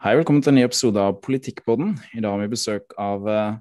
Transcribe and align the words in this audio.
Hei, 0.00 0.14
velkommen 0.16 0.40
til 0.40 0.54
en 0.54 0.56
ny 0.56 0.62
episode 0.64 0.96
av 0.96 1.18
Politikkpodden. 1.20 1.90
I 2.16 2.22
dag 2.24 2.32
har 2.32 2.40
vi 2.40 2.46
besøk 2.48 2.94
av 2.96 3.20
uh, 3.28 3.60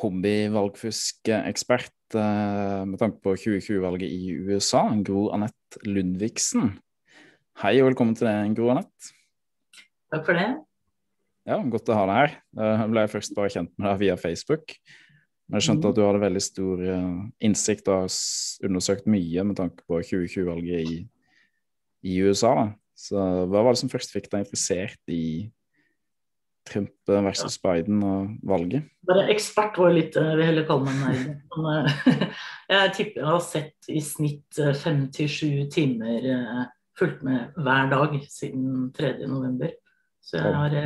hobbyvalgfuskekspert 0.00 2.16
uh, 2.16 2.88
med 2.88 2.96
tanke 3.02 3.20
på 3.20 3.34
2020-valget 3.42 4.08
i 4.08 4.32
USA, 4.48 4.88
Gro 5.04 5.26
Anette 5.36 5.76
Lundviksen. 5.84 6.80
Hei 7.60 7.74
og 7.82 7.90
velkommen 7.90 8.16
til 8.16 8.30
deg, 8.30 8.56
Gro 8.56 8.72
Anette. 8.72 9.12
Takk 10.14 10.24
for 10.30 10.40
det. 10.40 10.46
Ja, 11.52 11.60
Godt 11.68 11.92
å 11.92 11.98
ha 12.00 12.08
deg 12.08 12.22
her. 12.22 12.32
Jeg 12.80 12.88
ble 12.94 13.04
først 13.18 13.36
bare 13.36 13.52
kjent 13.58 13.74
med 13.76 13.90
deg 13.90 14.00
via 14.06 14.16
Facebook. 14.24 14.72
Men 15.44 15.60
jeg 15.60 15.68
skjønte 15.68 15.84
mm. 15.84 15.92
at 15.92 16.00
du 16.00 16.02
hadde 16.06 16.24
veldig 16.24 16.44
stor 16.48 16.80
uh, 16.80 17.28
innsikt 17.44 17.92
og 17.92 18.06
har 18.06 18.70
undersøkt 18.70 19.04
mye 19.04 19.44
med 19.52 19.60
tanke 19.60 19.84
på 19.84 20.00
2020-valget 20.00 20.96
i, 20.96 20.98
i 22.08 22.24
USA. 22.24 22.56
da. 22.62 22.66
Så 22.96 23.20
hva 23.20 23.60
var 23.60 23.74
det 23.74 23.82
som 23.82 23.92
først 23.92 24.14
fikk 24.14 24.30
deg 24.32 24.46
interessert 24.46 25.12
i 25.12 25.50
Trump 26.66 26.90
versus 27.06 27.58
Biden 27.62 28.02
og 28.02 28.30
valget? 28.46 28.88
Bare 29.06 29.28
ekspert 29.30 29.78
var 29.78 29.92
litt 29.94 30.16
Jeg 30.18 30.38
vil 30.38 30.48
heller 30.48 30.66
kalle 30.66 30.88
meg 30.88 31.02
nerd. 31.04 31.28
Eh, 32.16 32.28
jeg 32.74 32.94
tipper 32.96 33.22
jeg 33.22 33.28
har 33.30 33.44
sett 33.44 33.90
i 33.92 34.02
snitt 34.02 34.60
eh, 34.62 34.74
fem 34.74 35.06
til 35.14 35.30
sju 35.30 35.50
timer 35.72 36.30
eh, 36.32 36.62
fulgt 36.98 37.22
med 37.26 37.58
hver 37.60 37.90
dag 37.92 38.16
siden 38.32 38.88
3.11. 38.96 39.74
Så 40.26 40.40
jeg 40.40 40.54
har 40.56 40.78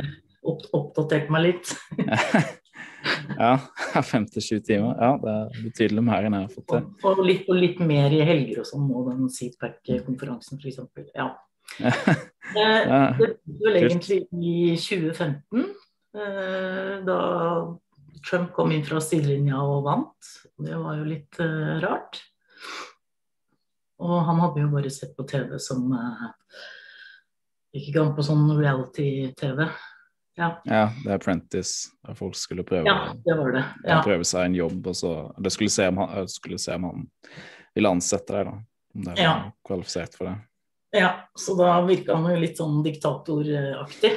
oppdatert 0.43 1.31
meg 1.33 1.47
litt. 1.47 1.71
ja, 3.41 3.55
fem 4.11 4.27
til 4.29 4.45
sju 4.45 4.57
timer. 4.65 4.97
Ja, 4.99 5.13
det 5.21 5.37
er 5.37 5.61
betydelig 5.69 6.03
mer 6.05 6.27
enn 6.27 6.37
jeg 6.37 6.49
har 6.49 6.57
fått 6.57 6.67
til. 6.75 6.89
Og 7.09 7.23
litt, 7.25 7.47
og 7.49 7.57
litt 7.57 7.79
mer 7.81 8.13
i 8.13 8.21
helger 8.27 8.61
og 8.61 8.69
sånn, 8.69 8.89
og 8.93 9.09
den 9.09 9.31
Seatpack-konferansen 9.33 10.61
f.eks. 10.61 10.83
Ja. 11.15 11.31
Eh, 12.51 13.15
det 13.15 13.27
var 13.47 13.61
vel 13.63 13.77
egentlig 13.79 14.17
i 14.35 14.73
2015, 14.75 15.61
eh, 16.19 16.97
da 17.07 17.19
Trump 18.27 18.49
kom 18.57 18.73
inn 18.75 18.83
fra 18.83 18.99
sidelinja 18.99 19.61
og 19.63 19.85
vant. 19.85 20.31
Det 20.59 20.75
var 20.75 20.97
jo 20.99 21.05
litt 21.07 21.39
uh, 21.39 21.77
rart. 21.79 22.19
Og 24.03 24.17
han 24.27 24.41
hadde 24.43 24.65
jo 24.65 24.73
bare 24.73 24.91
sett 24.91 25.15
på 25.15 25.23
TV 25.31 25.55
som 25.63 25.87
Gikk 27.71 27.87
ikke 27.93 28.03
an 28.03 28.13
på 28.17 28.27
sånn 28.27 28.43
reality-TV. 28.57 29.63
Ja. 30.39 30.61
ja, 30.65 30.85
det 31.03 31.11
er 31.11 31.17
Apprentice, 31.17 31.91
der 32.03 32.15
folk 32.15 32.35
skulle 32.39 32.63
prøve, 32.67 32.87
ja, 32.87 33.11
det 33.25 33.35
var 33.35 33.51
det. 33.55 33.63
Ja. 33.83 33.99
prøve 34.03 34.25
seg 34.27 34.47
en 34.47 34.55
jobb. 34.55 34.87
Og 34.91 34.95
så, 34.97 35.11
det 35.39 35.51
skulle 35.55 35.71
se 35.71 35.87
om 35.91 35.99
han, 36.01 36.27
skulle 36.31 36.59
se 36.59 36.75
om 36.75 36.87
han 36.87 37.09
ville 37.75 37.91
ansette 37.91 38.35
deg, 38.35 38.47
da. 38.49 38.55
Om 38.91 39.05
det 39.07 39.15
var 39.21 39.45
kvalifisert 39.67 40.17
for 40.17 40.27
det. 40.27 40.35
Ja, 40.91 41.29
så 41.39 41.55
da 41.55 41.77
virka 41.87 42.17
han 42.17 42.33
jo 42.33 42.39
litt 42.41 42.59
sånn 42.59 42.81
diktatoraktig. 42.83 44.13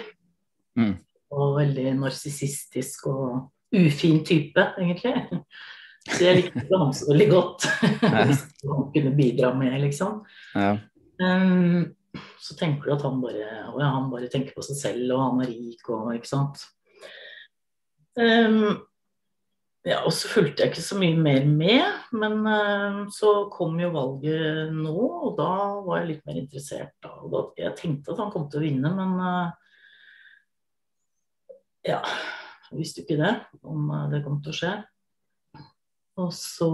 Mm. 0.79 0.95
Og 1.35 1.59
veldig 1.59 1.93
narsissistisk 2.01 3.07
og 3.11 3.75
ufin 3.75 4.23
type, 4.27 4.65
egentlig. 4.79 5.15
Så 6.05 6.21
jeg 6.27 6.41
likte 6.41 6.79
ham 6.79 6.91
så 6.95 7.09
veldig 7.13 7.29
godt. 7.31 7.67
Hvis 8.29 8.43
han 8.67 8.89
kunne 8.95 9.15
bidra 9.17 9.53
med, 9.57 9.77
liksom. 9.87 10.23
Ja. 10.55 10.75
Um, 11.23 11.95
så 12.43 12.57
tenker 12.59 12.91
du 12.91 12.97
at 12.97 13.05
han 13.07 13.23
bare, 13.23 13.47
ja, 13.47 13.87
han 13.97 14.11
bare 14.13 14.31
tenker 14.33 14.57
på 14.57 14.67
seg 14.67 14.79
selv, 14.79 15.15
og 15.15 15.23
han 15.23 15.45
er 15.47 15.55
rik 15.55 15.89
og 15.95 16.11
ikke 16.17 16.31
sant. 16.31 16.67
Um, 18.19 18.85
ja, 19.85 19.99
og 20.01 20.15
så 20.17 20.31
fulgte 20.33 20.65
jeg 20.65 20.73
ikke 20.73 20.81
så 20.81 20.97
mye 20.97 21.17
mer 21.21 21.43
med, 21.45 22.05
men 22.17 22.39
uh, 22.49 23.03
så 23.13 23.51
kom 23.53 23.77
jo 23.83 23.91
valget 23.93 24.71
nå, 24.73 24.95
og 24.97 25.35
da 25.37 25.49
var 25.85 25.99
jeg 26.01 26.09
litt 26.09 26.23
mer 26.25 26.39
interessert. 26.41 26.95
Da. 27.05 27.11
Og 27.21 27.35
da, 27.35 27.43
jeg 27.61 27.77
tenkte 27.77 28.15
at 28.15 28.23
han 28.23 28.31
kom 28.33 28.47
til 28.49 28.63
å 28.63 28.65
vinne, 28.65 28.93
men 28.97 29.13
uh, 29.21 29.51
ja, 31.85 31.99
jeg 32.71 32.79
visste 32.79 33.03
jo 33.03 33.05
ikke 33.05 33.19
det, 33.21 33.35
om 33.61 33.91
uh, 33.93 34.07
det 34.13 34.23
kom 34.25 34.39
til 34.41 34.55
å 34.55 34.59
skje. 34.63 34.71
Og 36.25 36.31
så 36.33 36.71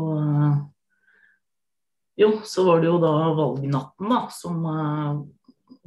Jo, 2.20 2.29
så 2.45 2.62
var 2.67 2.83
det 2.83 2.90
jo 2.92 3.01
da 3.01 3.11
valgnatten, 3.35 4.12
da, 4.12 4.20
som 4.29 4.61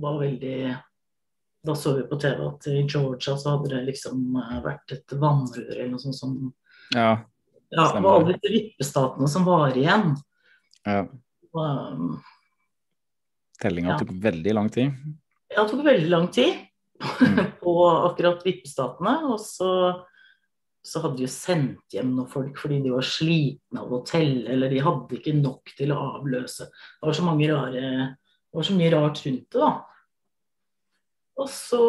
var 0.02 0.18
veldig 0.18 0.58
Da 1.64 1.76
så 1.78 1.94
vi 2.00 2.08
på 2.10 2.18
TV 2.20 2.42
at 2.48 2.68
i 2.68 2.82
Georgia 2.82 3.38
så 3.38 3.54
hadde 3.54 3.70
det 3.76 3.84
liksom 3.92 4.34
vært 4.66 4.96
et 4.98 5.16
vannrør 5.22 5.70
eller 5.70 5.94
noe 5.94 6.02
sånt 6.02 6.18
som 6.18 6.34
ja. 6.94 7.10
ja 7.70 7.88
det 7.96 8.04
var 8.06 8.22
alle 8.22 8.38
vippestatene 8.42 9.28
som 9.32 9.46
var 9.48 9.78
igjen. 9.78 10.14
Ja. 10.86 11.04
Um, 11.54 12.18
Tellinga 13.62 13.94
ja. 13.94 14.00
tok 14.00 14.16
veldig 14.24 14.54
lang 14.54 14.70
tid? 14.74 14.96
Ja, 15.54 15.64
det 15.64 15.70
tok 15.72 15.86
veldig 15.86 16.10
lang 16.10 16.28
tid 16.34 16.56
mm. 17.04 17.40
på 17.64 17.76
akkurat 17.90 18.44
vippestatene. 18.46 19.16
Og 19.30 19.40
så, 19.42 19.70
så, 20.84 21.04
hadde 21.04 21.22
de 21.22 21.28
jo 21.28 21.32
sendt 21.32 21.96
hjem 21.96 22.12
noen 22.18 22.30
folk 22.32 22.60
fordi 22.60 22.82
de 22.84 22.94
var 22.96 23.08
slitne 23.08 23.86
av 23.86 23.94
å 23.94 24.04
telle, 24.08 24.46
eller 24.56 24.74
de 24.74 24.84
hadde 24.84 25.20
ikke 25.20 25.38
nok 25.40 25.74
til 25.78 25.96
å 25.96 26.02
avløse. 26.20 26.70
Det 26.70 27.10
var 27.10 27.18
så 27.18 27.26
mange 27.28 27.50
rare 27.52 27.82
Det 27.82 28.60
var 28.60 28.70
så 28.70 28.78
mye 28.78 28.94
rart 28.94 29.26
rundt 29.26 29.48
det, 29.50 29.60
da. 29.60 29.74
Og 31.42 31.48
så 31.50 31.84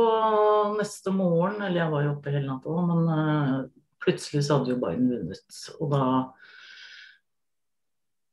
neste 0.79 1.13
morgen, 1.13 1.59
eller 1.61 1.83
jeg 1.83 1.93
var 1.93 2.05
jo 2.07 2.13
oppe 2.15 2.33
hele 2.33 2.49
natta, 2.49 2.85
men 2.89 3.03
uh, 3.11 3.59
plutselig 4.05 4.45
så 4.47 4.59
hadde 4.59 4.75
jo 4.75 4.81
Biden 4.83 5.11
vunnet. 5.13 5.61
Og 5.81 5.93
da 5.95 6.05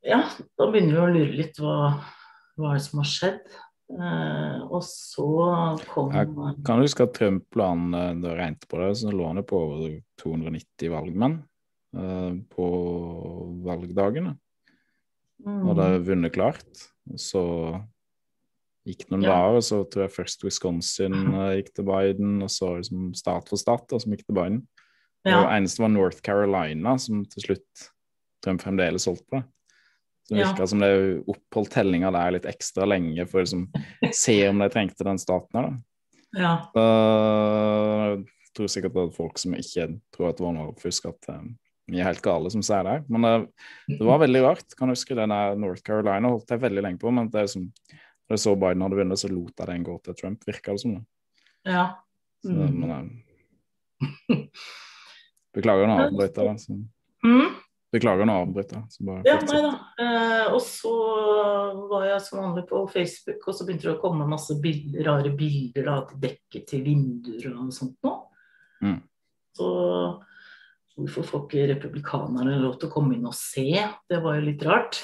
Ja, 0.02 0.24
da 0.58 0.66
begynner 0.72 0.96
vi 0.96 1.02
å 1.02 1.12
lure 1.14 1.38
litt 1.38 1.60
hva, 1.62 1.76
hva 2.58 2.72
er 2.72 2.80
det 2.80 2.86
som 2.88 3.04
har 3.04 3.10
skjedd. 3.10 3.44
Eh, 3.92 4.62
og 4.72 4.82
så 4.88 5.28
kom 5.92 6.14
Jeg 6.16 6.32
kan 6.66 6.82
huske 6.82 7.06
at 7.06 7.14
Trump 7.18 7.60
la 7.60 7.68
han 7.74 7.92
da 7.92 8.32
jeg 8.32 8.38
regnet 8.40 8.68
på 8.72 8.80
det, 8.82 8.92
så 9.02 9.12
lå 9.14 9.28
han 9.28 9.44
på 9.46 9.60
over 9.68 9.98
290 10.24 10.94
valgmenn 10.94 11.38
eh, 11.98 12.32
på 12.56 12.70
valgdagene. 13.68 14.36
Mm. 15.46 15.64
Og 15.66 15.76
det 15.78 15.90
vunnet 16.08 16.34
klart. 16.34 16.86
Så 17.20 17.44
gikk 18.88 19.08
noen 19.12 19.26
ja. 19.26 19.36
dager, 19.36 19.64
så 19.66 19.82
tror 19.86 20.08
jeg 20.08 20.16
først 20.16 20.46
Wisconsin 20.46 21.18
uh, 21.34 21.52
gikk 21.58 21.72
til 21.76 21.88
Biden, 21.88 22.40
og 22.42 22.52
så 22.54 22.76
liksom 22.80 23.12
stat 23.18 23.50
for 23.50 23.62
stat 23.62 23.94
og 23.94 24.02
så 24.02 24.14
gikk 24.14 24.26
til 24.26 24.38
Biden. 24.38 24.62
Ja. 25.24 25.42
Det 25.44 25.58
eneste 25.58 25.84
var 25.84 25.92
North 25.94 26.22
Carolina, 26.26 26.96
som 27.00 27.24
til 27.30 27.46
slutt 27.46 27.88
Trump 28.44 28.64
fremdeles 28.64 29.06
holdt 29.06 29.26
på. 29.30 29.44
Så 30.26 30.34
det 30.34 30.42
virka 30.42 30.64
ja. 30.64 30.68
som 30.68 30.82
det 30.82 30.92
oppholdt 31.30 31.74
tellinga 31.76 32.12
der 32.14 32.36
litt 32.38 32.48
ekstra 32.50 32.88
lenge 32.90 33.26
for 33.30 33.42
å 33.42 33.46
liksom, 33.46 33.66
se 34.16 34.38
om 34.50 34.62
de 34.62 34.70
trengte 34.74 35.06
den 35.06 35.22
staten 35.22 35.60
her. 35.60 35.70
Da. 35.70 35.88
Ja. 36.32 36.52
jeg 36.78 38.54
tror 38.56 38.70
sikkert 38.72 38.96
det 38.96 39.04
er 39.04 39.18
folk 39.18 39.42
som 39.42 39.58
ikke 39.58 39.88
tror 40.16 40.30
at 40.30 40.40
det 40.40 40.46
var 40.46 40.56
noe 40.56 40.76
fusk, 40.80 41.10
at 41.12 41.28
um, 41.36 41.50
vi 41.92 42.00
er 42.00 42.08
helt 42.08 42.24
gale 42.24 42.52
som 42.54 42.64
sier 42.66 42.88
det. 42.88 42.98
Men 43.12 43.28
det, 43.28 43.34
det, 43.92 44.04
var 44.08 44.22
veldig 44.24 44.44
rart. 44.46 44.78
Kan 44.80 44.90
du 44.90 44.96
huske 44.96 45.18
den 45.18 45.34
der 45.34 45.60
North 45.60 45.84
Carolina 45.86 46.32
holdt 46.32 46.54
jeg 46.54 46.64
veldig 46.64 46.86
lenge 46.88 47.02
på, 47.02 47.12
men 47.14 47.30
det 47.34 47.44
er 47.44 47.52
som 47.52 47.68
da 48.32 48.38
jeg 48.38 48.46
så 48.46 48.54
Biden 48.56 48.86
hadde 48.86 48.96
vunnet, 48.96 49.20
så 49.20 49.28
lot 49.28 49.60
jeg 49.60 49.68
den 49.68 49.84
gå 49.84 49.98
til 50.06 50.16
Trump, 50.16 50.46
virka 50.48 50.72
det 50.72 50.82
som. 50.86 50.94
det. 50.96 51.74
Ja. 51.74 51.86
Mm. 52.48 52.54
Så, 52.54 52.68
men, 52.80 53.10
Beklager 55.56 55.90
nå 55.90 55.98
avbryter, 56.06 56.48
da. 56.48 56.76
Mm? 57.28 57.56
Beklager 57.92 58.28
nå 58.28 58.36
avbryter. 58.46 58.84
Ja, 59.28 59.36
nei 59.44 59.62
da. 59.66 59.72
Eh, 60.00 60.46
og 60.54 60.62
så 60.64 60.94
var 61.92 62.06
jeg 62.08 62.22
som 62.24 62.40
vanlig 62.40 62.64
på 62.70 62.86
Facebook, 62.92 63.44
og 63.44 63.58
så 63.58 63.68
begynte 63.68 63.90
det 63.90 63.96
å 63.98 64.02
komme 64.04 64.30
masse 64.32 64.56
bilder, 64.64 65.04
rare 65.10 65.34
bilder 65.36 65.90
da, 65.90 65.98
til 66.08 66.22
dekket 66.24 66.70
til 66.72 66.86
vinduer 66.88 67.50
og 67.52 67.74
sånt 67.76 67.98
noe. 68.08 68.30
Mm. 68.82 69.02
Så 69.60 69.68
hvorfor 70.96 71.28
får 71.28 71.46
ikke 71.46 71.68
republikanerne 71.74 72.56
lov 72.62 72.80
til 72.80 72.88
å 72.88 72.94
komme 72.96 73.18
inn 73.18 73.28
og 73.28 73.36
se? 73.36 73.68
Det 74.08 74.24
var 74.24 74.40
jo 74.40 74.48
litt 74.48 74.64
rart. 74.68 75.04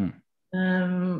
Mm. 0.00 0.12
Um, 0.56 1.16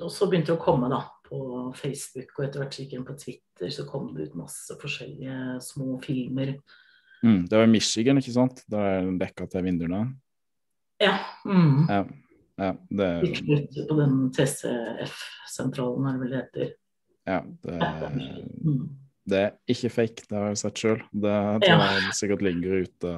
og 0.00 0.08
så 0.08 0.24
begynte 0.30 0.54
det 0.54 0.56
å 0.58 0.64
komme 0.64 0.88
da, 0.88 1.04
på 1.28 1.68
Facebook, 1.76 2.32
og 2.38 2.46
etter 2.46 2.64
hvert 2.64 2.80
gikk 2.80 2.96
inn 2.96 3.04
på 3.04 3.20
Twitter, 3.20 3.68
så 3.68 3.84
kom 3.84 4.14
det 4.16 4.30
ut 4.30 4.40
masse 4.40 4.72
forskjellige 4.80 5.58
små 5.68 6.00
filmer 6.00 6.56
Mm, 7.22 7.46
det 7.48 7.58
var 7.58 7.66
Michigan, 7.66 8.18
ikke 8.20 8.32
sant? 8.34 8.62
Da 8.70 8.80
er 8.94 9.02
den 9.04 9.18
dekka 9.20 9.46
til 9.50 9.64
vinduene? 9.66 10.04
Ja. 11.00 11.16
Mm. 11.44 11.84
ja. 11.88 12.04
ja 12.60 12.70
det 12.88 13.08
er 13.08 13.26
Ute 13.26 13.84
på 13.88 13.98
den 13.98 14.16
TCF-sentralen, 14.36 16.08
er 16.08 16.16
det 16.16 16.22
vel 16.22 16.32
det 16.32 16.40
heter. 16.40 16.72
Ja. 17.28 17.42
Det, 17.62 17.76
mm. 18.64 18.80
det, 19.28 19.42
er 19.42 19.52
ikke 19.74 19.92
fake, 19.92 20.26
det 20.30 20.38
har 20.38 20.48
jeg 20.52 20.62
sett 20.64 20.82
sjøl. 20.84 21.04
Det 21.12 21.36
tror 21.66 21.84
jeg 21.84 22.16
sikkert 22.18 22.48
ligger 22.48 22.88
ute. 22.88 23.14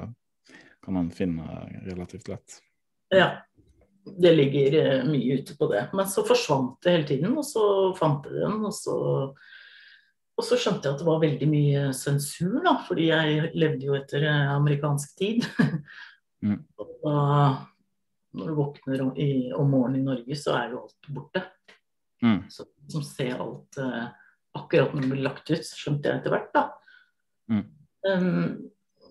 Kan 0.83 0.99
man 0.99 1.09
finne 1.15 1.63
relativt 1.87 2.27
lett. 2.31 2.59
Ja. 3.13 3.31
Det 4.03 4.33
ligger 4.35 4.73
eh, 4.81 5.03
mye 5.07 5.39
ute 5.39 5.55
på 5.55 5.69
det. 5.71 5.85
Men 5.95 6.09
så 6.11 6.25
forsvant 6.27 6.75
det 6.83 6.91
hele 6.97 7.07
tiden, 7.07 7.37
og 7.39 7.45
så 7.47 7.65
fant 7.95 8.27
jeg 8.27 8.41
den, 8.41 8.57
og 8.67 8.73
så 8.75 8.95
og 10.33 10.45
så 10.47 10.57
skjønte 10.57 10.87
jeg 10.87 10.95
at 10.95 11.01
det 11.03 11.07
var 11.07 11.21
veldig 11.21 11.47
mye 11.49 11.83
sensur, 11.97 12.57
da, 12.65 12.73
fordi 12.87 13.09
jeg 13.11 13.51
levde 13.53 13.85
jo 13.85 13.97
etter 13.99 14.25
eh, 14.29 14.55
amerikansk 14.55 15.15
tid. 15.19 15.45
Mm. 16.43 16.57
Og 16.75 16.89
da, 16.99 17.19
når 18.35 18.49
du 18.49 18.55
våkner 18.57 19.01
om, 19.05 19.11
i, 19.15 19.53
om 19.55 19.69
morgenen 19.71 20.01
i 20.01 20.07
Norge, 20.09 20.35
så 20.35 20.57
er 20.57 20.73
jo 20.73 20.81
alt 20.81 21.07
borte. 21.15 21.39
Mm. 22.19 22.41
Så 22.51 22.65
som 22.91 23.05
ser 23.07 23.39
alt 23.39 23.77
eh, 23.79 24.09
akkurat 24.59 24.91
når 24.91 25.05
det 25.05 25.11
blir 25.13 25.23
lagt 25.23 25.53
ut, 25.53 25.63
skjønte 25.63 26.09
jeg 26.11 26.19
etter 26.19 26.33
hvert, 26.33 26.49
da. 26.51 26.65
Mm. 27.47 27.63
Um, 28.09 28.51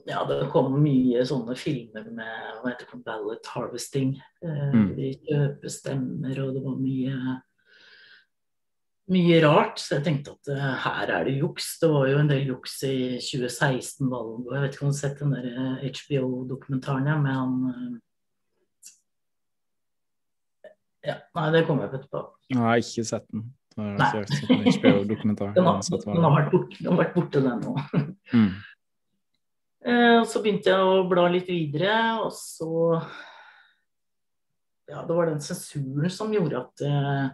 ja, 0.09 0.21
det 0.29 0.51
kom 0.53 0.77
mye 0.83 1.25
sånne 1.29 1.57
filmer 1.57 2.05
med 2.13 2.61
hva 2.61 2.75
heter 2.75 2.91
det, 2.91 3.01
ballot 3.07 3.53
harvesting. 3.55 4.13
Eh, 4.45 4.69
Mm. 4.73 4.93
De 4.99 5.15
kjøper 5.25 5.73
stemmer, 5.73 6.45
og 6.45 6.53
det 6.59 6.67
var 6.69 6.77
mye 6.85 7.39
mye 9.11 9.41
rart. 9.45 9.81
Så 9.83 9.97
jeg 9.97 10.05
tenkte 10.07 10.37
at 10.37 10.53
uh, 10.53 10.69
her 10.85 11.13
er 11.19 11.27
det 11.29 11.39
juks. 11.41 11.75
Det 11.83 11.91
var 11.91 12.09
jo 12.11 12.21
en 12.21 12.31
del 12.31 12.53
juks 12.53 12.79
i 12.89 12.97
2016-valget. 13.19 14.47
og 14.47 14.55
Jeg 14.55 14.65
vet 14.65 14.77
ikke 14.77 14.87
om 14.87 14.93
du 14.93 14.95
har 14.95 15.01
sett 15.01 15.23
den 15.23 15.35
der 15.37 15.49
eh, 15.53 15.89
HBO-dokumentaren 15.99 17.11
ja, 17.11 17.19
med 17.23 17.39
han 17.39 17.55
uh... 17.69 18.01
Ja, 21.03 21.17
nei, 21.35 21.49
det 21.51 21.65
kommer 21.67 21.89
jeg 21.89 21.93
på 21.93 21.99
etterpå. 21.99 22.23
Jeg 22.53 22.63
har 22.63 22.85
ikke 22.85 23.05
sett 23.09 23.27
den. 23.33 23.49
Nei. 23.73 23.97
Den 25.57 25.65
har, 25.65 25.81
den 25.81 26.27
har 26.27 26.35
vært 26.35 26.51
borte, 26.53 26.77
den 26.77 26.91
har 26.91 26.99
vært 26.99 27.15
borte 27.17 27.41
den 27.45 27.63
nå. 27.65 27.77
Mm. 28.33 28.53
uh, 29.85 30.23
så 30.25 30.41
begynte 30.41 30.71
jeg 30.71 30.85
å 30.89 31.03
bla 31.05 31.27
litt 31.29 31.51
videre, 31.51 31.97
og 32.23 32.31
så 32.33 33.01
Ja, 34.89 35.03
det 35.05 35.17
var 35.17 35.29
den 35.29 35.43
sensuren 35.45 36.13
som 36.13 36.33
gjorde 36.33 36.63
at 36.63 36.85
eh, 36.87 37.27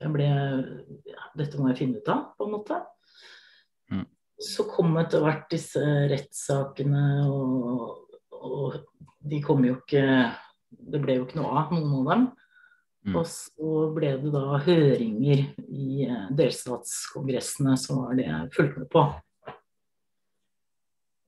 jeg 0.00 0.12
ble 0.14 0.26
ja, 0.28 1.28
Dette 1.36 1.60
må 1.60 1.70
jeg 1.70 1.80
finne 1.82 2.00
ut 2.00 2.10
av, 2.12 2.30
på 2.36 2.46
en 2.46 2.54
måte. 2.56 2.80
Mm. 3.92 4.06
Så 4.40 4.66
kom 4.70 4.96
etter 5.00 5.24
hvert 5.24 5.48
disse 5.52 5.82
rettssakene, 6.10 7.04
og, 7.28 8.20
og 8.32 8.78
de 9.20 9.40
kom 9.44 9.66
jo 9.66 9.76
ikke 9.76 10.04
Det 10.70 11.00
ble 11.02 11.18
jo 11.18 11.26
ikke 11.26 11.40
noe 11.40 11.50
av 11.60 11.74
noen 11.74 11.96
av 11.98 12.12
dem. 12.12 12.28
Mm. 13.08 13.16
Og 13.16 13.24
så 13.28 13.74
ble 13.96 14.12
det 14.20 14.30
da 14.34 14.60
høringer 14.60 15.44
i 15.72 16.04
eh, 16.04 16.30
delstatskongressene, 16.36 17.76
som 17.80 18.02
var 18.04 18.18
det 18.18 18.26
jeg 18.26 18.50
fulgte 18.56 18.82
med 18.82 18.90
på. 18.92 19.04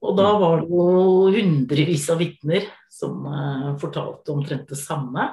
Og 0.03 0.19
da 0.19 0.33
var 0.37 0.61
det 0.61 0.69
jo 0.69 1.31
hundrevis 1.33 2.09
av 2.13 2.21
vitner 2.21 2.67
som 2.93 3.25
eh, 3.25 3.71
fortalte 3.81 4.35
omtrent 4.35 4.69
det 4.69 4.79
samme. 4.81 5.31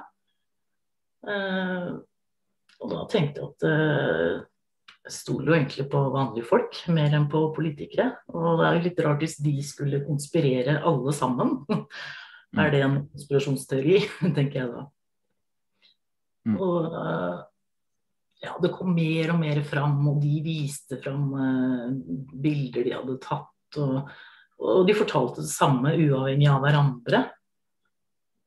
Eh, 1.27 1.89
og 2.79 2.93
da 2.93 3.03
tenkte 3.11 3.41
jeg 3.41 3.49
at 3.51 3.67
eh, 3.67 4.39
jeg 5.09 5.15
stoler 5.15 5.51
jo 5.51 5.57
egentlig 5.57 5.85
på 5.91 5.99
vanlige 6.13 6.47
folk 6.47 6.79
mer 6.93 7.13
enn 7.17 7.27
på 7.31 7.41
politikere. 7.55 8.11
Og 8.35 8.59
det 8.59 8.67
er 8.67 8.77
jo 8.77 8.85
litt 8.85 9.03
rart 9.05 9.23
hvis 9.23 9.37
de 9.43 9.53
skulle 9.65 10.03
konspirere 10.05 10.79
alle 10.87 11.13
sammen. 11.15 11.57
er 12.63 12.73
det 12.73 12.81
en 12.85 12.97
konspirasjonsteori, 13.11 14.01
tenker 14.37 14.61
jeg 14.61 14.71
da. 14.73 14.83
Mm. 16.47 16.57
Og 16.57 16.99
eh, 17.01 17.39
ja, 18.45 18.55
det 18.63 18.73
kom 18.75 18.93
mer 18.95 19.33
og 19.33 19.41
mer 19.41 19.63
fram, 19.67 19.97
og 20.07 20.21
de 20.23 20.35
viste 20.45 20.99
fram 21.03 21.33
eh, 21.35 21.87
bilder 22.45 22.87
de 22.87 22.95
hadde 22.95 23.17
tatt. 23.25 23.81
Og, 23.81 24.13
og 24.59 24.85
de 24.87 24.97
fortalte 24.97 25.43
det 25.43 25.51
samme 25.51 25.95
uavhengig 25.97 26.47
av 26.51 26.63
hverandre. 26.63 27.25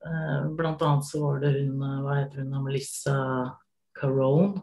Blant 0.02 0.80
annet 0.82 1.06
så 1.06 1.20
var 1.22 1.36
det 1.44 1.52
hun, 1.54 1.76
hva 2.02 2.16
heter 2.16 2.40
hun, 2.42 2.56
Melissa 2.64 3.12
Carone, 4.02 4.62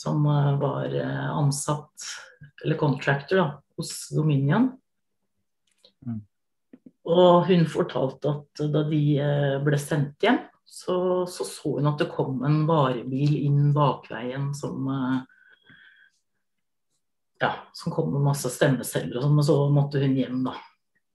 som 0.00 0.24
eh, 0.26 0.52
var 0.60 0.94
eh, 0.96 1.30
ansatt, 1.30 2.08
eller 2.64 2.80
contractor, 2.80 3.36
da, 3.36 3.48
hos 3.76 3.92
Dominion. 4.16 4.70
Mm. 6.06 6.22
Og 7.10 7.48
hun 7.48 7.66
fortalte 7.68 8.32
at 8.32 8.62
da 8.72 8.84
de 8.88 9.02
eh, 9.20 9.58
ble 9.64 9.80
sendt 9.80 10.24
hjem, 10.24 10.40
så, 10.64 11.26
så 11.28 11.44
så 11.44 11.76
hun 11.76 11.90
at 11.90 12.00
det 12.00 12.12
kom 12.14 12.44
en 12.46 12.62
varebil 12.68 13.34
inn 13.42 13.72
bakveien 13.74 14.52
som 14.54 14.86
ja, 17.40 17.50
som 17.72 17.92
kom 17.92 18.12
med 18.12 18.22
masse 18.22 18.52
stemmeceller 18.52 19.16
og 19.16 19.24
sånn, 19.24 19.36
men 19.38 19.46
så 19.48 19.56
måtte 19.72 20.02
hun 20.02 20.14
hjem, 20.14 20.42
da. 20.44 20.54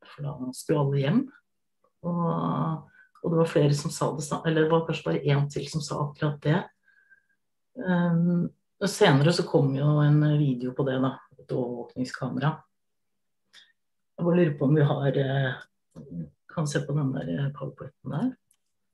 For 0.10 0.26
da 0.26 0.52
skulle 0.58 0.82
alle 0.82 1.02
hjem. 1.04 1.20
Og, 2.06 2.24
og 3.22 3.34
det 3.34 3.40
var 3.40 3.52
flere 3.52 3.78
som 3.78 3.94
sa 3.94 4.10
det 4.18 4.26
samme, 4.26 4.50
eller 4.50 4.66
det 4.66 4.74
var 4.74 4.88
kanskje 4.88 5.08
bare 5.08 5.22
én 5.24 5.46
til 5.54 5.70
som 5.70 5.84
sa 5.86 6.02
akkurat 6.04 6.42
det. 6.44 6.64
Um, 7.76 8.48
og 8.80 8.92
senere 8.92 9.34
så 9.36 9.46
kom 9.48 9.74
jo 9.76 9.98
en 10.04 10.20
video 10.40 10.74
på 10.76 10.86
det, 10.88 10.98
da. 11.04 11.16
Et 11.40 11.52
overvåkningskamera. 11.52 12.52
Jeg 14.16 14.26
bare 14.26 14.36
lurer 14.40 14.58
på 14.58 14.68
om 14.68 14.76
vi 14.76 14.84
har 14.88 15.18
eh, 15.20 15.56
Kan 16.56 16.68
se 16.72 16.80
på 16.88 16.94
den 16.96 17.12
der 17.12 17.32
eh, 17.34 17.52
powerpointen 17.56 18.14
der. 18.14 18.30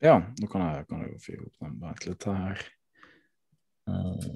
Ja, 0.01 0.15
nå 0.17 0.47
kan 0.49 0.63
jeg, 0.65 0.87
kan 0.89 1.03
jeg 1.05 1.21
fyre 1.21 1.45
opp 1.45 1.59
den. 1.61 1.75
Vent 1.81 2.07
litt 2.07 2.25
her. 2.25 2.63
Eh, 3.89 4.31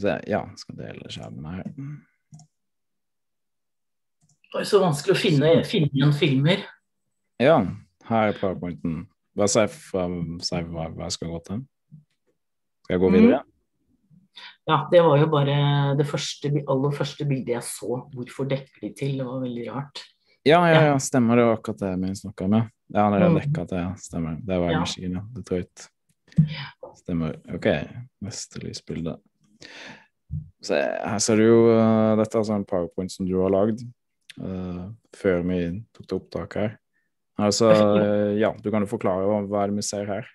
så, 0.00 0.16
ja, 0.28 0.42
skal 0.60 0.80
dele 0.80 1.12
skjermen 1.12 1.48
her. 1.48 1.70
Det 4.50 4.60
er 4.60 4.68
så 4.68 4.80
vanskelig 4.82 5.14
å 5.14 5.20
finne, 5.20 5.54
finne 5.68 5.92
igjen 5.94 6.12
filmer. 6.16 6.64
Ja, 7.40 7.60
her 8.08 8.32
er 8.32 8.38
powerpointen. 8.40 9.04
Bare 9.36 9.48
si, 9.48 9.66
fra, 9.68 10.06
si 10.42 10.56
hva, 10.66 10.88
hva 10.94 11.06
jeg 11.06 11.12
skal 11.16 11.28
gå 11.30 11.40
til. 11.46 11.60
Skal 12.84 12.94
jeg 12.96 13.00
gå 13.00 13.10
Mm. 13.10 13.18
videre? 13.20 13.42
Ja, 14.68 14.76
det 14.90 15.00
var 15.02 15.18
jo 15.18 15.26
bare 15.26 15.96
det 15.98 16.06
første, 16.06 16.50
aller 16.68 16.90
første 16.94 17.24
bildet 17.28 17.54
jeg 17.56 17.62
så. 17.66 18.00
Hvorfor 18.14 18.48
dekker 18.48 18.80
de 18.82 18.90
til? 18.94 19.16
Det 19.18 19.26
var 19.26 19.40
veldig 19.42 19.66
rart. 19.70 20.02
Ja, 20.46 20.60
ja, 20.66 20.82
ja, 20.92 20.98
stemmer 20.98 21.36
det 21.36 21.44
var 21.44 21.56
akkurat 21.58 21.78
det 21.82 21.90
vi 22.00 22.14
snakka 22.16 22.48
med. 22.48 22.70
Ja, 22.94 23.10
det 23.10 23.22
er 23.22 23.28
Mm. 23.28 23.40
dekka 23.40 23.64
til. 23.68 23.94
Stemmer. 23.98 24.36
Det 24.46 24.58
var 24.60 24.70
i 24.70 24.72
Ja. 24.72 24.80
Michigan, 24.80 25.12
ja. 25.12 25.22
Detroit. 25.34 25.88
Stemmer. 26.96 27.36
OK, 27.54 27.66
neste 28.22 28.58
lysbilde. 28.62 29.18
Så 30.62 30.74
her 30.74 31.18
ser 31.18 31.36
du 31.36 31.42
jo 31.42 31.58
uh, 31.76 32.16
Dette 32.16 32.38
er 32.38 32.42
sånn 32.46 32.64
powerpoint 32.66 33.10
som 33.10 33.26
du 33.26 33.34
har 33.42 33.50
lagd 33.50 33.80
uh, 34.40 34.90
før 35.16 35.42
vi 35.42 35.84
tok 35.92 36.06
det 36.06 36.16
opptak 36.20 36.54
her. 36.54 36.78
Altså, 37.40 37.72
ja, 38.42 38.52
du 38.56 38.70
kan 38.70 38.84
jo 38.84 38.90
forklare 38.90 39.26
hva, 39.48 39.62
er 39.64 39.72
det 39.72 39.80
vi 39.80 39.86
ser 39.86 40.08
her. 40.10 40.30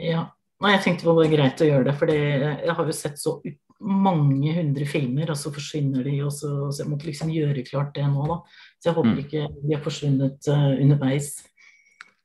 Ja. 0.00 0.26
Nei, 0.62 0.76
jeg 0.76 0.84
tenkte 0.84 1.08
det 1.08 1.14
var 1.18 1.28
greit 1.32 1.60
å 1.60 1.66
gjøre 1.68 1.86
det, 1.88 1.94
for 1.98 2.10
jeg 2.14 2.74
har 2.78 2.86
jo 2.88 2.94
sett 2.96 3.18
så 3.20 3.38
mange 3.84 4.52
hundre 4.56 4.86
filmer, 4.88 5.32
og 5.32 5.36
så 5.36 5.50
forsvinner 5.52 6.06
de, 6.06 6.14
og 6.24 6.30
så, 6.32 6.50
så 6.72 6.84
jeg 6.84 6.88
måtte 6.92 7.08
liksom 7.08 7.32
gjøre 7.34 7.64
klart 7.66 7.90
det 7.96 8.04
nå, 8.08 8.22
da. 8.30 8.36
Så 8.78 8.88
jeg 8.88 8.96
håper 8.96 9.10
Mm. 9.10 9.18
ikke 9.24 9.42
de 9.60 9.74
har 9.74 9.82
forsvunnet 9.84 10.48
uh, 10.48 10.70
underveis. 10.80 11.32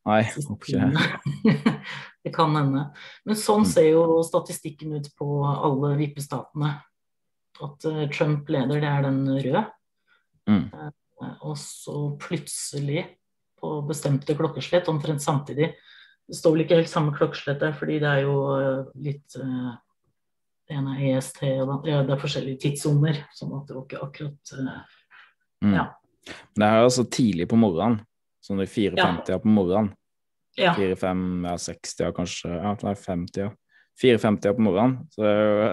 Nei, 0.08 0.22
håper 0.30 0.70
ikke 0.70 0.92
det. 0.94 1.74
det 2.24 2.32
kan 2.38 2.56
hende. 2.56 2.86
Men 3.28 3.36
sånn 3.42 3.66
Mm. 3.66 3.72
ser 3.74 3.90
jo 3.90 4.06
statistikken 4.24 4.96
ut 4.96 5.10
på 5.20 5.28
alle 5.50 5.92
vippestatene. 6.00 6.72
At 7.60 7.86
uh, 7.90 8.06
Trump 8.14 8.48
leder, 8.48 8.80
det 8.80 8.88
er 8.94 9.04
den 9.10 9.20
røde. 9.28 9.66
Mm. 10.48 10.64
Uh, 10.72 11.36
Og 11.44 11.58
så 11.60 11.98
plutselig, 12.22 13.04
på 13.62 13.74
bestemte 13.88 14.36
klokkeslett, 14.38 14.90
omtrent 14.92 15.24
samtidig 15.24 15.74
Det 16.30 16.38
står 16.38 16.56
vel 16.56 16.64
ikke 16.66 16.80
helt 16.80 16.92
samme 16.92 17.14
klokkeslett 17.16 17.62
der, 17.62 17.74
fordi 17.78 18.00
det 18.02 18.10
er 18.10 18.26
jo 18.28 18.36
eh, 18.56 18.90
litt 19.08 19.38
eh, 19.40 19.72
Det 20.70 20.78
ene 20.78 20.96
er 20.98 21.18
EST, 21.18 21.44
og 21.64 21.86
det, 21.86 21.92
ja, 21.92 22.04
er 22.06 22.22
forskjellige 22.22 22.62
tidssoner. 22.68 23.24
Sånn 23.34 23.56
at 23.58 23.70
det 23.70 23.78
var 23.78 23.86
ikke 23.88 24.04
akkurat 24.06 24.58
eh, 24.58 24.82
Mm. 25.64 25.74
Ja. 25.76 26.00
Men 26.56 26.64
det 26.64 26.70
er 26.70 26.86
altså 26.88 27.06
tidlig 27.12 27.48
på 27.52 27.60
morgenen. 27.60 28.02
Sånn 28.44 28.62
i 28.64 28.70
4.50 28.70 29.42
på 29.44 29.52
morgenen. 29.52 29.94
Ja. 30.60 30.74
4-5, 30.76 31.20
ja 31.48 31.56
60, 31.62 32.02
ja 32.04 32.10
kanskje 32.16 32.50
Ja, 32.52 32.74
nei, 32.84 32.96
50, 32.98 33.46
ja. 33.46 33.52
4-50 34.02 34.58
på 34.58 34.66
morgenen. 34.66 34.98
Så 35.14 35.24
det 35.24 35.32
er 35.32 35.46
jo 35.46 35.70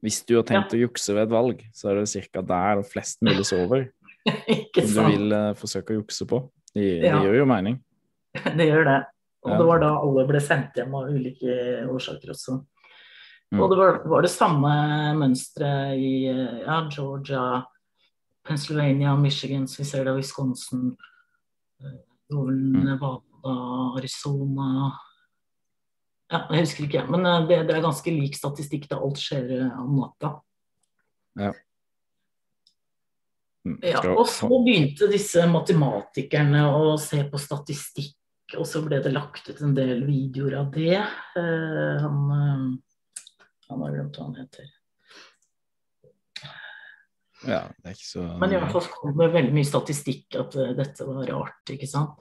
Hvis 0.00 0.22
du 0.24 0.34
har 0.38 0.44
tenkt 0.48 0.72
å 0.72 0.80
jukse 0.80 1.12
ved 1.12 1.26
et 1.26 1.32
valg, 1.32 1.58
så 1.76 1.90
er 1.90 2.00
det 2.00 2.22
ca. 2.32 2.40
der 2.40 2.82
flest 2.88 3.20
mulig 3.20 3.44
sover. 3.44 3.90
Som 4.94 5.10
du 5.10 5.12
vil 5.12 5.32
uh, 5.32 5.52
forsøke 5.56 5.92
å 5.92 5.98
jukse 5.98 6.24
på. 6.28 6.40
Det, 6.74 6.84
det 7.02 7.08
Ja. 7.10 7.20
gjør 7.24 7.40
jo 7.42 7.46
mening. 7.50 7.80
Det 8.56 8.66
gjør 8.68 8.84
det. 8.86 8.98
Og 9.42 9.50
Ja. 9.50 9.56
det 9.58 9.66
var 9.66 9.80
da 9.80 9.88
alle 9.98 10.26
ble 10.28 10.40
sendt 10.40 10.76
hjem 10.76 10.94
av 10.94 11.08
ulike 11.10 11.54
årsaker 11.90 12.30
også. 12.30 12.58
Mm. 13.52 13.60
Og 13.60 13.70
det 13.72 13.78
var, 13.80 13.96
var 14.06 14.22
det 14.22 14.30
samme 14.30 14.70
mønsteret 15.18 15.96
i 15.98 16.10
ja, 16.62 16.76
Georgia, 16.92 17.64
Pennsylvania, 18.46 19.16
Michigan, 19.16 19.66
så 19.66 19.82
vi 19.82 19.88
ser 19.88 20.04
det, 20.04 20.14
Wisconsin, 20.16 20.96
eh, 21.82 21.98
Mm. 22.30 22.84
Nevada, 22.84 23.54
Arizona 23.98 24.92
Ja, 26.30 26.44
jeg 26.52 26.60
husker 26.62 26.84
ikke, 26.86 27.02
men 27.10 27.26
eh, 27.26 27.40
det, 27.48 27.56
det 27.66 27.74
er 27.74 27.82
ganske 27.82 28.12
lik 28.14 28.36
statistikk 28.38 28.84
da 28.88 29.00
alt 29.02 29.18
skjer 29.18 29.48
eh, 29.64 29.80
om 29.82 29.96
natta. 29.98 30.36
Mm, 31.34 31.56
Ja, 33.84 34.00
og 34.14 34.24
så 34.30 34.48
begynte 34.48 35.10
disse 35.10 35.44
matematikerne 35.50 36.62
å 36.72 36.94
se 37.00 37.20
på 37.28 37.40
statistikk, 37.40 38.16
og 38.56 38.64
så 38.66 38.80
ble 38.86 39.02
det 39.04 39.12
lagt 39.12 39.50
ut 39.50 39.60
en 39.60 39.74
del 39.76 40.00
videoer 40.06 40.56
av 40.62 40.70
det. 40.72 40.96
Uh, 41.36 42.00
han, 42.00 42.22
uh, 42.32 43.50
han 43.68 43.84
har 43.84 43.98
glemt 43.98 44.16
hva 44.16 44.28
han 44.30 44.38
heter. 44.40 44.70
Ja, 47.40 47.60
det 47.72 47.88
er 47.88 47.94
ikke 47.96 48.04
så 48.04 48.22
Men 48.36 48.52
i 48.52 48.58
hvert 48.60 48.74
fall 48.74 48.88
kom 48.92 49.14
det 49.16 49.30
veldig 49.32 49.54
mye 49.56 49.68
statistikk 49.68 50.36
at 50.40 50.56
uh, 50.56 50.72
dette 50.76 51.06
var 51.08 51.28
rart, 51.28 51.60
ikke 51.76 51.88
sant. 51.88 52.16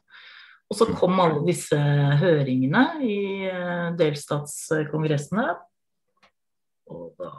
Og 0.70 0.78
så 0.78 0.86
kom 0.92 1.18
alle 1.24 1.40
disse 1.48 1.80
høringene 2.20 2.84
i 3.02 3.16
delstatskongressene. 3.98 5.48
Og 6.94 7.16
da 7.18 7.32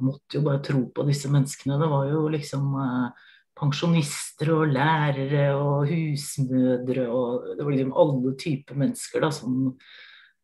jeg 0.00 0.08
måtte 0.08 0.38
jo 0.38 0.44
bare 0.46 0.62
tro 0.64 0.86
på 0.96 1.04
disse 1.04 1.28
menneskene. 1.28 1.76
Det 1.80 1.88
var 1.92 2.06
jo 2.08 2.22
liksom 2.32 2.76
eh, 2.80 3.26
pensjonister 3.60 4.52
og 4.54 4.70
lærere 4.72 5.48
og 5.58 5.90
husmødre 5.90 7.08
og 7.12 7.50
Det 7.58 7.64
var 7.64 7.74
liksom 7.74 7.96
alle 8.02 8.36
typer 8.40 8.78
mennesker 8.80 9.20
da, 9.20 9.30
som, 9.34 9.74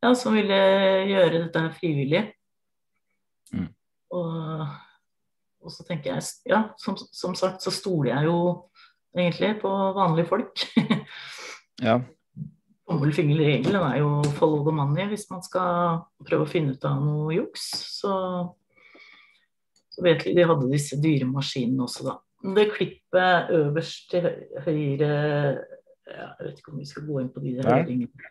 ja, 0.04 0.12
som 0.14 0.36
ville 0.36 0.58
gjøre 1.08 1.38
dette 1.38 1.62
her 1.64 1.78
frivillig. 1.78 2.24
Mm. 3.54 3.70
Og, 4.16 4.66
og, 5.62 5.70
så 5.72 5.86
tenker 5.88 6.12
jeg 6.12 6.52
Ja, 6.52 6.62
som, 6.78 6.98
som, 6.98 7.34
sagt 7.34 7.64
så 7.64 7.72
stoler 7.72 8.12
jeg 8.12 8.28
jo 8.28 8.36
egentlig 9.16 9.54
på 9.62 9.72
vanlige 9.96 10.28
folk. 10.28 10.66
ja. 11.86 12.00
Tommelfingerregelen 12.86 13.82
er 13.82 13.96
jo 13.98 14.22
'follow 14.36 14.62
the 14.62 14.76
money' 14.76 15.08
hvis 15.10 15.26
man 15.30 15.42
skal 15.42 16.04
prøve 16.22 16.44
å 16.44 16.50
finne 16.50 16.76
ut 16.76 16.84
av 16.84 17.00
noe 17.02 17.34
juks. 17.34 17.64
Så, 17.98 18.12
de 20.04 20.46
hadde 20.50 20.70
disse 20.70 20.98
dyre 21.00 21.28
maskinene 21.28 21.86
også, 21.86 22.06
da. 22.10 22.16
Det 22.56 22.66
klippet 22.74 23.50
øverst 23.56 24.10
til 24.12 24.26
høyre 24.62 25.08
Jeg 26.06 26.34
vet 26.38 26.58
ikke 26.60 26.72
om 26.72 26.78
vi 26.78 26.86
skal 26.86 27.06
gå 27.06 27.20
inn 27.22 27.30
på 27.34 27.42
de 27.42 27.56
der 27.56 27.70
høringene. 27.72 28.28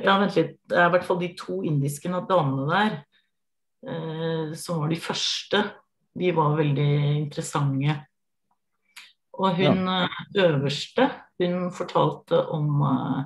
Ja, 0.00 0.14
vent 0.22 0.36
litt. 0.38 0.54
Det 0.70 0.78
er 0.78 0.86
i 0.88 0.92
hvert 0.94 1.04
fall 1.04 1.18
de 1.20 1.32
to 1.36 1.58
indiske 1.68 2.08
damene 2.08 2.64
der 2.70 2.94
eh, 3.84 4.54
som 4.56 4.80
var 4.80 4.88
de 4.88 5.00
første. 5.00 5.60
De 6.16 6.30
var 6.36 6.56
veldig 6.56 6.88
interessante. 7.18 7.98
Og 9.40 9.56
hun 9.56 9.84
ja. 9.84 10.06
Eh, 10.06 10.46
øverste, 10.46 11.10
hun 11.40 11.70
fortalte 11.72 12.40
om 12.52 12.82
eh, 12.88 13.20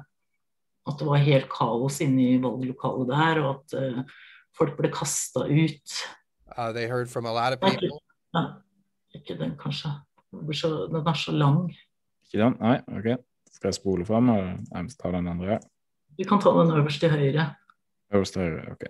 at 0.87 1.01
det 1.01 1.09
var 1.09 1.25
helt 1.25 1.49
kaos 1.53 2.01
inne 2.05 2.27
i 2.35 2.43
valglokalet 2.43 3.11
der, 3.11 3.41
og 3.43 3.51
at 3.55 3.79
eh, 3.81 4.03
folk 4.59 4.77
ble 4.79 4.91
kasta 4.95 5.47
ut. 5.49 5.97
Uh, 6.57 6.73
they 6.73 6.87
heard 6.87 7.11
from 7.11 7.27
a 7.27 7.33
lot 7.33 7.53
of 7.53 7.61
people. 7.61 8.01
Ja, 8.35 8.45
ikke 9.15 9.39
den, 9.39 9.57
kanskje. 9.59 9.91
Den 10.33 11.07
er 11.07 11.15
så 11.15 11.33
lang. 11.33 11.71
Ikke 12.25 12.45
den? 12.45 12.57
Nei, 12.61 12.79
OK. 12.99 13.25
Skal 13.53 13.69
jeg 13.69 13.75
spole 13.75 14.07
fram, 14.07 14.29
og 14.29 14.91
ta 15.03 15.11
den 15.11 15.29
andre? 15.29 15.59
Vi 16.19 16.25
kan 16.25 16.41
ta 16.41 16.51
den 16.51 16.71
øverst 16.79 17.01
til 17.01 17.11
høyre. 17.11 17.55
Øverst 18.15 18.33
til 18.33 18.43
høyre, 18.43 18.73
OK. 18.73 18.85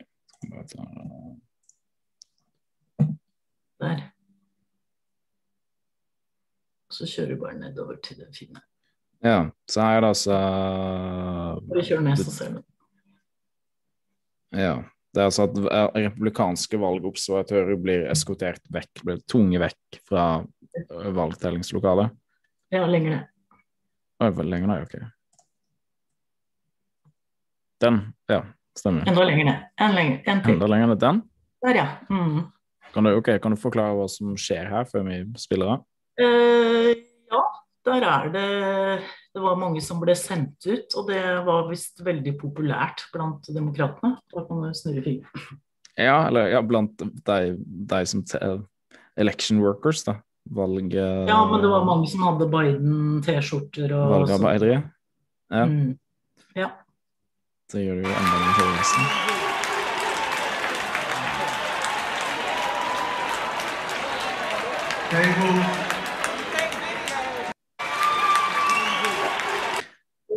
Der. 3.81 4.01
Så 6.91 7.07
kjører 7.11 7.35
vi 7.35 7.41
bare 7.41 7.59
nedover 7.59 7.97
til 8.05 8.17
den 8.17 8.35
fine. 8.39 8.61
Ja, 9.25 9.49
så 9.69 9.81
her 9.81 9.97
er 9.97 10.01
det 10.01 10.09
altså 10.09 10.33
Bare 11.69 11.85
kjør 11.85 12.01
ned, 12.01 12.17
så 12.17 12.31
ser 12.31 12.53
du. 12.53 12.63
Ja. 14.53 14.83
Det 15.15 15.23
er 15.23 15.29
altså 15.31 15.45
at 15.47 15.95
republikanske 15.95 16.79
valgobservatører 16.83 17.77
blir 17.79 18.09
eskortert 18.11 18.65
vekk, 18.75 19.05
blir 19.07 19.21
tvunget 19.31 19.63
vekk 19.63 19.99
fra 20.09 20.25
valgtellingslokalet. 21.15 22.11
Ja, 22.75 22.83
lenger 22.91 23.15
ned. 23.15 23.29
Oi, 24.25 24.31
lenger 24.43 24.73
ned, 24.73 24.89
ok. 24.89 24.97
Den, 27.85 28.01
ja, 28.31 28.41
stemmer. 28.79 29.07
Enda 29.07 29.29
lenger 29.29 29.49
ned. 29.53 29.63
En 29.87 29.95
lenger, 29.95 30.19
en 30.27 30.43
til. 30.43 30.57
Enda 30.57 30.71
lenger 30.73 30.91
ned 30.91 31.01
den? 31.05 31.23
Der, 31.65 31.79
ja. 31.79 31.87
Mm. 32.11 32.41
Kan, 32.95 33.07
du, 33.07 33.15
okay, 33.19 33.39
kan 33.43 33.55
du 33.55 33.61
forklare 33.61 33.95
hva 33.99 34.09
som 34.11 34.35
skjer 34.39 34.67
her, 34.71 34.89
før 34.91 35.07
vi 35.07 35.21
spiller 35.39 35.77
av? 35.77 35.85
Uh, 36.19 36.91
ja, 37.31 37.43
der 37.85 38.07
er 38.09 38.31
det 38.33 38.49
Det 39.35 39.43
var 39.43 39.59
mange 39.59 39.81
som 39.83 40.01
ble 40.03 40.15
sendt 40.17 40.67
ut, 40.67 40.95
og 40.95 41.09
det 41.11 41.23
var 41.47 41.67
visst 41.71 42.01
veldig 42.07 42.37
populært 42.39 43.09
blant 43.13 43.49
demokratene. 43.51 44.15
Da 44.31 44.45
kan 44.47 44.63
du 44.63 44.77
snurre 44.79 45.03
fingeren. 45.03 45.59
Ja, 45.99 46.27
eller 46.29 46.53
ja, 46.53 46.63
blant 46.63 46.99
de, 46.99 47.57
de 47.59 48.07
som 48.07 48.23
Election 49.17 49.61
workers, 49.63 50.05
da. 50.07 50.21
Valg... 50.55 50.93
Ja, 50.93 51.51
men 51.51 51.63
det 51.63 51.69
var 51.69 51.85
mange 51.85 52.07
som 52.11 52.23
hadde 52.27 52.49
Biden-T-skjorter 52.53 53.95
og 53.97 54.11
Valgarbeidere. 54.13 54.83
Ja. 55.51 55.65
Mm. 55.65 55.99
ja. 56.55 56.71
Det 57.73 57.83
gjør 57.87 58.03
det 58.03 58.07
jo 58.07 58.13
enda 58.13 58.37
mer 58.39 58.55
forresten. 58.61 59.05
Table 65.11 65.84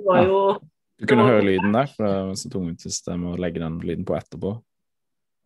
var 0.08 0.26
jo 0.26 0.42
Du 0.98 1.06
kunne 1.06 1.26
var... 1.26 1.36
høre 1.36 1.46
lyden 1.46 1.76
der, 1.76 1.90
for 1.94 2.08
det 2.08 2.18
var 2.30 2.42
så 2.42 2.52
tungvint 2.54 2.84
system 2.84 3.28
å 3.30 3.38
legge 3.38 3.62
den 3.62 3.80
lyden 3.84 4.08
på 4.08 4.18
etterpå. 4.18 4.58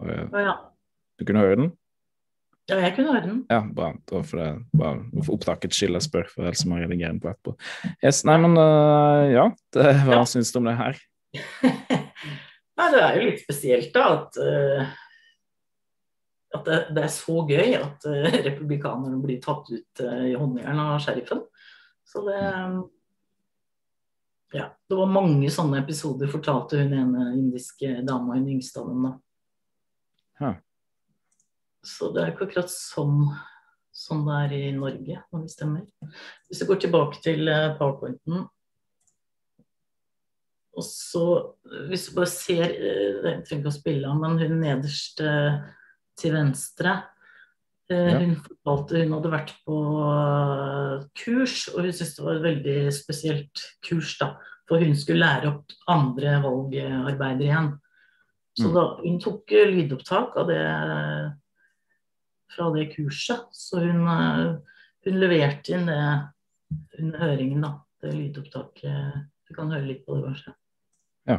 Og, 0.01 0.12
ja. 0.39 0.56
Du 1.20 1.27
kunne 1.27 1.44
høre 1.44 1.60
den? 1.60 1.72
Ja, 2.70 2.77
jeg 2.80 2.94
kunne 2.96 3.12
høre 3.12 3.25
den. 3.25 3.41
Ja, 3.51 3.60
bra. 3.68 3.91
Da 4.08 4.22
får 4.24 4.41
jeg 4.41 4.60
bare 4.80 5.24
for 5.25 5.36
opptaket 5.36 5.75
skille 5.75 6.00
jeg 6.00 6.08
spør, 6.08 6.30
for 6.32 6.48
ellers 6.48 6.63
må 6.70 6.80
jeg 6.80 6.88
redigere 6.88 7.15
den 7.15 7.22
på 7.24 7.32
etterpå. 7.34 7.56
Yes, 8.00 8.22
nei, 8.30 8.38
men 8.41 8.56
uh, 8.56 9.27
ja, 9.27 9.48
det, 9.75 9.88
hva 10.06 10.22
ja. 10.22 10.25
syns 10.30 10.53
du 10.53 10.62
om 10.62 10.70
det 10.70 10.77
her? 10.80 11.00
nei, 12.80 12.88
det 12.94 13.01
er 13.01 13.18
jo 13.18 13.27
litt 13.27 13.44
spesielt, 13.44 13.91
da, 13.96 14.08
at 14.22 14.39
uh, 14.39 15.00
at 16.51 16.65
det, 16.68 16.80
det, 16.96 17.03
er 17.06 17.13
så 17.13 17.44
gøy 17.48 17.75
at 17.77 18.08
uh, 18.08 18.25
republikanerne 18.48 19.20
blir 19.24 19.39
tatt 19.44 19.70
ut 19.72 20.03
uh, 20.03 20.24
i 20.27 20.36
håndjern 20.36 20.82
av 20.84 20.98
sheriffen. 21.03 21.46
Så 22.08 22.24
det 22.27 22.39
um, 22.39 22.82
ja, 24.51 24.67
det 24.89 24.98
var 24.98 25.12
mange 25.12 25.50
sånne 25.53 25.79
episoder, 25.81 26.31
fortalte 26.31 26.81
hun 26.81 26.93
ene 26.96 27.27
indiske 27.38 28.01
dama, 28.08 28.36
hun 28.36 28.50
yngste 28.58 28.81
av 28.81 28.89
dem. 28.91 29.05
da. 29.08 29.13
Huh. 30.41 30.58
Så 31.88 32.12
det 32.13 32.24
er 32.24 32.34
ikke 32.34 32.48
akkurat 32.50 32.72
sånn, 32.74 33.24
sånn 33.96 34.25
det 34.27 34.39
er 34.46 34.55
i 34.58 34.63
Norge, 34.75 35.22
når 35.31 35.46
vi 35.46 35.53
stemmer. 35.53 35.86
Hvis 36.50 36.62
vi 36.62 36.67
går 36.70 36.81
tilbake 36.84 37.22
til 37.24 37.48
eh, 37.50 37.72
powerpointen 37.79 38.48
og 40.72 40.86
så, 40.88 41.24
Hvis 41.89 42.05
du 42.08 42.13
bare 42.15 42.29
ser 42.31 42.62
eh, 42.63 43.17
Jeg 43.25 43.41
trenger 43.43 43.60
ikke 43.60 43.74
å 43.74 43.75
spille 43.75 44.08
av, 44.08 44.22
men 44.22 44.38
hun 44.39 44.62
nederst 44.62 45.20
eh, 45.20 45.58
til 46.20 46.36
venstre 46.38 46.93
ja. 47.95 48.17
Hun 48.21 48.33
fortalte 48.39 49.03
hun 49.03 49.13
hadde 49.17 49.33
vært 49.33 49.53
på 49.67 49.77
eh, 50.05 50.95
kurs, 51.24 51.57
og 51.74 51.83
hun 51.83 51.93
syntes 51.93 52.15
det 52.17 52.25
var 52.25 52.39
et 52.39 52.48
veldig 52.48 52.79
spesielt 52.95 53.63
kurs. 53.88 54.15
da, 54.21 54.33
For 54.69 54.83
hun 54.83 54.98
skulle 54.98 55.24
lære 55.24 55.51
opp 55.51 55.77
andre 55.91 56.38
valgarbeidere 56.43 57.50
igjen. 57.50 57.71
Så 58.60 58.67
mm. 58.67 58.74
da, 58.75 58.86
hun 59.03 59.21
tok 59.24 59.53
lydopptak 59.71 60.36
av 60.41 60.50
det 60.51 60.63
fra 62.51 62.71
det 62.75 62.89
kurset. 62.95 63.48
Så 63.55 63.83
hun, 63.83 64.03
eh, 64.07 64.48
hun 65.07 65.21
leverte 65.21 65.75
inn 65.77 65.88
det 65.89 66.01
under 67.00 67.25
høringen, 67.25 67.63
da. 67.67 67.75
Det 68.01 68.15
lydopptaket. 68.15 69.27
Du 69.48 69.55
kan 69.55 69.71
høre 69.71 69.86
litt 69.86 70.05
på 70.07 70.17
det, 70.17 70.25
kanskje. 70.29 70.55
Ja. 71.29 71.38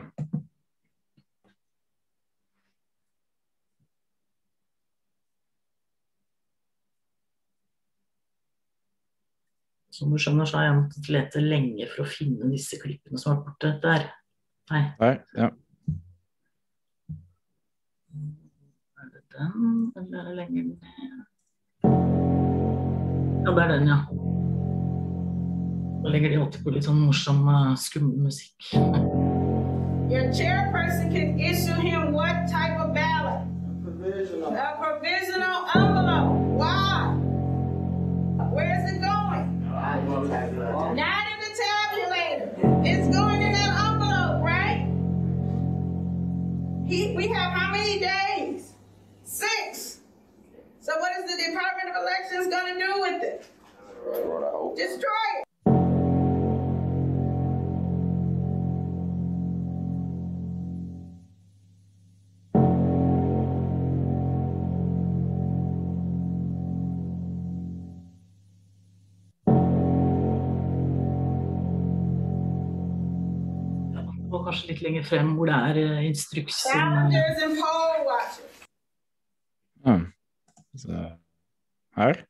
Som 10.02 10.10
du 10.10 10.18
skjønner, 10.18 10.48
så 10.50 10.58
har 10.58 10.64
jeg 10.66 10.78
måttet 10.80 11.08
lete 11.14 11.40
lenge 11.44 11.86
for 11.92 12.02
å 12.02 12.10
finne 12.10 12.48
disse 12.50 12.74
klippene 12.82 13.20
som 13.22 13.36
var 13.36 13.44
borte. 13.44 13.68
Der. 13.84 14.08
Nei. 14.72 14.80
Nei 14.98 15.12
ja. 15.38 15.46
Er 18.98 19.12
det 19.12 19.22
den, 19.36 19.92
eller 20.00 20.16
er 20.18 20.26
det 20.26 20.34
lenger 20.40 20.64
ned? 20.72 20.88
Ja, 23.44 23.54
det 23.54 23.62
er 23.62 23.70
den, 23.76 23.86
ja. 23.92 24.00
Da 26.02 26.10
legger 26.16 26.34
de 26.34 26.42
alltid 26.42 26.66
på 26.66 26.74
litt 26.74 26.90
sånn 26.90 26.98
morsom, 27.06 27.46
uh, 27.46 27.76
skummel 27.78 28.26
musikk. 28.26 28.72
Your 30.10 30.26
chairperson 30.34 31.14
can 31.14 31.38
issue 31.38 31.78
him 31.78 32.11
He, 46.92 47.12
we 47.16 47.26
have 47.28 47.54
how 47.54 47.72
many 47.72 47.98
days? 48.00 48.74
Six. 49.24 50.00
So 50.80 50.98
what 50.98 51.12
is 51.18 51.24
the 51.24 51.42
Department 51.42 51.88
of 51.88 52.02
Elections 52.02 52.48
going 52.52 52.74
to 52.74 52.78
do 52.78 53.00
with 53.00 53.22
it? 53.22 53.46
Destroy 54.76 55.08
it. 55.38 55.51
Kanskje 74.52 74.68
litt 74.68 74.82
lenger 74.84 75.04
frem 75.08 75.34
hvor 75.36 75.48
det 75.48 75.54
er 75.54 75.78
uh, 75.80 76.04
instruksen. 76.04 76.70
Så, 80.76 80.88
her. 81.96 82.24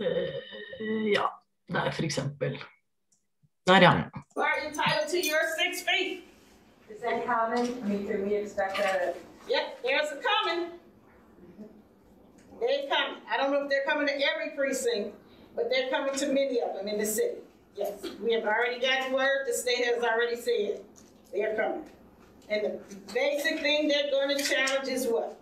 Eh, 0.00 1.12
ja, 1.12 1.26
der 1.70 1.90
for 1.90 2.02
eksempel. 2.02 2.58
Der, 3.66 3.82
ja. 3.82 3.90
are 4.36 4.58
entitled 4.66 5.08
to 5.08 5.18
your 5.18 5.42
six 5.58 5.82
feet. 5.86 6.24
Is 6.90 7.00
that 7.02 7.24
common? 7.26 7.66
I 7.84 7.88
mean, 7.88 8.06
can 8.06 8.28
we 8.28 8.34
expect 8.34 8.78
a, 8.78 9.14
Yep, 9.48 9.82
there's 9.84 10.10
a 10.10 10.18
coming. 10.30 10.70
They're 12.60 12.88
coming. 12.88 13.22
I 13.30 13.36
don't 13.38 13.52
know 13.52 13.62
if 13.64 13.70
they're 13.70 13.86
coming 13.86 14.06
to 14.08 14.14
every 14.30 14.50
precinct, 14.56 15.14
but 15.54 15.70
they're 15.70 15.90
coming 15.90 16.14
to 16.14 16.26
many 16.26 16.60
of 16.60 16.74
them 16.74 16.88
in 16.88 16.98
the 16.98 17.06
city. 17.06 17.38
Yes, 17.80 17.92
we 18.22 18.34
have 18.34 18.44
already 18.44 18.78
gotten 18.78 19.14
word, 19.14 19.46
the 19.48 19.54
state 19.54 19.82
has 19.86 20.04
already 20.04 20.36
said 20.36 20.82
they're 21.32 21.56
coming. 21.56 21.86
And 22.50 22.66
the 22.66 22.80
basic 23.14 23.60
thing 23.60 23.88
they're 23.88 24.10
gonna 24.10 24.38
challenge 24.38 24.86
is 24.86 25.06
what? 25.06 25.40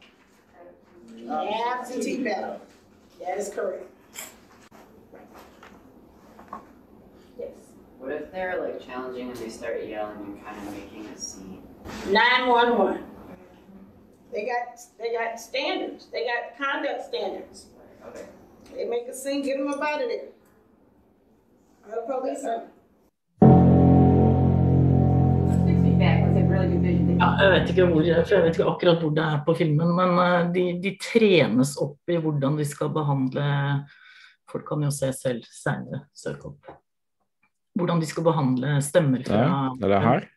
Absentee 1.29 2.23
ballot. 2.23 2.61
That 3.19 3.39
is 3.39 3.49
correct. 3.49 3.87
Yes. 7.37 7.51
What 7.99 8.13
if 8.13 8.31
they're 8.31 8.63
like 8.63 8.87
challenging 8.87 9.31
and 9.31 9.37
they 9.37 9.49
start 9.49 9.85
yelling 9.85 10.19
and 10.19 10.45
kind 10.45 10.57
of 10.57 10.73
making 10.73 11.07
a 11.07 11.19
scene? 11.19 11.61
Nine-one-one. 12.09 13.03
They 14.33 14.47
got, 14.47 14.79
they 14.97 15.13
got 15.13 15.41
standards, 15.41 16.07
they 16.13 16.25
got 16.25 16.57
conduct 16.57 17.05
standards. 17.07 17.67
Okay. 18.07 18.27
They 18.77 18.85
make 18.85 19.09
a 19.09 19.15
scene, 19.15 19.43
get 19.43 19.59
them 19.59 19.67
up 19.67 19.83
out 19.83 20.03
of 20.03 20.09
there. 20.09 20.29
Really 21.89 22.07
good 22.07 22.25
Lisa. 22.25 22.63
Ja, 27.19 27.29
jeg 27.43 27.51
vet 27.53 27.71
ikke 27.73 27.87
hvor, 27.91 28.03
for 28.05 28.35
jeg 28.35 28.43
vet 28.45 28.57
ikke 28.57 28.67
akkurat 28.71 29.01
hvor 29.03 29.15
det 29.15 29.23
er 29.25 29.41
på 29.47 29.55
filmen, 29.59 29.89
men 29.97 30.13
eh, 30.23 30.51
de, 30.55 30.65
de 30.83 30.93
trenes 31.03 31.73
opp 31.83 32.13
i 32.13 32.19
hvordan 32.23 32.59
de 32.61 32.67
skal 32.69 32.93
behandle 32.95 33.47
Folk 34.49 34.65
kan 34.65 34.81
jo 34.81 34.89
se 34.95 35.11
selv 35.13 35.45
seinere, 35.53 36.07
søke 36.17 36.49
opp. 36.49 36.71
Hvordan 37.77 37.99
de 38.01 38.07
skal 38.09 38.25
behandle 38.25 38.79
stemmer 38.81 39.21
fra 39.27 39.41
ja, 39.43 39.59
Er 39.85 39.93
det 39.93 39.99
her? 40.07 40.29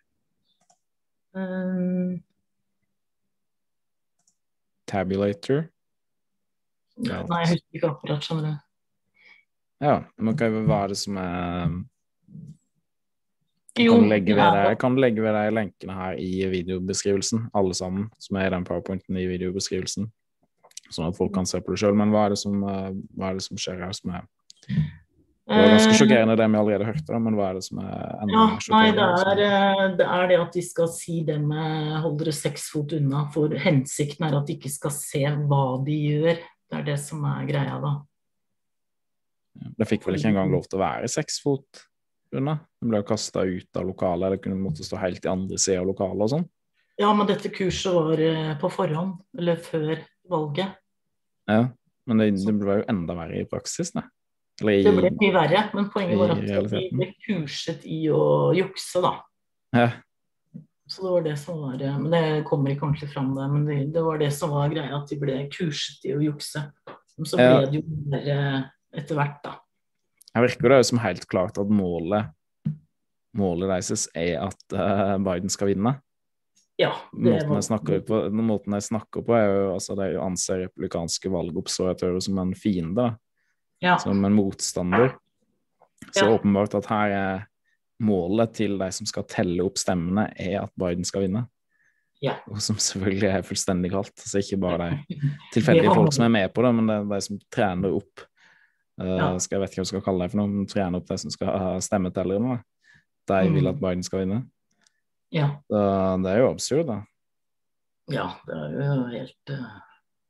Um, 1.32 2.18
Tabulator. 4.92 5.64
Ja. 7.08 7.22
Nei, 7.24 7.40
jeg 7.46 7.54
husker 7.54 7.80
ikke 7.80 7.94
akkurat, 7.94 8.28
skjønner 8.28 8.50
du. 8.50 8.60
Ja, 9.82 10.04
men 10.22 10.38
hva 10.38 10.84
er 10.84 10.94
det 10.94 11.00
som 11.02 11.18
er 11.18 11.80
jeg 13.80 13.88
kan 13.88 14.10
legge 14.12 14.36
ved 14.36 14.56
deg, 14.58 14.74
kan 14.82 14.98
legge 15.00 15.24
ved 15.24 15.36
deg 15.36 15.54
lenkene 15.56 15.94
her 15.96 16.18
i 16.20 16.32
videobeskrivelsen, 16.52 17.46
alle 17.56 17.76
sammen, 17.78 18.10
som 18.20 18.40
er 18.40 18.50
i 18.50 18.56
den 18.56 18.66
powerpointen 18.68 19.16
i 19.20 19.30
videobeskrivelsen. 19.30 20.10
Sånn 20.92 21.08
at 21.08 21.16
folk 21.16 21.32
kan 21.36 21.48
se 21.48 21.62
på 21.64 21.72
det 21.72 21.80
sjøl. 21.80 21.96
Men 21.96 22.12
hva 22.12 22.26
er 22.28 22.36
det 22.36 22.42
som, 22.42 22.58
eh, 22.68 22.90
hva 23.16 23.30
er 23.32 23.40
det 23.40 23.46
som 23.46 23.60
skjer 23.60 23.80
her 23.80 23.96
som 23.96 24.12
er 24.12 24.28
Det 25.52 25.58
var 25.58 25.72
ganske 25.72 25.92
eh, 25.92 25.98
sjokkerende 26.00 26.36
det 26.38 26.48
vi 26.52 26.60
allerede 26.60 26.86
hørte, 26.86 27.20
men 27.20 27.36
hva 27.36 27.48
er 27.50 27.54
det 27.58 27.64
som 27.66 27.80
er 27.80 27.96
enda 28.22 28.36
Ja, 28.36 28.44
mer 28.46 28.76
nei, 28.76 28.92
det 28.92 29.08
er, 29.08 29.42
eh, 29.48 29.96
det 29.98 30.06
er 30.06 30.28
det 30.28 30.38
at 30.40 30.54
de 30.54 30.62
skal 30.62 30.88
si 30.88 31.24
det 31.28 31.40
med 31.42 31.98
hold 32.04 32.20
dere 32.20 32.36
seks 32.36 32.70
fot 32.72 32.94
unna, 32.94 33.26
for 33.34 33.50
hensikten 33.50 34.28
er 34.28 34.38
at 34.38 34.48
de 34.48 34.56
ikke 34.56 34.72
skal 34.72 34.92
se 34.96 35.24
hva 35.26 35.66
de 35.84 35.98
gjør. 36.12 36.40
Det 36.72 36.80
er 36.80 36.84
det 36.84 37.00
som 37.00 37.26
er 37.26 37.48
greia, 37.50 37.82
da. 37.82 37.96
Det 39.54 39.88
fikk 39.90 40.06
vel 40.08 40.16
ikke 40.18 40.32
engang 40.32 40.52
lov 40.54 40.68
til 40.70 40.80
å 40.80 40.84
være 40.86 41.10
seks 41.12 41.42
fot 41.44 41.82
unna? 42.36 42.58
De 42.80 42.88
ble 42.88 43.02
jo 43.02 43.08
kasta 43.10 43.44
ut 43.44 43.80
av 43.80 43.88
lokalet, 43.90 44.28
eller 44.28 44.42
kunne 44.44 44.60
måtte 44.62 44.86
stå 44.88 45.00
helt 45.02 45.26
i 45.26 45.32
andre 45.32 45.60
sida 45.60 45.82
av 45.82 45.90
lokalet 45.90 46.26
og 46.28 46.34
sånn. 46.36 46.46
Ja, 47.02 47.10
men 47.18 47.28
dette 47.28 47.50
kurset 47.52 47.94
var 47.96 48.22
eh, 48.22 48.54
på 48.62 48.70
forhånd, 48.72 49.18
eller 49.38 49.60
før 49.64 50.04
valget. 50.32 50.78
Ja, 51.50 51.66
men 52.08 52.22
det, 52.22 52.30
det 52.46 52.54
ble 52.60 52.82
jo 52.82 52.88
enda 52.92 53.16
verre 53.18 53.42
i 53.42 53.48
praksis, 53.50 53.92
det. 53.98 54.06
I 54.62 54.84
Det 54.86 54.94
ble 54.94 55.10
mye 55.18 55.34
verre, 55.34 55.66
men 55.74 55.88
poenget 55.90 56.20
var 56.20 56.36
at 56.36 56.42
de 56.46 56.82
ble 56.94 57.08
kurset 57.26 57.86
i 57.90 58.04
å 58.14 58.52
jukse, 58.56 59.02
da. 59.04 59.16
ja. 59.76 59.90
Så 60.92 61.06
det 61.06 61.12
var 61.14 61.22
det 61.24 61.34
som 61.40 61.60
var 61.64 61.80
eh, 61.80 61.98
Men 62.04 62.12
det 62.12 62.44
kommer 62.50 62.74
ikke 62.74 62.84
ordentlig 62.84 63.08
fram, 63.14 63.30
det. 63.38 63.46
Men 63.54 63.62
det, 63.64 63.76
det 63.96 64.02
var 64.04 64.18
det 64.20 64.28
som 64.36 64.52
var 64.52 64.74
greia, 64.74 64.92
at 64.98 65.08
de 65.08 65.18
ble 65.22 65.38
kurset 65.54 66.04
i 66.10 66.12
å 66.18 66.20
jukse. 66.20 66.66
Men 67.16 67.30
så 67.30 67.40
ble 67.40 67.46
Ja. 67.48 67.62
det 67.64 67.80
jo 67.80 67.84
verre 68.12 68.40
etter 68.96 69.18
hvert, 69.18 69.42
da. 69.44 69.58
Her 70.36 70.46
virker 70.48 70.72
det 70.72 70.80
jo 70.82 70.88
som 70.92 71.02
helt 71.04 71.28
klart 71.32 71.58
at 71.60 71.72
målet 71.72 72.32
målet 73.38 73.70
deres 73.72 74.08
er 74.18 74.42
at 74.44 74.76
uh, 74.76 75.18
Biden 75.24 75.52
skal 75.52 75.72
vinne. 75.72 75.96
Ja, 76.80 76.92
Måten 77.14 77.54
jeg 77.54 77.68
snakker 77.68 78.02
på, 78.08 78.18
måten 78.34 78.74
jeg 78.74 78.88
snakker 78.88 79.24
på, 79.26 79.36
er 79.38 79.46
jo 79.46 79.66
altså 79.76 79.96
de 80.00 80.08
anser 80.20 80.64
republikanske 80.66 81.30
valgobservatører 81.30 82.24
som 82.26 82.40
en 82.42 82.56
fiende, 82.58 83.12
ja. 83.84 83.98
som 84.02 84.26
en 84.26 84.36
motstander. 84.36 85.14
Så 86.10 86.26
Ja. 86.26 86.32
åpenbart 86.34 86.74
at 86.80 86.90
her 86.90 87.12
er 87.14 87.44
målet 88.02 88.56
til 88.58 88.80
de 88.80 88.90
som 88.92 89.06
skal 89.06 89.28
telle 89.30 89.62
opp 89.64 89.78
stemmene, 89.78 90.32
er 90.40 90.64
at 90.64 90.74
Biden 90.80 91.06
skal 91.06 91.28
vinne. 91.28 91.46
Ja. 92.22 92.40
Og 92.50 92.62
som 92.62 92.76
selvfølgelig 92.82 93.30
er 93.30 93.46
fullstendig 93.46 93.92
galt. 93.94 94.18
Så 94.18 94.42
ikke 94.42 94.60
bare 94.62 94.90
de 94.90 95.20
tilfeldige 95.54 95.94
folk 95.94 96.14
som 96.14 96.26
er 96.26 96.34
med 96.34 96.54
på 96.54 96.66
det, 96.66 96.74
men 96.76 96.90
det 96.90 96.98
er 96.98 97.08
de 97.14 97.22
som 97.22 97.40
trener 97.54 97.94
opp 97.94 98.26
Ja. 99.06 99.38
skal, 99.40 99.56
Jeg 99.58 99.62
vet 99.62 99.72
ikke 99.72 99.80
hva 99.82 99.86
jeg 99.86 99.92
skal 99.92 100.02
kalle 100.06 100.24
det 100.26 100.32
for 100.32 100.38
noe, 100.42 100.48
men 100.52 100.66
trener 100.68 100.98
opp 101.02 101.08
de 101.08 101.18
som 101.18 101.32
skal 101.34 101.48
ha 101.48 101.70
stemmetellerne. 101.80 102.58
noe 102.58 102.64
De 103.28 103.50
vil 103.54 103.64
Mm. 103.64 103.70
at 103.70 103.80
Biden 103.82 104.04
skal 104.04 104.20
vinne. 104.26 104.40
ja. 105.32 105.50
Så 105.70 106.24
det 106.24 106.32
er 106.32 106.40
jo 106.40 106.50
absurd, 106.52 106.88
da. 106.88 107.00
Ja, 108.12 108.28
det 108.48 108.56
er 108.58 108.96
jo 108.96 109.06
helt 109.14 109.50
uh, 109.50 109.82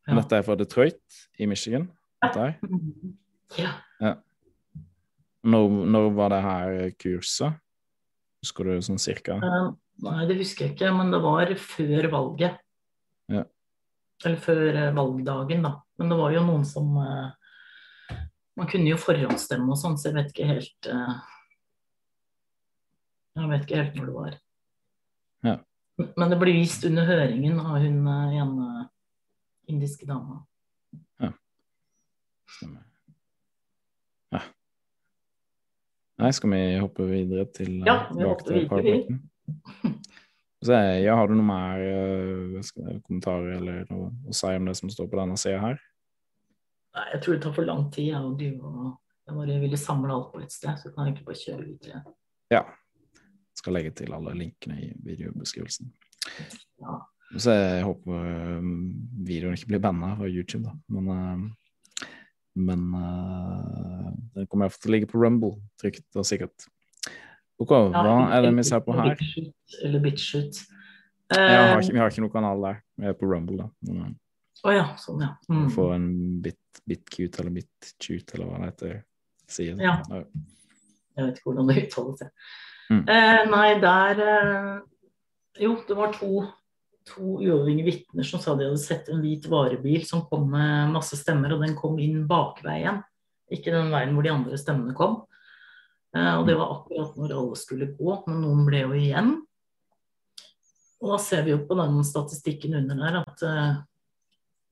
Ja. 0.07 0.15
Dette 0.19 0.37
er 0.37 0.41
fra 0.43 0.55
Detroit 0.55 1.01
i 1.39 1.45
Michigan. 1.45 1.89
Dette 2.21 2.39
er. 2.39 2.59
Ja. 3.57 4.15
Når, 5.43 5.69
når 5.89 6.09
var 6.13 6.29
det 6.29 6.41
her 6.45 6.91
kurset? 7.01 7.55
Husker 8.43 8.63
du 8.65 8.81
sånn 8.81 8.99
cirka? 9.01 9.37
Uh, 9.41 9.71
Nei, 10.01 10.25
det 10.25 10.37
husker 10.39 10.65
jeg 10.65 10.75
ikke, 10.75 10.91
men 10.97 11.11
det 11.13 11.19
var 11.21 11.49
før 11.61 12.07
valget. 12.11 12.57
Ja. 13.29 13.43
Eller 14.25 14.37
før 14.41 14.61
eh, 14.75 14.93
valgdagen, 14.97 15.61
da. 15.65 15.75
Men 15.99 16.09
det 16.09 16.17
var 16.17 16.31
jo 16.33 16.41
noen 16.47 16.63
som 16.65 16.95
eh, 16.97 17.29
Man 18.59 18.67
kunne 18.67 18.91
jo 18.91 18.99
forhåndsstemme 18.99 19.71
og 19.71 19.79
sånn, 19.79 19.97
så 19.97 20.09
jeg 20.09 20.17
vet 20.19 20.31
ikke 20.33 20.47
helt 20.49 20.87
eh, 20.91 21.13
Jeg 23.39 23.51
vet 23.51 23.65
ikke 23.65 23.79
helt 23.79 23.97
når 23.97 24.07
det 24.09 24.15
var. 24.15 24.39
Ja. 25.47 25.57
Men 26.19 26.33
det 26.33 26.39
ble 26.41 26.55
vist 26.57 26.83
under 26.87 27.07
høringen 27.07 27.59
av 27.63 27.77
hun 27.79 27.99
eh, 28.11 28.39
ene 28.41 28.87
indiske 29.71 30.07
dama. 30.09 30.41
Stemmer. 32.51 32.83
Ja. 34.31 34.41
Nei, 36.21 36.31
skal 36.35 36.53
vi 36.53 36.61
hoppe 36.81 37.07
videre 37.09 37.47
til 37.55 37.79
eh, 37.81 37.87
Ja, 37.87 37.97
vi 38.11 38.27
hopper 38.27 38.57
videre, 38.57 38.81
vi. 38.85 39.91
Så, 40.61 40.75
ja, 41.01 41.15
har 41.17 41.25
du 41.25 41.33
noe 41.33 41.45
mer 41.47 41.79
uh, 41.81 42.99
kommentarer 43.07 43.55
eller 43.55 43.87
noe 43.89 44.11
å 44.29 44.35
si 44.35 44.51
om 44.53 44.67
det 44.69 44.75
som 44.77 44.91
står 44.93 45.07
på 45.09 45.17
denne 45.17 45.37
sida 45.41 45.57
her? 45.63 45.79
Nei, 46.97 47.05
jeg 47.13 47.21
tror 47.23 47.35
det 47.37 47.43
tar 47.45 47.53
for 47.55 47.67
lang 47.67 47.85
tid. 47.93 48.09
Jeg, 48.11 48.19
og 48.19 48.33
du, 48.39 48.43
jeg 49.27 49.37
bare 49.37 49.59
ville 49.63 49.77
samle 49.79 50.11
alt 50.15 50.31
på 50.33 50.41
et 50.43 50.51
sted, 50.51 50.75
så 50.81 50.91
kan 50.91 51.07
jeg 51.07 51.15
ikke 51.15 51.29
bare 51.29 51.39
kjøre 51.39 51.65
videre. 51.69 52.01
Ja. 52.51 52.65
Skal 53.55 53.75
legge 53.77 53.93
til 54.01 54.11
alle 54.15 54.33
linkene 54.35 54.79
i 54.81 54.91
videobeskrivelsen. 55.05 55.91
Ja. 56.81 56.97
Så 57.39 57.53
jeg 57.55 57.85
håper 57.87 58.25
eh, 58.27 58.65
videoen 59.23 59.55
ikke 59.55 59.69
blir 59.71 59.83
banna 59.85 60.13
av 60.17 60.27
YouTube, 60.27 60.65
da. 60.67 60.73
Men, 60.91 61.07
eh, 61.15 62.07
men 62.59 62.81
eh, 62.99 64.09
den 64.35 64.49
kommer 64.51 64.67
iallfall 64.67 64.83
til 64.83 64.91
å 64.91 64.95
ligge 64.97 65.09
på 65.13 65.21
Rumble, 65.21 65.53
trygt 65.79 66.19
og 66.19 66.27
sikkert. 66.27 66.67
Ok, 67.61 67.71
hva 67.93 68.17
er 68.35 68.41
det 68.47 68.51
vi 68.57 68.63
ser 68.67 68.81
på 68.83 68.95
her? 68.97 69.15
Eller 69.85 70.03
Bitchute. 70.03 70.67
Jeg 71.31 71.39
Eh, 71.39 71.69
har 71.71 71.79
ikke, 71.79 71.93
vi 71.95 71.99
har 72.01 72.09
ikke 72.11 72.21
noen 72.25 72.33
kanal 72.33 72.63
der. 72.65 72.79
Vi 72.99 73.07
er 73.07 73.13
på 73.15 73.27
Rumble, 73.31 73.55
da. 73.61 73.67
Men, 73.87 74.17
Å 74.61 74.73
ja, 74.75 74.85
sånn 75.01 75.23
ja. 75.25 75.31
Mm. 75.49 75.67
Få 75.73 75.87
en 75.95 76.09
bit, 76.43 76.81
bitcute 76.85 77.41
eller 77.41 77.55
bitchute, 77.55 78.35
eller 78.35 78.49
hva 78.49 78.59
det 78.61 78.71
heter. 78.71 78.97
Sier. 79.51 79.79
Ja. 79.81 79.97
Jeg 80.11 81.25
vet 81.25 81.39
ikke 81.39 81.49
hvordan 81.49 81.69
det 81.71 81.77
uttales. 81.85 82.25
Mm. 82.91 83.03
Eh, 83.07 83.41
nei, 83.51 83.67
der 83.79 84.21
eh, 84.25 84.73
Jo, 85.61 85.75
det 85.87 85.95
var 85.95 86.13
to, 86.15 86.45
to 87.07 87.37
uavhengige 87.39 87.87
vitner 87.89 88.27
som 88.27 88.41
sa 88.43 88.55
de 88.55 88.69
hadde 88.69 88.79
sett 88.81 89.09
en 89.11 89.21
hvit 89.23 89.45
varebil 89.51 90.05
som 90.07 90.23
kom 90.29 90.47
med 90.53 90.93
masse 90.93 91.19
stemmer, 91.19 91.55
og 91.55 91.65
den 91.65 91.75
kom 91.77 91.99
inn 92.03 92.23
bakveien. 92.29 93.01
Ikke 93.51 93.73
den 93.73 93.91
veien 93.91 94.15
hvor 94.15 94.25
de 94.25 94.33
andre 94.33 94.59
stemmene 94.59 94.95
kom. 94.97 95.23
Eh, 96.15 96.33
og 96.37 96.45
det 96.47 96.57
var 96.59 96.77
akkurat 96.77 97.15
når 97.19 97.37
alle 97.37 97.59
skulle 97.59 97.93
gå, 97.97 98.17
men 98.27 98.43
noen 98.45 98.65
ble 98.67 98.85
jo 98.85 98.97
igjen. 98.99 99.37
Og 101.01 101.15
da 101.15 101.21
ser 101.21 101.47
vi 101.47 101.55
jo 101.55 101.63
på 101.65 101.75
den 101.79 102.01
statistikken 102.05 102.77
under 102.77 102.99
der 102.99 103.21
at 103.23 103.45
eh, 103.47 103.79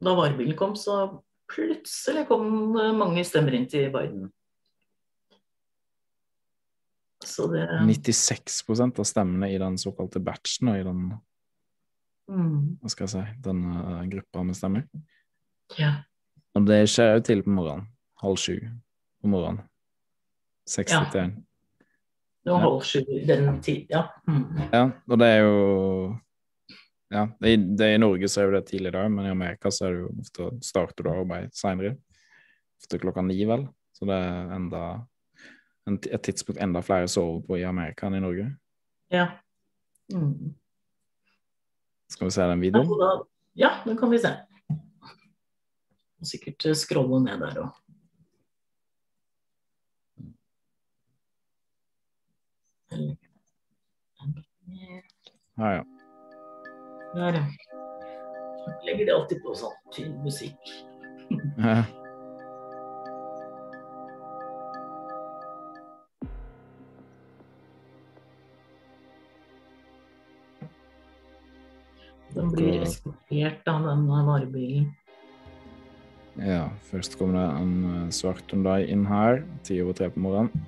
da 0.04 0.16
varebilen 0.16 0.58
kom, 0.58 0.76
så 0.80 1.22
plutselig 1.50 2.28
kom 2.30 2.46
mange 2.98 3.24
stemmer 3.28 3.56
inn 3.58 3.68
til 3.70 3.90
Biden. 3.94 4.28
Så 7.26 7.48
det 7.52 7.66
96 7.84 8.62
av 8.80 9.04
stemmene 9.04 9.50
i 9.52 9.58
den 9.60 9.76
såkalte 9.78 10.22
batchen, 10.24 10.70
og 10.72 10.80
i 10.80 10.86
den, 10.88 11.02
mm, 12.32 12.78
hva 12.80 12.92
skal 12.94 13.08
jeg 13.08 13.12
si, 13.16 13.24
den 13.44 13.66
eh, 13.76 14.06
gruppa 14.14 14.44
med 14.48 14.56
stemmer. 14.56 14.86
Ja. 15.78 15.98
det 16.56 16.80
skjer 16.90 17.18
jo 17.18 17.26
tidlig 17.28 17.46
på 17.46 17.56
morgenen. 17.58 17.90
Halv 18.24 18.40
sju 18.42 18.56
på 19.22 19.28
morgenen. 19.32 19.62
60 20.70 20.92
Ja. 20.94 21.04
til 21.12 21.22
1. 21.22 21.36
Det 22.46 22.52
var 22.54 22.60
halv 22.64 22.82
sju 22.88 23.04
den 23.28 23.62
tid, 23.62 23.86
ja. 23.90 24.08
Mm. 24.28 24.70
Ja, 24.74 24.84
og 25.08 25.20
det 25.20 25.28
er 25.28 25.40
jo 25.44 26.20
Ja, 27.10 27.26
det, 27.42 27.56
det 27.78 27.88
I 27.96 28.02
Norge 28.02 28.30
så 28.30 28.42
er 28.42 28.50
jo 28.50 28.56
det 28.58 28.68
tidlig 28.70 28.92
i 28.92 28.98
dag, 29.00 29.10
men 29.12 29.26
i 29.26 29.34
Amerika 29.34 29.72
så 29.74 29.88
er 29.88 29.96
det 29.96 30.02
jo 30.04 30.10
ofte 30.22 30.50
starter 30.66 31.06
du 31.08 31.12
arbeid 31.12 31.54
seinere. 31.58 31.96
Ofte 32.80 33.00
klokka 33.02 33.24
ni, 33.26 33.40
vel. 33.50 33.66
Så 33.98 34.06
det 34.08 34.16
er 34.16 34.54
enda 34.56 34.84
en, 35.90 35.98
et 35.98 36.24
tidspunkt 36.24 36.62
enda 36.62 36.84
flere 36.86 37.10
sover 37.10 37.42
på 37.48 37.58
i 37.60 37.66
Amerika 37.68 38.08
enn 38.08 38.20
i 38.20 38.24
Norge. 38.24 38.50
ja. 39.14 39.30
Mm. 40.14 40.56
Skal 42.10 42.26
vi 42.26 42.32
se 42.34 42.46
den 42.50 42.62
videoen? 42.62 43.26
Ja, 43.54 43.70
den 43.86 43.98
kan 43.98 44.10
vi 44.10 44.18
se. 44.20 44.32
Og 46.20 46.26
sikkert 46.26 46.66
skrolle 46.78 47.20
ned 47.22 47.44
der 47.44 47.60
òg. 47.62 47.76
Ja, 55.60 55.72
ja. 55.78 55.84
Der, 57.16 57.34
ja. 57.34 57.46
Legger 58.86 59.06
det 59.06 59.14
alltid 59.16 59.42
på 59.44 59.56
sånn 59.58 59.80
tynn 59.96 60.20
musikk. 60.26 60.60
Ja. 61.60 61.84
Den 72.34 72.50
blir 72.54 72.82
eskortert 72.82 73.68
av 73.70 73.86
den 73.86 74.06
varebilen. 74.08 74.90
Ja, 76.40 76.70
først 76.90 77.18
kommer 77.20 77.36
det 77.36 77.46
en 77.60 77.74
eh, 77.90 78.12
svart 78.16 78.54
Hyundai 78.54 78.86
inn 78.90 79.06
her, 79.10 79.42
ti 79.66 79.82
over 79.84 79.98
tre 79.98 80.10
på 80.14 80.22
morgenen. 80.24 80.68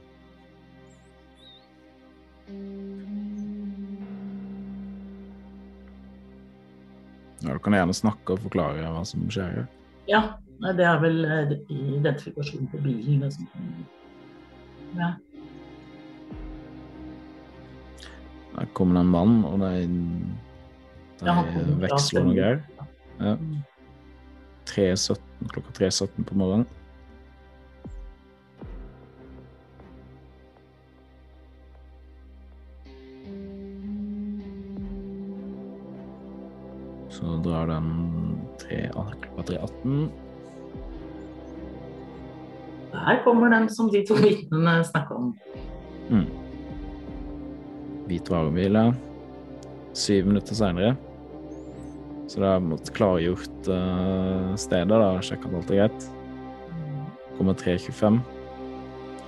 Ja, 7.42 7.56
du 7.56 7.62
kan 7.64 7.74
gjerne 7.74 7.96
snakke 7.96 8.36
og 8.36 8.44
forklare 8.44 8.92
hva 8.94 9.02
som 9.08 9.26
skjer. 9.34 9.66
Ja, 10.10 10.22
det 10.62 10.86
er 10.86 11.02
vel 11.02 11.26
eh, 11.26 11.56
identifikasjonen 11.72 12.70
på 12.72 12.82
bilen. 12.84 13.24
Liksom. 13.26 13.50
ja. 15.00 15.14
Der 18.52 18.70
kommer 18.78 19.00
det 19.00 19.06
en 19.06 19.14
mann, 19.16 19.36
og 19.48 19.60
det 19.64 19.72
er, 19.80 19.98
det 21.22 21.30
Ja, 21.30 21.36
er 21.40 21.74
veksler 21.86 22.28
noe 22.28 22.38
greier. 22.38 22.64
Ja. 23.22 23.36
Mm. 23.40 23.62
3.17, 24.72 25.18
klokka 25.52 25.74
3.17 25.80 26.28
på 26.28 26.38
morgenen. 26.38 26.68
Så 37.22 37.38
drar 37.46 37.70
den 37.70 37.90
til 38.58 38.90
klokka 38.92 39.44
3.18. 39.54 40.10
Her 42.92 43.22
kommer 43.24 43.54
den 43.54 43.70
som 43.70 43.92
de 43.94 44.02
to 44.08 44.18
vitnene 44.20 44.82
snakka 44.84 45.16
om. 45.16 45.30
Mm. 46.10 46.26
Hvit 48.10 48.32
varebil. 48.34 48.80
Syv 49.94 50.26
minutter 50.32 50.58
seinere. 50.58 50.96
Så 52.32 52.42
da 52.42 52.56
har 52.56 52.60
jeg 52.64 52.96
klargjort 52.96 53.70
uh, 53.70 54.52
stedet, 54.60 54.90
da, 54.90 55.14
sjekka 55.22 55.52
at 55.52 55.56
alt 55.62 55.72
er 55.72 55.82
greit. 55.84 56.10
Kommer 57.38 57.58
3.25. 57.60 58.22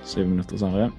Syv 0.08 0.28
minutter 0.34 0.60
senere. 0.60 0.90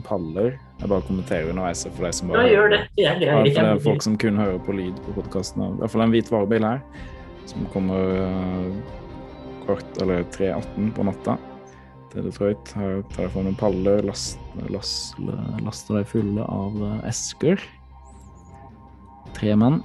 Ja, 0.00 0.06
noen 0.06 0.06
paller. 0.06 0.58
Jeg 0.80 0.88
bare 0.88 1.02
kommenterer 1.04 1.50
underveis 1.50 1.84
for 1.84 2.04
deg 2.06 2.14
som 2.14 2.30
Ja, 2.30 2.36
bare 2.38 2.50
gjør 2.50 2.70
det. 2.70 2.80
Det 2.96 3.02
Ja, 3.04 3.14
greit. 3.18 3.54
for 3.54 3.62
det 3.62 3.70
er 3.70 3.78
folk 3.84 4.02
som 4.02 4.16
kun 4.16 4.36
hører 4.36 4.58
på 4.64 4.72
lyd 4.76 4.96
på 5.04 5.14
podkasten. 5.14 5.62
I 5.62 5.80
hvert 5.80 5.90
fall 5.90 6.02
en 6.02 6.10
hvit 6.10 6.30
varebil 6.30 6.64
her, 6.64 6.80
som 7.46 7.66
kommer 7.72 8.14
eh, 8.24 8.72
kvart 9.66 10.00
eller 10.02 10.24
3.18 10.24 10.92
på 10.94 11.04
natta 11.04 11.36
til 12.12 12.22
Detroit. 12.24 12.72
Her 12.74 13.02
tar 13.10 13.22
jeg 13.26 13.30
fram 13.32 13.44
noen 13.44 13.56
paller, 13.56 14.02
last, 14.02 14.38
last, 14.70 15.14
laster 15.62 15.98
de 15.98 16.04
fulle 16.04 16.42
av 16.48 16.80
eh, 16.82 17.08
esker. 17.08 17.60
Tre 19.34 19.54
menn, 19.56 19.82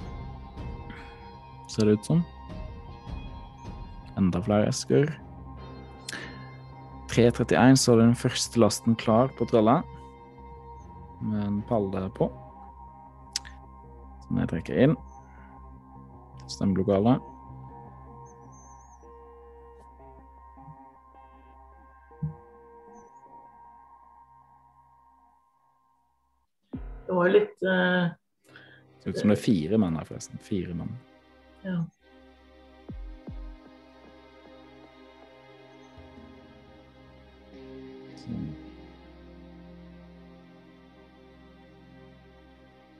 ser 1.68 1.86
det 1.86 1.98
ut 2.00 2.04
som. 2.08 2.24
Enda 4.16 4.40
flere 4.42 4.68
esker. 4.68 5.12
3.31 7.12 7.76
så 7.80 7.92
er 7.94 8.00
den 8.02 8.16
første 8.18 8.58
lasten 8.60 8.96
klar 8.98 9.28
på 9.38 9.46
tralla, 9.48 9.82
palle 11.62 12.08
på. 12.16 12.28
Som 14.26 14.40
jeg 14.42 14.50
trekker 14.50 14.82
inn. 14.84 14.96
Stemmelokalet. 16.50 17.22
Det 27.06 27.14
var 27.14 27.28
litt 27.30 27.60
det 27.62 27.76
Ser 29.02 29.10
ut 29.14 29.18
som 29.20 29.30
det 29.30 29.36
er 29.36 29.44
fire 29.44 29.78
menn 29.78 29.94
her, 29.94 30.06
forresten. 30.08 30.40
Fire 30.42 30.74
menn. 30.74 30.96
ja. 31.62 31.84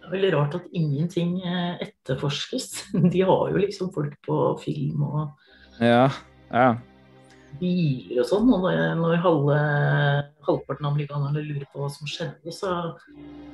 Er 0.07 0.15
veldig 0.15 0.33
rart 0.35 0.59
at 0.59 0.69
ingenting 0.77 1.39
eh, 1.43 1.87
etterforskes. 1.87 2.69
De 3.13 3.25
har 3.27 3.49
jo 3.53 3.63
liksom 3.63 3.93
folk 3.95 4.15
på 4.27 4.43
film 4.63 5.07
og 5.07 5.83
ja, 5.83 6.07
ja. 6.51 6.69
biler 7.61 8.23
og 8.23 8.31
sånn. 8.31 8.53
Og 8.53 8.65
når, 8.65 8.79
når 9.01 9.19
halve, 9.25 9.59
halvparten 10.47 10.87
av 10.87 10.95
amerikanerne 10.95 11.43
lurer 11.43 11.67
på 11.73 11.83
hva 11.83 11.91
som 11.93 12.09
skjedde, 12.11 12.55
så 12.55 12.77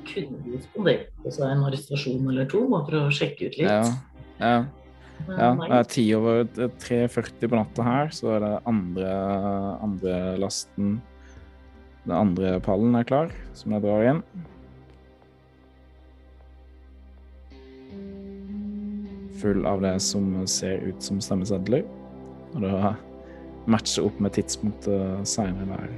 kunne 0.08 0.42
de 0.44 0.60
spandert 0.66 1.10
på 1.22 1.34
seg 1.34 1.48
en 1.48 1.66
arrestasjon 1.68 2.30
eller 2.30 2.48
to 2.50 2.66
bare 2.70 2.86
for 2.88 3.00
å 3.00 3.16
sjekke 3.16 3.50
ut 3.50 3.60
litt. 3.60 3.68
ja, 3.72 3.82
ja. 4.42 4.62
Ja, 5.28 5.52
det 5.54 5.76
er 5.76 5.84
ti 5.86 6.02
over 6.16 6.40
3.40 6.82 7.46
på 7.46 7.54
natta 7.54 7.84
her, 7.86 8.08
så 8.14 8.32
er 8.34 8.40
det 8.42 8.52
andre, 8.66 9.10
andre 9.84 10.14
lasten 10.40 10.96
Den 12.02 12.14
andre 12.16 12.56
pallen 12.64 12.96
er 12.98 13.06
klar, 13.06 13.30
som 13.54 13.76
jeg 13.76 13.84
drar 13.84 14.02
inn. 14.08 14.22
Full 19.42 19.66
av 19.66 19.83
det 19.83 19.96
som 20.00 20.46
ser 20.46 20.85
ut 20.87 21.02
som 21.02 21.20
stemmesedler. 21.20 21.85
Og 22.55 22.62
da 22.62 22.94
matcher 23.70 24.07
opp 24.07 24.18
med 24.22 24.35
tidspunktet 24.37 25.28
seinere 25.28 25.76
der. 25.76 25.92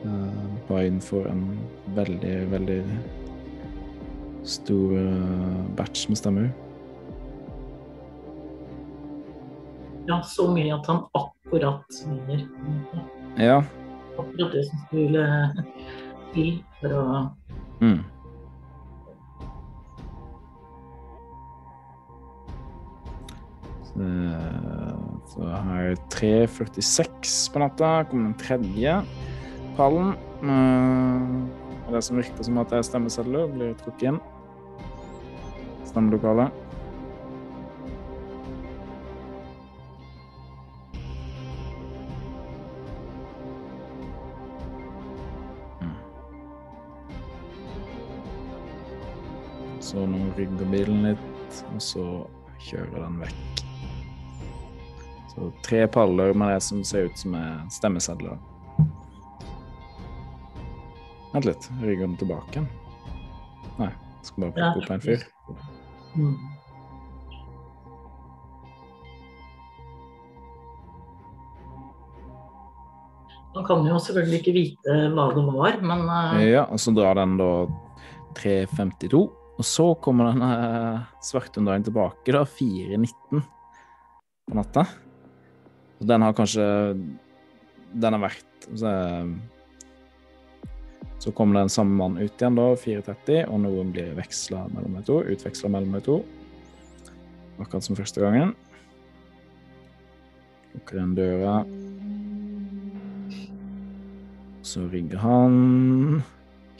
Uh, 0.00 0.80
innenfor 0.80 1.24
får 1.24 1.30
en 1.30 1.42
veldig, 1.94 2.36
veldig 2.50 2.78
stor 4.48 4.94
eh, 4.96 5.64
batch 5.76 6.08
med 6.08 6.18
stemmer. 6.18 6.46
Ja, 10.08 10.22
så 10.22 10.48
mye 10.50 10.72
at 10.74 10.86
han 10.88 11.04
akkurat 11.12 12.00
vinner. 12.06 12.46
Ja. 13.36 13.60
Akkurat 14.18 14.54
det 14.56 14.64
som 14.70 14.80
skulle 14.86 15.26
til 16.34 16.56
for 16.80 16.96
å 16.96 17.04
Mm. 17.80 18.04
Så, 24.00 25.44
jeg 25.44 25.62
har 25.66 25.90
er 25.90 26.00
3.46 26.12 27.52
på 27.52 27.62
natta. 27.62 27.90
Kommer 28.10 28.30
den 28.30 28.38
tredje 28.40 28.96
pallen. 29.76 30.14
Eh, 30.42 31.60
og 31.86 31.94
det 31.94 32.04
som 32.04 32.16
virker 32.16 32.46
som 32.46 32.58
at 32.62 32.70
det 32.70 32.80
er 32.80 32.88
stemmesedler, 32.88 33.46
blir 33.50 33.76
trukket 33.80 34.12
inn. 34.12 34.20
Stemmelokalet. 35.90 36.52
Mm. 45.80 45.96
Så 49.80 50.06
nå 50.06 50.22
rygger 50.38 50.70
bilen 50.70 51.10
litt, 51.10 51.64
og 51.74 51.82
så 51.82 52.06
kjører 52.68 53.02
den 53.02 53.18
vekk. 53.24 53.69
Så 55.30 55.52
tre 55.62 55.86
paller 55.86 56.34
med 56.34 56.54
det 56.54 56.60
som 56.66 56.84
ser 56.84 57.06
ut 57.06 57.18
som 57.18 57.34
er 57.38 57.60
stemmesedler. 57.70 58.38
Vent 61.30 61.46
litt, 61.46 61.68
rygger 61.78 62.08
den 62.08 62.16
tilbake 62.18 62.56
igjen? 62.56 62.70
Nei, 63.78 63.92
skal 64.26 64.48
bare 64.48 64.72
plukke 64.74 64.80
opp 64.82 64.94
en 64.96 65.04
fyr. 65.04 65.28
Mm. 66.18 66.38
Man 73.54 73.66
kan 73.66 73.86
jo 73.86 73.98
selvfølgelig 74.02 74.40
ikke 74.40 74.54
vite 74.54 74.96
hva 75.14 75.28
det 75.34 75.44
var, 75.46 75.78
men 75.82 76.02
eh, 76.06 76.48
Ja, 76.52 76.64
og 76.66 76.82
så 76.82 76.94
drar 76.94 77.18
den 77.18 77.36
da 77.38 77.50
3.52. 78.38 79.22
Og 79.60 79.66
så 79.66 79.90
kommer 80.00 80.30
den 80.30 80.42
uh, 80.42 81.02
svarthundreien 81.22 81.84
tilbake 81.84 82.32
da 82.34 82.42
4.19 82.48 83.42
på 84.50 84.56
natta. 84.56 84.86
Den 86.00 86.22
har 86.24 86.32
kanskje 86.36 86.64
Den 87.92 88.16
har 88.16 88.22
vært 88.22 88.68
så, 88.78 88.92
så 91.20 91.32
kommer 91.36 91.60
den 91.60 91.72
samme 91.72 91.96
mann 91.96 92.18
ut 92.20 92.32
igjen 92.40 92.56
da 92.56 92.66
4.30, 92.78 93.48
og 93.50 93.62
noen 93.64 93.90
blir 93.92 94.12
veksla 94.16 94.66
mellom 94.72 94.98
de 94.98 95.02
to. 95.08 95.16
Utveksla 95.32 95.70
mellom 95.72 95.96
de 95.96 96.02
to. 96.06 96.18
Akkurat 97.60 97.84
som 97.84 97.98
første 97.98 98.22
gangen. 98.22 98.54
Lukker 100.74 101.00
den 101.00 101.16
døra. 101.18 101.56
Så 104.64 104.84
rygger 104.92 105.24
han 105.24 106.22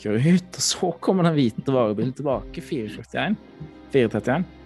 Kjører 0.01 0.39
ut, 0.39 0.55
og 0.57 0.65
så 0.65 0.89
kommer 1.05 1.27
den 1.29 1.35
hvite 1.37 1.73
varebilen 1.75 2.15
tilbake. 2.17 2.63
441. 2.65 3.35
431. 3.93 4.60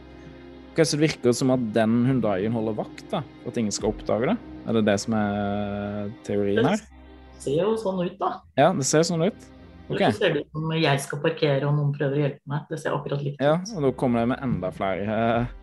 Ok, 0.74 0.80
så 0.82 0.96
det 0.98 1.04
virker 1.04 1.34
som 1.38 1.52
at 1.54 1.66
den 1.70 2.00
Hundaien 2.02 2.50
holder 2.50 2.74
vakt, 2.74 3.04
da, 3.12 3.20
for 3.44 3.52
at 3.52 3.58
ingen 3.60 3.74
skal 3.74 3.92
oppdage 3.92 4.32
det. 4.32 4.32
Er 4.66 4.74
det 4.74 4.80
det 4.88 4.96
som 5.04 5.14
er 5.14 6.08
teorien 6.26 6.66
her? 6.66 6.80
det 6.80 7.44
ser 7.44 7.60
jo 7.60 7.76
sånn 7.78 8.00
ut, 8.02 8.16
da. 8.18 8.30
Ja, 8.58 8.72
det 8.74 8.86
ser 8.88 9.04
sånn 9.06 9.22
ut. 9.22 9.46
Ok. 9.84 10.00
Det 10.00 10.08
ser 10.16 10.40
ut 10.40 10.48
som 10.50 10.72
jeg 10.74 11.04
skal 11.04 11.22
parkere 11.22 11.68
og 11.68 11.76
noen 11.76 11.94
prøver 11.94 12.18
å 12.18 12.22
hjelpe 12.24 12.50
meg. 12.50 12.66
Det 12.72 12.80
ser 12.82 12.96
akkurat 12.96 13.22
likt 13.22 13.38
ut. 13.38 13.46
Ja, 13.46 13.54
og 13.76 13.86
da 13.86 13.92
kommer 14.02 14.24
det 14.24 14.32
med 14.32 14.42
enda 14.48 14.72
flere 14.74 15.20
eh, 15.28 15.54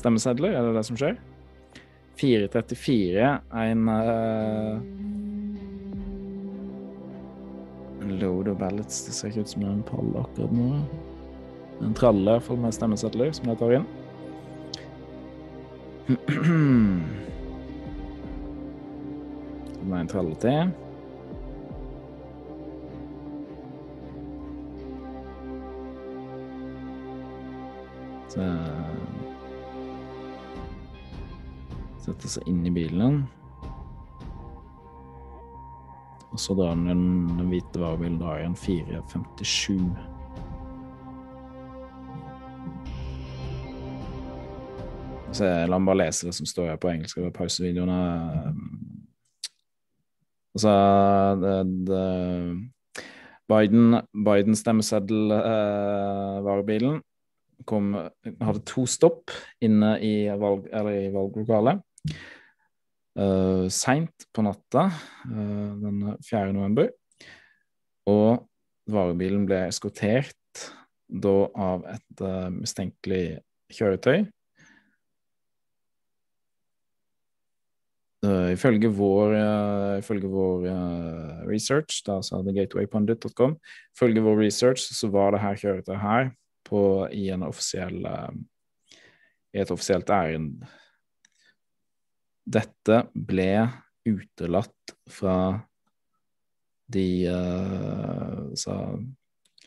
stemmesedler. 0.00 0.58
Er 0.58 0.66
det 0.66 0.74
det 0.80 0.84
som 0.90 0.98
skjer? 0.98 1.22
434 2.18 3.30
en 3.62 3.88
uh, 3.88 4.82
En 8.02 8.18
load 8.18 8.50
of 8.50 8.58
ballots. 8.58 9.04
Det 9.06 9.14
ser 9.14 9.30
ikke 9.30 9.46
ut 9.46 9.54
som 9.54 9.68
det 9.68 9.74
en 9.78 9.86
pall 9.86 10.14
akkurat 10.26 10.58
nå. 10.58 10.70
En 11.86 11.94
tralle 11.94 12.26
i 12.26 12.32
hvert 12.40 12.50
fall 12.50 12.64
med 12.66 12.74
stemmesedler 12.74 13.36
som 13.38 13.54
jeg 13.54 13.62
tar 13.62 13.78
inn. 13.78 13.92
Så 16.06 16.14
det 19.78 19.90
jeg 19.90 20.00
en 20.00 20.08
tralle 20.10 20.34
til. 20.42 20.72
Så 28.32 28.48
Sette 32.02 32.26
seg 32.26 32.48
inn 32.50 32.64
i 32.66 32.72
bilen. 32.74 33.20
Og 36.32 36.40
så 36.40 36.56
drar 36.58 36.74
den, 36.74 37.28
den 37.36 37.50
hvite 37.52 37.78
varebilen 37.78 38.18
drar 38.18 38.40
igjen 38.40 38.56
457. 38.58 40.11
Så 45.32 45.48
la 45.48 45.78
meg 45.78 45.88
bare 45.88 46.00
lese 46.02 46.28
det 46.28 46.34
som 46.36 46.48
står 46.48 46.74
her 46.74 46.80
på 46.80 46.90
engelsk 46.92 47.20
over 47.22 47.32
pausevideoene. 47.32 48.00
Altså 50.52 50.74
Biden, 53.52 53.96
Biden 54.12 54.56
stemmeseddel 54.56 55.32
eh, 55.38 57.00
kom, 57.68 57.94
hadde 58.42 58.62
to 58.68 58.84
stopp 58.90 59.32
inne 59.62 59.94
i, 60.04 60.14
valg, 60.40 60.68
i 60.68 61.08
valglokalet. 61.14 61.82
Uh, 63.12 63.68
Seint 63.68 64.24
på 64.32 64.40
natta 64.44 64.86
uh, 64.88 65.72
den 65.82 65.98
4. 66.24 66.52
november. 66.56 66.88
Og 68.08 68.46
varebilen 68.92 69.44
ble 69.48 69.66
eskortert 69.68 70.64
da 71.12 71.34
av 71.52 71.84
et 71.92 72.24
uh, 72.24 72.48
mistenkelig 72.54 73.42
kjøretøy. 73.72 74.24
Uh, 78.22 78.52
ifølge 78.54 78.86
vår, 78.94 79.32
uh, 79.34 79.98
ifølge 79.98 80.28
vår 80.30 80.66
uh, 80.70 81.40
research, 81.48 82.04
da 82.06 82.20
sa 82.22 82.38
thegatewaypundit.com, 82.46 83.56
ifølge 83.96 84.22
vår 84.22 84.36
research 84.44 84.84
så 84.94 85.08
var 85.10 85.34
det 85.34 85.40
her 85.42 85.58
kjøretøyet 85.58 85.98
her 85.98 86.30
på, 86.68 86.82
i, 87.10 87.24
en 87.34 87.42
offisiell, 87.42 87.98
i 89.50 89.58
et 89.58 89.72
offisielt 89.74 90.12
ærend. 90.14 90.62
Dette 92.46 93.00
ble 93.10 93.48
utelatt 94.06 94.94
fra 95.10 95.34
de 96.94 97.08
sa, 98.58 98.78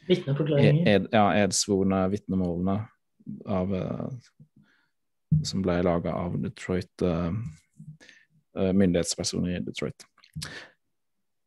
Vitneforklaringer. 0.07 0.87
ed, 0.95 1.11
ja, 1.11 1.25
edsvorne 1.43 2.05
vitnemålene 2.13 2.79
av, 3.51 3.77
som 5.43 5.63
ble 5.65 5.79
laga 5.83 6.15
av 6.15 6.39
Detroit 6.43 7.07
myndighetspersoner 8.55 9.57
i 9.57 9.63
Detroit. 9.65 10.07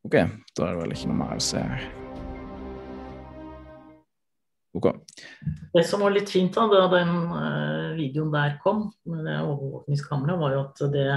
OK, 0.07 0.14
da 0.14 0.68
er 0.68 0.77
det 0.77 0.83
vel 0.83 0.94
ikke 0.94 1.11
noe 1.11 1.21
mer 1.23 1.40
å 1.40 1.44
se 1.44 1.62
her. 1.62 1.88
OK. 4.79 4.90
Det 5.75 5.85
som 5.88 6.05
var 6.05 6.14
litt 6.14 6.31
fint 6.31 6.55
da, 6.55 6.66
da 6.71 6.85
den 6.92 7.14
uh, 7.33 7.97
videoen 7.99 8.31
der 8.35 8.59
kom, 8.62 8.87
med 9.09 9.27
det 9.27 9.38
overvåkningskameraet, 9.40 10.40
var 10.40 10.55
jo 10.55 10.62
at 10.66 10.85
det 10.94 11.09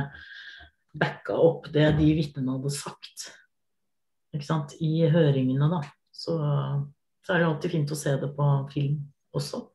backa 1.02 1.38
opp 1.40 1.70
det 1.72 1.92
de 2.00 2.10
vitnene 2.18 2.58
hadde 2.58 2.74
sagt 2.74 3.30
ikke 4.36 4.48
sant? 4.48 4.76
i 4.80 5.08
høringene. 5.12 5.70
da. 5.72 5.82
Så, 6.12 6.36
så 7.26 7.34
er 7.34 7.42
det 7.42 7.50
alltid 7.50 7.76
fint 7.76 7.94
å 7.94 8.00
se 8.00 8.16
det 8.22 8.32
på 8.36 8.52
film 8.74 9.02
også. 9.38 9.66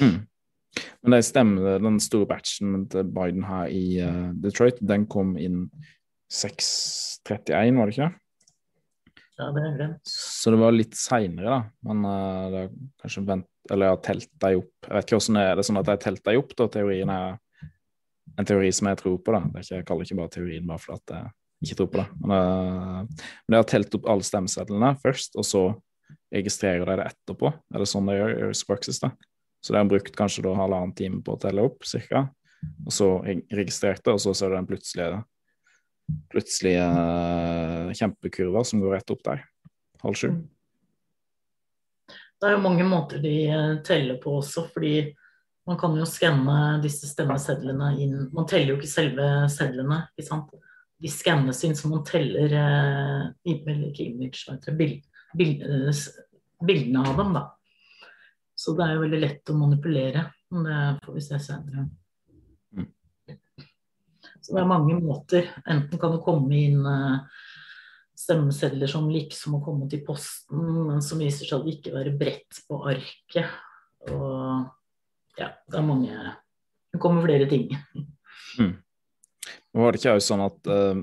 Mm. 0.00 0.24
Men 1.04 1.16
det 1.16 1.24
stemmer, 1.26 1.78
den 1.82 2.00
store 2.02 2.28
batchen 2.28 2.86
til 2.92 3.08
Biden 3.14 3.44
her 3.46 3.70
i 3.72 3.84
uh, 4.02 4.30
Detroit, 4.42 4.80
den 4.82 5.06
kom 5.10 5.34
inn 5.40 5.66
6.31, 6.32 7.78
var 7.78 7.90
det 7.90 7.96
ikke? 7.96 8.10
Ja, 9.34 9.48
det 9.50 9.62
er 9.64 9.72
glemt. 9.78 10.10
Så 10.10 10.52
det 10.54 10.60
var 10.60 10.74
litt 10.74 10.94
seinere, 10.98 11.46
da. 11.50 11.88
Men 11.88 12.04
uh, 12.06 12.50
det 12.52 12.60
er 12.64 12.74
kanskje 13.02 13.24
vent... 13.30 13.48
Eller 13.72 13.88
jeg 13.88 13.96
har 13.96 14.02
telt 14.04 14.30
deg 14.44 14.58
opp. 14.60 14.72
Jeg 14.84 14.92
vet 14.92 15.06
ikke 15.06 15.18
hvordan 15.18 15.38
det 15.38 15.44
er. 15.44 15.54
Det 15.54 15.62
er 15.62 15.68
sånn 15.70 15.80
at 15.80 15.88
jeg 15.88 15.96
har 15.96 16.02
telt 16.04 16.22
deg 16.28 16.40
opp, 16.42 16.52
da. 16.58 16.66
Teorien 16.74 17.12
er 17.14 17.38
en 18.34 18.48
teori 18.48 18.70
som 18.74 18.90
jeg 18.90 19.00
tror 19.00 19.16
på, 19.24 19.34
da. 19.34 19.40
Det 19.48 19.64
ikke, 19.64 19.78
jeg 19.78 19.88
kaller 19.88 20.08
ikke 20.08 20.18
bare 20.20 20.34
teorien 20.34 20.68
bare 20.68 20.82
fordi 20.84 21.18
jeg 21.18 21.68
ikke 21.68 21.78
tror 21.80 21.90
på 21.94 22.00
det. 22.02 22.06
Men, 22.20 22.34
uh, 22.36 23.26
men 23.46 23.56
jeg 23.56 23.64
har 23.64 23.70
telt 23.74 23.98
opp 23.98 24.10
alle 24.14 24.28
stemmesedlene 24.30 24.94
først, 25.02 25.38
og 25.40 25.48
så 25.48 25.64
registrerer 26.34 26.86
de 26.86 26.98
det 27.00 27.08
etterpå. 27.12 27.50
Er 27.74 27.82
det 27.82 27.90
sånn 27.90 28.10
de 28.10 28.18
gjør 28.18 28.36
i 28.46 28.66
praksis, 28.68 29.00
da? 29.02 29.12
Så 29.64 29.72
det 29.72 29.80
har 29.80 29.88
brukt 29.88 30.16
kanskje 30.16 30.44
da 30.44 30.52
halvannen 30.58 30.92
time 30.96 31.22
på 31.24 31.36
å 31.36 31.40
telle 31.40 31.64
opp, 31.64 31.86
cirka. 31.88 32.26
Og 32.84 32.92
så 32.92 33.08
registrerte, 33.24 34.12
og 34.12 34.20
så 34.20 34.34
ser 34.36 34.52
du 34.52 34.58
den 34.58 34.68
plutselige 34.68 35.22
plutselige 36.32 36.84
kjempekurva 37.96 38.64
som 38.64 38.82
går 38.82 38.98
rett 38.98 39.12
opp 39.14 39.22
der. 39.24 39.44
Halv 40.04 40.18
sju. 40.20 40.28
Det 42.40 42.50
er 42.50 42.56
jo 42.58 42.64
mange 42.64 42.84
måter 42.84 43.22
de 43.22 43.34
eh, 43.48 43.76
teller 43.86 44.18
på 44.20 44.36
også, 44.42 44.66
fordi 44.74 45.14
man 45.64 45.78
kan 45.80 45.96
jo 45.96 46.04
skanne 46.04 46.58
disse 46.84 47.08
stemmesedlene 47.08 47.94
inn 48.04 48.16
Man 48.36 48.44
teller 48.50 48.74
jo 48.74 48.76
ikke 48.76 48.90
selve 48.90 49.28
sedlene, 49.52 50.02
ikke 50.12 50.28
sant. 50.28 50.52
De 51.00 51.10
skannes 51.10 51.62
inn 51.64 51.76
så 51.78 51.88
man 51.88 52.04
teller 52.04 52.52
eh, 52.60 53.22
image, 53.48 54.44
bild, 54.76 55.00
bild, 55.40 55.64
eh, 55.64 56.04
bildene 56.60 57.06
av 57.08 57.16
dem, 57.22 57.32
da. 57.38 57.46
Så 58.54 58.76
det 58.78 58.86
er 58.86 58.94
jo 58.94 59.04
veldig 59.04 59.20
lett 59.22 59.50
å 59.50 59.58
manipulere. 59.58 60.28
Men 60.54 60.68
det 60.68 60.80
får 61.04 61.16
vi 61.16 61.24
se 61.24 61.40
senere. 61.42 61.88
Mm. 62.74 62.90
Så 64.40 64.54
det 64.54 64.62
er 64.62 64.70
mange 64.70 64.96
måter. 65.00 65.50
Enten 65.66 66.00
kan 66.00 66.14
det 66.14 66.22
komme 66.26 66.60
inn 66.60 66.86
eh, 66.86 67.40
stemmesedler 68.24 68.90
som 68.90 69.10
liksom 69.10 69.58
har 69.58 69.64
kommet 69.64 69.96
i 69.96 70.02
posten, 70.06 70.62
men 70.88 71.02
som 71.02 71.20
viser 71.22 71.48
seg 71.48 71.64
å 71.64 71.72
ikke 71.72 71.94
være 71.96 72.14
bredt 72.18 72.62
på 72.68 72.78
arket. 72.86 73.50
Og 74.12 75.40
ja, 75.40 75.50
det 75.66 75.78
er 75.78 75.86
mange 75.86 76.14
Det 76.92 77.00
kommer 77.02 77.24
flere 77.24 77.48
ting. 77.50 77.72
Mm. 78.60 78.76
Var 79.74 79.90
det 79.90 79.98
ikke 79.98 80.12
òg 80.14 80.22
sånn 80.22 80.44
at 80.44 80.68
uh, 80.70 81.00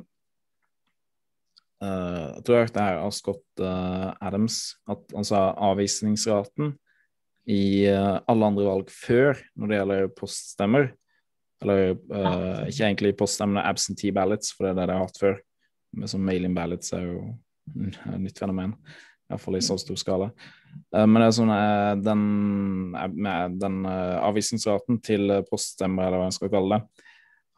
uh, 1.84 2.28
Jeg 2.38 2.44
tror 2.48 2.58
jeg 2.58 2.72
er 2.80 3.02
av 3.02 3.12
Scott 3.12 3.44
uh, 3.60 4.14
Adams 4.24 4.62
at 4.88 5.04
han 5.12 5.28
sa 5.28 5.50
avvisningsraten 5.72 6.78
i 7.50 7.86
eh, 7.90 8.18
alle 8.30 8.50
andre 8.52 8.66
valg 8.68 8.92
før 8.94 9.40
når 9.58 9.70
det 9.70 9.80
gjelder 9.80 10.12
poststemmer. 10.18 10.92
Eller 11.62 11.94
uh, 11.94 12.66
ikke 12.66 12.88
egentlig 12.88 13.14
poststemmene, 13.20 13.62
absentee 13.70 14.14
ballots, 14.16 14.50
for 14.56 14.66
det 14.66 14.72
er 14.72 14.80
det 14.80 14.88
de 14.90 14.98
har 14.98 15.06
hatt 15.06 15.22
før. 15.22 15.36
Men 15.94 16.10
sånn 16.10 16.24
mail-in 16.26 16.58
ballots 16.58 16.94
er 16.98 17.06
jo 17.06 17.20
et 17.86 18.00
nytt 18.24 18.42
fenomen, 18.42 18.74
iallfall 19.30 19.60
i 19.60 19.64
så 19.66 19.78
stor 19.78 20.00
skala. 20.02 20.32
Uh, 20.90 21.06
men 21.06 21.20
det 21.22 21.28
er 21.28 21.38
sånn 21.38 21.54
uh, 21.54 21.94
den, 22.02 22.26
med 23.14 23.60
den 23.62 23.86
avvisningsraten 23.86 24.98
til 25.06 25.38
poststemmer, 25.52 26.10
eller 26.10 26.24
hva 26.24 26.32
jeg 26.32 26.40
skal 26.40 26.54
kalle 26.56 26.80
det, 26.80 27.08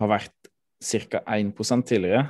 har 0.03 0.11
vært 0.17 0.51
ca. 0.83 1.23
1% 1.23 1.87
tidligere, 1.87 2.25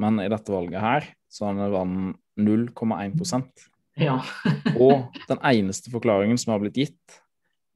men 0.00 0.22
i 0.24 0.30
dette 0.32 0.54
valget 0.54 0.80
her 0.80 1.12
så 1.28 1.50
har 1.50 1.74
den 1.76 2.14
0,1 2.40 3.18
Ja. 3.98 4.18
Og 4.80 5.08
den 5.28 5.40
eneste 5.42 5.90
forklaringen 5.92 6.38
som 6.38 6.52
har 6.54 6.62
blitt 6.62 6.78
gitt, 6.78 7.18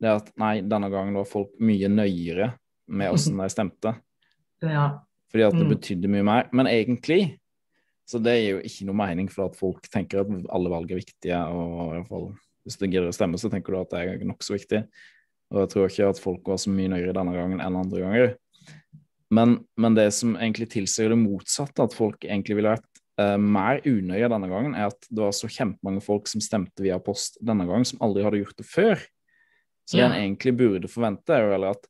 det 0.03 0.11
er 0.11 0.19
at 0.21 0.33
nei, 0.41 0.57
denne 0.67 0.91
gangen 0.91 1.15
var 1.15 1.27
folk 1.31 1.53
mye 1.63 1.89
nøyere 1.91 2.53
med 2.93 3.15
åssen 3.15 3.39
de 3.39 3.49
stemte. 3.53 3.97
ja. 4.63 4.91
Fordi 5.33 5.47
at 5.47 5.55
det 5.57 5.65
Mm. 5.65 5.71
betydde 5.73 6.09
mye 6.13 6.25
mer. 6.29 6.49
Men 6.53 6.67
egentlig 6.69 7.39
så 8.05 8.19
det 8.21 8.33
er 8.35 8.51
jo 8.51 8.59
ikke 8.69 8.85
noe 8.85 8.99
mening 8.99 9.29
for 9.33 9.47
at 9.47 9.55
folk 9.57 9.87
tenker 9.89 10.21
at 10.21 10.27
alle 10.53 10.69
valg 10.69 10.91
er 10.93 10.99
viktige. 11.01 11.39
og 11.39 11.95
i 11.95 11.97
hvert 11.97 12.09
fall 12.11 12.27
Hvis 12.67 12.77
du 12.77 12.85
gidder 12.87 13.09
å 13.09 13.15
stemme, 13.17 13.39
så 13.41 13.49
tenker 13.51 13.73
du 13.73 13.79
at 13.81 13.91
det 13.91 14.01
er 14.03 14.27
nokså 14.29 14.53
viktig. 14.59 14.83
Og 15.51 15.61
jeg 15.63 15.69
tror 15.73 15.89
ikke 15.89 16.09
at 16.11 16.21
folk 16.21 16.47
var 16.47 16.57
så 16.61 16.69
mye 16.71 16.91
nøyere 16.93 17.15
denne 17.17 17.33
gangen 17.33 17.61
enn 17.65 17.79
andre 17.81 18.03
ganger. 18.05 18.37
Men, 19.33 19.65
men 19.79 19.95
det 19.97 20.13
som 20.13 20.37
egentlig 20.37 20.69
tilsier 20.75 21.09
det 21.09 21.19
motsatte, 21.19 21.83
at 21.83 21.97
folk 21.97 22.21
egentlig 22.29 22.57
ville 22.59 22.75
vært 22.77 22.92
eh, 23.21 23.37
mer 23.37 23.83
unøye 23.85 24.31
denne 24.31 24.51
gangen, 24.51 24.77
er 24.79 24.93
at 24.93 25.09
det 25.11 25.25
var 25.25 25.35
så 25.37 25.51
kjempemange 25.51 26.05
folk 26.05 26.31
som 26.31 26.45
stemte 26.45 26.85
via 26.85 27.01
post 27.03 27.41
denne 27.45 27.67
gangen, 27.69 27.89
som 27.89 28.01
aldri 28.05 28.25
hadde 28.27 28.43
gjort 28.45 28.63
det 28.63 28.69
før. 28.69 29.05
Så 29.89 29.99
det 29.99 30.07
en 30.07 30.15
egentlig 30.17 30.55
burde 30.57 30.91
forvente, 30.91 31.35
er 31.35 31.45
jo 31.45 31.55
heller 31.57 31.75
at 31.75 31.89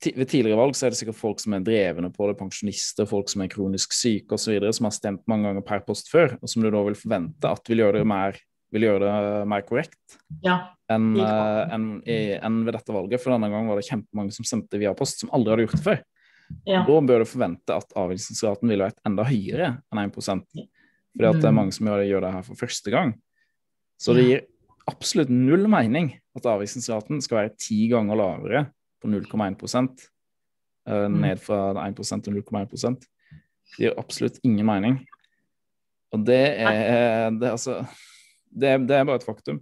ved 0.00 0.28
tidligere 0.30 0.56
valg 0.56 0.76
så 0.76 0.86
er 0.86 0.94
det 0.94 0.98
sikkert 1.00 1.18
folk 1.18 1.42
som 1.42 1.54
er 1.56 1.64
drevne 1.64 2.08
på 2.14 2.28
det, 2.30 2.36
pensjonister, 2.38 3.08
folk 3.08 3.28
som 3.28 3.42
er 3.44 3.50
kronisk 3.52 3.92
syke 3.96 4.36
osv., 4.36 4.56
som 4.72 4.88
har 4.88 4.94
stemt 4.96 5.26
mange 5.28 5.48
ganger 5.48 5.64
per 5.66 5.82
post 5.84 6.08
før, 6.12 6.38
og 6.40 6.48
som 6.48 6.64
du 6.64 6.70
da 6.72 6.80
vil 6.86 6.96
forvente 6.96 7.50
at 7.50 7.68
vil 7.68 7.82
gjøre 7.84 8.00
det 8.00 8.08
mer, 8.08 8.38
vil 8.72 8.86
gjøre 8.86 9.02
det 9.02 9.42
mer 9.50 9.66
korrekt 9.66 10.16
ja. 10.46 10.56
enn 10.92 11.10
en 11.18 11.90
enn 12.06 12.62
ved 12.64 12.76
dette 12.78 12.94
valget. 12.94 13.20
For 13.20 13.34
denne 13.34 13.50
gangen 13.52 13.68
var 13.68 13.80
det 13.80 13.88
kjempemange 13.90 14.36
som 14.36 14.46
stemte 14.48 14.80
via 14.80 14.94
post, 14.96 15.20
som 15.20 15.32
aldri 15.36 15.52
hadde 15.52 15.66
gjort 15.66 15.76
det 15.76 15.84
før. 15.88 16.02
Ja. 16.66 16.82
Da 16.86 17.00
bør 17.06 17.22
du 17.22 17.28
forvente 17.28 17.74
at 17.76 17.92
avvisningsraten 17.98 18.68
ville 18.70 18.86
vært 18.88 19.00
enda 19.06 19.24
høyere 19.26 19.68
enn 19.92 20.00
1 20.04 20.14
Fordi 20.16 21.26
at 21.26 21.40
det 21.40 21.44
er 21.44 21.50
Mm. 21.50 21.56
mange 21.56 21.72
som 21.72 21.86
gjør, 21.86 22.04
gjør 22.06 22.20
det 22.26 22.32
her 22.32 22.42
for 22.46 22.54
første 22.54 22.90
gang. 22.90 23.14
Så 24.00 24.14
det 24.14 24.24
gir 24.28 24.40
absolutt 24.88 25.28
null 25.30 25.66
mening 25.68 26.12
at 26.36 26.46
avvisningsraten 26.46 27.20
skal 27.22 27.36
være 27.42 27.56
ti 27.58 27.88
ganger 27.88 28.16
lavere 28.16 28.62
på 29.02 29.08
0,1 29.08 30.08
uh, 30.88 31.08
Mm. 31.08 31.20
ned 31.20 31.38
fra 31.40 31.74
1% 31.74 32.22
til 32.24 32.32
0,1% 32.34 33.00
Det 33.00 33.78
gir 33.78 33.94
absolutt 33.98 34.38
ingen 34.44 34.66
mening. 34.66 35.06
Og 36.12 36.24
det 36.26 36.58
er, 36.58 37.30
det, 37.30 37.46
er 37.46 37.52
altså, 37.52 37.86
det, 38.50 38.68
er- 38.68 38.86
det 38.86 38.96
er 38.96 39.04
bare 39.04 39.16
et 39.20 39.26
faktum. 39.26 39.60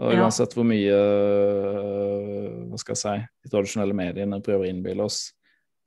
Og 0.00 0.12
uansett 0.14 0.54
hvor 0.54 0.64
mye 0.66 0.94
uh, 0.94 2.66
hva 2.70 2.78
skal 2.78 2.94
jeg 2.94 3.02
si, 3.02 3.26
de 3.44 3.50
tradisjonelle 3.52 3.94
mediene 3.94 4.40
prøver 4.44 4.66
å 4.66 4.70
innbille 4.70 5.02
oss 5.06 5.32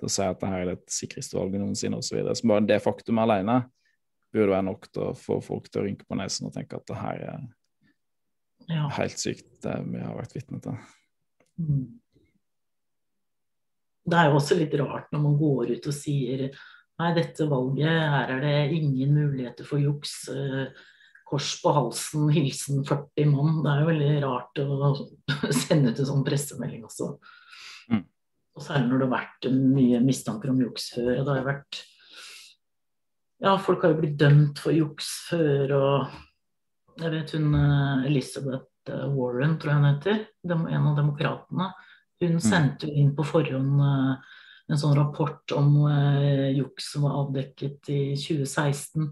til 0.02 0.10
å 0.10 0.14
si 0.14 0.26
at 0.26 0.42
det 0.42 0.50
her 0.52 0.64
er 0.64 0.74
det 0.74 0.94
sikreste 0.94 1.38
valget 1.38 1.64
noensinne 1.64 2.00
osv. 2.02 2.10
Så, 2.10 2.18
videre. 2.18 2.36
så 2.38 2.50
bare 2.52 2.68
det 2.70 2.82
faktum 2.84 3.22
alene 3.22 3.62
burde 4.32 4.54
være 4.54 4.68
nok 4.68 4.88
til 4.90 5.08
å 5.10 5.16
få 5.18 5.40
folk 5.44 5.68
til 5.70 5.82
å 5.82 5.88
rynke 5.88 6.08
på 6.08 6.18
nesen 6.20 6.48
og 6.48 6.56
tenke 6.56 6.78
at 6.80 6.88
det 6.88 7.00
her 7.00 7.26
er 7.28 7.42
ja. 8.72 8.86
helt 8.98 9.20
sykt, 9.20 9.50
det 9.66 9.76
vi 9.88 10.04
har 10.04 10.16
vært 10.16 10.38
vitne 10.38 10.62
til. 10.64 10.78
Mm. 11.62 11.84
Det 14.12 14.18
er 14.18 14.30
jo 14.30 14.38
også 14.40 14.58
litt 14.58 14.74
rart 14.82 15.12
når 15.14 15.26
man 15.26 15.36
går 15.40 15.76
ut 15.76 15.90
og 15.92 15.96
sier 15.96 16.48
nei, 16.48 17.12
dette 17.18 17.46
valget, 17.50 17.92
her 18.14 18.34
er 18.38 18.42
det 18.46 18.56
ingen 18.78 19.14
muligheter 19.16 19.68
for 19.68 19.82
juks. 19.82 20.24
eh, 20.32 20.88
Kors 21.32 21.54
på 21.64 21.72
halsen, 21.72 22.26
hilsen 22.36 22.82
40 22.84 23.30
mann. 23.32 23.62
Det 23.64 23.72
er 23.72 23.80
jo 23.80 23.88
veldig 23.88 24.16
rart 24.26 24.60
å 24.60 24.90
sende 25.64 25.94
ut 25.94 26.02
en 26.02 26.10
sånn 26.10 26.26
pressemelding 26.28 26.84
også. 26.90 27.14
Mm. 27.88 28.02
Og 28.62 28.67
særlig 28.67 28.91
når 28.91 29.00
det 29.00 29.06
har 29.08 29.15
vært 29.15 29.47
mye 29.74 30.00
mistanker 30.06 30.52
om 30.52 30.60
juks 30.62 30.91
før. 30.93 31.15
Og 31.15 31.24
det 31.26 31.38
har 31.39 31.47
vært 31.47 31.86
Ja, 33.41 33.56
folk 33.58 33.82
har 33.82 33.95
jo 33.95 34.04
blitt 34.04 34.19
dømt 34.21 34.60
for 34.62 34.76
juks 34.76 35.08
før, 35.32 35.71
og 35.74 36.12
jeg 37.02 37.10
vet 37.15 37.32
hun 37.34 37.56
eh, 37.58 38.04
Elizabeth 38.06 38.91
eh, 38.93 39.08
Warren, 39.15 39.56
tror 39.58 39.71
jeg 39.71 39.80
hun 39.80 39.88
heter, 39.88 40.19
en 40.45 40.86
av 40.91 41.00
demokratene. 41.00 41.71
Hun 42.21 42.38
sendte 42.43 42.86
jo 42.86 43.02
inn 43.02 43.15
på 43.17 43.26
forhånd 43.26 43.82
eh, 43.82 44.38
en 44.69 44.80
sånn 44.80 44.93
rapport 44.93 45.56
om 45.58 45.82
juks 46.54 46.91
som 46.93 47.08
var 47.08 47.17
avdekket 47.24 47.89
i 47.91 48.02
2016 48.13 49.10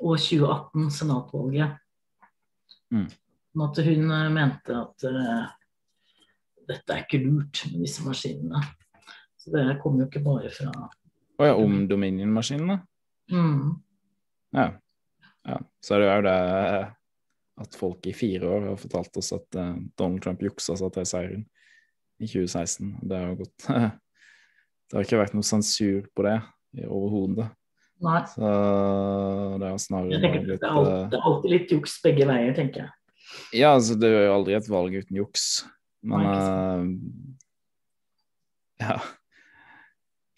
og 0.00 0.16
2018, 0.16 0.88
senatvalget. 0.96 1.76
Mm. 2.90 3.04
Sånn 3.52 3.66
at 3.68 3.82
hun 3.84 4.16
mente 4.32 4.80
at 4.80 5.06
dette 6.72 6.94
er 6.96 7.04
ikke 7.04 7.22
lurt 7.24 7.62
med 7.70 7.84
disse 7.86 8.04
maskinene. 8.06 8.62
Så 9.40 9.52
det 9.54 9.78
kommer 9.82 10.04
jo 10.04 10.08
ikke 10.10 10.22
bare 10.24 10.50
fra 10.54 10.70
Og 11.40 11.46
ja, 11.48 11.54
om 11.58 11.86
Dominion-maskinene. 11.90 12.80
mm, 13.32 13.70
Ja. 14.54 14.68
ja. 15.48 15.58
Så 15.82 15.96
er 15.96 16.02
det 16.02 16.10
jo 16.10 16.26
det 16.28 16.36
at 17.62 17.74
folk 17.76 18.06
i 18.08 18.14
fire 18.16 18.48
år 18.48 18.68
har 18.70 18.78
fortalt 18.80 19.16
oss 19.20 19.32
at 19.36 19.58
eh, 19.60 19.74
Donald 19.98 20.22
Trump 20.24 20.40
juksa 20.42 20.76
seg 20.78 20.92
til 20.94 21.08
seieren 21.08 21.42
i 22.22 22.26
2016. 22.30 22.94
Det 23.02 23.18
har 23.18 23.34
gått 23.38 23.66
Det 24.92 24.98
har 24.98 25.06
ikke 25.06 25.20
vært 25.22 25.34
noe 25.36 25.46
sensur 25.46 26.04
på 26.12 26.24
det 26.26 26.38
overhodet. 26.84 27.46
Nei. 28.02 28.18
Så 28.28 28.48
det 29.62 29.68
er 29.68 29.78
snarere 29.80 30.18
tenker, 30.20 30.42
litt 30.44 30.60
det, 30.60 30.68
er 30.68 30.74
alltid, 30.74 30.96
eh, 30.96 31.06
det 31.12 31.18
er 31.18 31.28
alltid 31.30 31.54
litt 31.54 31.72
juks 31.72 31.94
begge 32.04 32.26
veier, 32.28 32.52
tenker 32.56 32.84
jeg. 32.84 32.90
Ja, 33.56 33.70
altså 33.76 33.96
det 33.96 34.10
er 34.10 34.26
jo 34.26 34.34
aldri 34.34 34.56
et 34.58 34.68
valg 34.68 34.96
uten 34.98 35.16
juks. 35.22 35.46
Men 36.02 36.24
Nei, 36.26 36.36
eh, 36.36 36.84
Ja. 38.82 38.96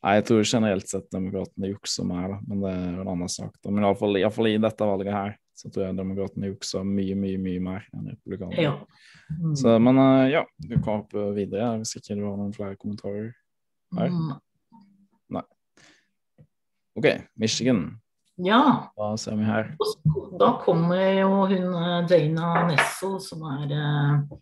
Nei, 0.04 0.18
jeg 0.18 0.24
tror 0.28 0.42
generelt 0.44 0.88
sett 0.90 1.06
demokratene 1.14 1.70
jukser 1.70 2.04
mer, 2.04 2.34
da. 2.34 2.38
Men 2.44 2.60
det 2.60 2.72
er 2.74 3.00
en 3.00 3.08
annen 3.08 3.30
sak. 3.32 3.54
da. 3.62 3.70
Men 3.70 3.86
iallfall, 3.86 4.18
iallfall 4.20 4.50
i 4.50 4.58
dette 4.60 4.84
valget 4.84 5.16
her, 5.16 5.38
så 5.56 5.70
tror 5.72 5.86
jeg 5.86 5.96
demokratene 5.96 6.50
jukser 6.50 6.84
mye, 6.84 7.14
mye, 7.16 7.38
mye 7.40 7.62
mer 7.62 7.86
enn 7.94 8.10
republikanerne. 8.10 8.66
Ja. 8.66 8.74
Mm. 9.38 9.54
Så, 9.56 9.78
men 9.80 9.96
uh, 10.02 10.26
ja, 10.28 10.42
du 10.60 10.74
kan 10.76 10.98
hoppe 10.98 11.30
videre 11.38 11.78
hvis 11.80 11.96
ikke 11.96 12.18
du 12.18 12.26
har 12.26 12.36
noen 12.36 12.52
flere 12.52 12.76
kommentarer. 12.76 13.32
her. 13.96 14.12
Mm. 14.12 14.34
OK, 16.94 17.06
Michigan. 17.34 18.00
Ja. 18.36 18.92
Da 18.96 19.16
ser 19.16 19.36
vi 19.36 19.44
her? 19.44 19.76
Da 20.38 20.52
kommer 20.64 21.00
jo 21.14 21.28
hun 21.50 21.74
eh, 21.74 22.06
Dana 22.06 22.66
Nesso, 22.68 23.16
som 23.22 23.42
er 23.50 23.72
eh, 23.74 24.36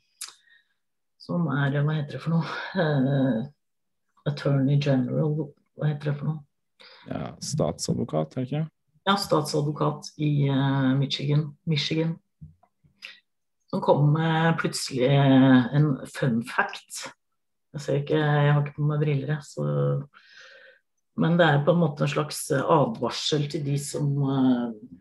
Som 1.22 1.46
er 1.54 1.76
Hva 1.78 1.94
heter 1.94 2.16
det 2.16 2.22
for 2.22 2.35
noe? 2.35 2.54
Uh, 2.74 3.44
Attorney 4.26 4.78
General, 4.82 5.37
hva 5.78 5.90
heter 5.90 6.11
det 6.11 6.16
for 6.18 6.32
noe? 6.32 6.42
Ja, 7.06 7.32
statsadvokat, 7.42 8.35
er 8.35 8.42
det 8.42 8.48
ikke? 8.48 8.62
Ja, 9.06 9.14
statsadvokat 9.18 10.12
i 10.22 10.48
uh, 10.50 10.92
Michigan. 10.98 11.52
Michigan. 11.66 12.16
Som 13.70 13.82
kom 13.82 14.11
med 14.12 14.58
plutselig 14.61 15.06
eh, 15.08 15.68
en 15.72 15.94
fun 16.12 16.42
fact. 16.44 17.06
Jeg 17.72 17.80
ser 17.80 18.00
ikke, 18.02 18.18
jeg 18.20 18.50
har 18.52 18.58
ikke 18.61 18.74
på 18.76 18.85
meg 18.85 19.00
briller, 19.00 19.30
jeg, 19.32 19.46
så 19.48 19.62
Men 21.16 21.38
det 21.38 21.46
er 21.46 21.62
på 21.64 21.72
en 21.72 21.80
måte 21.80 22.04
en 22.04 22.11
slags 22.12 22.42
advarsel 22.52 23.46
til 23.48 23.64
de 23.64 23.79
som 23.81 24.10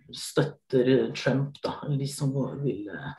støtter 0.08 1.12
Trump, 1.16 1.60
da. 1.64 1.82
Eller 1.84 2.00
de 2.00 2.08
som 2.08 2.32
vil 2.64 2.88
eh, 2.88 3.12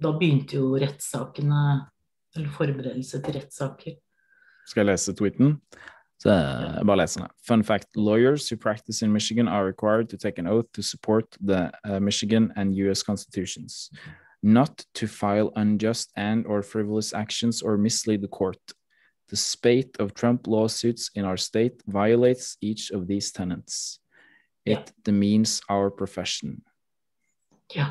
Da 0.00 0.12
begynte 0.16 0.60
jo 0.60 0.74
rettssakene, 0.80 1.62
eller 2.36 2.50
forberedelse 2.54 3.22
til 3.22 3.34
rettssaker. 3.34 3.96
Skal 4.66 4.80
jeg 4.80 4.92
lese 4.92 5.14
tweeten? 5.14 5.56
Så 6.20 6.30
jeg 6.30 6.86
bare 6.86 6.96
leser 7.00 7.20
den. 7.20 7.30
Fun 7.48 7.64
fact, 7.64 7.86
lawyers 7.96 8.48
who 8.50 8.56
practice 8.56 9.02
in 9.02 9.12
Michigan 9.12 9.48
are 9.48 9.64
required 9.66 10.08
to 10.08 10.16
take 10.16 10.38
an 10.38 10.46
oath 10.46 10.68
to 10.74 10.82
support 10.82 11.24
the 11.40 11.70
uh, 11.84 12.00
Michigan 12.00 12.52
and 12.56 12.74
US 12.74 13.02
constitutions, 13.02 13.90
not 14.42 14.84
to 14.94 15.06
file 15.06 15.50
unjust 15.56 16.10
and 16.16 16.46
or 16.46 16.62
frivolous 16.62 17.14
actions 17.14 17.62
or 17.62 17.76
mislead 17.78 18.20
the 18.20 18.28
court. 18.28 18.60
The 19.30 19.36
spate 19.36 19.96
of 19.98 20.12
Trump 20.14 20.46
lawsuits 20.46 21.10
in 21.14 21.24
our 21.24 21.36
state 21.36 21.82
violates 21.86 22.56
each 22.60 22.90
of 22.90 23.06
these 23.06 23.32
tenets. 23.32 24.00
It 24.66 24.92
demeans 25.04 25.62
our 25.70 25.90
profession. 25.90 26.62
Ja. 27.74 27.86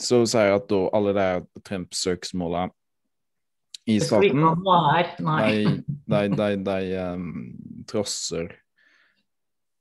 Så 0.00 0.24
sier 0.26 0.46
jeg 0.48 0.54
at 0.54 0.68
da 0.70 0.88
alle 0.96 1.12
de 1.12 1.62
Trump-søksmålene 1.64 2.72
i 3.90 4.00
staten 4.00 4.44
de, 4.46 5.78
de, 6.06 6.20
de, 6.36 6.48
de 6.66 6.78
um, 6.98 7.30
trosser 7.90 8.46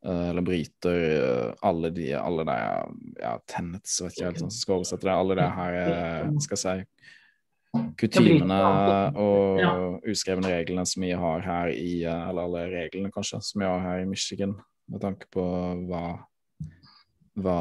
eh, 0.06 0.30
eller 0.30 0.46
bryter 0.46 1.04
eh, 1.10 1.54
alle 1.62 1.92
de, 1.96 2.14
alle 2.18 2.46
de 2.50 2.58
ja, 3.22 3.36
tenets, 3.50 4.00
vet 4.02 4.18
ikke 4.18 4.30
helt 4.32 4.42
jeg 4.46 4.58
skal 4.58 4.80
oversette 4.80 5.08
det, 5.08 5.14
alle 5.14 5.38
de 5.40 5.50
her, 5.60 5.78
eh, 5.84 6.32
skal 6.46 6.62
si, 6.64 6.76
kutimene 8.02 8.62
og 9.22 10.08
uskrevne 10.10 10.50
reglene 10.50 10.88
som 10.90 11.06
vi 11.06 11.12
har 11.14 11.44
her 11.46 11.70
i 11.70 12.00
Eller 12.02 12.48
alle 12.48 12.64
reglene, 12.72 13.12
kanskje, 13.14 13.44
som 13.46 13.62
vi 13.62 13.68
har 13.70 13.84
her 13.84 14.02
i 14.02 14.10
Michigan, 14.10 14.56
med 14.90 15.04
tanke 15.04 15.30
på 15.30 15.44
hva 15.86 16.08
hva 17.40 17.60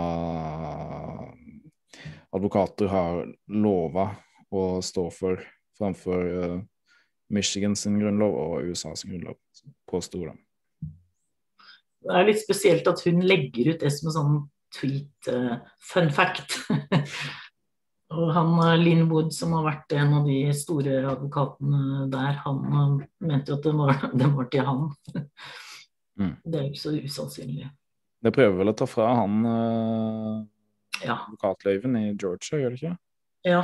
advokater 2.34 2.90
har 2.92 3.22
lova 3.48 4.10
å 4.50 4.80
stå 4.84 5.08
for 5.14 5.42
framfor 5.78 6.28
uh, 6.28 6.60
Michigan 7.32 7.76
sin 7.76 7.98
grunnlov 8.00 8.36
og 8.42 8.68
USA 8.68 8.94
sin 8.96 9.14
grunnlov, 9.14 9.38
påsto 9.88 10.22
de. 10.24 10.36
Det 11.98 12.14
er 12.14 12.28
litt 12.28 12.40
spesielt 12.40 12.86
at 12.88 13.02
hun 13.06 13.20
legger 13.26 13.74
ut 13.74 13.82
det 13.82 13.90
som 13.92 14.08
en 14.08 14.16
sånn 14.16 14.38
tweet 14.78 15.30
uh, 15.32 15.58
fun 15.90 16.10
fact. 16.14 16.56
og 18.14 18.30
han 18.32 18.54
eh, 18.64 18.76
Linn 18.80 19.06
Wood, 19.10 19.32
som 19.36 19.52
har 19.58 19.66
vært 19.66 19.96
en 19.98 20.14
av 20.20 20.28
de 20.28 20.38
store 20.56 21.00
advokatene 21.10 22.06
der, 22.12 22.38
han 22.44 22.62
eh, 22.68 22.94
mente 23.28 23.52
jo 23.52 23.58
at 23.58 23.66
den 23.66 23.82
var, 23.82 24.06
den 24.22 24.36
var 24.36 24.48
til 24.52 24.68
han. 24.68 24.86
Mm. 26.18 26.36
Det 26.48 26.60
er 26.60 26.64
jo 26.64 26.70
ikke 26.72 26.84
så 26.84 26.94
usannsynlig. 26.96 27.68
Det 28.24 28.32
prøver 28.34 28.56
vel 28.58 28.72
å 28.72 28.78
ta 28.78 28.88
fra 28.90 29.12
han 29.20 29.42
uh, 29.46 30.38
Ja. 31.04 31.20
advokatløyven 31.28 32.00
i 32.00 32.06
Georgia, 32.18 32.58
gjør 32.58 32.74
det 32.74 32.80
ikke? 32.80 32.96
Ja, 33.46 33.60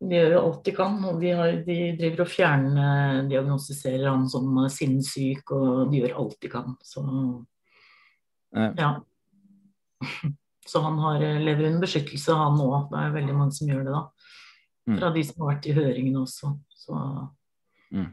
de 0.00 0.16
gjør 0.18 0.32
jo 0.34 0.40
alt 0.44 0.64
de 0.64 0.72
kan. 0.76 0.96
og 1.08 1.20
de, 1.20 1.30
har, 1.38 1.52
de 1.66 1.76
driver 1.98 2.20
og 2.26 2.28
fjerndiagnostiserer 2.32 4.08
han 4.10 4.26
som 4.28 4.50
eh, 4.64 4.68
sinnssyk, 4.72 5.50
og 5.56 5.90
de 5.92 6.02
gjør 6.02 6.16
alt 6.20 6.40
de 6.42 6.48
kan. 6.52 6.76
Så 6.84 7.04
Eh, 8.56 8.72
ja. 8.78 9.00
Så 10.66 10.80
han 10.80 10.98
har, 10.98 11.20
eh, 11.22 11.40
lever 11.42 11.66
under 11.68 11.80
beskyttelse, 11.84 12.32
han 12.34 12.58
òg. 12.62 12.88
Det 12.90 12.98
er 12.98 13.12
veldig 13.14 13.34
mange 13.36 13.52
som 13.54 13.68
gjør 13.68 13.84
det, 13.84 13.92
da. 13.92 14.00
Mm. 14.88 14.96
Fra 14.98 15.10
de 15.14 15.22
som 15.26 15.42
har 15.42 15.50
vært 15.54 15.66
i 15.70 15.74
høringene 15.76 16.22
også. 16.22 16.52
Så 16.74 16.96
Mm. 17.92 18.08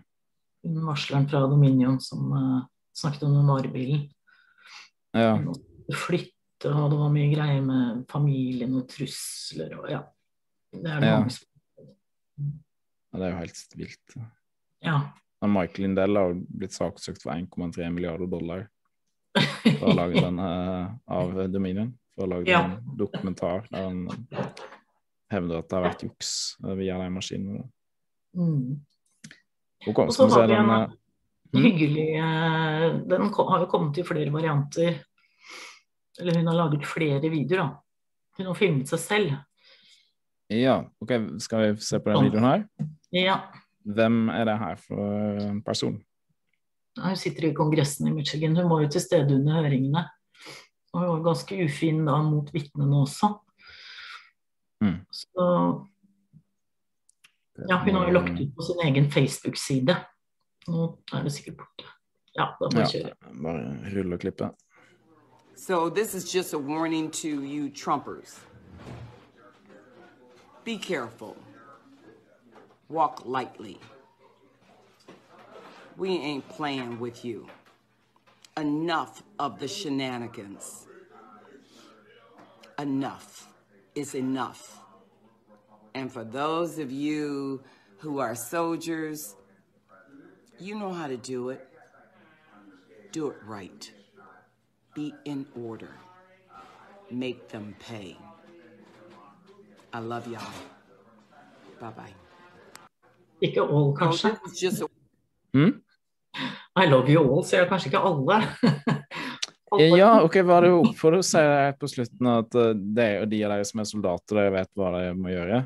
varsleren 0.86 1.28
fra 1.30 1.40
Dominion 1.50 2.00
som 2.00 2.32
uh, 2.32 2.62
snakket 2.96 3.24
om 3.24 3.34
den 3.34 3.48
varebilen. 3.48 4.04
ja. 5.14 5.38
Flytte, 5.94 6.70
og 6.70 6.92
det 6.92 7.00
var 7.00 7.10
mye 7.12 7.32
greier 7.34 7.62
med 7.66 8.06
familien 8.08 8.76
og 8.76 8.88
trusler 8.88 9.74
og 9.80 9.90
ja. 9.90 10.04
Det 10.72 10.86
er 10.92 11.00
det 11.00 11.08
Ja. 11.10 11.18
mange 11.20 11.32
som 11.32 11.48
det 13.22 13.28
er 13.28 13.34
jo 13.34 13.42
helt 13.42 13.76
vilt. 13.78 14.16
Ja. 14.84 14.98
Michael 15.44 15.84
Lindell 15.88 16.16
har 16.18 16.34
blitt 16.48 16.74
saksøkt 16.76 17.22
for 17.26 17.34
1,3 17.36 17.90
milliarder 17.92 18.30
dollar 18.32 18.68
for 19.64 19.84
å 19.84 19.92
ha 19.92 19.96
laget 19.98 20.24
den 20.24 20.40
eh, 20.40 20.88
av 21.18 21.34
Dominion. 21.52 21.92
For 22.16 22.24
å 22.24 22.28
ha 22.28 22.32
laget 22.38 22.52
Ja. 22.54 22.64
en 22.70 22.98
dokumentar 22.98 23.66
der 23.72 23.84
han 23.90 24.04
hevder 25.34 25.60
at 25.64 25.70
det 25.70 25.78
har 25.80 25.86
vært 25.90 26.04
juks 26.08 26.34
eh, 26.64 26.76
via 26.80 26.98
de 27.02 27.10
maskinene. 27.12 27.64
Mm. 28.38 28.82
Og 29.90 30.14
så 30.16 30.30
har 30.32 30.48
vi 30.48 30.54
den 30.56 30.70
en 30.70 30.76
eh, 30.82 30.92
Mm. 31.54 31.62
hyggelig 31.68 32.06
Den 33.12 33.28
har 33.30 33.60
jo 33.62 33.68
kommet 33.70 33.98
i 34.02 34.04
flere 34.04 34.32
varianter. 34.34 34.96
Eller 36.20 36.40
hun 36.40 36.48
har 36.50 36.56
laget 36.58 36.88
flere 36.90 37.30
videoer, 37.30 37.60
da. 37.60 37.68
Hun 38.40 38.48
har 38.50 38.58
filmet 38.58 38.90
seg 38.90 39.00
selv. 39.04 39.36
Ja, 40.50 40.80
ok, 41.02 41.14
skal 41.46 41.62
vi 41.76 41.86
se 41.86 42.00
på 42.02 42.10
den 42.10 42.26
videoen 42.26 42.48
her? 42.48 42.64
Ja. 43.14 43.38
Hvem 43.86 44.30
er 44.32 44.46
det 44.50 44.58
her 44.60 44.76
for 44.80 45.40
en 45.44 45.62
person? 45.66 46.00
Hun 47.00 47.16
sitter 47.18 47.50
i 47.50 47.54
Kongressen 47.58 48.08
i 48.08 48.14
Michigan. 48.14 48.56
Hun 48.58 48.70
var 48.70 48.82
jo 48.84 48.90
til 48.94 49.02
stede 49.02 49.36
under 49.36 49.62
høringene. 49.62 50.04
Og 50.94 51.00
hun 51.02 51.10
var 51.10 51.24
ganske 51.32 51.58
ufin 51.66 52.04
da 52.06 52.20
mot 52.22 52.52
vitnene 52.54 53.02
også. 53.04 53.30
Mm. 54.84 55.00
Så 55.12 55.46
ja, 57.70 57.78
hun 57.84 57.96
har 57.96 58.08
jo 58.08 58.14
lagt 58.18 58.40
ut 58.42 58.54
på 58.56 58.66
sin 58.68 58.82
egen 58.88 59.10
Facebook-side. 59.12 59.96
Nå 60.68 60.88
er 61.14 61.24
det 61.26 61.34
sikkert 61.36 61.58
borte. 61.64 61.90
Ja, 62.38 62.50
da 62.60 62.70
må 62.70 62.72
vi 62.74 62.80
Ja, 62.82 62.88
kjøre. 62.92 63.42
bare 63.44 63.94
rulle 63.96 64.16
og 64.18 64.20
klippe. 64.24 64.50
So 65.56 65.90
this 65.90 66.14
is 66.16 66.26
just 66.36 66.54
a 66.54 66.58
warning 66.58 67.12
to 67.12 67.28
you 67.28 67.70
Trumpers. 67.70 68.40
Be 70.66 70.78
careful. 70.78 71.36
Walk 72.94 73.24
lightly. 73.26 73.80
We 75.98 76.12
ain't 76.12 76.48
playing 76.48 77.00
with 77.00 77.26
you. 77.26 77.48
Enough 78.56 79.24
of 79.40 79.60
the 79.60 79.68
shenanigans. 79.68 80.86
Enough 82.78 83.48
is 83.96 84.14
enough. 84.14 84.78
And 85.96 86.12
for 86.12 86.24
those 86.24 86.78
of 86.78 86.92
you 86.92 87.64
who 87.98 88.20
are 88.20 88.36
soldiers, 88.36 89.36
you 90.60 90.76
know 90.76 90.94
how 90.94 91.08
to 91.08 91.18
do 91.18 91.50
it. 91.50 91.68
Do 93.12 93.32
it 93.32 93.38
right. 93.44 93.92
Be 94.94 95.16
in 95.26 95.48
order. 95.56 95.96
Make 97.10 97.50
them 97.50 97.76
pay. 97.80 98.18
I 99.92 99.98
love 99.98 100.28
y'all. 100.28 100.54
Bye 101.80 101.90
bye. 101.90 102.23
Ikke 103.44 103.64
all, 103.66 103.92
kanskje. 103.98 104.34
Mm? 105.54 105.74
I 106.80 106.86
love 106.90 107.10
you 107.12 107.22
all, 107.22 107.44
sier 107.46 107.68
kanskje 107.70 107.92
ikke 107.92 108.02
alle. 108.10 108.40
Ja, 109.98 110.12
ok, 110.22 110.36
hva 110.46 110.60
er 110.62 110.68
det 110.68 110.74
opp 110.78 110.96
for 111.00 111.18
å 111.18 111.22
si 111.26 111.42
på 111.82 111.88
slutten 111.90 112.28
at 112.30 112.56
eh, 112.62 112.74
det 112.78 113.06
er 113.08 113.16
jo 113.24 113.30
de 113.32 113.40
av 113.46 113.56
dere 113.56 113.66
som 113.66 113.82
er 113.82 113.88
soldater, 113.90 114.38
dere 114.38 114.54
vet 114.54 114.70
hva 114.78 114.92
de 114.96 115.08
må 115.18 115.32
gjøre? 115.34 115.64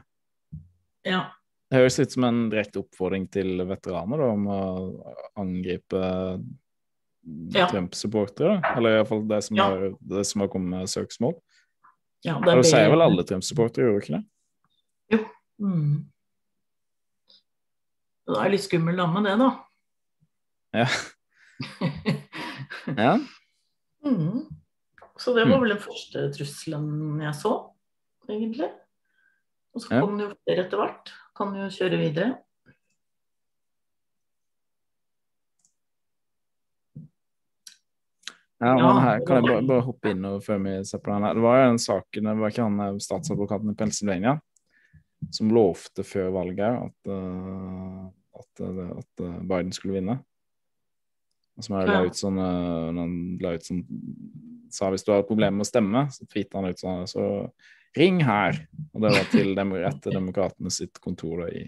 Ja. 1.08 1.26
Det 1.68 1.82
høres 1.82 1.98
ut 2.00 2.14
som 2.16 2.24
en 2.24 2.38
direkte 2.52 2.80
oppfordring 2.80 3.26
til 3.32 3.60
veteraner 3.68 4.22
da, 4.24 4.30
om 4.32 4.48
å 4.48 4.62
angripe 5.44 6.02
Ja. 7.52 7.66
Trump-supportere. 7.68 8.62
Eller 8.78 9.02
iallfall 9.02 9.26
det, 9.28 9.42
som 9.44 9.58
Ja. 9.60 9.66
har- 9.74 9.98
det 10.00 10.22
som 10.26 10.42
har 10.42 10.48
kommet 10.48 10.70
med 10.80 10.88
søksmål. 10.88 11.34
ja 12.24 12.38
Og 12.38 12.46
det 12.46 12.66
sier 12.66 12.88
vel 12.90 13.02
alle 13.04 13.24
Trump-supportere, 13.28 13.84
gjør 13.84 13.98
du 14.00 14.00
ikke 14.06 14.16
det? 14.16 14.26
Jo. 15.12 15.20
Mm. 15.60 16.06
Det 18.28 18.40
er 18.44 18.52
litt 18.52 18.66
skummel 18.66 18.98
dame, 19.00 19.22
det, 19.24 19.36
da. 19.40 19.52
Ja. 20.76 20.88
ja. 23.06 23.14
Mm. 24.04 24.42
Så 25.18 25.34
det 25.34 25.46
var 25.48 25.62
vel 25.64 25.72
den 25.74 25.80
første 25.82 26.26
trusselen 26.36 27.22
jeg 27.24 27.38
så, 27.40 27.54
egentlig. 28.28 28.68
Og 29.74 29.84
så 29.84 30.02
kom 30.02 30.20
det 30.20 30.28
jo 30.28 30.36
flere 30.36 30.66
etter 30.66 30.82
hvert. 30.82 31.14
Kan 31.38 31.56
jo 31.56 31.70
kjøre 31.72 32.02
videre. 32.02 32.36
Ja, 38.58 38.74
men 38.74 39.00
her 39.06 39.22
kan 39.22 39.38
jeg 39.38 39.46
bare, 39.46 39.66
bare 39.70 39.86
hoppe 39.86 40.12
inn 40.12 40.24
og 40.26 40.40
før 40.42 40.60
vi 40.66 40.76
ser 40.90 41.00
på 41.00 41.14
den 41.14 41.28
her. 41.28 41.38
Det 41.38 41.44
var 41.46 41.60
jo 41.60 41.66
den 41.70 41.82
saken, 41.82 42.30
det 42.30 42.40
var 42.42 42.54
ikke 42.54 42.66
han 42.66 42.80
eh, 42.88 43.02
statsadvokaten 43.06 43.72
i 43.72 43.78
Pennsylvania 43.78 44.34
som 45.34 45.52
lovte 45.54 46.06
før 46.06 46.32
valget 46.36 46.88
at, 46.88 47.12
eh, 47.14 47.87
at, 48.40 48.64
eh, 48.64 48.92
at 48.98 49.24
eh, 49.26 49.38
Biden 49.50 49.74
skulle 49.76 49.98
vinne. 50.00 50.20
Og 51.58 51.66
Som 51.66 51.80
la 51.80 52.04
ut 52.06 52.18
sånn, 52.18 52.38
eh, 52.42 53.00
han 53.00 53.16
la 53.42 53.56
ut 53.58 53.66
sånn 53.66 53.82
sa 54.74 54.92
hvis 54.92 55.06
du 55.08 55.14
har 55.14 55.26
problemer 55.28 55.56
med 55.58 55.66
å 55.66 55.70
stemme, 55.70 56.04
så 56.12 56.28
tweeta 56.28 56.60
han 56.60 56.70
ut 56.70 56.82
sånn 56.82 57.08
så 57.10 57.26
ring 57.98 58.20
her. 58.26 58.60
Og 58.94 59.04
det 59.04 59.14
var 59.16 59.28
til 59.32 59.54
dem, 59.58 59.74
etter 59.90 60.16
demokratene 60.18 60.72
sitt 60.74 61.00
kontor 61.04 61.46
da, 61.46 61.50
i, 61.50 61.66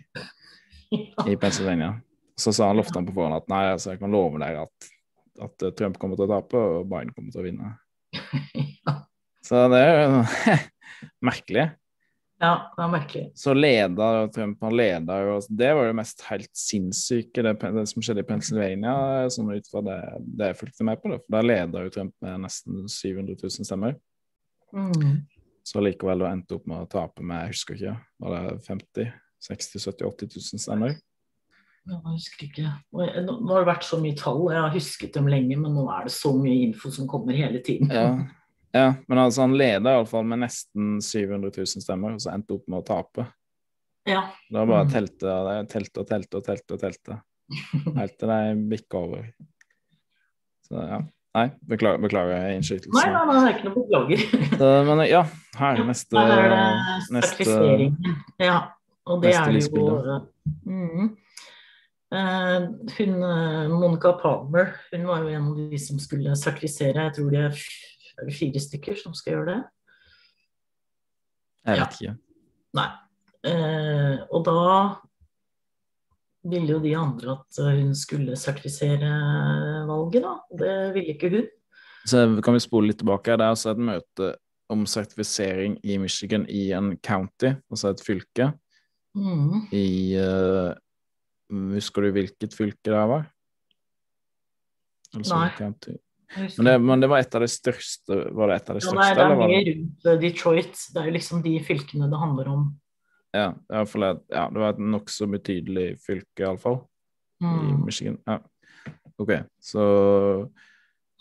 i 1.31 1.37
Pennsylvania. 1.39 1.93
Så 2.39 2.53
sa 2.55 2.69
han 2.69 2.79
lovte 2.79 2.95
han 2.99 3.07
på 3.07 3.15
forhånd 3.15 3.39
at 3.39 3.49
nei, 3.51 3.65
altså, 3.73 3.93
jeg 3.93 4.01
kan 4.03 4.13
love 4.13 4.39
dere 4.41 4.67
at, 4.67 4.89
at 5.47 5.69
Trump 5.79 5.97
kommer 5.99 6.19
til 6.19 6.27
å 6.27 6.33
tape, 6.35 6.59
og 6.59 6.87
Biden 6.91 7.15
kommer 7.15 7.33
til 7.33 7.41
å 7.41 7.47
vinne. 7.47 7.73
Så 9.47 9.65
det 9.73 9.81
er 9.81 10.03
jo 10.03 10.23
merkelig. 11.29 11.69
Ja, 12.39 12.71
det 12.75 12.81
var 12.81 12.91
merkelig. 12.93 13.31
Så 13.35 13.53
leda 13.53 14.27
Trump 14.31 14.61
han 14.63 14.75
leda 14.77 15.17
jo 15.25 15.39
Det 15.49 15.73
var 15.75 15.89
jo 15.89 15.95
mest 15.97 16.21
helt 16.29 16.51
sinnssyke, 16.55 17.43
det, 17.43 17.51
det 17.75 17.83
som 17.91 18.05
skjedde 18.05 18.23
i 18.23 18.27
Pennsylvania. 18.29 18.93
Sånn 19.33 19.51
ut 19.51 19.67
fra 19.67 19.83
det, 19.83 19.97
det 20.23 20.53
jeg 20.53 20.59
fulgte 20.61 20.87
med 20.87 21.01
på. 21.01 21.11
det, 21.11 21.19
for 21.25 21.35
Der 21.35 21.49
leda 21.49 21.83
jo 21.83 21.91
Trump 21.97 22.15
med 22.23 22.45
nesten 22.45 22.87
700 22.87 23.35
000 23.43 23.67
stemmer. 23.67 23.99
Mm. 24.71 25.19
Så 25.67 25.83
likevel 25.83 26.23
da 26.23 26.31
endte 26.31 26.55
opp 26.55 26.69
med 26.69 26.85
å 26.85 26.89
tape 26.89 27.25
med 27.25 27.43
jeg 27.43 27.57
husker 27.57 27.75
ikke, 27.75 27.97
var 28.23 28.35
det 28.37 28.57
50 28.69 29.11
60 29.49 29.85
70 29.89 30.07
80 30.07 30.33
000 30.39 30.63
stemmer? 30.63 30.97
Jeg 31.89 32.01
husker 32.05 32.47
ikke. 32.47 32.71
Nå 32.93 33.37
har 33.51 33.63
det 33.63 33.69
vært 33.69 33.87
så 33.87 33.99
mye 33.99 34.15
tall, 34.17 34.45
jeg 34.53 34.61
har 34.61 34.73
husket 34.73 35.15
dem 35.15 35.27
lenge, 35.31 35.57
men 35.59 35.73
nå 35.75 35.87
er 35.91 36.07
det 36.07 36.13
så 36.15 36.31
mye 36.37 36.67
info 36.69 36.91
som 36.93 37.07
kommer 37.09 37.35
hele 37.35 37.59
tiden. 37.65 37.91
Ja, 37.91 38.13
ja 38.73 38.93
men 39.07 39.17
altså 39.17 39.41
han 39.45 39.55
leda 39.57 39.95
iallfall 39.97 40.25
med 40.29 40.39
nesten 40.43 40.99
700 41.01 41.51
000 41.57 41.83
stemmer, 41.83 42.13
og 42.13 42.21
så 42.21 42.33
endte 42.33 42.53
opp 42.57 42.67
med 42.69 42.79
å 42.81 42.85
tape. 42.85 43.25
Ja. 44.07 44.23
Det 44.49 44.57
var 44.57 44.65
bare 44.69 44.85
Mm. 44.85 44.91
telte, 44.93 45.37
telte 45.69 45.99
og 46.03 46.07
telte 46.09 46.37
og 46.37 46.43
telte 46.45 46.73
og 46.75 46.79
telte. 46.81 47.21
Helt 47.97 48.17
til 48.19 48.29
de 48.29 48.55
bikka 48.71 48.97
over. 48.97 49.23
Så 50.69 50.83
ja. 50.87 50.99
Nei, 51.37 51.43
beklager, 51.69 52.01
beklager 52.01 52.39
Nei, 52.41 52.55
innskytelsen. 52.57 52.93
nei, 52.97 53.09
nei, 53.13 53.35
det 53.37 53.41
er 53.41 53.57
ikke 53.57 53.67
noe 53.67 53.77
beklager. 53.83 54.21
Så, 54.57 54.69
Men 54.87 55.01
ja, 55.07 55.19
her 55.59 55.77
er 55.77 55.85
neste, 55.85 56.17
Her 56.17 56.31
er 56.41 56.49
det 56.49 57.13
neste 57.13 57.35
sertifiseringen. 57.35 58.15
Ja. 58.41 58.55
Og 59.09 59.21
det 59.23 59.35
er 59.35 59.59
jo 59.59 59.85
mm, 59.85 60.29
Mhm. 60.65 61.09
Eh, 62.11 62.63
Hun 62.97 63.23
eh, 63.23 63.67
Monica 63.69 64.13
Palmer, 64.17 64.71
hun 64.91 65.05
var 65.05 65.21
jo 65.21 65.27
en 65.29 65.47
av 65.51 65.55
de 65.69 65.77
som 65.77 65.99
skulle 66.01 66.33
sertifisere. 66.35 67.03
Jeg 67.05 67.13
tror 67.19 67.29
det 67.29 67.43
er 67.51 67.59
er 68.21 68.25
det 68.29 68.35
fire 68.37 68.59
stykker 68.63 68.97
som 68.99 69.13
skal 69.17 69.33
gjøre 69.37 69.45
det. 69.53 69.59
Jeg 71.65 71.77
Ja. 71.77 71.83
vet 71.85 71.99
ikke. 72.01 72.17
Nei. 72.79 72.89
Eh, 73.43 74.17
og 74.31 74.43
da 74.45 74.95
ville 76.49 76.71
jo 76.73 76.79
de 76.79 76.93
andre 76.95 77.31
at 77.37 77.59
hun 77.59 77.93
skulle 77.95 78.35
sertifisere 78.39 79.09
valget, 79.87 80.23
da. 80.23 80.35
Det 80.57 80.93
ville 80.95 81.13
ikke 81.15 81.29
hun. 81.33 81.47
Så 82.05 82.41
kan 82.43 82.53
vi 82.55 82.59
spole 82.63 82.87
litt 82.87 82.99
tilbake. 82.99 83.35
Det 83.37 83.43
er 83.45 83.53
altså 83.53 83.71
et 83.71 83.77
møte 83.77 84.35
om 84.69 84.85
sertifisering 84.85 85.77
i 85.83 85.97
Michigan 85.97 86.45
i 86.49 86.71
en 86.71 86.97
county, 86.97 87.53
altså 87.71 87.89
et 87.89 88.01
fylke. 88.05 88.53
Mm. 89.15 89.67
I 89.73 90.15
uh, 90.21 90.73
Husker 91.49 92.01
du 92.05 92.11
hvilket 92.13 92.53
fylke 92.53 92.77
det 92.85 92.93
var? 93.09 93.25
Altså, 95.15 95.35
Nei. 95.39 95.49
county. 95.57 95.95
Men 96.37 96.65
det, 96.65 96.73
men 96.81 97.01
det 97.01 97.07
var 97.09 97.23
et 97.23 97.35
av 97.35 97.41
de 97.41 97.47
største 97.49 98.15
Var 98.37 98.47
det 98.51 98.55
et 98.59 98.67
av 98.69 98.75
de 98.77 98.81
Ja, 98.83 98.91
største? 98.91 98.99
nei, 98.99 99.07
det 99.15 99.21
er 99.21 99.25
eller 99.25 99.39
var 99.39 99.49
mye 99.49 99.63
det? 99.63 99.71
rundt 99.73 100.05
eh, 100.11 100.19
Detroit. 100.21 100.81
Det 100.93 101.01
er 101.01 101.07
jo 101.09 101.13
liksom 101.15 101.41
de 101.41 101.53
fylkene 101.65 102.09
det 102.11 102.19
handler 102.21 102.51
om. 102.53 102.67
Ja, 103.33 103.47
i 103.53 103.85
fall 103.89 104.05
ja, 104.29 104.43
det 104.49 104.61
var 104.61 104.69
et 104.75 104.79
nokså 104.81 105.27
betydelig 105.29 105.87
fylke, 106.05 106.45
iallfall, 106.45 106.79
i 107.41 107.45
Mm. 107.45 107.85
Michigan. 107.85 108.17
Ja. 108.27 108.39
OK, 109.19 109.29
så 109.61 109.83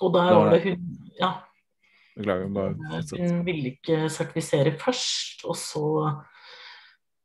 Og 0.00 0.12
der 0.14 0.32
var 0.34 0.50
det 0.50 0.62
hun 0.64 1.10
Ja, 1.20 1.32
Beklager, 2.16 2.48
bare 2.52 2.74
fortsett. 2.90 3.20
hun 3.30 3.44
ville 3.46 3.72
ikke 3.76 4.08
sertifisere 4.10 4.72
først, 4.78 5.44
og 5.44 5.54
så 5.56 5.84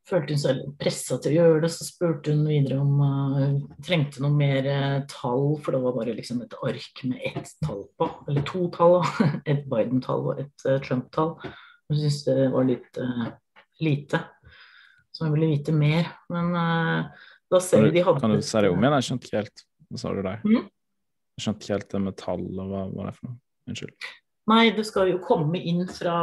følte 0.09 0.35
hun 0.35 0.41
seg 0.41 0.61
pressa 0.79 1.17
til 1.21 1.33
å 1.33 1.35
gjøre 1.37 1.63
det. 1.65 1.71
Så 1.73 1.87
spurte 1.87 2.35
hun 2.35 2.45
videre 2.47 2.79
om 2.83 2.95
hun 3.01 3.35
hun 3.37 3.57
trengte 3.83 4.23
noe 4.23 4.33
mer 4.35 4.67
uh, 4.67 5.03
tall, 5.11 5.53
for 5.63 5.75
det 5.75 5.83
var 5.83 5.97
bare 5.97 6.15
liksom 6.17 6.41
et 6.45 6.55
ark 6.63 7.03
med 7.09 7.21
ett 7.33 7.53
tall 7.65 7.85
på. 7.99 8.09
Eller 8.27 8.47
to 8.49 8.67
tall. 8.75 9.01
Et 9.49 9.63
Biden-tall 9.69 10.27
og 10.31 10.41
et 10.43 10.67
uh, 10.67 10.79
Trump-tall. 10.83 11.37
Hun 11.89 11.99
syntes 11.99 12.23
det 12.25 12.49
var 12.53 12.65
litt 12.67 12.97
eh, 12.97 13.25
lite, 13.83 14.19
så 15.11 15.25
hun 15.25 15.35
ville 15.35 15.51
vite 15.51 15.75
mer. 15.75 16.07
Men 16.33 16.55
eh, 16.55 17.23
da 17.51 17.61
ser 17.61 17.83
vi 17.83 17.91
de 17.97 18.03
hadde 18.05 18.23
kan 18.23 18.33
du 18.33 18.41
si 18.41 18.63
det 18.63 18.71
om 18.71 18.81
igjen? 18.81 18.97
Jeg 18.97 19.07
skjønte 19.09 19.29
ikke 19.29 19.41
helt. 19.41 19.65
Hva 19.89 20.01
sa 20.01 20.13
du 20.13 20.21
der? 20.25 20.43
Mm? 20.47 20.67
Jeg 21.37 21.45
skjønte 21.45 21.65
ikke 21.65 21.75
helt 21.75 21.89
det 21.93 22.03
med 22.07 22.19
tall 22.19 22.45
og 22.47 22.71
hva, 22.71 22.83
hva 22.89 23.05
det 23.05 23.11
er 23.11 23.17
for 23.19 23.29
noe. 23.29 23.39
Unnskyld. 23.69 24.09
Nei, 24.51 24.63
det 24.75 24.83
skal 24.83 25.07
jo 25.07 25.19
komme 25.23 25.55
inn 25.55 25.85
fra 25.87 26.15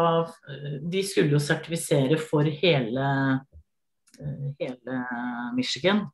De 0.92 1.00
skulle 1.08 1.32
jo 1.32 1.38
sertifisere 1.40 2.18
for 2.20 2.44
hele, 2.44 3.04
eh, 3.04 3.49
hele 4.60 5.00
Michigan. 5.56 6.04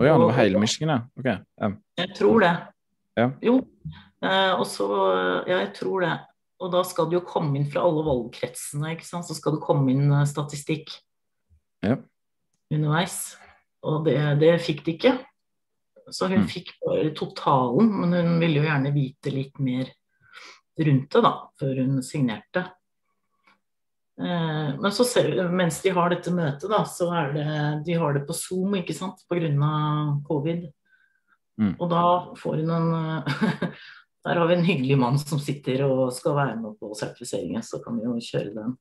Å 0.00 0.06
ja, 0.08 0.14
det 0.16 0.26
var 0.30 0.36
hele 0.38 0.60
Michigan, 0.62 0.92
ja. 0.94 1.00
OK. 1.20 1.28
Um. 1.60 1.74
Jeg 2.00 2.14
tror 2.16 2.40
det. 2.44 2.52
Ja. 3.20 3.26
Jo. 3.44 3.56
Eh, 4.24 4.52
og 4.56 4.64
så 4.68 4.86
Ja, 5.48 5.58
jeg 5.64 5.74
tror 5.76 6.00
det. 6.06 6.14
Og 6.60 6.72
da 6.72 6.82
skal 6.84 7.08
det 7.08 7.16
jo 7.18 7.24
komme 7.24 7.56
inn 7.56 7.68
fra 7.72 7.82
alle 7.88 8.04
valgkretsene, 8.04 8.94
ikke 8.94 9.06
sant. 9.08 9.24
Så 9.28 9.36
skal 9.36 9.56
det 9.56 9.62
komme 9.64 9.92
inn 9.92 10.10
eh, 10.12 10.24
statistikk 10.28 10.92
Ja. 11.84 11.96
underveis. 12.72 13.36
Og 13.82 14.04
det, 14.04 14.16
det 14.40 14.54
fikk 14.60 14.84
de 14.84 14.96
ikke. 14.96 15.14
Så 16.10 16.26
hun 16.28 16.42
Mm. 16.42 16.48
fikk 16.48 16.72
bare 16.84 17.12
totalen, 17.14 17.88
men 18.00 18.12
hun 18.12 18.40
ville 18.40 18.60
jo 18.60 18.66
gjerne 18.68 18.92
vite 18.92 19.30
litt 19.32 19.58
mer 19.60 19.86
rundt 20.80 21.10
det, 21.12 21.22
da, 21.22 21.32
før 21.60 21.76
hun 21.84 22.00
signerte. 22.02 22.64
Eh, 24.20 24.80
Men 24.80 24.92
så 24.92 25.04
ser 25.04 25.48
mens 25.48 25.82
de 25.82 25.92
har 25.96 26.10
dette 26.12 26.32
møtet, 26.34 26.68
da, 26.68 26.82
så 26.84 27.08
er 27.16 27.32
det 27.32 27.46
De 27.86 27.96
har 27.96 28.14
det 28.14 28.26
på 28.28 28.36
Zoom, 28.36 28.76
ikke 28.76 28.96
sant, 28.96 29.22
pga. 29.28 29.48
covid. 30.26 30.68
Mm. 31.60 31.74
Og 31.78 31.88
da 31.90 32.02
får 32.36 32.60
hun 32.60 32.70
en 32.70 32.92
eh, 32.98 33.72
Der 34.24 34.36
har 34.36 34.46
vi 34.46 34.54
en 34.54 34.64
hyggelig 34.64 34.98
mann 35.00 35.18
som 35.18 35.38
sitter 35.40 35.80
og 35.86 36.12
skal 36.12 36.34
være 36.36 36.56
med 36.60 36.74
på 36.76 36.92
sertifiseringen, 36.94 37.62
så 37.62 37.78
kan 37.80 37.96
vi 37.96 38.04
jo 38.04 38.18
kjøre 38.20 38.52
den. 38.52 38.74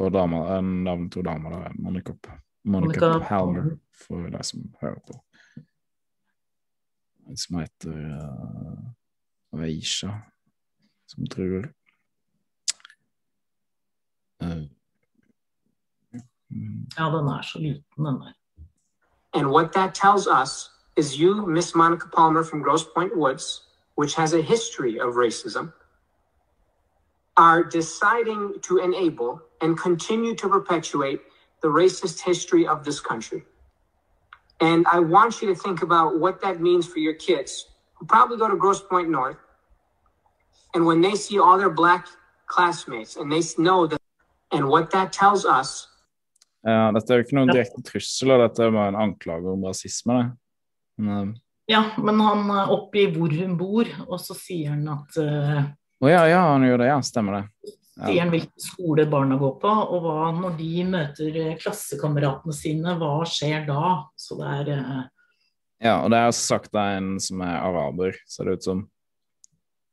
Og 0.00 0.08
dama, 0.14 0.38
en 0.56 0.70
navn 0.86 1.10
to 1.12 1.20
damer 1.20 1.52
der 1.52 1.66
er 1.66 1.74
Monica, 1.76 2.14
Monica, 2.64 3.10
Monica 3.10 3.26
Palmer, 3.28 3.76
for 3.92 4.32
de 4.32 4.40
som 4.48 4.64
hører 4.80 4.96
på. 5.10 5.18
En 7.28 7.36
som 7.36 7.60
heter 7.60 8.00
uh, 8.16 9.60
Veisha, 9.60 10.14
som 11.12 11.28
truer. 11.28 11.68
And 19.34 19.50
what 19.50 19.72
that 19.74 19.94
tells 19.94 20.26
us 20.26 20.70
is 20.96 21.18
you, 21.18 21.46
Miss 21.46 21.74
Monica 21.74 22.08
Palmer 22.08 22.42
from 22.42 22.62
Grosse 22.62 22.84
Pointe 22.84 23.16
Woods, 23.16 23.62
which 23.94 24.14
has 24.14 24.32
a 24.32 24.42
history 24.42 24.98
of 24.98 25.14
racism, 25.14 25.72
are 27.36 27.62
deciding 27.62 28.54
to 28.62 28.78
enable 28.78 29.40
and 29.60 29.78
continue 29.78 30.34
to 30.34 30.48
perpetuate 30.48 31.20
the 31.62 31.68
racist 31.68 32.20
history 32.20 32.66
of 32.66 32.84
this 32.84 33.00
country. 33.00 33.44
And 34.60 34.86
I 34.86 34.98
want 34.98 35.40
you 35.40 35.48
to 35.48 35.54
think 35.54 35.82
about 35.82 36.18
what 36.18 36.40
that 36.42 36.60
means 36.60 36.86
for 36.86 36.98
your 36.98 37.14
kids 37.14 37.66
who 37.94 38.06
probably 38.06 38.36
go 38.36 38.48
to 38.48 38.56
Grosse 38.56 38.82
Pointe 38.82 39.08
North. 39.08 39.36
And 40.74 40.84
when 40.84 41.00
they 41.00 41.14
see 41.14 41.38
all 41.38 41.56
their 41.56 41.70
black 41.70 42.06
classmates 42.46 43.16
and 43.16 43.30
they 43.30 43.40
know 43.56 43.86
that, 43.86 43.99
and 44.52 44.68
what 44.68 44.90
that 44.90 45.12
tells 45.12 45.44
us 45.44 45.86
Ja, 46.66 46.90
dette 46.92 47.08
er 47.14 47.20
jo 47.20 47.24
ikke 47.24 47.36
noen 47.38 47.52
direkte 47.54 47.80
trussel, 47.86 48.34
dette 48.42 48.66
er 48.66 48.72
bare 48.74 48.90
en 48.92 48.98
anklage 49.00 49.48
om 49.48 49.62
rasisme. 49.64 50.16
Men, 51.00 51.30
eh, 51.30 51.38
Ja, 51.72 51.84
men 51.96 52.18
han 52.20 52.50
eh, 52.50 52.72
oppgir 52.74 53.14
hvor 53.14 53.32
hun 53.32 53.54
bor, 53.56 53.88
og 54.08 54.18
så 54.20 54.36
sier 54.36 54.74
han 54.74 54.82
at 54.92 55.16
eh, 55.22 55.62
Å 56.00 56.10
ja, 56.10 56.24
ja, 56.28 56.40
han 56.52 56.66
gjør 56.66 56.82
det, 56.82 56.88
ja. 56.90 56.98
Stemmer 57.04 57.38
det. 57.38 57.72
sier 58.00 58.20
han 58.20 58.32
hvilken 58.32 58.64
skole 58.64 59.06
barna 59.08 59.36
går 59.40 59.54
på, 59.62 59.72
og 59.72 60.04
hva 60.04 60.30
når 60.36 60.58
de 60.58 60.84
møter 60.88 61.38
klassekameratene 61.60 62.56
sine, 62.56 62.94
hva 63.00 63.14
skjer 63.28 63.64
da? 63.68 63.94
Så 64.16 64.36
det 64.40 64.52
er 64.58 64.70
uh, 64.80 65.02
Ja, 65.80 65.94
og 66.04 66.10
det 66.12 66.20
er 66.20 66.28
også 66.28 66.44
sagt 66.56 66.76
av 66.76 66.98
en 66.98 67.14
som 67.20 67.40
er 67.44 67.56
araber, 67.56 68.16
ser 68.28 68.48
det 68.48 68.58
ut 68.58 68.68
som. 68.68 68.84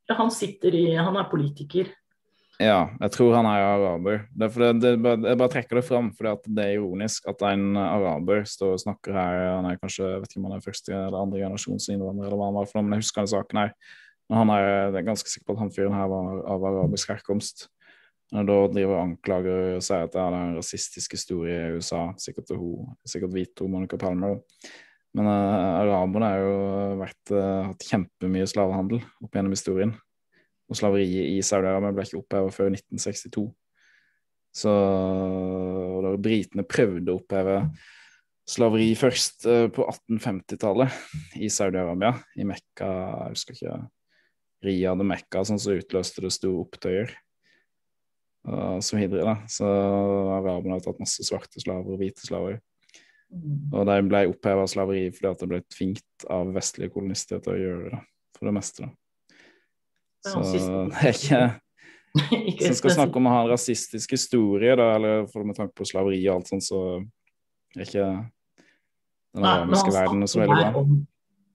ja, 0.09 0.15
Han 0.19 0.31
sitter 0.31 0.75
i 0.75 0.85
Han 0.95 1.15
er 1.15 1.31
politiker. 1.31 1.91
Ja, 2.57 2.87
jeg 2.97 3.13
tror 3.13 3.35
han 3.37 3.45
er 3.45 3.63
araber. 3.67 4.23
Det 4.33 4.47
for 4.49 4.65
det, 4.81 4.95
jeg 4.97 5.37
bare 5.37 5.51
trekker 5.53 5.77
det 5.77 5.85
fram 5.85 6.07
fordi 6.17 6.55
det 6.57 6.63
er 6.63 6.79
ironisk 6.79 7.27
at 7.29 7.43
en 7.51 7.77
araber 7.77 8.47
står 8.49 8.73
og 8.73 8.81
snakker 8.81 9.13
her. 9.13 9.41
Han 9.59 9.67
er 9.69 9.77
kanskje, 9.77 10.07
jeg 10.09 10.23
vet 10.23 10.33
ikke 10.33 10.41
om 10.41 10.47
han 10.49 10.55
er 10.57 10.65
første 10.65 10.95
eller 10.95 11.19
andre 11.21 11.43
generasjons 11.43 11.89
innvandrer, 11.93 12.25
eller 12.25 12.41
hva 12.41 12.47
han 12.49 12.57
var 12.57 12.69
for 12.69 12.79
noe, 12.79 12.87
men 12.87 12.97
jeg 12.97 13.05
husker 13.05 13.21
den 13.21 13.33
saken 13.35 13.61
her. 13.61 13.75
Men 14.27 14.41
han 14.41 14.53
er, 14.55 14.65
jeg 14.65 14.97
er 14.99 15.05
ganske 15.11 15.31
sikker 15.31 15.47
på 15.47 15.55
at 15.55 15.61
han 15.61 15.73
fyren 15.75 15.95
her 15.99 16.09
var 16.11 16.41
av 16.55 16.65
arabisk 16.71 17.13
herkomst. 17.13 17.67
Når 18.33 18.49
da 18.49 18.57
driver 18.73 19.03
anklager 19.03 19.77
og 19.77 19.85
sier 19.85 20.03
at 20.03 20.17
det 20.17 20.19
er 20.19 20.39
en 20.39 20.57
rasistisk 20.57 21.13
historie 21.15 21.61
i 21.61 21.77
USA. 21.77 22.01
Sikkert, 22.19 22.49
til 22.49 22.59
hun, 22.59 22.89
sikkert 23.07 23.37
hvit 23.37 23.63
Monica 23.69 24.01
Palmer. 24.01 24.41
Men 25.15 25.29
uh, 25.29 25.77
araberne 25.85 26.33
har 26.33 26.41
jo 26.41 26.57
vært, 27.05 27.21
uh, 27.31 27.69
hatt 27.69 27.87
kjempemye 27.87 28.49
slavehandel 28.49 29.05
opp 29.23 29.37
gjennom 29.37 29.55
historien. 29.55 29.95
Og 30.67 30.79
slaveriet 30.79 31.31
i 31.31 31.43
Saudi-Arabia 31.45 31.93
ble 31.95 32.05
ikke 32.07 32.21
opphevet 32.21 32.55
før 32.55 32.73
1962. 32.73 33.45
Så 34.57 34.73
og 34.73 36.01
da 36.05 36.15
Britene 36.21 36.65
prøvde 36.67 37.13
å 37.13 37.19
oppheve 37.19 37.59
slaveri 38.47 38.89
først 38.97 39.45
eh, 39.49 39.67
på 39.73 39.85
1850-tallet 39.85 41.39
i 41.43 41.49
Saudi-Arabia, 41.51 42.13
i 42.39 42.47
Mekka, 42.47 42.89
jeg 43.27 43.35
husker 43.35 43.57
ikke 43.57 43.77
Riyad 44.65 45.03
og 45.03 45.09
Mekka, 45.09 45.43
sånn 45.45 45.61
så 45.61 45.75
utløste 45.77 46.23
det 46.23 46.33
store 46.33 46.63
opptøyer. 46.63 47.11
Og 48.47 48.79
så 48.85 48.95
videre, 48.95 49.25
da. 49.27 49.35
Så 49.51 49.67
araberne 49.67 50.77
har 50.77 50.83
tatt 50.85 51.01
masse 51.03 51.25
svarte 51.27 51.59
slaver 51.59 51.97
og 51.97 51.99
hvite 51.99 52.23
slaver. 52.23 52.61
Mm. 53.27 53.73
Og 53.75 53.83
de 53.89 53.97
ble 54.07 54.21
oppheva 54.31 54.63
slaveri 54.71 55.09
fordi 55.11 55.29
at 55.33 55.43
det 55.43 55.49
ble 55.51 55.59
tvingt 55.73 56.27
av 56.31 56.53
vestlige 56.55 56.93
kolonister 56.93 57.43
til 57.43 57.53
å 57.53 57.59
gjøre 57.59 57.91
det, 57.91 57.99
for 58.37 58.49
det 58.49 58.55
meste. 58.55 58.87
da. 58.87 59.06
Så 60.25 60.41
jeg 61.03 61.15
ikke 61.15 61.41
Hvis 62.17 62.69
en 62.71 62.77
skal 62.79 62.95
snakke 62.95 63.19
om 63.19 63.27
å 63.29 63.33
ha 63.35 63.43
en 63.45 63.51
rasistisk 63.51 64.15
historie, 64.15 64.73
da, 64.79 64.87
eller 64.95 65.27
for 65.29 65.45
med 65.45 65.57
tanke 65.59 65.75
på 65.77 65.85
slaveri 65.85 66.23
og 66.29 66.39
alt 66.39 66.49
sånt, 66.49 66.65
så 66.65 66.79
er 67.77 67.83
ikke 67.85 68.07
den 69.37 69.45
arabiske 69.45 69.93
verden 69.93 70.25
så 70.27 70.41
veldig 70.41 70.57
bra. 70.57 70.71
om- 70.81 71.05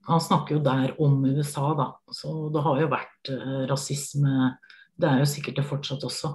Han 0.07 0.19
snakker 0.19 0.55
jo 0.57 0.61
der 0.63 0.95
om 0.99 1.25
USA, 1.25 1.73
da. 1.79 1.93
Så 2.11 2.49
det 2.53 2.61
har 2.63 2.79
jo 2.81 2.87
vært 2.91 3.29
uh, 3.31 3.65
rasisme. 3.69 4.57
Det 4.99 5.07
er 5.09 5.19
jo 5.21 5.27
sikkert 5.31 5.55
det 5.55 5.65
fortsatt 5.65 6.03
også. 6.03 6.33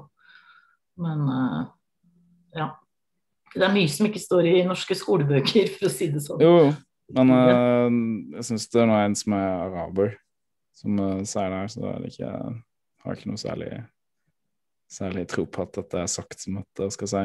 Men 0.96 1.20
uh, 1.28 1.66
ja. 2.56 2.70
Det 3.54 3.64
er 3.64 3.72
mye 3.72 3.88
som 3.88 4.06
ikke 4.08 4.20
står 4.20 4.48
i 4.48 4.54
norske 4.68 4.96
skolebøker, 4.96 5.68
for 5.76 5.88
å 5.88 5.92
si 5.92 6.08
det 6.12 6.20
sånn. 6.24 6.40
Jo, 6.40 6.54
jo. 6.64 6.72
men 7.16 7.32
uh, 7.32 8.36
jeg 8.38 8.48
syns 8.50 8.68
det 8.72 8.80
er 8.82 8.88
noe 8.88 9.04
en 9.04 9.16
som 9.16 9.36
er 9.36 9.48
araber, 9.68 10.16
som 10.78 11.02
eh, 11.04 11.26
sier 11.28 11.52
det 11.52 11.60
her, 11.62 11.72
så 11.74 11.84
er 11.90 12.00
det 12.02 12.12
ikke, 12.12 12.32
har 13.04 13.18
ikke 13.18 13.32
noe 13.32 13.42
særlig 13.42 13.72
særlig 14.88 15.26
tro 15.28 15.44
på 15.44 15.66
at 15.66 15.74
dette 15.76 16.00
er 16.00 16.08
sagt 16.08 16.40
som 16.40 16.62
et 16.62 16.80
hva 16.80 16.88
skal 16.94 17.10
si, 17.12 17.24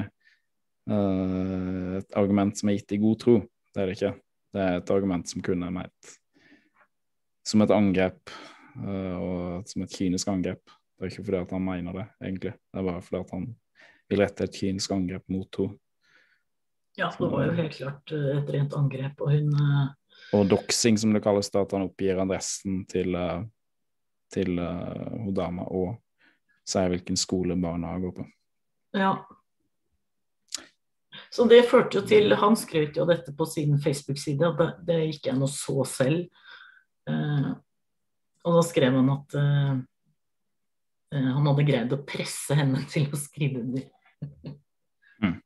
eh, 0.92 1.94
et 2.02 2.20
argument 2.20 2.58
som 2.60 2.70
er 2.70 2.80
gitt 2.80 2.98
i 2.98 3.02
god 3.04 3.22
tro. 3.22 3.38
Det 3.74 3.82
er 3.82 3.90
det 3.90 3.96
ikke. 3.98 4.14
Det 4.54 4.64
er 4.64 4.82
et 4.82 4.94
argument 4.94 5.30
som 5.30 5.46
kunne 5.46 5.70
er 5.70 5.74
ment 5.74 6.18
som 7.44 7.64
et 7.64 7.74
angrep, 7.76 8.32
eh, 8.80 9.16
og 9.20 9.68
som 9.68 9.84
et 9.84 9.96
kynisk 9.96 10.30
angrep. 10.32 10.64
Det 10.64 11.06
er 11.06 11.12
ikke 11.12 11.26
fordi 11.28 11.42
at 11.42 11.56
han 11.56 11.66
mener 11.66 11.98
det, 11.98 12.06
egentlig. 12.24 12.54
Det 12.56 12.80
er 12.80 12.88
bare 12.88 13.02
fordi 13.04 13.20
at 13.20 13.34
han 13.36 13.48
vil 14.10 14.24
rette 14.24 14.48
et 14.48 14.60
kynisk 14.60 14.94
angrep 14.96 15.26
mot 15.34 15.60
henne. 15.60 15.80
Ja, 16.94 17.08
det 17.10 17.26
var 17.26 17.48
jo 17.48 17.54
helt 17.58 17.74
klart 17.74 18.12
et 18.14 18.50
rent 18.54 18.76
angrep, 18.78 19.22
og 19.26 19.32
hun 19.34 19.48
Og 20.34 20.48
doxing, 20.50 20.98
som 20.98 21.14
det 21.14 21.22
kalles, 21.24 21.52
da, 21.54 21.62
at 21.66 21.76
han 21.76 21.86
oppgir 21.88 22.22
adressen 22.24 22.84
til, 22.90 23.14
eh, 23.16 23.44
til 24.34 24.58
uh, 24.58 25.14
hun 25.14 25.34
dama 25.38 25.68
og 25.70 26.00
sier 26.68 26.90
hvilken 26.90 27.20
skole 27.20 27.58
barna 27.60 27.94
går 28.02 28.16
på. 28.18 28.26
Ja. 28.98 29.14
Så 31.34 31.46
det 31.50 31.64
førte 31.70 31.98
jo 31.98 32.04
til 32.06 32.34
Han 32.38 32.56
skrøt 32.58 32.98
jo 32.98 33.06
dette 33.10 33.34
på 33.36 33.46
sin 33.50 33.78
Facebook-side, 33.82 34.48
at 34.48 34.60
det, 34.60 34.70
det 34.88 35.00
gikk 35.12 35.30
jeg 35.32 35.42
og 35.42 35.52
så 35.52 35.86
selv. 35.90 36.44
Eh, 37.10 37.50
og 38.44 38.58
da 38.58 38.64
skrev 38.66 38.96
han 39.00 39.12
at 39.12 39.36
eh, 39.40 39.72
eh, 41.16 41.30
han 41.30 41.48
hadde 41.50 41.68
greid 41.68 41.96
å 41.96 42.04
presse 42.08 42.56
henne 42.58 42.84
til 42.94 43.10
å 43.10 43.20
skrive 43.20 43.64
under. 43.64 43.88
Mm. 45.24 45.40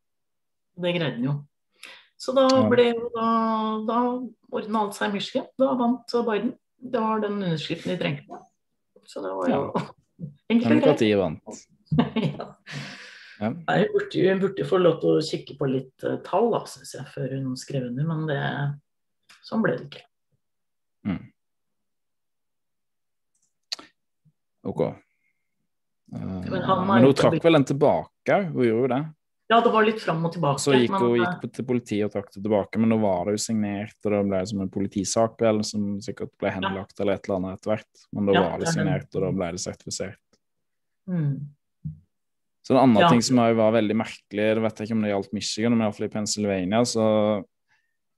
Det 0.83 0.95
greide 0.97 1.15
han 1.15 1.29
jo. 1.29 1.38
Så 2.18 2.34
da 2.34 2.47
Ja. 2.49 2.63
ble 2.70 2.91
da, 3.13 3.28
da 3.88 3.97
ordna 4.51 4.80
alt 4.86 4.95
seg 4.97 5.11
i 5.11 5.20
Michigan. 5.20 5.45
Da 5.59 5.74
vant 5.78 6.13
Biden. 6.26 6.53
Det 6.78 6.99
var 7.01 7.20
den 7.22 7.39
underskriften 7.43 7.93
de 7.93 7.97
trengte. 8.01 8.39
Så 9.05 9.22
det 9.22 9.34
var 9.34 9.49
jo 9.49 9.61
greit. 10.49 10.63
Demokratiet 10.68 11.18
vant. 11.20 11.43
ja. 12.15 12.53
Ja. 13.39 13.51
Hun 13.53 13.63
burde, 13.93 14.30
hun 14.30 14.39
burde 14.41 14.65
få 14.65 14.78
lov 14.82 14.95
til 15.01 15.13
å 15.13 15.22
kikke 15.22 15.57
på 15.59 15.68
litt 15.70 16.03
uh, 16.03 16.15
tall, 16.26 16.49
da, 16.55 16.63
syns 16.65 16.95
jeg, 16.97 17.05
før 17.13 17.36
hun 17.38 17.53
skrev 17.59 17.84
under, 17.91 18.07
men 18.09 18.24
det, 18.26 18.38
sånn 19.45 19.61
ble 19.61 19.76
det 19.78 19.86
ikke. 19.86 20.01
Mm. 21.05 21.20
OK. 24.68 24.82
Uh, 24.82 24.97
Men 26.49 26.65
men 26.88 27.05
hun 27.05 27.13
trakk 27.13 27.38
vel 27.43 27.59
den 27.59 27.68
tilbake? 27.70 28.39
Hun 28.55 28.65
gjorde 28.65 28.82
jo 28.88 28.91
det. 28.95 29.01
Ja, 29.48 29.62
det 29.64 29.72
var 29.72 29.86
litt 29.88 30.02
fram 30.04 30.26
og 30.28 30.34
tilbake. 30.36 30.60
Så 30.60 30.74
gikk 30.76 30.91
hun 30.98 31.14
eh, 31.16 31.22
gikk 31.24 31.54
til 31.56 31.66
politiet 31.70 32.06
og 32.10 32.12
trakk 32.18 32.34
det 32.34 32.41
tilbake, 32.43 32.80
men 32.84 32.91
nå 32.91 32.98
var 33.00 33.30
det 33.30 33.38
jo 33.38 33.43
signert, 33.45 33.95
og 34.04 34.12
det 34.12 34.24
ble 34.28 34.41
som 34.50 34.64
en 34.66 34.72
politisak 34.74 35.38
vel, 35.39 35.62
som 35.64 35.86
sikkert 36.04 36.34
ble 36.41 36.52
henlagt 36.52 37.00
eller 37.00 37.16
et 37.16 37.30
eller 37.30 37.38
annet 37.39 37.60
etter 37.62 37.72
hvert. 37.72 38.02
Men 38.12 38.28
da 38.28 38.34
Ja, 38.36 38.41
var 38.50 38.60
det. 38.60 38.68
signert, 38.74 39.08
og 39.16 39.22
da 39.24 39.32
ble 39.32 39.52
det 39.56 39.64
sertifisert. 39.64 40.20
mm. 41.08 41.38
Så 42.68 42.76
en 42.76 42.82
annen 42.84 43.00
Ja. 43.00 43.08
ting 43.08 43.22
som 43.24 43.38
var 43.38 43.72
veldig 43.72 43.95
merkelig, 43.95 44.48
det 44.56 44.62
vet 44.62 44.76
jeg 44.78 44.88
ikke 44.89 44.95
om 44.98 45.02
det 45.06 45.12
gjaldt 45.14 45.34
Michigan, 45.34 45.72
men 45.78 45.88
iallfall 45.88 46.06
i 46.10 46.12
Pennsylvania, 46.12 46.82
så 46.84 47.45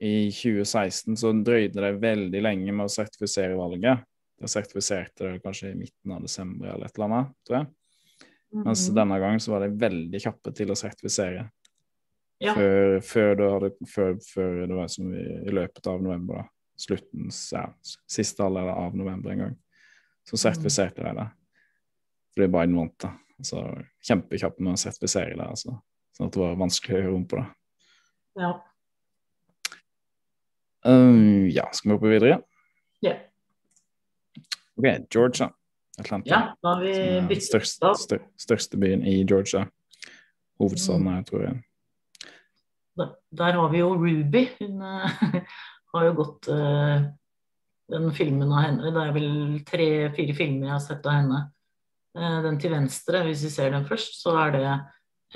i 0.01 0.31
2016 0.31 1.15
så 1.15 1.29
drøyde 1.45 1.75
det 1.75 2.01
veldig 2.01 2.41
lenge 2.41 2.73
med 2.73 2.87
å 2.87 2.89
sertifisere 2.89 3.53
valget. 3.55 4.01
De 4.41 4.47
sertifiserte 4.47 5.27
det 5.27 5.43
kanskje 5.43 5.73
i 5.73 5.75
midten 5.77 6.11
av 6.15 6.21
desember 6.23 6.65
eller 6.73 6.85
et 6.87 6.97
eller 6.97 7.05
annet, 7.05 7.33
tror 7.45 7.57
jeg. 7.59 7.67
Mens 8.51 8.87
Mhm. 8.89 8.95
denne 8.95 9.19
gangen 9.19 9.39
så 9.39 9.51
var 9.51 9.59
de 9.67 9.75
veldig 9.77 10.19
kjappe 10.21 10.53
til 10.55 10.71
å 10.71 10.75
sertifisere. 10.77 11.49
Ja. 12.41 12.53
Før, 12.55 12.99
før, 13.03 13.35
det 13.35 13.49
hadde, 13.51 13.71
før, 13.85 14.13
før 14.23 14.67
det 14.67 14.75
var 14.75 14.87
som 14.87 15.13
i, 15.13 15.23
i 15.45 15.51
løpet 15.51 15.87
av 15.87 16.01
november, 16.01 16.35
da. 16.35 16.43
Slutten, 16.79 17.27
ja, 17.51 17.65
siste 18.07 18.41
halvdel 18.41 18.69
av 18.71 18.95
november 18.95 19.31
en 19.31 19.37
gang. 19.43 19.57
Så 20.25 20.37
sertifiserte 20.39 21.03
de 21.03 21.11
det. 21.17 21.27
Fordi 22.33 22.47
Biden 22.47 22.75
vant 22.77 22.97
det. 23.03 23.11
Altså, 23.39 23.85
Kjempekjappe 24.07 24.59
med 24.63 24.73
å 24.73 24.79
sertifisere 24.79 25.35
det. 25.35 25.45
Altså. 25.45 25.75
Sånn 26.15 26.27
at 26.27 26.33
det 26.33 26.39
var 26.39 26.55
vanskelig 26.55 26.95
å 26.95 27.01
gjøre 27.03 27.15
om 27.15 27.25
på 27.27 27.37
det. 27.41 27.47
Ja. 28.39 28.53
Um, 30.85 31.47
ja, 31.51 31.65
skal 31.73 31.89
vi 31.91 31.95
hoppe 31.97 32.11
videre? 32.13 32.41
Ja. 33.03 33.17
OK, 34.79 34.87
Georgia. 35.11 35.49
Atlanta. 36.03 36.29
ja, 36.29 36.39
da 36.63 36.73
har 36.75 36.83
vi 36.83 36.93
byttet 37.29 37.47
største, 37.47 37.75
stad. 37.75 37.99
stør, 38.03 38.23
største 38.39 38.79
byen 38.81 39.03
i 39.07 39.23
Georgia. 39.23 39.65
Hovedstaden 40.59 41.05
Mm. 41.05 41.13
her, 41.13 41.23
tror 41.23 41.43
jeg. 41.45 41.63
Der, 42.99 43.13
der 43.31 43.53
har 43.53 43.69
vi 43.71 43.79
jo 43.79 43.93
Ruby. 43.95 44.43
Hun 44.59 44.81
eh, 44.81 45.41
har 45.93 46.05
jo 46.05 46.13
gått 46.17 46.49
uh, 46.51 47.05
den 47.89 48.11
filmen 48.13 48.51
av 48.51 48.65
henne. 48.65 48.91
Det 48.91 49.03
er 49.05 49.13
vel 49.15 49.31
tre-fire 49.65 50.35
filmer 50.35 50.67
jeg 50.67 50.75
har 50.75 50.83
sett 50.83 51.05
av 51.07 51.15
henne. 51.21 51.43
Uh, 52.17 52.41
den 52.43 52.59
til 52.59 52.73
venstre, 52.75 53.23
hvis 53.27 53.45
vi 53.47 53.53
ser 53.53 53.71
den 53.71 53.87
først, 53.87 54.19
så 54.21 54.35
er 54.43 54.51
det 54.57 54.65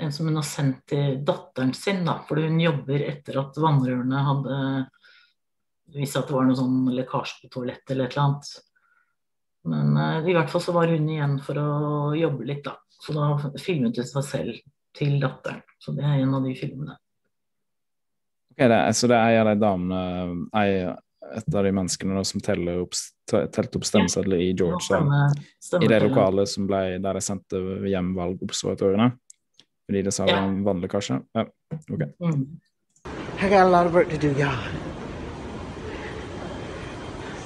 en 0.04 0.12
som 0.12 0.26
hun 0.28 0.36
har 0.36 0.46
sendt 0.46 0.82
til 0.90 1.20
datteren 1.24 1.72
sin. 1.74 2.04
da, 2.04 2.18
Fordi 2.28 2.48
hun 2.48 2.60
jobber 2.60 3.00
etter 3.08 3.40
at 3.40 3.56
vannrørene 3.62 4.24
hadde 4.28 4.60
vist 5.94 6.16
at 6.18 6.26
det 6.28 6.34
var 6.34 6.46
noe 6.48 6.58
sånn 6.58 6.88
lekkasje 6.96 7.44
på 7.44 7.50
toalettet 7.54 7.92
eller 7.94 8.08
et 8.08 8.16
eller 8.16 8.24
annet. 8.26 8.48
Men 9.64 9.96
uh, 9.96 10.28
i 10.28 10.34
hvert 10.36 10.50
fall 10.52 10.60
så 10.60 10.72
var 10.76 10.90
hun 10.92 11.08
igjen 11.08 11.38
for 11.44 11.56
å 11.60 11.68
jobbe 12.18 12.44
litt, 12.48 12.64
da. 12.66 12.76
Så 13.00 13.12
da 13.16 13.30
filmet 13.60 13.96
hun 13.96 14.06
seg 14.08 14.24
selv 14.26 14.58
til 14.96 15.16
datteren. 15.22 15.62
Så 15.80 15.92
det 15.96 16.04
er 16.04 16.20
en 16.22 16.34
av 16.36 16.44
de 16.44 16.52
filmene. 16.56 16.98
Ok, 18.54 18.60
det, 18.60 18.76
er- 18.76 18.92
så 18.94 19.08
det 19.10 19.16
er 19.18 19.38
en 19.40 19.46
av 19.48 19.54
de 19.56 19.64
damene 19.64 20.02
ei- 20.60 20.94
Et 21.34 21.54
av 21.56 21.64
de 21.64 21.70
menneskene 21.72 22.14
da, 22.18 22.20
som 22.28 22.40
teller 22.44 22.82
opp, 22.82 22.92
telte 23.26 23.78
opp 23.80 23.86
stemmesedler 23.88 24.42
i 24.44 24.50
Georgia. 24.52 24.98
Stemme- 25.58 25.80
I 25.82 25.88
det 25.88 26.02
lokalet 26.04 26.46
som 26.52 26.66
ble, 26.68 26.98
der 27.00 27.16
de 27.16 27.22
sendte 27.24 27.56
hjem 27.88 28.10
valgobservatørene. 28.14 29.06
Fordi 29.88 30.02
det 30.04 30.12
sa 30.12 30.26
det 30.26 30.34
Ja. 30.34 30.42
var 30.42 30.48
en 30.50 30.64
vannlekkasje. 30.64 31.16
Ja, 31.34 31.46
ok. 31.90 32.02
Mm. 32.20 32.44
I 33.40 33.48
got 33.48 33.64
a 33.64 33.70
lot 33.70 33.86
of 33.86 33.94
work 33.94 34.10
to 34.10 34.18
do, 34.18 34.34
y'all. 34.36 34.60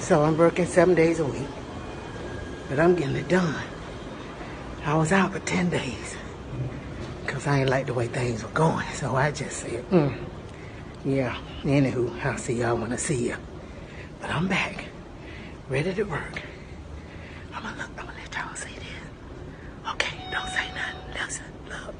So 0.01 0.25
I'm 0.25 0.37
working 0.37 0.66
seven 0.66 0.95
days 0.97 1.21
a 1.21 1.25
week, 1.25 1.49
but 2.69 2.79
I'm 2.79 2.95
getting 2.95 3.16
it 3.16 3.29
done. 3.29 3.64
I 4.85 4.95
was 4.95 5.12
out 5.12 5.33
for 5.33 5.41
10 5.41 5.71
days 5.71 6.16
because 7.25 7.47
I 7.47 7.61
ain't 7.61 7.71
like 7.71 7.87
the 7.87 7.95
way 7.95 8.07
things 8.09 8.43
were 8.43 8.51
going. 8.51 8.87
So 8.95 9.16
I 9.16 9.31
just 9.33 9.59
said, 9.61 9.89
mm, 9.91 10.16
yeah, 11.05 11.37
anywho, 11.62 12.25
I'll 12.25 12.39
see 12.39 12.55
y'all 12.61 12.77
when 12.77 12.93
I 12.93 12.97
see 12.97 13.29
you. 13.29 13.37
But 14.21 14.31
I'm 14.31 14.49
back, 14.49 14.87
ready 15.69 15.95
to 15.95 16.03
work. 16.05 16.43
I'm 17.55 17.62
gonna 17.62 17.77
look, 17.77 17.91
I'm 17.99 18.07
gonna 18.07 18.19
let 18.19 18.35
y'all 18.35 18.55
see 18.57 18.75
this. 18.75 19.93
Okay, 19.93 20.16
don't 20.33 20.49
say 20.49 20.66
nothing. 20.75 21.23
Listen, 21.23 21.45
look. 21.69 21.95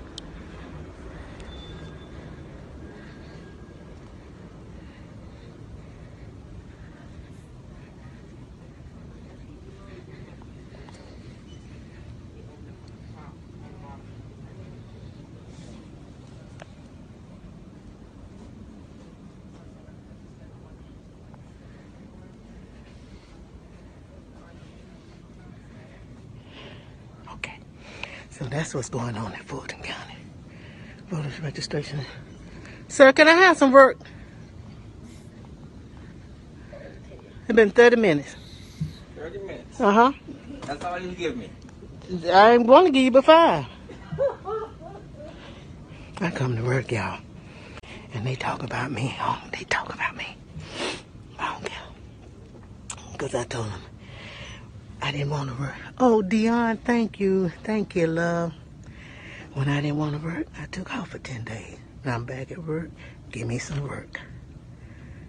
Okay. 27.35 27.59
So 28.31 28.45
that's 28.69 28.75
what's 28.75 28.91
going 28.91 29.16
on 29.16 29.33
in 29.33 29.41
Fulton 29.45 29.81
County. 29.81 30.16
Voters 31.09 31.41
registration. 31.41 32.01
Sir, 32.89 33.14
can 33.14 33.27
I 33.27 33.33
have 33.33 33.57
some 33.57 33.73
work? 33.73 33.97
It's 37.47 37.57
been 37.57 37.71
30 37.71 37.97
minutes. 37.97 38.37
30 39.16 39.39
minutes. 39.39 39.81
Uh 39.81 39.91
huh. 39.91 40.12
That's 40.66 40.85
all 40.85 40.99
you 40.99 41.12
give 41.12 41.39
me. 41.39 41.49
I 42.31 42.53
ain't 42.53 42.66
going 42.66 42.85
to 42.85 42.91
give 42.91 43.05
you 43.05 43.11
but 43.11 43.25
five. 43.25 43.64
I 46.21 46.31
come 46.31 46.55
to 46.57 46.62
work, 46.62 46.93
y'all. 46.93 47.21
And 48.12 48.27
they 48.27 48.35
talk 48.35 48.62
about 48.62 48.93
me. 48.93 49.16
Oh, 49.19 49.43
they 49.51 49.64
talk 49.64 49.95
about 49.95 50.14
me. 50.14 50.37
I 51.39 51.55
don't 51.55 51.64
care. 51.64 51.87
Because 53.12 53.35
I 53.35 53.45
told 53.45 53.69
them 53.69 53.81
I 55.01 55.11
didn't 55.11 55.31
want 55.31 55.49
to 55.49 55.59
work. 55.59 55.75
Oh, 55.99 56.21
Dion, 56.21 56.77
thank 56.77 57.19
you. 57.19 57.51
Thank 57.64 57.97
you, 57.97 58.09
love. 58.09 58.53
When 59.55 59.69
I 59.69 59.81
didn't 59.81 59.99
want 59.99 60.21
to 60.21 60.27
work, 60.27 60.47
I 60.59 60.67
took 60.67 60.95
off 60.95 61.11
for 61.11 61.19
10 61.19 61.45
days. 61.45 61.77
Now 62.05 62.15
I'm 62.15 62.25
back 62.25 62.53
at 62.53 62.59
work. 62.59 62.91
Give 63.31 63.47
me 63.47 63.59
some 63.59 63.83
work. 63.83 64.21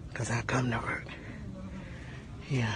Because 0.10 0.30
I 0.30 0.42
come 0.42 0.72
to 0.72 0.78
work. 0.78 1.06
Yeah. 2.50 2.76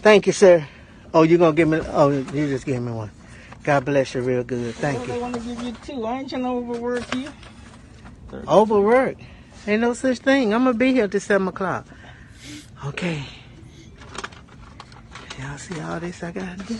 Thank 0.00 0.26
you, 0.26 0.32
sir. 0.32 0.66
Oh, 1.14 1.22
you're 1.22 1.38
going 1.38 1.52
to 1.52 1.56
give 1.56 1.68
me, 1.68 1.80
oh, 1.88 2.10
you 2.10 2.48
just 2.48 2.64
gave 2.66 2.80
me 2.80 2.92
one. 2.92 3.10
God 3.62 3.84
bless 3.84 4.14
you 4.14 4.22
real 4.22 4.42
good. 4.42 4.74
Thank 4.74 5.08
I 5.08 5.14
you. 5.14 5.20
want 5.20 5.34
to 5.34 5.40
give 5.40 5.62
you 5.62 5.72
two. 5.84 6.04
I 6.04 6.20
ain't 6.20 6.30
trying 6.30 6.42
to 6.42 6.48
overwork 6.48 7.14
you. 7.14 7.32
Overwork. 8.48 9.18
Ain't 9.66 9.82
no 9.82 9.92
such 9.94 10.18
thing. 10.18 10.52
I'm 10.52 10.64
going 10.64 10.74
to 10.74 10.78
be 10.78 10.92
here 10.92 11.06
till 11.06 11.20
7 11.20 11.46
o'clock. 11.46 11.86
Okay. 12.86 13.22
Y'all 15.38 15.58
see 15.58 15.80
all 15.80 16.00
this 16.00 16.22
I 16.22 16.32
got 16.32 16.58
to 16.58 16.64
do? 16.64 16.78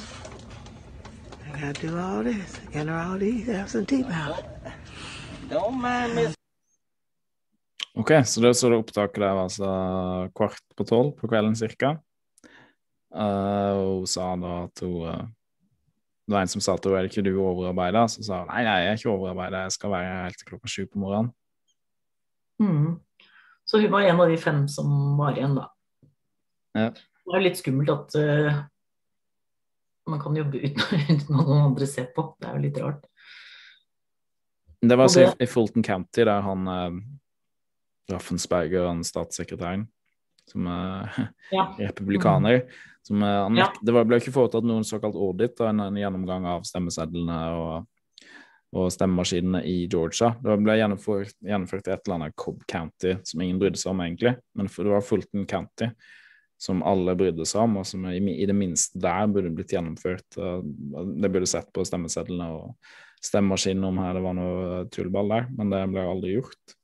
Gotta 1.63 1.87
do 1.87 1.97
all 1.97 2.25
this, 2.25 2.61
enter 2.75 2.93
all 2.93 3.19
these 3.19 3.49
absentee 3.49 4.03
ballots. 4.03 4.43
Don't 5.49 5.81
mind 5.81 6.15
Miss. 6.15 6.35
Ok, 7.95 8.11
så 8.25 8.41
det 8.41 8.55
så 8.55 8.69
det 8.69 8.77
opptaket 8.77 9.21
der 9.23 9.35
var 9.35 9.45
altså 9.45 9.69
kvart 10.35 10.65
på 10.77 10.85
tolv 10.85 11.13
på 11.21 11.29
kvelden 11.31 11.55
cirka. 11.55 11.93
Uh, 13.15 14.01
hun 14.01 14.11
sa 14.11 14.33
da 14.43 14.57
at 14.65 14.83
hun 14.83 15.07
uh, 15.07 15.23
Det 16.27 16.35
var 16.35 16.41
en 16.41 16.51
som 16.51 16.65
sa 16.65 16.75
til 16.75 16.97
henne 16.97 17.05
er 17.05 17.13
ikke 17.13 17.23
du 17.29 17.37
overarbeida? 17.37 18.09
Så 18.11 18.27
sa 18.27 18.41
hun 18.43 18.51
nei, 18.51 18.65
nei, 18.67 18.77
jeg 18.83 18.91
er 18.91 18.99
ikke 18.99 19.15
overarbeida, 19.15 19.63
jeg 19.63 19.77
skal 19.79 19.95
være 19.95 20.19
helt 20.25 20.43
til 20.43 20.51
klokka 20.51 20.75
sju 20.75 20.83
på 20.89 21.05
morgenen. 21.05 21.31
Mm. 22.59 22.99
Så 23.71 23.79
hun 23.79 23.95
var 23.95 24.11
en 24.11 24.27
av 24.27 24.35
de 24.35 24.43
fem 24.51 24.65
som 24.67 25.15
var 25.21 25.39
igjen, 25.39 25.55
da. 25.63 25.71
Ja. 26.75 26.91
Det 26.91 27.39
er 27.39 27.47
litt 27.47 27.63
skummelt 27.63 27.95
at 27.95 28.19
eh, 28.19 28.63
man 30.11 30.21
kan 30.21 30.37
jobbe 30.37 30.59
uten, 30.59 30.83
uten 31.11 31.39
at 31.41 31.47
noen 31.47 31.65
andre 31.71 31.87
ser 31.87 32.09
på. 32.17 32.25
Det 32.41 32.49
er 32.51 32.57
jo 32.59 32.63
litt 32.67 32.79
rart. 32.83 33.05
Det 34.83 34.97
var 34.99 35.07
altså 35.07 35.21
i, 35.23 35.27
det- 35.31 35.47
i 35.47 35.51
Fulton 35.51 35.83
County, 35.87 36.25
der 36.27 36.41
han 36.43 36.67
eh, 36.69 37.01
Raffensperger, 38.13 38.87
han 38.89 39.05
statssekretæren, 39.07 39.87
som 40.51 40.67
er 40.67 41.13
Ja. 41.55 41.69
republikaner 41.79 42.65
som, 43.07 43.23
eh, 43.23 43.39
han, 43.45 43.57
Ja. 43.57 43.69
Det 43.83 43.95
var, 43.95 44.05
ble 44.11 44.19
ikke 44.19 44.35
foretatt 44.35 44.67
noen 44.67 44.85
såkalt 44.87 45.15
audit, 45.15 45.55
og 45.63 45.69
en, 45.71 45.81
en 45.87 46.01
gjennomgang 46.03 46.47
av 46.51 46.67
stemmesedlene 46.67 47.39
og, 47.59 47.87
og 48.75 48.91
stemmemaskinene 48.95 49.63
i 49.69 49.85
Georgia. 49.93 50.33
Det 50.43 50.59
ble 50.65 50.77
gjennomført, 50.81 51.35
gjennomført 51.47 51.87
i 51.87 51.95
et 51.95 52.03
eller 52.09 52.19
annet 52.19 52.37
Cobb 52.43 52.63
County 52.71 53.15
som 53.29 53.43
ingen 53.45 53.59
brydde 53.63 53.79
seg 53.79 53.93
om, 53.95 54.03
egentlig. 54.03 54.35
Men 54.59 54.67
det 54.73 54.91
var 54.91 55.07
Fulton 55.07 55.47
County 55.51 55.93
som 56.63 56.83
alle 56.87 57.17
brydde 57.19 57.47
seg 57.49 57.65
om, 57.65 57.81
og 57.81 57.87
som 57.89 58.05
i, 58.11 58.21
i 58.21 58.47
det 58.47 58.55
minste 58.55 59.01
der 59.03 59.31
burde 59.31 59.51
blitt 59.55 59.73
gjennomført. 59.75 60.29
Det 60.37 61.31
burde 61.33 61.49
sett 61.51 61.73
på 61.75 61.83
stemmesedlene 61.87 62.51
og 62.55 62.93
stemmemaskinene 63.23 63.89
om 63.89 63.99
her 64.03 64.15
det 64.17 64.23
var 64.23 64.37
noe 64.39 64.85
tullball 64.95 65.35
der, 65.35 65.51
men 65.59 65.73
det 65.73 65.83
ble 65.91 66.07
aldri 66.07 66.37
gjort. 66.37 66.77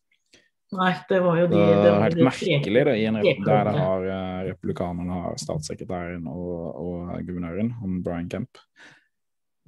Nei, 0.76 0.90
det 1.08 1.18
var 1.24 1.38
jo 1.40 1.46
de 1.48 1.56
Det 1.56 1.76
det 1.80 1.92
helt 2.02 2.18
de 2.18 2.24
merkelig 2.26 2.82
det, 2.90 2.94
i 3.00 3.06
en 3.08 3.18
rep 3.22 3.38
der 3.46 3.70
det 3.70 3.74
har 3.78 4.02
eh, 4.12 4.40
republikanerne 4.50 5.20
har 5.22 5.38
statssekretæren 5.40 6.26
og, 6.28 6.58
og 6.82 7.14
guvernøren, 7.24 7.70
han 7.78 8.02
Brian 8.04 8.28
Kemp. 8.28 8.60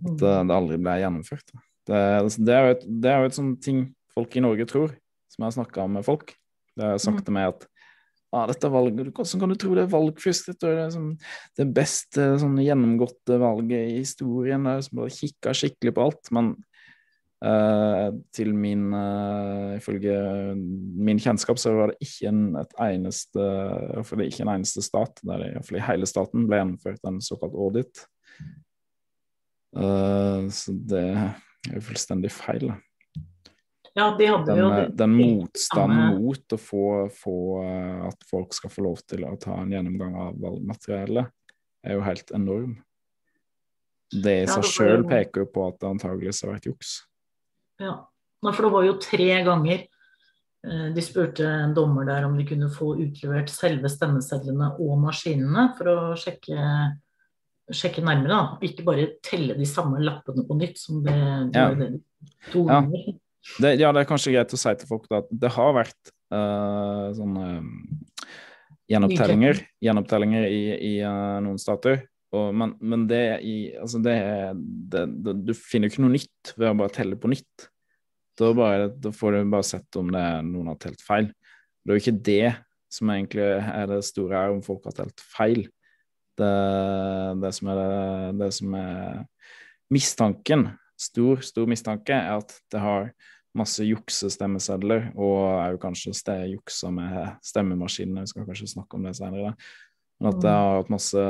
At 0.05 0.19
det, 0.21 0.35
det 0.51 0.57
aldri 0.59 0.77
ble 0.81 0.99
gjennomført. 1.01 1.55
Det, 1.89 2.03
det 2.37 2.57
er 2.57 2.67
jo 2.67 2.75
et, 2.75 2.85
det 3.07 3.13
er 3.15 3.23
jo 3.23 3.31
et 3.31 3.39
sånn 3.39 3.55
ting 3.65 3.81
folk 4.13 4.37
i 4.37 4.45
Norge 4.45 4.69
tror, 4.69 4.93
som 5.33 5.45
jeg 5.45 5.49
har 5.49 5.57
snakka 5.57 5.89
med 5.95 6.05
folk. 6.05 6.35
Det 6.77 6.93
har 6.93 7.01
sagt 7.03 7.25
til 7.25 7.37
meg 7.37 7.55
at 7.55 7.67
ah, 8.33 8.47
dette 8.51 8.71
valget, 8.71 9.13
hvordan 9.15 9.43
kan 9.43 9.53
du 9.53 9.59
tro 9.59 9.77
det 9.77 9.85
er 9.85 9.93
valgfusk? 9.93 10.51
Dette 10.53 10.71
er 10.71 10.91
det, 10.95 11.29
det 11.59 11.69
beste 11.77 12.27
sånn 12.43 12.59
gjennomgåtte 12.63 13.39
valget 13.43 13.95
i 13.95 14.01
historien. 14.01 14.67
Det 14.67 14.75
er 14.75 14.85
som 14.87 15.01
bare 15.01 15.15
kikka 15.15 15.55
skikkelig 15.57 15.95
på 15.97 16.05
alt. 16.07 16.31
Men 16.37 16.53
uh, 17.47 18.09
til 18.37 18.53
min 18.55 18.91
uh, 18.95 19.77
Ifølge 19.79 20.15
min 20.57 21.21
kjennskap 21.23 21.61
så 21.61 21.75
var 21.77 21.93
det 21.93 22.07
ikke 22.07 22.31
en, 22.31 22.43
et 22.61 22.75
eneste 22.91 23.51
for 24.05 24.15
det 24.15 24.27
er 24.27 24.33
ikke 24.35 24.47
en 24.47 24.55
eneste 24.59 24.85
stat 24.85 25.23
der 25.27 25.47
iallfall 25.49 25.81
i, 25.81 25.87
hele 25.87 26.09
staten 26.09 26.49
ble 26.49 26.61
gjennomført 26.61 27.07
en 27.09 27.23
såkalt 27.25 27.57
audit. 27.57 28.05
Uh, 29.77 30.47
så 30.53 30.75
det 30.75 31.09
er 31.15 31.77
jo 31.77 31.89
fullstendig 31.91 32.33
feil. 32.35 32.71
da. 32.71 32.79
Ja, 33.97 34.17
de 34.17 34.27
hadde 34.31 34.47
Den, 34.47 34.57
jo 34.59 34.69
eh, 34.71 34.77
det- 34.87 34.97
den 34.97 35.11
motstanden 35.19 36.21
mot 36.23 36.55
å 36.55 36.59
få, 36.59 36.83
få 37.11 37.35
eh, 37.65 38.07
at 38.09 38.23
folk 38.31 38.53
skal 38.55 38.71
få 38.71 38.83
lov 38.87 39.01
til 39.07 39.25
å 39.27 39.33
ta 39.41 39.57
en 39.61 39.71
gjennomgang 39.75 40.15
av 40.17 40.37
valgmateriellet, 40.39 41.27
er 41.85 41.95
jo 41.97 42.01
helt 42.07 42.31
enorm. 42.37 42.77
Det 44.11 44.43
i 44.43 44.47
seg 44.47 44.63
det 44.63 44.71
sjøl 44.71 45.05
peker 45.09 45.45
jo 45.45 45.47
på 45.55 45.69
at 45.69 45.79
det 45.81 45.89
antageligvis 45.91 46.43
har 46.45 46.53
vært 46.57 46.67
juks. 46.71 46.93
Ja, 47.81 47.97
for 48.43 48.63
det 48.67 48.73
var 48.73 48.85
jo 48.85 48.95
tre 48.99 49.29
ganger 49.47 49.85
eh, 50.67 50.89
de 50.95 51.01
spurte 51.03 51.47
en 51.47 51.75
dommer 51.75 52.05
der 52.07 52.25
om 52.27 52.37
de 52.39 52.45
kunne 52.45 52.71
få 52.75 52.93
utlevert 53.01 53.49
selve 53.53 53.89
stemmesedlene 53.91 54.73
og 54.79 54.99
maskinene 55.03 55.71
for 55.79 55.85
å 55.93 55.97
sjekke, 56.19 56.59
sjekke 57.73 58.03
nærmere. 58.03 58.29
da. 58.29 58.59
Ikke 58.67 58.85
bare 58.85 59.07
telle 59.23 59.55
de 59.59 59.65
samme 59.67 59.99
lappene 60.03 60.47
på 60.47 60.59
nytt 60.59 60.79
som 60.79 61.03
det, 61.03 61.17
det, 61.53 61.59
Ja. 61.59 61.75
det, 61.75 61.91
det 61.91 62.53
to 62.53 62.67
Ja. 62.69 62.83
Det, 63.61 63.75
ja, 63.81 63.91
det 63.93 64.03
er 64.03 64.09
kanskje 64.09 64.35
greit 64.35 64.53
å 64.55 64.61
si 64.61 64.73
til 64.79 64.89
folk 64.91 65.09
da, 65.11 65.23
at 65.23 65.31
det 65.33 65.51
har 65.55 65.75
vært 65.77 66.13
uh, 66.35 67.09
sånne 67.17 67.47
um, 67.63 67.73
gjenopptellinger, 68.91 69.63
gjenopptellinger 69.85 70.47
i, 70.49 70.63
i 70.77 70.95
uh, 71.01 71.39
noen 71.45 71.61
stater. 71.61 72.05
Og, 72.37 72.53
men, 72.55 72.77
men 72.79 73.09
det 73.11 73.25
i 73.43 73.55
altså 73.75 73.99
det, 74.05 74.15
det, 74.93 75.01
det 75.19 75.33
Du 75.49 75.51
finner 75.59 75.89
jo 75.89 75.97
ikke 75.97 76.05
noe 76.05 76.15
nytt 76.15 76.53
ved 76.55 76.69
å 76.69 76.77
bare 76.79 76.95
telle 76.95 77.19
på 77.19 77.31
nytt. 77.33 77.67
Da, 78.39 78.53
bare, 78.57 78.91
da 78.95 79.11
får 79.13 79.35
du 79.35 79.51
bare 79.53 79.67
sett 79.67 79.99
om 79.99 80.13
det 80.15 80.21
er 80.23 80.45
noen 80.47 80.71
har 80.71 80.79
telt 80.81 81.03
feil. 81.05 81.33
Det 81.83 81.91
er 81.91 81.99
jo 81.99 82.05
ikke 82.05 82.23
det 82.29 82.53
som 82.91 83.11
egentlig 83.13 83.47
er 83.47 83.91
det 83.91 84.01
store 84.07 84.39
her, 84.39 84.55
om 84.55 84.63
folk 84.65 84.87
har 84.89 84.97
telt 84.97 85.23
feil. 85.23 85.65
Det, 86.39 86.53
det, 87.43 87.51
som, 87.57 87.71
er 87.71 87.81
det, 87.81 88.31
det 88.41 88.49
som 88.57 88.77
er 88.79 89.21
mistanken, 89.93 90.71
stor, 91.01 91.41
stor 91.47 91.69
mistanke, 91.71 92.13
er 92.17 92.39
at 92.43 92.55
det 92.73 92.81
har 92.83 93.11
masse 93.57 93.83
juksestemmesedler, 93.83 95.09
og 95.19 95.39
er 95.59 95.73
jo 95.75 95.81
kanskje 95.83 96.37
juksa 96.53 96.91
med 96.95 97.33
stemmemaskinene. 97.43 98.23
Vi 98.27 98.31
skal 98.31 98.47
kanskje 98.47 98.69
snakke 98.77 98.95
om 98.99 99.07
det 99.09 99.17
senere. 99.19 99.51
Da. 99.51 99.71
Men 100.21 100.29
at 100.35 100.41
det 100.45 100.53
har 100.55 100.77
hatt 100.83 100.93
masse 100.93 101.25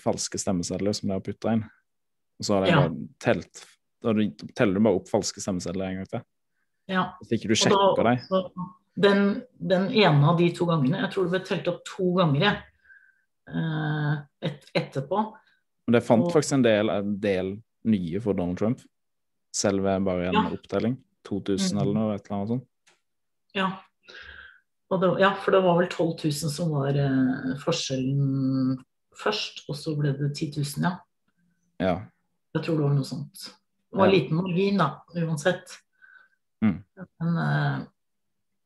falske 0.00 0.38
stemmesedler 0.40 0.94
som 0.96 1.10
de 1.10 1.16
har 1.18 1.24
putta 1.26 1.52
inn. 1.56 1.64
Og 2.38 2.46
så 2.46 2.54
har 2.54 2.64
de 2.64 2.70
Ja. 2.70 2.80
bare 2.88 3.08
telt 3.18 3.64
Da 4.04 4.12
teller 4.54 4.74
du 4.74 4.80
bare 4.84 4.94
opp 5.00 5.08
falske 5.08 5.40
stemmesedler 5.40 5.86
en 5.88 5.96
gang 5.96 6.08
til. 6.12 6.22
Ja. 6.88 7.04
Hvis 7.22 7.32
ikke 7.32 7.48
du 7.48 7.74
Og 7.74 7.96
da 7.96 8.02
deg 8.14 8.20
dem. 8.30 8.66
Den, 8.96 9.42
den 9.58 9.86
ene 9.90 10.28
av 10.30 10.38
de 10.38 10.50
to 10.54 10.64
gangene, 10.68 11.00
jeg 11.00 11.10
tror 11.12 11.24
det 11.24 11.32
ble 11.32 11.40
telt 11.48 11.68
opp 11.72 11.80
to 11.84 12.12
ganger 12.14 12.62
eh, 13.48 14.12
et, 14.46 14.64
etterpå. 14.76 15.22
Men 15.86 15.92
det 15.98 16.02
fant 16.06 16.24
Og- 16.24 16.32
faktisk 16.32 16.52
en 16.54 16.62
del, 16.62 16.90
en 16.90 17.18
del 17.20 17.56
nye 17.84 18.20
for 18.20 18.32
Donald 18.34 18.58
Trump, 18.58 18.80
selv 19.56 19.82
ved 19.86 20.04
bare 20.04 20.28
en 20.28 20.34
Ja. 20.36 20.44
opptelling. 20.52 20.96
2000 21.26 21.74
Mhm. 21.76 21.82
eller 21.82 21.94
noe, 21.94 22.14
et 22.14 22.26
eller 22.26 22.36
annet 22.36 22.48
sånt. 22.48 22.66
Ja. 23.54 23.68
Det, 24.90 25.08
ja, 25.20 25.32
for 25.42 25.50
det 25.50 25.62
var 25.64 25.78
vel 25.80 25.88
12 25.88 26.14
000 26.24 26.50
som 26.52 26.70
var 26.70 26.94
eh, 26.94 27.56
forskjellen 27.58 28.76
først, 29.16 29.64
og 29.68 29.74
så 29.74 29.96
ble 29.98 30.12
det 30.14 30.28
10 30.36 30.52
000, 30.60 30.84
ja. 30.84 30.92
Ja. 31.80 31.96
Jeg 32.54 32.62
tror 32.62 32.76
det 32.78 32.84
var 32.86 32.94
noe 32.94 33.04
sånt. 33.04 33.34
Det 33.90 33.98
var 33.98 34.06
Ja. 34.06 34.12
liten 34.12 34.36
margin, 34.36 34.78
da, 34.78 35.00
uansett. 35.16 35.78
Mm. 36.62 36.84
Men 37.20 37.36
eh, 37.38 37.86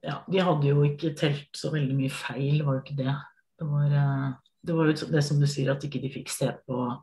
ja, 0.04 0.18
de 0.30 0.38
hadde 0.38 0.68
jo 0.68 0.82
ikke 0.84 1.14
telt 1.16 1.48
så 1.56 1.70
veldig 1.72 1.96
mye 1.96 2.10
feil, 2.10 2.62
var 2.64 2.74
jo 2.74 2.80
ikke 2.84 2.96
det. 2.96 3.16
Det 3.58 3.66
var, 3.68 3.86
eh, 3.86 4.32
det 4.66 4.74
var 4.76 4.86
jo 4.86 4.92
det 5.10 5.24
som 5.24 5.40
du 5.40 5.46
sier, 5.46 5.70
at 5.72 5.82
ikke 5.84 6.00
de 6.02 6.10
fikk 6.10 6.28
se 6.28 6.52
på 6.68 7.00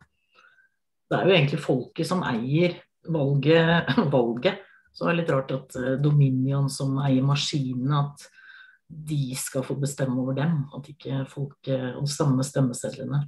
Det 1.09 1.17
er 1.19 1.23
jo 1.25 1.31
egentlig 1.31 1.59
folket 1.63 2.05
som 2.05 2.21
eier 2.21 2.81
valget. 3.13 3.93
valget. 4.15 4.63
Så 4.93 5.05
det 5.05 5.13
er 5.13 5.19
litt 5.21 5.31
rart 5.33 5.53
at 5.55 5.77
eh, 5.79 5.95
Dominion, 6.01 6.69
som 6.73 6.97
eier 7.03 7.25
maskinene, 7.25 8.03
at 8.05 8.27
de 8.87 9.35
skal 9.35 9.65
få 9.67 9.75
bestemme 9.79 10.19
over 10.21 10.37
dem. 10.37 10.61
At 10.77 10.87
ikke 10.91 11.25
folk 11.29 11.71
og 11.99 12.07
samme 12.09 12.45
stemmesedlene. 12.47 13.25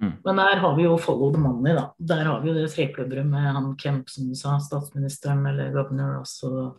Mm. 0.00 0.12
Men 0.24 0.36
der 0.36 0.56
har 0.56 0.76
vi 0.76 0.86
jo 0.86 0.96
follow 0.96 1.32
the 1.32 1.40
money, 1.40 1.74
da. 1.76 1.90
Der 1.98 2.24
har 2.24 2.40
vi 2.40 2.48
jo 2.48 2.56
det 2.56 2.70
treklubberet 2.72 3.26
med 3.26 3.52
han 3.52 3.76
Kemp, 3.76 4.08
som 4.08 4.28
du 4.28 4.34
sa, 4.34 4.56
statsministeren 4.58 5.44
eller 5.46 5.72
governor, 5.74 6.18
altså 6.22 6.72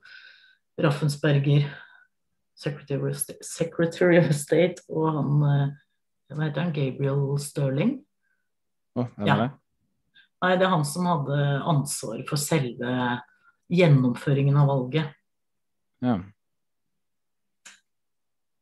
Raffensberger, 0.81 1.67
secretary 2.55 3.11
of 3.11 3.17
state, 3.17 3.43
secretary 3.45 4.17
of 4.17 4.31
state 4.33 4.81
og 4.89 5.11
han 5.17 5.45
eh, 5.49 5.77
Hva 6.31 6.47
heter 6.47 6.63
han? 6.63 6.73
Gabriel 6.73 7.39
Sterling? 7.43 7.97
Oh, 8.95 9.07
Ja. 9.27 9.49
Nei, 10.41 10.55
det 10.57 10.65
er 10.65 10.73
han 10.73 10.85
som 10.87 11.05
hadde 11.05 11.39
ansvaret 11.69 12.25
for 12.29 12.41
selve 12.41 12.91
gjennomføringen 13.71 14.57
av 14.57 14.71
valget. 14.71 15.11
Ja. 16.01 16.15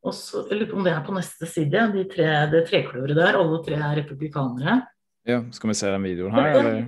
Og 0.03 0.13
så, 0.15 0.45
Jeg 0.49 0.59
lurer 0.59 0.69
på 0.71 0.77
om 0.79 0.85
det 0.87 0.93
er 0.93 1.03
på 1.05 1.15
neste 1.15 1.47
side, 1.49 1.83
de 1.95 2.03
tre, 2.11 2.27
det 2.51 2.65
trekløveret 2.69 3.17
der. 3.19 3.37
Alle 3.39 3.59
tre 3.65 3.79
er 3.79 3.97
republikanere. 4.01 4.79
ja. 5.27 5.41
Skal 5.55 5.71
vi 5.71 5.77
se 5.79 5.91
den 5.91 6.03
videoen 6.07 6.35
her, 6.35 6.51
eller? 6.59 6.79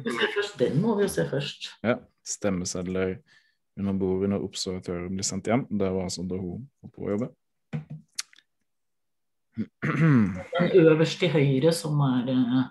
den 0.59 0.81
må 0.81 0.95
vi 0.99 1.07
jo 1.07 1.11
se 1.11 1.27
først. 1.29 1.71
Ja. 1.83 1.97
Stemmesedler 2.27 3.17
under 3.79 3.93
bordet 3.97 4.29
når 4.29 4.43
observatøren 4.45 5.15
blir 5.15 5.25
sendt 5.25 5.47
hjem. 5.47 5.65
Det 5.69 5.87
var 5.89 6.03
altså 6.03 6.23
da 6.27 6.37
hun 6.39 6.67
var 6.83 6.91
på 6.95 7.07
å 7.07 7.11
jobbe. 7.15 7.31
Den 9.81 10.69
øverst 10.83 11.19
til 11.19 11.31
høyre 11.33 11.73
som 11.75 11.99
er 12.05 12.29
eh, 12.31 12.61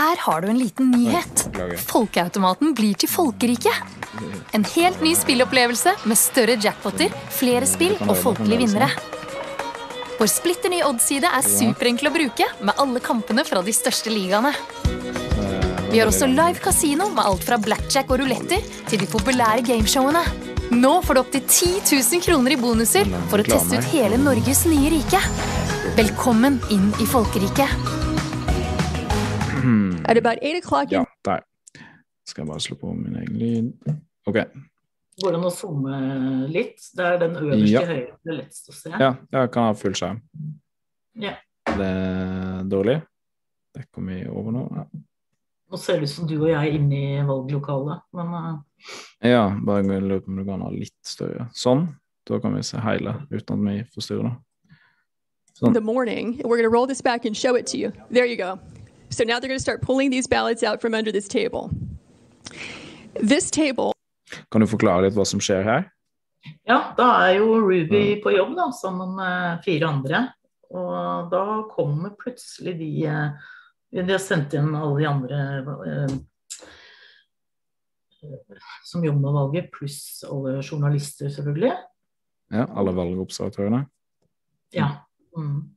Her 0.00 0.16
har 0.16 0.40
du 0.40 0.48
en 0.48 0.58
liten 0.58 0.90
nyhet. 0.90 1.42
Folkeautomaten 1.90 2.70
blir 2.72 2.96
til 2.96 3.10
folkeriket. 3.12 3.74
En 4.56 4.64
helt 4.72 5.02
ny 5.04 5.10
spillopplevelse 5.12 5.92
med 6.08 6.16
større 6.16 6.54
jackpoter, 6.56 7.12
flere 7.36 7.68
spill 7.68 7.98
og 8.06 8.14
folkelige 8.22 8.62
vinnere. 8.62 8.88
Vår 10.16 10.30
splitter 10.32 10.72
nye 10.72 10.86
odds-side 10.88 11.28
er 11.28 11.44
superenkel 11.44 12.08
å 12.08 12.14
bruke, 12.16 12.48
med 12.64 12.80
alle 12.80 13.04
kampene 13.04 13.44
fra 13.44 13.60
de 13.66 13.76
største 13.76 14.12
ligaene. 14.14 14.54
Eh, 14.88 15.92
Vi 15.92 15.98
har 16.00 16.08
også 16.08 16.32
live 16.32 16.64
kasino 16.64 17.10
med 17.12 17.24
alt 17.26 17.44
fra 17.44 17.60
blackjack 17.60 18.08
og 18.08 18.22
ruletter 18.22 18.64
til 18.88 19.04
de 19.04 19.08
populære 19.10 19.66
gameshowene. 19.68 20.24
Nå 20.80 20.96
får 21.04 21.14
du 21.14 21.20
opptil 21.26 21.44
10 21.44 21.72
000 21.92 22.24
kroner 22.24 22.56
i 22.56 22.60
bonuser 22.60 23.04
for 23.28 23.42
å 23.42 23.48
teste 23.52 23.76
ut 23.76 23.92
hele 23.92 24.16
Norges 24.16 24.64
nye 24.64 24.96
rike. 24.96 25.20
Velkommen 26.00 26.60
inn 26.72 26.88
i 27.02 27.08
folkeriket. 27.10 28.09
At 30.04 30.16
about 30.16 30.38
8 30.42 30.56
o'clock 30.60 30.92
Ja, 30.92 31.04
der. 31.24 31.40
Skal 32.26 32.42
jeg 32.42 32.48
bare 32.48 32.60
slå 32.60 32.76
på 32.76 32.92
min 32.94 33.16
egen 33.16 33.36
lyd. 33.38 33.72
OK. 34.26 34.36
Går 35.20 35.34
det 35.34 35.38
an 35.38 35.44
å 35.44 35.52
zoome 35.52 35.98
litt? 36.48 36.80
Det 36.96 37.04
er 37.04 37.18
den 37.20 37.36
øverste 37.36 37.72
Ja. 37.72 37.84
høyre. 37.86 38.16
Det 38.24 38.32
er 38.32 38.38
lettest 38.38 38.68
å 38.70 38.72
se. 38.72 38.90
Ja, 38.90 39.14
jeg 39.32 39.50
kan 39.52 39.68
ha 39.68 39.72
full 39.72 39.92
skjerm. 39.92 40.22
Ja. 41.14 41.34
Det 41.66 41.86
er 41.86 42.64
dårlig. 42.64 43.02
Det 43.74 43.84
kommer 43.92 44.14
vi 44.14 44.28
over 44.28 44.52
nå. 44.52 44.66
Ja. 44.76 44.84
Nå 45.70 45.78
ser 45.78 46.00
det 46.00 46.08
ut 46.08 46.10
som 46.10 46.26
du 46.26 46.40
og 46.40 46.48
jeg 46.48 46.58
er 46.58 46.78
inne 46.78 46.96
i 46.96 47.22
valglokalet, 47.22 48.00
men 48.12 48.26
uh... 48.34 48.58
Ja, 49.22 49.44
bare 49.66 49.82
lurer 49.82 50.20
på 50.20 50.32
om 50.32 50.36
du 50.36 50.44
kan 50.44 50.60
ha 50.60 50.70
litt 50.70 50.96
større. 51.06 51.48
Sånn. 51.54 51.86
Da 52.26 52.40
kan 52.40 52.54
vi 52.56 52.62
se 52.62 52.80
hele 52.82 53.14
uten 53.30 53.68
at 53.68 53.74
vi 53.74 53.84
forstyrrer. 53.94 54.36
Sånn. 55.54 55.74
the 55.74 55.80
morning, 55.80 56.40
we're 56.44 56.56
gonna 56.56 56.70
roll 56.70 56.86
this 56.86 57.02
back 57.02 57.24
and 57.26 57.36
show 57.36 57.54
it 57.54 57.66
to 57.66 57.76
you. 57.76 57.92
There 58.10 58.24
you 58.24 58.36
go. 58.36 58.58
So 59.10 59.24
now 59.24 59.40
they're 59.40 59.48
going 59.48 59.58
to 59.58 59.62
start 59.62 59.82
pulling 59.82 60.10
these 60.10 60.26
ballots 60.26 60.62
out 60.62 60.80
from 60.80 60.94
under 60.94 61.12
this 61.12 61.28
table. 61.28 61.70
This 63.14 63.50
table 63.50 63.92
Kan 64.50 64.60
du 64.62 64.66
forklare 64.70 65.02
litt 65.08 65.16
hva 65.18 65.26
som 65.26 65.40
skjer 65.42 65.64
her? 65.66 65.88
ja, 66.64 66.94
da 66.96 67.06
er 67.26 67.34
jo 67.36 67.58
Ruby 67.60 68.20
på 68.22 68.32
jobb 68.32 68.54
da, 68.56 68.70
sammen 68.72 69.16
med 69.18 69.64
fire 69.64 69.88
andre. 69.90 70.20
Og 70.70 71.30
da 71.32 71.44
kommer 71.72 72.14
plutselig 72.16 72.76
de 72.78 72.90
eh, 73.10 73.48
De 73.90 74.06
har 74.06 74.22
sendt 74.22 74.54
inn 74.54 74.70
alle 74.78 75.00
de 75.00 75.06
andre 75.10 75.40
eh, 75.90 76.14
som 78.84 79.04
jobber 79.04 79.20
med 79.24 79.34
valget, 79.34 79.70
pluss 79.74 80.22
alle 80.28 80.60
journalister, 80.62 81.30
selvfølgelig. 81.32 81.72
Ja, 82.52 82.66
alle 82.68 82.92
valgobservatørene. 82.94 83.84
Ja. 84.76 84.90
Mm. 85.36 85.70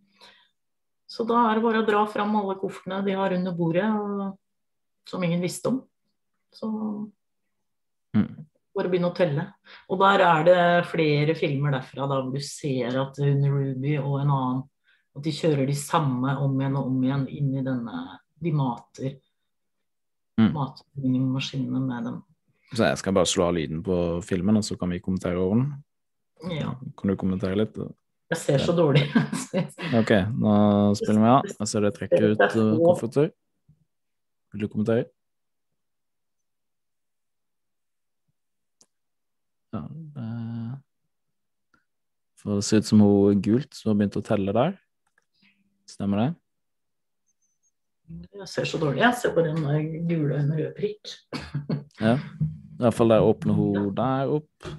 Så 1.14 1.26
da 1.30 1.44
er 1.52 1.60
det 1.60 1.64
bare 1.66 1.82
å 1.84 1.86
dra 1.88 2.04
fram 2.10 2.34
alle 2.40 2.56
koffertene 2.58 3.04
de 3.06 3.14
har 3.18 3.36
under 3.36 3.54
bordet, 3.58 3.86
og, 3.86 4.32
som 5.10 5.24
ingen 5.26 5.44
visste 5.44 5.70
om. 5.70 5.84
Så 6.54 6.70
Mm. 8.16 8.46
bare 8.76 8.90
begynne 8.90 9.10
å 9.10 9.16
telle. 9.18 9.44
Og 9.90 10.00
der 10.02 10.22
er 10.22 10.44
det 10.46 10.86
flere 10.90 11.34
filmer 11.38 11.72
derfra 11.74 12.08
da, 12.10 12.20
du 12.30 12.40
ser 12.42 12.94
at 13.02 13.18
hun 13.18 13.42
Ruby 13.50 13.96
og 13.98 14.20
en 14.22 14.30
annen 14.34 14.64
at 15.16 15.24
de 15.26 15.32
kjører 15.34 15.66
de 15.70 15.74
samme 15.78 16.36
om 16.42 16.54
igjen 16.60 16.78
og 16.78 16.88
om 16.92 17.00
igjen 17.04 17.28
inn 17.30 17.56
i 17.58 17.64
denne 17.66 18.20
De 18.42 18.52
mater 18.52 19.20
Mm. 20.40 20.52
matmaskinene 20.54 21.80
med 21.80 22.04
dem. 22.06 22.24
Så 22.74 22.88
jeg 22.90 22.98
skal 22.98 23.14
bare 23.14 23.30
slå 23.30 23.44
av 23.50 23.54
lyden 23.54 23.84
på 23.86 23.98
filmen, 24.26 24.58
og 24.58 24.64
så 24.66 24.78
kan 24.80 24.90
vi 24.90 25.00
kommentere 25.00 25.38
over 25.38 25.56
den. 25.62 25.84
Ja. 26.58 26.74
Kan 26.98 27.08
du 27.12 27.16
kommentere 27.16 27.56
litt? 27.56 27.78
Jeg 28.34 28.42
ser 28.42 28.64
så 28.66 28.74
dårlig. 28.74 29.06
Ok, 30.00 30.10
nå 30.42 30.54
spiller 30.98 31.22
vi 31.22 31.30
av. 31.30 31.50
Jeg 31.52 31.70
ser 31.70 31.84
dere 31.86 31.94
trekker 31.94 32.32
ut 32.32 32.42
uh, 32.58 32.70
kofferter. 32.82 33.28
Vil 34.54 34.64
du 34.64 34.70
kommentere? 34.72 35.06
Ja, 39.74 39.84
det 39.86 40.26
For 42.42 42.58
det 42.58 42.66
ser 42.66 42.82
ut 42.82 42.90
som 42.90 43.06
hun 43.06 43.46
gult 43.46 43.78
som 43.78 43.94
har 43.94 44.02
begynt 44.02 44.18
å 44.18 44.26
telle 44.26 44.58
der. 44.58 44.76
Stemmer 45.90 46.24
det? 46.24 46.30
Jeg 48.34 48.50
ser 48.50 48.70
så 48.70 48.82
dårlig. 48.82 49.04
Jeg 49.06 49.22
ser 49.22 49.38
bare 49.38 49.54
den 49.54 50.08
gule 50.10 50.42
og 50.42 50.58
rød 50.58 50.74
prikk. 50.78 51.14
Ja. 52.02 52.18
I 52.18 52.82
hvert 52.82 52.98
fall 52.98 53.14
der 53.14 53.26
åpner 53.30 53.58
hun 53.58 53.92
der 53.96 54.34
opp. 54.42 54.74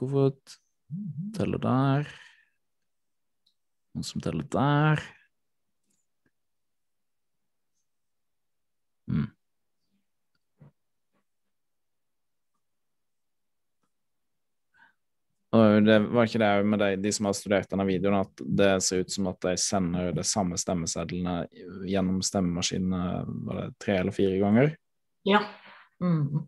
Koffert. 0.00 0.56
Teller 1.36 1.58
der. 1.62 2.08
Noen 3.96 4.06
som 4.06 4.22
teller 4.22 4.46
der. 4.52 5.02
Mm. 9.06 9.30
Og 15.56 15.84
det 15.86 15.96
var 16.12 16.26
ikke 16.26 16.40
det 16.42 16.50
med 16.68 16.82
de, 16.82 16.88
de 17.00 17.12
som 17.14 17.28
har 17.28 17.36
studert 17.38 17.70
denne 17.70 17.86
videoen, 17.88 18.18
at 18.18 18.42
det 18.58 18.72
ser 18.84 19.04
ut 19.04 19.12
som 19.12 19.30
at 19.30 19.38
de 19.46 19.54
sender 19.60 20.10
de 20.16 20.24
samme 20.26 20.58
stemmesedlene 20.60 21.36
gjennom 21.88 22.18
stemmemaskinene 22.24 23.70
tre 23.82 24.00
eller 24.02 24.14
fire 24.16 24.36
ganger. 24.42 24.74
Ja. 25.26 25.40
Mm. 26.02 26.44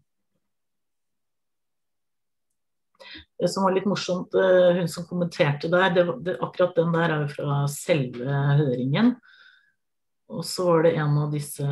Det 3.38 3.50
som 3.52 3.64
var 3.66 3.74
litt 3.76 3.88
morsomt, 3.88 4.34
eh, 4.34 4.78
hun 4.80 4.88
som 4.90 5.06
kommenterte 5.08 5.70
der, 5.72 5.92
det, 5.94 6.04
det, 6.26 6.36
akkurat 6.44 6.76
den 6.78 6.94
der 6.94 7.14
er 7.14 7.24
jo 7.24 7.28
fra 7.34 7.58
selve 7.72 8.40
høringen. 8.58 9.14
Og 10.28 10.44
så 10.44 10.66
var 10.68 10.84
det 10.84 10.96
en 11.00 11.14
av 11.22 11.30
disse, 11.32 11.68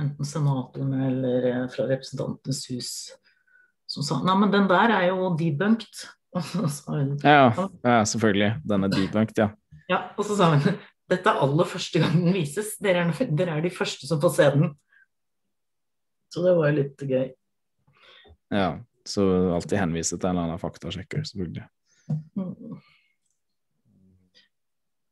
enten 0.00 0.28
senatorene 0.28 1.10
eller 1.10 1.50
eh, 1.50 1.66
fra 1.74 1.86
Representantenes 1.90 2.64
hus, 2.72 2.94
som 3.90 4.06
sa 4.06 4.18
nei, 4.24 4.38
men 4.40 4.54
den 4.54 4.70
der 4.70 4.96
er 4.96 5.10
jo 5.12 5.34
debunked. 5.38 6.06
Hun 6.88 7.12
Ja, 7.22 7.52
ja 7.84 8.00
selvfølgelig. 8.10 8.56
Den 8.66 8.88
er 8.88 8.96
debunked, 8.96 9.38
ja. 9.38 9.52
ja, 9.92 10.00
og 10.16 10.26
så 10.26 10.38
sa 10.40 10.50
hun 10.56 10.74
dette 11.12 11.28
er 11.28 11.42
aller 11.44 11.68
første 11.68 12.00
gang 12.00 12.16
den 12.16 12.34
vises. 12.34 12.74
Dere 12.82 13.04
er, 13.04 13.28
dere 13.36 13.58
er 13.58 13.64
de 13.64 13.70
første 13.72 14.08
som 14.08 14.20
får 14.22 14.32
se 14.38 14.48
den. 14.56 14.72
Så 16.32 16.42
det 16.42 16.54
var 16.56 16.70
jo 16.70 16.78
litt 16.80 17.04
gøy. 17.06 17.28
ja. 18.50 18.72
Så 19.06 19.24
alltid 19.54 19.78
henvise 19.78 20.16
til 20.18 20.28
en 20.30 20.36
eller 20.36 20.48
annen 20.48 20.60
faktasjekker, 20.62 21.24
selvfølgelig. 21.28 21.66
Mm. 22.36 22.78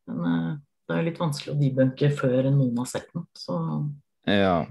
Men 0.08 0.22
eh, 0.28 0.52
det 0.88 0.94
er 0.94 1.02
jo 1.02 1.08
litt 1.10 1.20
vanskelig 1.20 1.52
å 1.54 1.58
debunke 1.60 2.08
før 2.16 2.48
noen 2.50 2.78
har 2.82 2.88
sett 2.90 3.10
den. 3.14 3.26
Så 3.38 3.58
Ja. 4.28 4.62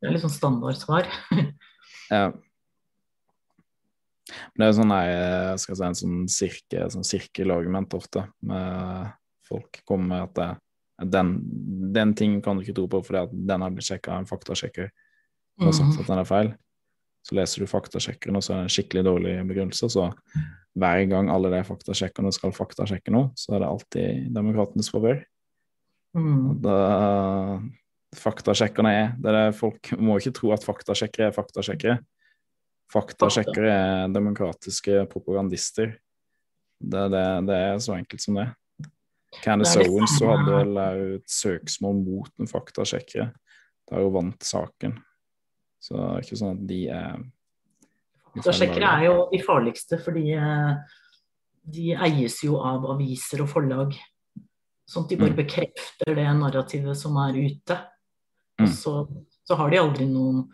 det 0.00 0.08
er 0.08 0.14
litt 0.16 0.24
sånn 0.24 0.32
standardsvar. 0.34 1.08
ja. 2.10 2.30
Men 4.30 4.62
det 4.62 4.66
er 4.66 4.70
jo 4.72 4.78
sånn 4.78 4.94
jeg 4.94 5.60
skal 5.64 5.76
si, 5.78 5.84
en 5.88 5.98
sånn, 6.00 6.18
sirke, 6.30 6.84
sånn 6.94 7.06
sirkelargument 7.06 7.94
ofte. 7.98 8.24
Med 8.46 9.12
folk 9.48 9.80
kommer 9.88 10.06
med 10.12 10.22
at 10.28 10.34
det, 10.38 10.50
den, 11.10 11.32
den 11.96 12.12
ting 12.14 12.38
kan 12.44 12.56
du 12.56 12.62
ikke 12.64 12.76
tro 12.76 12.86
på 12.92 13.00
fordi 13.06 13.24
at 13.24 13.32
den 13.50 13.64
har 13.64 13.72
blitt 13.74 13.88
sjekka 13.88 14.12
av 14.14 14.22
en 14.22 14.28
faktasjekker 14.30 14.90
og 15.60 15.72
sagt 15.74 15.90
Mhm. 15.96 16.00
at 16.00 16.06
den 16.12 16.18
er 16.22 16.28
feil. 16.28 16.50
Så 17.26 17.36
leser 17.36 17.62
du 17.62 17.68
faktasjekkeren, 17.68 18.38
og 18.38 18.44
så 18.44 18.54
er 18.54 18.62
det 18.62 18.68
en 18.68 18.74
skikkelig 18.76 19.02
dårlig 19.04 19.34
begrunnelse. 19.48 19.90
Så 19.92 20.06
hver 20.80 21.02
gang 21.10 21.28
alle 21.32 21.50
de 21.52 21.60
faktasjekkerne 21.66 22.32
skal 22.32 22.54
faktasjekke 22.56 23.12
noe, 23.12 23.30
så 23.36 23.56
er 23.56 23.62
det 23.64 23.68
alltid 23.68 24.30
demokratenes 24.36 24.88
favør. 24.92 25.20
Mm. 26.16 26.62
Da- 26.64 27.60
Faktasjekkerne 28.10 28.90
er 28.90 29.10
det 29.22 29.30
er 29.30 29.36
det 29.36 29.54
Folk 29.54 29.92
må 30.02 30.16
ikke 30.18 30.32
tro 30.34 30.48
at 30.50 30.64
faktasjekkere 30.66 31.28
er 31.28 31.34
faktasjekkere. 31.36 31.98
Faktasjekkere 32.90 33.70
er 33.70 34.08
demokratiske 34.10 35.04
propagandister. 35.12 35.92
Det, 36.80 37.04
det, 37.12 37.22
det 37.46 37.58
er 37.68 37.78
så 37.78 37.94
enkelt 37.94 38.24
som 38.24 38.40
det. 38.40 38.48
Candice 39.44 39.84
Owens 39.84 40.16
så 40.18 40.32
hadde 40.32 40.56
vel 40.56 40.80
eh, 40.82 41.02
et 41.20 41.30
søksmål 41.30 42.00
mot 42.02 42.32
en 42.42 42.50
faktasjekkere. 42.50 43.28
Da 43.86 44.02
hun 44.02 44.12
vant 44.16 44.42
saken. 44.42 44.96
Så 45.80 45.96
det 45.96 46.06
er 46.06 46.24
ikke 46.26 46.40
sånn 46.40 46.56
at 46.58 46.64
de 46.68 46.80
er 46.92 47.20
sjekker 48.38 48.84
er 48.86 49.04
jo 49.08 49.14
de 49.32 49.40
farligste, 49.42 49.98
fordi 50.02 50.32
eh, 50.36 50.74
de 51.74 51.92
eies 52.06 52.36
jo 52.44 52.60
av 52.62 52.86
aviser 52.94 53.42
og 53.44 53.50
forlag. 53.50 53.96
Sånn 54.90 55.06
at 55.06 55.12
de 55.12 55.16
bare 55.20 55.34
Mm. 55.34 55.40
bekrefter 55.40 56.14
det 56.14 56.26
narrativet 56.38 56.96
som 56.96 57.16
er 57.16 57.38
ute. 57.38 57.76
Mm. 58.60 58.66
Og 58.66 58.68
så, 58.68 58.94
så 59.46 59.56
har 59.56 59.70
de 59.70 59.78
aldri 59.78 60.06
noen 60.06 60.48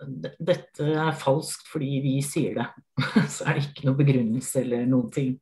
Dette 0.00 0.80
er 0.96 1.12
falskt 1.12 1.66
fordi 1.68 1.98
vi 2.00 2.12
sier 2.24 2.54
det. 2.56 2.64
så 3.28 3.44
er 3.44 3.58
det 3.58 3.66
ikke 3.66 3.84
noe 3.84 3.98
begrunnelse 3.98 4.62
eller 4.62 4.86
noen 4.88 5.10
ting. 5.12 5.34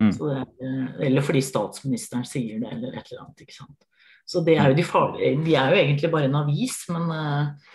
Mm. 0.00 0.12
Er, 0.30 0.44
eh, 0.62 1.06
eller 1.08 1.24
fordi 1.26 1.42
statsministeren 1.42 2.22
sier 2.24 2.60
det, 2.62 2.70
eller 2.70 2.94
et 2.94 3.10
eller 3.10 3.24
annet. 3.24 3.42
ikke 3.42 3.56
sant? 3.56 3.88
Så 4.24 4.44
det 4.46 4.54
er 4.56 4.70
jo 4.70 4.76
de 4.78 4.86
farlige 4.86 5.42
De 5.42 5.56
er 5.58 5.74
jo 5.74 5.80
egentlig 5.80 6.12
bare 6.12 6.28
en 6.30 6.38
avis, 6.38 6.76
men 6.94 7.10
eh, 7.10 7.74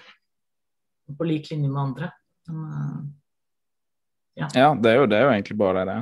på 1.17 1.27
lik 1.27 1.51
linje 1.51 1.69
med 1.69 1.81
andre. 1.81 2.11
Men, 2.49 2.65
eh, 2.71 4.49
Ja, 4.55 4.73
det 4.75 4.91
er 4.91 4.97
jo, 4.99 5.05
det 5.07 5.15
er 5.17 5.23
jo 5.23 5.31
egentlig 5.31 5.57
bare 5.57 5.85
det. 5.87 5.99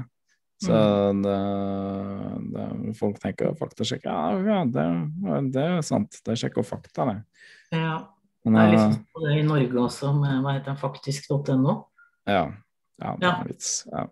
Så 0.63 0.71
Mm. 0.73 1.21
det, 1.23 2.53
det, 2.53 2.95
folk 2.95 3.19
tenker 3.19 3.53
faktasjekk 3.59 4.05
Ja, 4.05 4.39
ja 4.41 4.63
det, 4.65 4.85
det 5.51 5.61
er 5.63 5.81
sant. 5.85 6.19
Det 6.23 6.31
er 6.31 6.39
sjekk 6.39 6.57
og 6.61 6.65
fakta, 6.65 7.05
det. 7.09 7.17
Ja. 7.75 7.97
Men, 8.45 8.53
Det 8.53 8.61
er 8.61 8.65
eh, 8.65 8.71
liksom 8.71 9.23
det 9.25 9.37
i 9.39 9.43
Norge 9.47 9.79
også, 9.83 10.13
med 10.19 10.41
hva 10.43 10.53
heter 10.55 10.71
den, 10.71 10.79
faktisk.no. 10.81 11.75
Ja. 12.27 12.45
ja, 13.01 13.15
det 13.19 13.23
Ja. 13.27 13.31
er 13.33 13.41
en 13.41 13.47
vits. 13.47 13.69
Ja. 13.91 14.05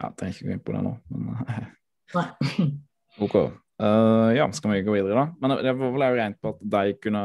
ja, 0.00 0.08
jeg 0.08 0.16
tenker 0.16 0.50
ikke 0.56 0.64
på 0.64 0.72
det 0.76 0.82
nå, 0.84 0.96
men 1.10 1.70
Nei. 2.14 2.26
OK. 3.24 3.34
Uh, 3.82 4.32
ja, 4.32 4.46
skal 4.52 4.70
vi 4.72 4.82
gå 4.86 4.92
videre, 4.96 5.14
da? 5.14 5.26
Men 5.40 5.50
det 5.62 5.72
var 5.76 5.92
vel 5.92 6.04
òg 6.06 6.16
rent 6.16 6.40
på 6.40 6.54
at 6.54 6.60
de 6.64 6.94
kunne 7.02 7.22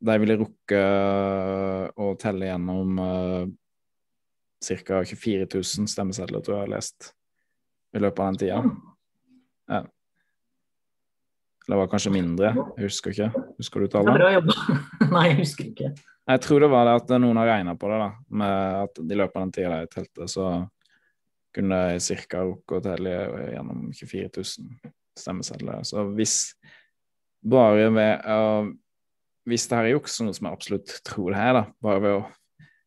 De 0.00 0.16
ville 0.22 0.36
rukke 0.40 0.82
å 2.00 2.10
telle 2.20 2.48
gjennom 2.48 3.00
uh, 3.00 3.48
ca. 4.60 5.00
24 5.04 5.48
000 5.52 5.90
stemmesedler, 5.92 6.40
tror 6.44 6.56
jeg 6.56 6.60
jeg 6.60 6.68
har 6.68 6.74
lest, 6.74 7.10
i 7.96 8.02
løpet 8.02 8.22
av 8.22 8.30
den 8.30 8.40
tida. 8.40 8.60
Ja. 9.70 9.82
Eller 11.66 11.76
det 11.76 11.80
var 11.84 11.90
kanskje 11.92 12.14
mindre, 12.14 12.54
jeg 12.78 12.88
husker 12.88 13.14
ikke. 13.14 13.44
Husker 13.60 13.84
du 13.84 13.90
tallet? 13.92 14.16
Bra 14.16 14.32
jobba. 14.34 14.78
Nei, 15.14 15.26
jeg 15.28 15.40
husker 15.44 15.68
ikke. 15.68 15.92
Jeg 16.30 16.42
tror 16.44 16.64
det 16.64 16.70
var 16.72 16.86
det 16.86 16.96
at 17.00 17.12
noen 17.20 17.38
har 17.40 17.48
regna 17.52 17.74
på 17.78 17.90
det, 17.90 17.98
da, 18.00 18.10
med 18.40 18.78
at 18.84 19.00
i 19.04 19.18
løpet 19.18 19.36
av 19.36 19.44
den 19.44 19.52
tida 19.54 19.80
de 19.80 19.90
telte, 19.92 20.28
så 20.30 20.50
kunne 21.54 21.78
de 21.90 22.18
ca. 22.24 22.42
rukke 22.46 22.78
å 22.78 22.84
telle 22.84 23.14
gjennom 23.52 23.88
24 23.92 24.30
000 24.36 24.92
stemmesedler. 25.18 25.82
Så 25.86 26.04
hvis 26.14 26.36
bare 27.40 27.88
ved 27.94 28.26
uh, 28.26 28.70
Hvis 29.48 29.66
det 29.70 29.78
her 29.78 29.88
er 29.88 29.94
juks, 29.94 30.18
noe 30.20 30.36
som 30.36 30.48
jeg 30.48 30.58
absolutt 30.58 30.94
tror 31.06 31.32
det 31.32 31.40
er, 31.40 31.56
da, 31.56 31.62
bare 31.82 32.02
ved 32.04 32.16
å 32.18 32.22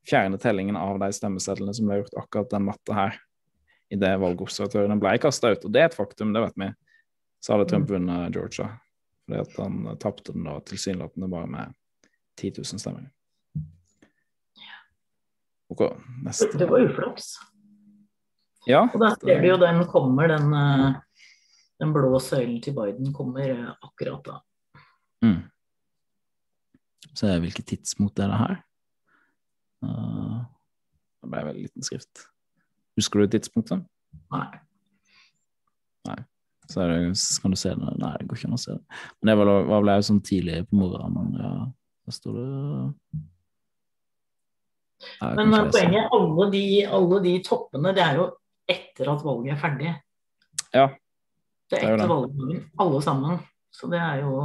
fjerne 0.07 0.39
tellingen 0.41 0.77
av 0.77 0.99
de 1.01 1.09
stemmesedlene 1.15 1.73
som 1.75 1.89
ble 1.89 2.01
gjort 2.01 2.17
akkurat 2.21 2.51
den 2.53 2.67
natta 2.69 2.97
her, 2.97 3.19
idet 3.93 4.13
valgobservatørene 4.21 4.99
ble 5.01 5.15
kasta 5.21 5.53
ut, 5.53 5.65
og 5.65 5.73
det 5.73 5.83
er 5.83 5.89
et 5.89 5.97
faktum, 5.97 6.33
det 6.35 6.43
vet 6.45 6.59
vi, 6.61 6.69
så 7.43 7.55
hadde 7.55 7.67
Trump 7.71 7.89
vunnet 7.91 8.35
Georgia. 8.35 8.69
Fordi 9.23 9.39
at 9.41 9.57
han 9.59 9.97
tapte 10.03 10.35
den 10.35 10.47
da 10.47 10.57
tilsynelatende 10.67 11.29
bare 11.31 11.49
med 11.49 11.73
10 12.41 12.53
000 12.59 12.81
stemmer. 12.81 13.07
Ok, 15.73 15.87
neste. 16.25 16.51
Det 16.59 16.67
var 16.69 16.85
uflaks. 16.85 17.33
Ja. 18.67 18.85
Og 18.93 18.99
da 19.01 19.13
ser 19.15 19.41
du 19.41 19.47
jo 19.47 19.57
den 19.59 19.81
kommer, 19.91 20.29
den 20.31 20.53
uh, 20.53 21.01
den 21.83 21.93
blå 21.93 22.19
søylen 22.19 22.61
til 22.63 22.75
Biden 22.77 23.13
kommer 23.15 23.49
eh, 23.49 23.71
akkurat 23.81 24.23
da. 24.25 24.37
Mm. 25.25 25.39
Så 27.11 27.31
hvilket 27.43 27.67
tidspunkt 27.73 28.19
er 28.23 28.31
det 28.31 28.39
her? 28.39 28.59
Uh, 29.83 30.43
det 31.23 31.31
ble 31.31 31.43
veldig 31.49 31.65
liten 31.67 31.85
skrift. 31.85 32.27
Husker 32.99 33.23
du 33.23 33.33
tidspunktet? 33.33 33.83
Nei. 34.31 34.47
Nei. 36.07 36.19
Så 36.69 36.87
det, 36.87 36.97
kan 37.41 37.51
du 37.51 37.59
se 37.59 37.73
det? 37.75 37.93
Nei, 37.99 38.13
det 38.19 38.27
går 38.29 38.39
ikke 38.39 38.49
an 38.51 38.57
å 38.57 38.61
se 38.61 38.77
det. 38.77 39.01
Men 39.19 39.31
det 39.31 39.37
var, 39.39 39.51
var 39.69 39.85
vel 39.85 40.05
sånn 40.07 40.23
tidlig 40.25 40.63
på 40.69 40.79
morgenen. 40.79 41.35
Ja, 41.39 41.53
da 42.07 42.15
står 42.15 42.39
det 42.39 42.47
Nei, 45.19 45.31
Men 45.35 45.67
poenget 45.67 46.13
alle 46.15 46.45
de, 46.53 46.65
alle 46.87 47.17
de 47.25 47.31
toppene, 47.43 47.91
det 47.95 48.03
er 48.05 48.19
jo 48.21 48.27
etter 48.71 49.09
at 49.11 49.23
valget 49.25 49.51
er 49.51 49.59
ferdig. 49.59 49.89
Ja, 50.71 50.85
det 51.67 51.81
er 51.81 51.95
etter 51.97 52.11
valgdagen, 52.11 52.61
alle 52.79 53.01
sammen. 53.03 53.41
Så 53.73 53.89
det 53.91 53.99
er 53.99 54.21
jo 54.23 54.37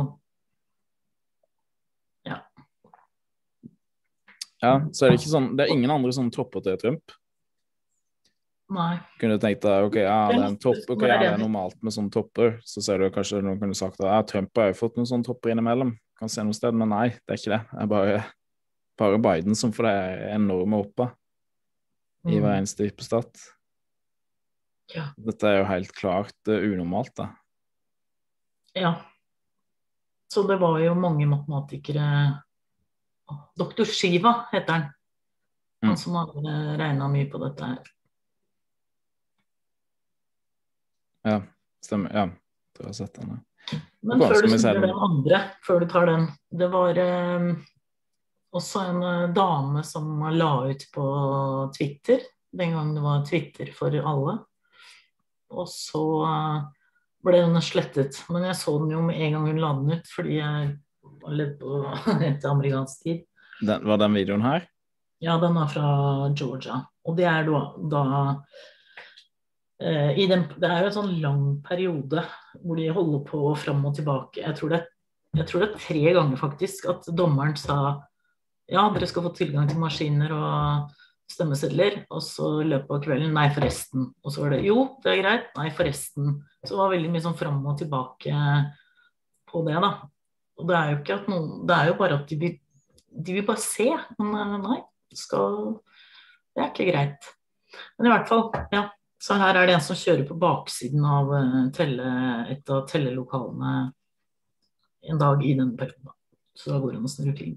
Ja. 2.27 2.41
Ja, 4.63 4.75
så 4.93 5.07
er 5.07 5.13
det 5.13 5.21
ikke 5.21 5.31
sånn 5.31 5.53
Det 5.55 5.65
er 5.65 5.71
ingen 5.71 5.93
andre 5.95 6.11
sånne 6.15 6.35
tropper 6.35 6.65
til 6.65 6.79
Trump? 6.81 7.13
Nei. 8.75 8.99
Kunne 9.21 9.39
du 9.39 9.43
tenkt 9.43 9.63
deg 9.65 9.87
ok, 9.87 9.95
ja, 10.03 10.17
det 10.29 10.41
er 10.43 10.47
en 10.51 10.59
topp, 10.61 10.83
ok, 10.93 11.05
ja, 11.09 11.17
det 11.23 11.29
er 11.31 11.39
normalt 11.41 11.79
med 11.81 11.95
sånne 11.95 12.13
topper. 12.13 12.59
Så 12.69 12.83
ser 12.85 13.01
du 13.01 13.09
kanskje 13.13 13.41
noen 13.41 13.61
kunne 13.61 13.77
sagt 13.77 13.97
at 14.03 14.11
ja, 14.11 14.19
Trump 14.29 14.61
har 14.61 14.73
jo 14.73 14.77
fått 14.77 14.99
noen 14.99 15.09
sånne 15.09 15.25
topper 15.25 15.55
innimellom. 15.55 15.95
Kan 16.21 16.33
se 16.33 16.45
noe 16.45 16.57
sted, 16.57 16.77
men 16.77 16.93
nei, 16.93 17.07
det 17.17 17.33
er 17.33 17.41
ikke 17.41 17.55
det. 17.55 17.61
Det 17.71 17.85
er 17.85 17.91
bare, 17.95 18.19
bare 19.01 19.21
Biden 19.25 19.57
som 19.57 19.73
får 19.73 19.89
det 19.89 19.95
enorme 20.35 20.83
oppå 20.85 21.09
i 22.29 22.37
hver 22.37 22.51
mm. 22.51 22.59
eneste 22.59 22.89
hyppestat. 22.91 23.41
Ja. 24.93 25.07
Dette 25.21 25.49
er 25.49 25.63
jo 25.63 25.69
helt 25.71 25.95
klart 25.97 26.51
uh, 26.51 26.59
unormalt, 26.61 27.15
da. 27.17 27.31
Ja. 28.77 28.93
Så 30.29 30.45
det 30.49 30.59
var 30.61 30.77
jo 30.83 30.93
mange 30.99 31.25
matematikere 31.29 32.05
Doktor 33.59 33.85
Shiva 33.85 34.35
heter 34.53 34.73
han. 34.73 34.87
Han 35.83 35.95
mm. 35.95 35.97
som 36.01 36.17
har 36.19 36.33
regna 36.79 37.09
mye 37.09 37.29
på 37.31 37.41
dette 37.43 37.71
her. 37.71 37.91
Ja, 41.29 41.43
stemmer. 41.85 42.11
Ja, 42.15 42.29
du 42.79 42.85
har 42.85 42.93
sett 42.93 43.15
den. 43.15 43.39
Men 44.01 44.23
før 44.23 44.47
du 44.47 44.55
sier 44.55 44.81
den 44.81 44.95
andre, 44.95 45.43
før 45.67 45.83
du 45.83 45.91
tar 45.91 46.09
den 46.09 46.27
Det 46.61 46.69
var 46.73 46.99
eh, 47.03 47.49
også 48.57 48.85
en 48.89 49.03
eh, 49.05 49.31
dame 49.37 49.85
som 49.85 50.23
la 50.33 50.53
ut 50.71 50.87
på 50.95 51.07
Twitter, 51.77 52.25
den 52.53 52.73
gang 52.77 52.95
det 52.97 53.05
var 53.05 53.27
Twitter 53.29 53.73
for 53.77 53.93
alle, 53.93 54.39
og 55.53 55.69
så 55.69 56.05
eh, 56.31 56.61
ble 57.27 57.43
den 57.45 57.63
slettet. 57.65 58.23
Men 58.33 58.49
jeg 58.49 58.61
så 58.63 58.79
den 58.81 58.95
jo 58.97 59.03
med 59.05 59.21
en 59.21 59.37
gang 59.37 59.51
hun 59.51 59.61
la 59.61 59.73
den 59.81 59.99
ut, 59.99 60.13
fordi 60.15 60.39
jeg 60.39 60.71
på 61.21 61.79
etter 62.31 62.51
amerikansk 62.51 63.07
tid. 63.07 63.23
Den, 63.61 63.87
var 63.89 64.01
den 64.01 64.15
videoen 64.15 64.45
her? 64.47 64.67
Ja, 65.23 65.39
den 65.43 65.57
er 65.59 65.71
fra 65.71 65.89
Georgia. 66.39 66.83
Og 67.09 67.17
det 67.19 67.27
er 67.27 67.49
da, 67.49 67.63
da 67.91 68.03
eh, 69.83 70.21
den, 70.31 70.47
Det 70.55 70.69
er 70.69 70.85
jo 70.85 70.91
en 70.91 70.99
sånn 70.99 71.17
lang 71.23 71.43
periode 71.67 72.23
hvor 72.63 72.79
de 72.79 72.87
holder 72.95 73.25
på 73.27 73.43
fram 73.59 73.83
og 73.89 73.97
tilbake. 73.99 74.45
Jeg 74.45 74.59
tror, 74.59 74.77
det, 74.77 74.85
jeg 75.41 75.49
tror 75.49 75.65
det 75.65 75.71
er 75.73 75.83
tre 75.89 76.05
ganger 76.21 76.41
faktisk 76.41 76.87
at 76.93 77.11
dommeren 77.17 77.57
sa 77.59 77.81
ja, 78.69 78.85
dere 78.93 79.09
skal 79.09 79.25
få 79.25 79.33
tilgang 79.33 79.69
til 79.71 79.81
maskiner 79.81 80.33
og 80.37 80.97
stemmesedler, 81.29 82.03
og 82.13 82.21
så 82.25 82.59
i 82.63 82.69
løpet 82.69 82.93
av 82.93 83.01
kvelden 83.05 83.33
Nei, 83.37 83.49
forresten. 83.53 84.11
Og 84.25 84.33
så 84.33 84.45
var 84.45 84.55
det 84.55 84.63
jo, 84.67 84.85
det 85.05 85.13
er 85.13 85.23
greit. 85.23 85.51
Nei, 85.59 85.69
forresten. 85.77 86.39
Så 86.63 86.75
det 86.75 86.81
var 86.81 86.93
veldig 86.93 87.11
mye 87.13 87.25
sånn 87.25 87.37
fram 87.39 87.59
og 87.69 87.77
tilbake 87.81 88.45
på 89.49 89.63
det, 89.67 89.77
da. 89.85 89.93
Og 90.59 90.69
det 90.69 90.77
er 90.77 90.91
jo 90.91 90.99
ikke 90.99 91.17
at 91.21 91.29
noen 91.31 91.51
Det 91.69 91.75
er 91.77 91.91
jo 91.91 91.99
bare 91.99 92.19
at 92.19 92.31
de 92.31 92.39
vil, 92.41 92.55
de 93.27 93.37
vil 93.37 93.47
bare 93.47 93.63
se. 93.63 93.89
Men 94.19 94.55
eh, 94.55 94.55
nei, 94.65 94.79
skal 95.15 95.59
Det 96.55 96.65
er 96.65 96.73
ikke 96.73 96.89
greit. 96.93 97.29
Men 97.99 98.09
i 98.09 98.15
hvert 98.15 98.31
fall, 98.31 98.49
ja. 98.75 98.89
Så 99.19 99.35
her 99.35 99.57
er 99.59 99.67
det 99.67 99.75
en 99.75 99.83
som 99.83 99.99
kjører 99.99 100.27
på 100.29 100.37
baksiden 100.39 101.07
av 101.07 101.33
eh, 101.35 101.63
telle, 101.75 102.11
et 102.55 102.75
av 102.75 102.85
tellelokalene 102.91 103.79
en 105.09 105.23
dag 105.23 105.43
i 105.43 105.55
denne 105.55 105.79
perioden. 105.79 106.15
Så 106.59 106.73
da 106.73 106.83
går 106.83 106.95
det 106.95 107.01
an 107.01 107.09
å 107.09 107.57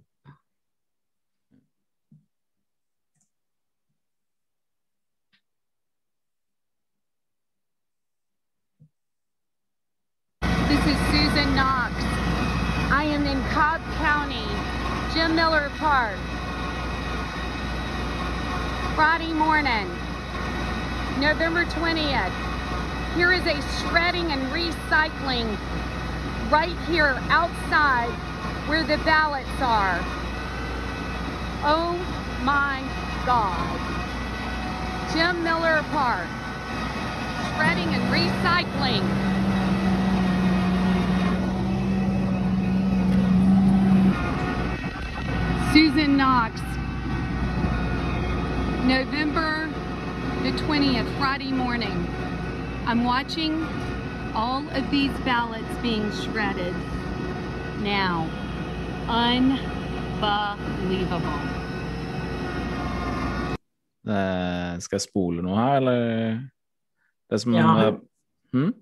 is 10.91 10.97
Susan 11.11 11.55
Cobb 11.55 12.00
Jim 15.13 15.35
Miller 15.35 15.69
Park. 15.77 16.15
Friday 18.95 19.33
morning, 19.33 19.89
November 21.19 21.65
20th. 21.65 22.31
Here 23.15 23.33
is 23.33 23.45
a 23.45 23.61
shredding 23.77 24.31
and 24.31 24.41
recycling 24.53 25.57
right 26.49 26.77
here 26.87 27.19
outside 27.27 28.09
where 28.69 28.85
the 28.85 28.97
ballots 29.03 29.49
are. 29.59 29.99
Oh 31.65 31.99
my 32.43 32.81
God. 33.25 33.79
Jim 35.11 35.43
Miller 35.43 35.83
Park. 35.91 36.27
Shredding 37.57 37.93
and 37.93 38.03
recycling. 38.13 39.03
Susan 45.73 46.17
Knox, 46.17 46.59
November 48.83 49.69
the 50.43 50.51
20th, 50.63 51.07
Friday 51.17 51.53
morning. 51.53 52.07
I'm 52.85 53.05
watching 53.05 53.65
all 54.35 54.67
of 54.69 54.91
these 54.91 55.11
ballots 55.23 55.73
being 55.81 56.11
shredded 56.11 56.73
now. 57.79 58.27
Unbelievable. 59.07 59.59
Uh, 64.05 64.75
skal 64.83 64.97
jeg 64.97 65.01
spole 65.07 65.41
noe 65.41 65.55
her, 65.55 65.75
eller? 65.79 66.41
Det 67.31 67.39
som 67.45 67.53
ja. 67.55 67.63
Uh, 67.63 67.95
hmm? 68.51 68.73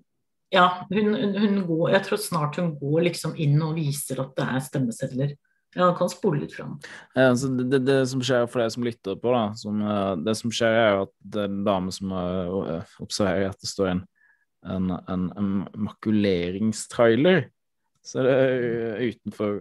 ja 0.50 0.66
hun, 0.90 1.14
hun, 1.38 1.66
går 1.66 1.88
Jeg 1.88 2.02
tror 2.02 2.16
snart 2.16 2.56
hun 2.58 2.74
går 2.80 3.00
liksom 3.06 3.38
inn 3.38 3.62
og 3.62 3.78
viser 3.78 4.24
at 4.24 4.34
det 4.34 4.48
er 4.48 4.58
stemmesedler. 4.58 5.30
Ja, 5.74 5.84
han 5.84 5.96
kan 5.98 6.10
spole 6.10 6.40
litt 6.42 6.54
fram. 6.54 6.78
Ja, 7.14 7.28
det, 7.34 7.78
det, 7.86 7.98
som 8.10 8.22
skjer 8.26 8.48
for 8.50 8.62
deg 8.62 8.72
som 8.74 8.86
lytter 8.86 9.18
på, 9.20 9.34
da, 9.34 9.42
som, 9.58 9.82
uh, 9.84 10.16
det 10.18 10.34
som 10.40 10.50
skjer, 10.54 10.78
er 10.78 10.90
jo 10.96 11.04
at 11.04 11.12
det 11.34 11.44
er 11.44 11.52
en 11.52 11.60
dame 11.68 11.94
som 11.94 12.14
uh, 12.14 12.96
observerer 13.04 13.52
at 13.52 13.62
det 13.62 13.70
står 13.70 13.92
en, 13.92 14.00
en, 14.66 14.90
en, 14.98 15.28
en 15.38 15.52
makuleringstrailer. 15.86 17.46
Så 18.02 18.26
det 18.26 18.34
er 18.34 18.66
uh, 18.66 19.04
utenfor 19.12 19.60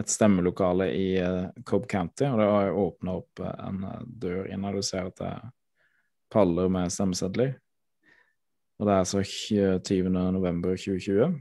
et 0.00 0.12
stemmelokale 0.12 0.90
i 0.92 1.08
uh, 1.24 1.48
Cobb 1.64 1.88
County, 1.88 2.28
og 2.28 2.36
det 2.42 2.50
har 2.52 2.76
åpna 2.84 3.16
opp 3.22 3.42
en 3.48 3.80
dør 4.04 4.44
inn, 4.52 4.68
og 4.68 4.76
du 4.76 4.84
ser 4.86 5.08
at 5.08 5.16
det 5.22 5.32
er 5.32 5.48
paller 6.30 6.68
med 6.70 6.92
stemmesedler. 6.92 7.56
Og 8.80 8.86
det 8.86 8.92
er 8.92 9.02
altså 9.02 9.22
20. 9.24 10.10
november 10.32 10.76
2020. 10.76 11.40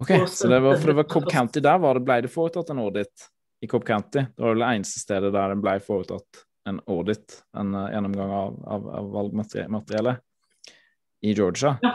Ok, 0.00 0.28
så 0.32 0.48
det 0.48 0.60
var, 0.64 0.78
for 0.80 0.92
det 0.92 0.96
var 0.96 1.08
Cobb 1.12 1.26
County 1.30 1.60
der 1.60 1.78
var 1.78 1.98
det 1.98 2.06
ble 2.06 2.22
det 2.24 2.32
foretatt 2.32 2.70
en 2.72 2.80
audit. 2.80 3.28
I 3.60 3.68
Cobb 3.68 3.84
County. 3.84 4.22
Det 4.24 4.40
var 4.40 4.54
vel 4.54 4.62
det 4.62 4.68
eneste 4.72 5.02
stedet 5.02 5.32
der 5.34 5.52
det 5.52 5.60
ble 5.60 5.74
foretatt 5.84 6.44
en 6.68 6.78
audit, 6.88 7.34
en 7.56 7.74
uh, 7.76 7.88
gjennomgang 7.92 8.32
av, 8.32 8.54
av, 8.64 8.86
av 8.96 9.10
valgmateriellet, 9.12 10.22
i 11.20 11.34
Georgia. 11.36 11.74
Ja. 11.84 11.92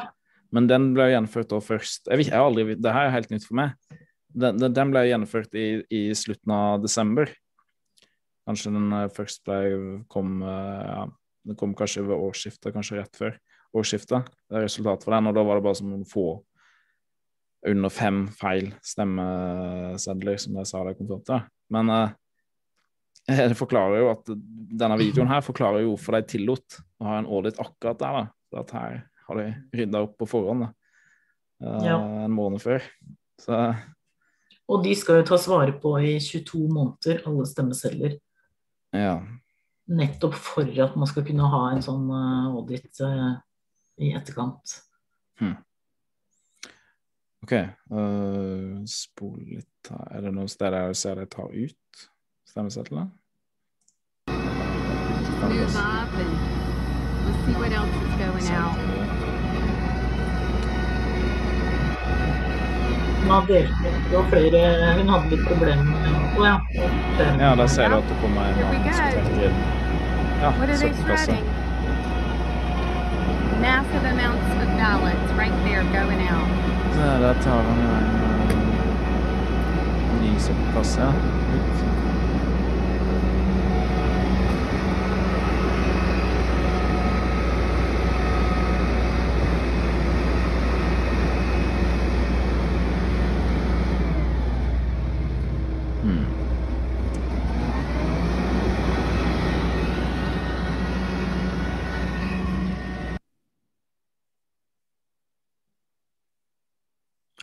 Men 0.54 0.70
den 0.70 0.92
ble 0.94 1.10
gjennomført 1.10 1.50
da 1.50 1.60
først 1.64 2.06
jeg, 2.06 2.20
vet, 2.22 2.30
jeg 2.30 2.42
aldri, 2.42 2.78
Det 2.78 2.94
her 2.94 3.10
er 3.10 3.16
helt 3.16 3.34
nytt 3.34 3.48
for 3.48 3.58
meg. 3.58 3.74
Den, 4.36 4.62
den 4.62 4.94
ble 4.94 5.06
gjennomført 5.08 5.58
i, 5.58 5.68
i, 5.90 6.02
slutten 6.18 6.54
av 6.54 6.84
desember. 6.84 7.32
Kanskje 8.46 8.74
den 8.76 8.92
uh, 8.94 9.08
først 9.14 9.42
ble 9.48 9.60
kom 10.12 10.38
uh, 10.46 10.82
ja, 10.86 11.04
Den 11.50 11.58
kom 11.58 11.74
kanskje 11.78 12.06
ved 12.06 12.22
årsskiftet, 12.30 12.74
kanskje 12.76 13.02
rett 13.02 13.18
før 13.18 13.40
årsskiftet. 13.76 14.30
Det 14.46 14.60
er 14.60 14.68
resultatet 14.68 15.08
for 15.08 15.18
den, 15.18 15.32
og 15.32 15.38
da 15.38 15.46
var 15.46 15.58
det 15.58 15.66
bare 15.66 15.82
som 15.82 15.90
noen 15.90 16.06
få 16.10 16.44
under 17.66 17.94
fem 17.94 18.26
feil 18.36 18.70
stemmesedler, 18.86 20.38
som 20.42 20.60
jeg 20.60 20.70
sa 20.70 20.84
det 20.86 20.96
kom 21.00 21.10
til. 21.26 21.42
Men 21.74 21.92
uh, 21.92 22.14
det 23.50 23.58
forklarer 23.58 24.04
jo 24.04 24.12
at 24.14 24.32
denne 24.76 25.00
videoen 25.02 25.32
her 25.32 25.44
forklarer 25.46 25.84
jo 25.84 25.94
hvorfor 25.94 26.20
de 26.20 26.30
tillot 26.36 26.80
å 27.02 27.10
ha 27.10 27.20
en 27.20 27.30
audit 27.30 27.60
akkurat 27.62 28.02
der. 28.02 28.22
da, 28.22 28.26
for 28.52 28.64
at 28.64 28.76
her 28.78 29.04
har 29.26 29.42
de 29.42 29.50
rydda 29.82 30.06
opp 30.06 30.18
på 30.22 30.30
forhånd 30.30 30.68
da, 30.68 30.72
uh, 31.66 31.84
ja. 31.86 32.00
en 32.28 32.36
måned 32.36 32.64
før. 32.64 32.86
Så 33.42 33.60
og 34.72 34.82
de 34.82 34.96
skal 34.98 35.20
jo 35.20 35.28
tas 35.30 35.46
vare 35.50 35.76
på 35.78 35.92
i 36.02 36.16
22 36.22 36.64
måneder, 36.74 37.22
alle 37.30 37.46
stemmesedler. 37.46 38.16
Ja. 38.96 39.20
Nettopp 39.86 40.38
for 40.42 40.70
at 40.82 40.96
man 40.98 41.10
skal 41.10 41.26
kunne 41.28 41.50
ha 41.52 41.62
en 41.70 41.84
sånn 41.86 42.08
uh, 42.10 42.56
audit 42.58 42.90
uh, 43.06 43.36
i 44.02 44.16
etterkant. 44.18 44.80
Hmm. 45.38 45.60
OK. 47.46 47.54
Uh, 47.94 48.82
spol 48.90 49.38
litt 49.46 49.90
her. 49.92 50.06
Er 50.18 50.24
det 50.26 50.32
noen 50.34 50.50
steder 50.50 50.88
jeg 50.88 50.98
ser 50.98 51.20
de 51.22 51.28
tar 51.30 51.52
ut 51.54 52.06
stemmesedlene? 52.50 53.12
Move 55.46 55.76
up 55.78 56.16
and 56.18 56.32
let's 57.28 57.44
see 57.46 57.54
what 57.62 57.70
else 57.70 57.94
is 58.02 58.16
going 58.18 58.50
out. 58.50 58.82
Hun 63.22 63.30
hadde, 63.30 63.62
flere 64.32 64.64
Hun 64.98 65.14
hadde 65.14 65.30
litt 65.36 65.46
problemer 65.46 65.84
med 65.86 66.42
ja. 66.42 66.56
Ja, 67.38 67.56
der 67.62 67.68
ser 67.68 67.94
du 67.94 68.00
at 68.00 68.10
det 68.10 68.18
kommer 68.24 68.50
en 68.50 68.64
annen 68.72 68.90
som 68.90 69.12
trekker 69.14 69.46
inn. 69.52 69.62
Ja, 70.42 70.52
søppelkasse. 70.82 71.38
Massive 73.62 74.10
amounts 74.16 74.50
of 74.64 74.68
ballots 74.82 75.38
right 75.38 75.54
there 75.70 75.86
going 75.94 76.26
out. 76.26 76.75
Der, 76.96 77.34
tar 77.44 77.62
han 77.62 77.80
jo 77.84 77.92
en 80.14 80.22
ny 80.22 80.40
søppelkasse 80.40 81.08
ut. 81.56 82.05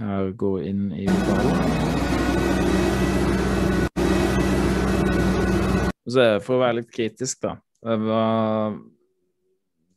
Her 0.03 0.33
gå 0.35 0.57
inn 0.67 0.89
i 0.99 1.07
for 6.43 6.57
å 6.57 6.63
være 6.63 6.81
litt 6.81 6.91
kritisk, 6.93 7.45
da 7.47 7.57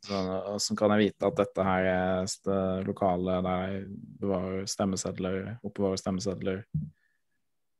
Hvordan 0.06 0.78
kan 0.78 0.94
jeg 0.94 1.02
vite 1.08 1.30
at 1.30 1.40
dette 1.40 1.66
her 1.66 1.88
er 1.90 2.28
det 2.46 2.60
lokale 2.86 3.40
der 3.46 3.64
jeg 3.66 3.86
bevarer 4.22 4.68
stemmesedler, 4.70 5.38
oppbevarer 5.66 6.02
stemmesedler? 6.02 6.62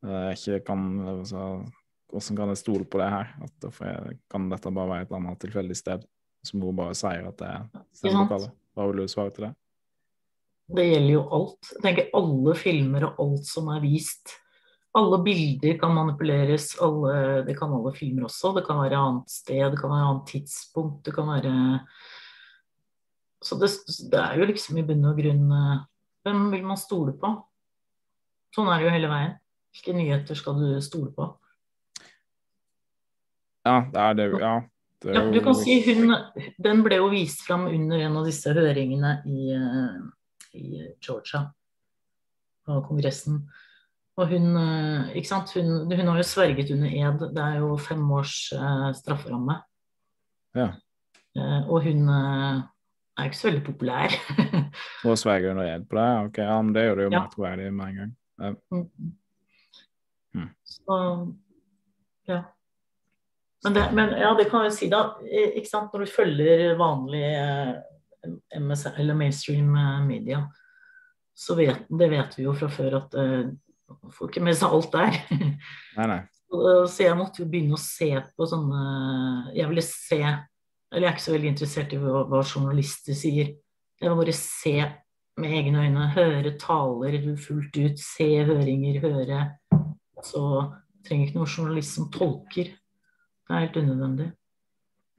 Jeg 0.06 0.40
ikke 0.40 0.60
kan, 0.72 0.88
altså, 1.10 1.44
hvordan 2.10 2.40
kan 2.40 2.54
jeg 2.54 2.62
stole 2.62 2.86
på 2.90 3.02
det 3.02 3.12
her? 3.14 3.36
At 3.46 3.70
jeg, 3.70 4.18
kan 4.32 4.50
dette 4.50 4.74
bare 4.74 4.92
være 4.96 5.08
et 5.08 5.16
annet 5.20 5.42
tilfeldig 5.46 5.78
sted 5.78 6.06
som 6.46 6.62
hun 6.62 6.78
bare 6.78 6.98
sier 6.98 7.30
at 7.30 7.38
det 7.42 7.52
er 7.52 7.86
stemmelokalet? 8.02 8.58
Hva 8.76 8.90
vil 8.90 9.02
du 9.02 9.08
svare 9.10 9.34
til 9.34 9.48
det? 9.48 9.54
Det 10.66 10.86
gjelder 10.88 11.14
jo 11.14 11.22
alt. 11.38 11.70
Jeg 11.76 11.84
tenker 11.84 12.12
alle 12.18 12.56
filmer 12.58 13.06
og 13.06 13.22
alt 13.22 13.48
som 13.48 13.70
er 13.74 13.84
vist. 13.84 14.34
Alle 14.96 15.20
bilder 15.26 15.76
kan 15.78 15.92
manipuleres, 15.94 16.70
alle, 16.82 17.44
det 17.46 17.58
kan 17.60 17.74
alle 17.76 17.92
filmer 17.94 18.30
også. 18.30 18.54
Det 18.56 18.64
kan 18.66 18.80
være 18.80 19.00
annet 19.00 19.32
sted, 19.32 19.64
det 19.74 19.80
kan 19.82 19.92
være 19.92 20.10
annet 20.10 20.30
tidspunkt, 20.32 21.02
det 21.06 21.14
kan 21.18 21.28
være 21.28 21.56
Så 23.44 23.60
det, 23.62 23.70
det 24.12 24.20
er 24.20 24.40
jo 24.40 24.48
liksom 24.48 24.78
i 24.80 24.86
bunn 24.88 25.06
og 25.06 25.20
grunn 25.20 25.52
eh, 25.54 25.84
Hvem 26.26 26.48
vil 26.54 26.64
man 26.66 26.80
stole 26.80 27.14
på? 27.20 27.30
Sånn 28.56 28.72
er 28.72 28.80
det 28.80 28.88
jo 28.88 28.94
hele 28.96 29.12
veien. 29.12 29.36
Hvilke 29.76 29.94
nyheter 29.94 30.40
skal 30.40 30.56
du 30.58 30.80
stole 30.82 31.12
på? 31.14 31.28
Ja, 33.68 33.84
det 33.92 34.02
er 34.02 34.18
det 34.18 34.30
Ja. 34.40 34.56
Det 35.04 35.12
er 35.12 35.20
jo... 35.20 35.22
ja 35.28 35.32
du 35.36 35.44
kan 35.44 35.58
si 35.60 35.76
hun 35.84 36.16
Den 36.64 36.82
ble 36.86 37.02
jo 37.02 37.12
vist 37.12 37.44
fram 37.46 37.68
under 37.68 38.00
en 38.00 38.16
av 38.16 38.26
disse 38.26 38.54
høringene 38.56 39.18
i 39.28 39.52
eh, 39.54 40.00
i 40.56 40.82
Georgia, 41.04 41.46
på 42.66 42.82
kongressen. 42.88 43.44
Og 44.16 44.30
hun, 44.32 44.56
eh, 44.56 45.16
ikke 45.20 45.28
sant? 45.28 45.52
Hun, 45.58 45.92
hun, 45.92 46.08
har 46.08 46.18
jo 46.22 46.28
sverget 46.28 46.72
under 46.72 46.88
ed. 46.88 47.26
Det 47.36 47.44
er 47.44 47.60
jo 47.60 47.76
fem 47.78 48.04
års 48.16 48.38
eh, 48.56 48.90
strafferamme. 48.96 49.58
Ja. 50.56 50.70
Eh, 51.36 51.62
og 51.68 51.84
hun 51.84 52.08
eh, 52.08 52.62
er 53.18 53.28
ikke 53.28 53.42
så 53.42 53.50
veldig 53.50 53.66
populær. 53.66 54.16
og 55.08 55.20
sverger 55.20 55.52
under 55.52 55.68
ed 55.68 55.88
på 55.90 56.00
det? 56.00 56.10
Ok, 56.30 56.40
ja, 56.46 56.62
men 56.62 56.76
det 56.76 56.86
gjør 56.86 57.02
det 57.02 57.08
jo 57.08 57.16
ja. 57.18 57.24
troverdig 57.34 57.74
med 57.74 57.86
en 57.86 58.00
gang. 58.02 58.14
Ja. 58.40 58.54
Mm. 58.72 59.16
Mm. 60.36 60.50
Så 60.64 61.00
ja. 62.28 62.42
Men, 63.66 63.76
det, 63.76 63.84
men, 63.98 64.16
ja, 64.20 64.32
det 64.38 64.48
kan 64.52 64.64
jeg 64.68 64.78
si, 64.78 64.90
da. 64.92 65.04
Ikke 65.26 65.70
sant? 65.70 65.92
Når 65.92 66.06
du 66.06 66.12
følger 66.16 66.76
vanlig 66.80 67.26
MS, 68.60 68.86
eller 68.96 69.18
mainstream 69.18 69.76
eh, 69.76 70.00
media, 70.06 70.42
så 71.36 71.58
vet, 71.58 71.86
det 71.90 72.10
vet 72.12 72.38
vi 72.38 72.46
jo 72.46 72.54
fra 72.56 72.70
før 72.72 73.00
at 73.02 73.16
uh, 73.20 73.50
får 74.16 74.32
ikke 74.32 74.44
med 74.46 74.56
seg 74.56 74.72
alt 74.72 74.94
der. 74.96 75.18
Nei, 75.98 76.08
nei. 76.08 76.22
Så 76.56 77.02
jeg 77.02 77.18
måtte 77.18 77.42
jo 77.42 77.48
begynne 77.50 77.76
å 77.76 77.82
se 77.82 78.06
på 78.38 78.46
sånne 78.48 78.82
Jeg 79.58 79.66
ville 79.68 79.82
se 79.84 80.20
Eller 80.22 81.02
jeg 81.02 81.08
er 81.10 81.16
ikke 81.16 81.24
så 81.24 81.34
veldig 81.34 81.50
interessert 81.50 81.96
i 81.96 81.98
hva, 82.00 82.22
hva 82.30 82.44
journalister 82.46 83.18
sier. 83.18 83.50
Jeg 84.00 84.12
vil 84.12 84.20
bare 84.22 84.36
se 84.38 84.76
med 85.42 85.56
egne 85.58 85.82
øyne, 85.84 86.06
høre 86.16 86.54
taler 86.62 87.18
fullt 87.42 87.76
ut, 87.76 88.00
se 88.00 88.28
høringer, 88.48 89.02
høre. 89.04 89.42
Så 90.24 90.44
jeg 90.54 91.10
trenger 91.10 91.28
ikke 91.28 91.40
noen 91.42 91.52
journalist 91.58 91.98
som 91.98 92.08
tolker. 92.14 92.72
Det 92.72 93.52
er 93.52 93.66
helt 93.66 93.82
unødvendig. 93.82 94.30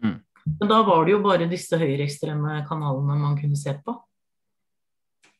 Mm. 0.04 0.16
Men 0.46 0.68
da 0.70 0.82
var 0.86 1.04
det 1.04 1.16
jo 1.16 1.22
bare 1.24 1.48
disse 1.50 1.78
høyreekstreme 1.78 2.60
kanalene 2.68 3.16
man 3.18 3.38
kunne 3.38 3.58
se 3.58 3.74
på. 3.82 3.96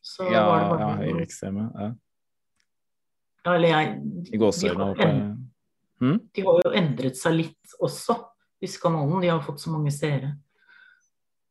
Så 0.02 0.26
ja, 0.30 0.42
bare... 0.46 0.78
ja 0.80 0.88
høyreekstreme. 1.00 1.66
Ja. 1.74 1.90
ja. 3.44 3.54
Eller 3.54 3.70
jeg 3.70 3.92
De, 4.02 4.38
de, 4.38 4.72
har 4.74 5.02
en... 5.06 5.20
hmm? 6.02 6.18
de 6.34 6.46
har 6.46 6.64
jo 6.64 6.72
endret 6.74 7.18
seg 7.18 7.38
litt 7.38 7.76
også, 7.78 8.18
disse 8.62 8.82
kanalene. 8.82 9.22
De 9.22 9.30
har 9.30 9.44
fått 9.46 9.62
så 9.62 9.70
mange 9.74 9.94
seere. 9.94 10.34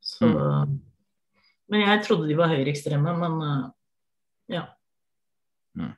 Så 0.04 0.28
mm. 0.28 0.76
Men 1.72 1.82
jeg 1.82 2.04
trodde 2.06 2.28
de 2.30 2.36
var 2.38 2.52
høyreekstreme, 2.52 3.16
men 3.18 3.38
uh, 3.42 3.70
ja. 4.52 4.68
Mm. 5.80 5.96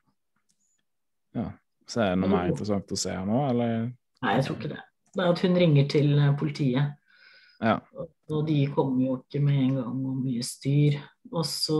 Ja. 1.36 1.50
Så 1.88 2.04
er 2.04 2.14
det 2.14 2.22
noe 2.22 2.32
mer 2.32 2.52
interessant 2.52 2.94
å 2.94 3.00
se 3.00 3.12
her 3.12 3.26
nå, 3.28 3.42
eller? 3.50 3.90
Nei, 4.24 4.38
jeg 4.38 4.46
tror 4.46 4.56
ikke 4.56 4.72
det. 4.72 4.80
Det 5.12 5.24
er 5.24 5.34
at 5.34 5.42
hun 5.44 5.60
ringer 5.60 5.90
til 5.92 6.14
politiet 6.40 6.97
ja. 7.62 7.78
Og 8.30 8.44
de 8.46 8.58
kommer 8.74 9.04
jo 9.04 9.16
ikke 9.18 9.42
med 9.42 9.62
en 9.62 9.74
gang, 9.80 10.00
og 10.06 10.20
mye 10.22 10.44
styr. 10.46 10.98
Og 11.32 11.44
så 11.48 11.78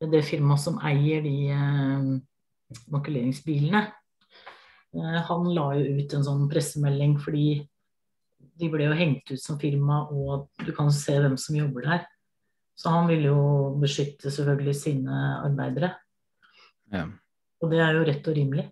det 0.00 0.24
firmaet 0.28 0.60
som 0.60 0.80
eier 0.84 1.22
de 1.24 1.36
eh, 1.52 2.08
makuleringsbilene, 2.92 3.82
eh, 4.96 5.18
han 5.28 5.48
la 5.56 5.70
jo 5.78 5.96
ut 6.00 6.16
en 6.16 6.26
sånn 6.26 6.44
pressemelding 6.52 7.16
fordi 7.22 7.48
de 8.56 8.68
ble 8.72 8.88
jo 8.88 8.96
hengt 8.96 9.32
ut 9.32 9.40
som 9.40 9.58
firma, 9.60 10.04
og 10.12 10.48
du 10.64 10.72
kan 10.76 10.88
se 10.92 11.16
hvem 11.20 11.36
som 11.40 11.58
jobber 11.58 11.88
der. 11.88 12.06
Så 12.76 12.92
han 12.92 13.08
ville 13.08 13.30
jo 13.32 13.76
beskytte 13.80 14.32
selvfølgelig 14.32 14.76
sine 14.76 15.20
arbeidere. 15.44 15.94
Ja. 16.92 17.06
Og 17.60 17.72
det 17.72 17.80
er 17.80 17.96
jo 17.96 18.04
rett 18.08 18.28
og 18.28 18.36
rimelig. 18.36 18.66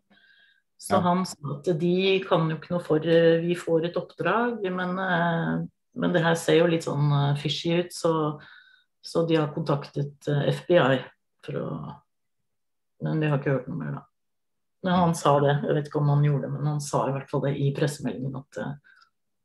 Så 0.81 0.99
ja. 0.99 1.05
han 1.07 1.23
sa 1.29 1.55
at 1.55 1.71
de 1.81 1.97
kan 2.27 2.51
jo 2.51 2.59
ikke 2.59 2.75
noe 2.75 2.85
for 2.85 3.05
Vi 3.45 3.55
får 3.57 3.89
et 3.89 3.97
oppdrag, 3.97 4.65
men 4.73 4.99
eh, 5.01 5.65
men 5.95 6.15
det 6.15 6.23
her 6.25 6.35
ser 6.39 6.59
jo 6.59 6.71
litt 6.71 6.87
sånn 6.87 7.13
uh, 7.13 7.37
fishy 7.39 7.75
ut, 7.79 7.93
så, 7.95 8.15
så 9.05 9.23
de 9.29 9.39
har 9.39 9.53
kontaktet 9.55 10.29
uh, 10.31 10.43
FBI 10.51 10.99
for 11.45 11.61
å 11.61 11.69
Men 13.05 13.21
vi 13.21 13.29
har 13.29 13.41
ikke 13.41 13.53
hørt 13.53 13.67
noe 13.69 13.77
mer, 13.77 13.97
da. 13.99 14.03
Men 14.85 14.95
han 15.01 15.15
sa 15.17 15.35
det, 15.43 15.53
jeg 15.65 15.75
vet 15.77 15.89
ikke 15.89 16.01
om 16.01 16.11
han 16.13 16.25
gjorde 16.25 16.47
det, 16.47 16.53
men 16.55 16.69
han 16.69 16.81
sa 16.81 17.03
i 17.09 17.13
hvert 17.13 17.29
fall 17.29 17.43
det 17.45 17.55
i 17.61 17.71
pressemeldingen 17.77 18.39
at 18.39 18.59
uh, 18.63 18.73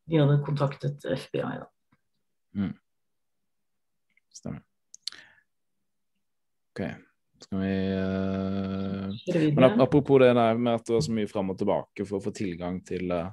de 0.10 0.20
hadde 0.22 0.40
kontaktet 0.46 1.06
FBI, 1.06 1.60
da. 1.60 1.68
Mm. 2.60 2.74
Stemmer. 4.40 4.64
OK. 6.72 6.82
Skal 7.40 7.60
vi 7.60 7.74
uh... 7.96 9.54
Men 9.56 9.82
apropos 9.82 10.20
det 10.20 10.34
der 10.34 10.58
med 10.58 10.76
at 10.76 10.86
det 10.86 10.94
var 10.94 11.02
så 11.02 11.16
mye 11.16 11.28
fram 11.28 11.54
og 11.54 11.60
tilbake 11.60 12.06
for 12.06 12.20
å 12.20 12.24
få 12.24 12.34
tilgang 12.36 12.82
til 12.88 13.12
uh, 13.12 13.30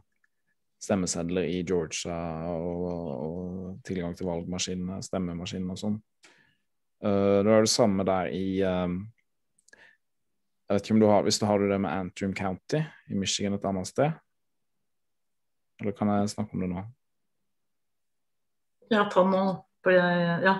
stemmesedler 0.82 1.48
i 1.48 1.62
Georgia 1.66 2.16
og, 2.52 2.86
og 2.86 3.78
tilgang 3.86 4.14
til 4.16 4.28
valgmaskinene, 4.28 5.00
stemmemaskinene 5.04 5.74
og 5.74 5.80
sånn. 5.80 5.96
Uh, 7.04 7.42
det 7.44 7.50
var 7.50 7.66
det 7.66 7.72
samme 7.72 8.06
der 8.08 8.30
i 8.32 8.46
um, 8.64 9.02
Jeg 10.64 10.78
vet 10.78 10.86
ikke 10.86 10.94
om 10.94 11.02
du 11.02 11.04
har 11.10 11.26
Hvis 11.26 11.36
du 11.36 11.44
har 11.44 11.60
det 11.60 11.76
med 11.76 11.92
Antrim 11.92 12.32
County 12.32 12.80
i 13.12 13.18
Michigan 13.20 13.52
et 13.52 13.66
annet 13.68 13.90
sted? 13.90 14.14
Eller 15.76 15.92
kan 15.92 16.08
jeg 16.14 16.30
snakke 16.32 16.56
om 16.56 16.64
det 16.64 16.70
nå? 16.72 16.86
Ja, 18.94 19.04
ta 19.12 19.26
nå. 19.28 19.44
For 19.84 19.92
jeg 19.92 20.40
Ja. 20.46 20.56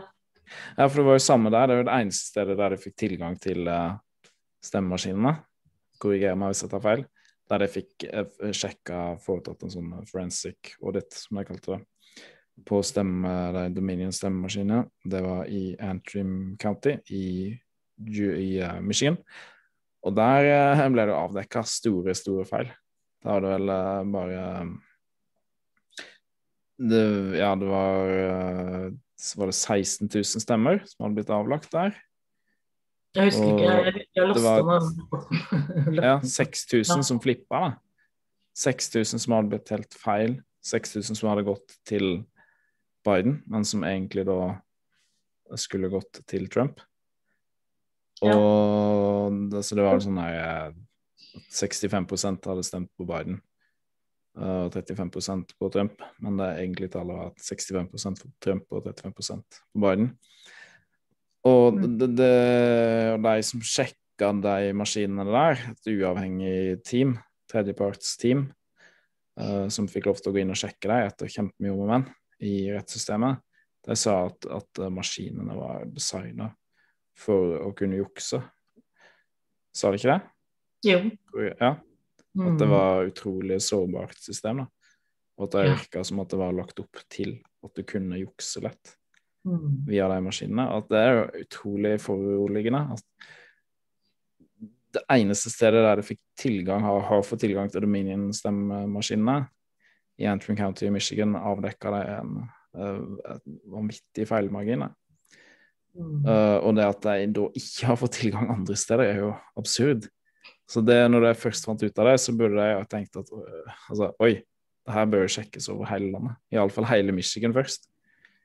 Ja, 0.77 0.87
for 0.87 1.01
det 1.01 1.07
var 1.09 1.17
jo 1.17 1.25
samme 1.25 1.51
der. 1.51 1.67
Det 1.67 1.75
er 1.75 1.81
jo 1.81 1.87
det 1.89 1.95
eneste 1.97 2.29
stedet 2.31 2.59
der 2.59 2.71
de 2.71 2.77
fikk 2.79 2.95
tilgang 3.01 3.41
til 3.43 3.67
uh, 3.67 3.97
stemmemaskinene. 4.63 5.33
Korriger 5.99 6.37
meg 6.39 6.53
hvis 6.53 6.63
jeg 6.63 6.71
tar 6.71 6.85
feil. 6.85 7.03
Der 7.51 7.63
jeg 7.67 7.75
fikk 7.75 8.07
uh, 8.11 8.53
sjekka, 8.55 9.03
foretatt 9.23 9.63
en 9.63 9.73
sånn 9.73 9.93
forensic 10.09 10.75
audit, 10.83 11.13
som 11.15 11.39
de 11.39 11.47
kalte 11.47 11.77
det, 11.77 11.83
på 12.67 12.81
stemme, 12.87 13.35
de 13.55 13.67
Dominion 13.77 14.15
stemmemaskiner. 14.15 14.89
Det 15.05 15.21
var 15.23 15.47
i 15.53 15.77
Antrim 15.83 16.57
County 16.59 16.97
i, 17.13 17.53
i 17.53 18.51
Michigan. 18.83 19.21
Og 20.07 20.15
der 20.17 20.81
ble 20.95 21.07
det 21.09 21.15
avdekka 21.15 21.63
store, 21.69 22.15
store 22.17 22.47
feil. 22.49 22.71
Da 23.23 23.37
var 23.37 23.45
det 23.45 23.55
vel 23.57 23.73
bare 24.15 24.43
det, 26.77 27.03
Ja, 27.41 27.55
det 27.59 27.69
var 27.71 28.93
var 29.37 29.51
det 29.51 29.57
16 29.57 30.09
000 30.13 30.43
stemmer 30.45 30.83
som 30.85 31.07
hadde 31.07 31.17
blitt 31.19 31.33
avlagt 31.33 31.73
der. 31.73 31.97
Jeg 33.17 33.31
husker 33.31 33.49
ikke, 33.49 33.67
jeg, 33.67 34.07
jeg 34.17 34.31
lasta 34.31 34.55
den. 34.69 35.99
ja, 36.05 36.17
6000 36.21 37.05
som 37.07 37.21
flippa, 37.23 37.63
da. 37.63 37.71
6000 38.57 39.23
som 39.23 39.37
hadde 39.37 39.53
blitt 39.53 39.73
helt 39.73 39.97
feil. 40.01 40.39
6000 40.67 41.19
som 41.19 41.31
hadde 41.31 41.47
gått 41.47 41.77
til 41.87 42.25
Biden, 43.07 43.41
men 43.47 43.65
som 43.65 43.85
egentlig 43.87 44.27
da 44.27 44.57
skulle 45.61 45.93
gått 45.93 46.23
til 46.27 46.49
Trump. 46.51 46.81
Og 48.25 48.33
ja. 48.33 49.31
det, 49.53 49.63
så 49.67 49.77
det 49.79 49.85
var 49.85 50.01
sånn 50.03 50.19
her 50.19 50.73
65% 51.53 52.49
hadde 52.49 52.65
stemt 52.65 52.91
på 52.97 53.07
Biden 53.09 53.39
og 54.37 54.75
35% 54.75 55.55
på 55.57 55.69
Trump, 55.73 56.03
men 56.21 56.37
det 56.37 56.47
er 56.47 56.59
egentlig 56.61 56.91
tallet 56.93 57.17
var 57.17 57.31
65% 57.41 58.21
for 58.21 58.33
Trump 58.45 58.75
og 58.77 58.85
35% 58.85 59.61
på 59.73 59.81
Biden. 59.81 60.11
Og 61.47 61.77
mm. 61.77 61.87
det, 62.01 62.11
det, 62.19 62.35
de 63.23 63.47
som 63.47 63.63
sjekka 63.63 64.33
de 64.43 64.75
maskinene 64.77 65.27
der, 65.29 65.65
et 65.73 65.91
uavhengig 65.93 66.83
team, 66.87 67.17
tredjepartsteam, 67.51 68.47
uh, 69.41 69.67
som 69.73 69.89
fikk 69.91 70.09
lov 70.11 70.21
til 70.21 70.33
å 70.33 70.37
gå 70.37 70.43
inn 70.43 70.55
og 70.55 70.61
sjekke 70.61 70.91
dem 70.91 71.11
etter 71.11 71.31
kjempemye 71.31 71.75
om 71.75 71.85
og 71.85 71.93
men 71.93 72.07
i 72.43 72.55
rettssystemet, 72.73 73.43
de 73.87 73.97
sa 73.97 74.19
at, 74.27 74.49
at 74.51 74.81
maskinene 74.91 75.55
var 75.57 75.85
designa 75.89 76.51
for 77.17 77.61
å 77.63 77.71
kunne 77.77 78.01
jukse. 78.01 78.41
Sa 79.77 79.93
de 79.93 80.01
ikke 80.01 80.17
det? 80.17 80.21
Jo. 80.87 80.99
Ja. 81.61 81.77
At 82.37 82.59
det 82.61 82.67
mm. 82.67 82.73
var 82.73 83.07
utrolig 83.09 83.61
sårbart 83.65 84.19
system. 84.21 84.65
da. 84.65 84.67
Og 85.37 85.47
at 85.47 85.55
det 85.55 85.65
virka 85.71 86.03
som 86.05 86.21
at 86.21 86.33
det 86.33 86.41
var 86.41 86.57
lagt 86.57 86.81
opp 86.83 87.01
til 87.13 87.39
at 87.65 87.77
du 87.77 87.85
kunne 87.89 88.21
jukse 88.21 88.61
lett. 88.65 88.97
Via 89.87 90.09
de 90.11 90.19
maskinene. 90.25 90.67
At 90.79 90.91
det 90.91 91.03
er 91.03 91.15
jo 91.15 91.45
utrolig 91.45 91.95
foruroligende. 92.03 92.99
Det 94.97 95.05
eneste 95.13 95.53
stedet 95.53 95.85
der 95.85 96.01
de 96.01 96.07
fikk 96.07 96.23
tilgang, 96.41 96.85
har, 96.87 97.01
har 97.11 97.25
fått 97.27 97.45
tilgang 97.45 97.71
til 97.71 97.85
Dominion-stemmemaskinene, 97.85 99.45
i 100.17 100.25
Antrim 100.25 100.57
County 100.57 100.87
i 100.89 100.93
Michigan, 100.95 101.35
avdekka 101.37 101.91
de 101.93 102.05
en 102.15 102.37
en 102.77 103.19
vanvittig 103.73 104.27
feilmargin. 104.29 104.87
Mm. 105.97 106.27
Uh, 106.27 106.59
og 106.61 106.77
det 106.77 106.85
at 106.85 107.07
de 107.07 107.31
da 107.39 107.47
ikke 107.57 107.89
har 107.89 107.99
fått 108.01 108.19
tilgang 108.21 108.51
andre 108.53 108.77
steder, 108.79 109.13
er 109.13 109.23
jo 109.25 109.33
absurd. 109.59 110.09
Så 110.69 110.83
det, 110.83 110.99
når 111.11 111.29
de 111.29 111.37
først 111.39 111.67
fant 111.69 111.83
ut 111.83 111.99
av 112.03 112.11
det, 112.11 112.17
så 112.21 112.35
burde 112.37 112.59
de 112.59 112.75
ha 112.75 112.87
tenkt 112.91 113.17
at 113.21 113.29
øh, 113.31 113.75
altså, 113.87 114.09
oi, 114.19 114.33
det 114.87 114.95
her 114.97 115.05
bør 115.13 115.29
sjekkes 115.31 115.69
over 115.71 115.87
hele 115.87 116.11
landet. 116.11 116.35
Iallfall 116.51 116.89
hele 116.91 117.15
Michigan 117.15 117.55
først. 117.55 117.87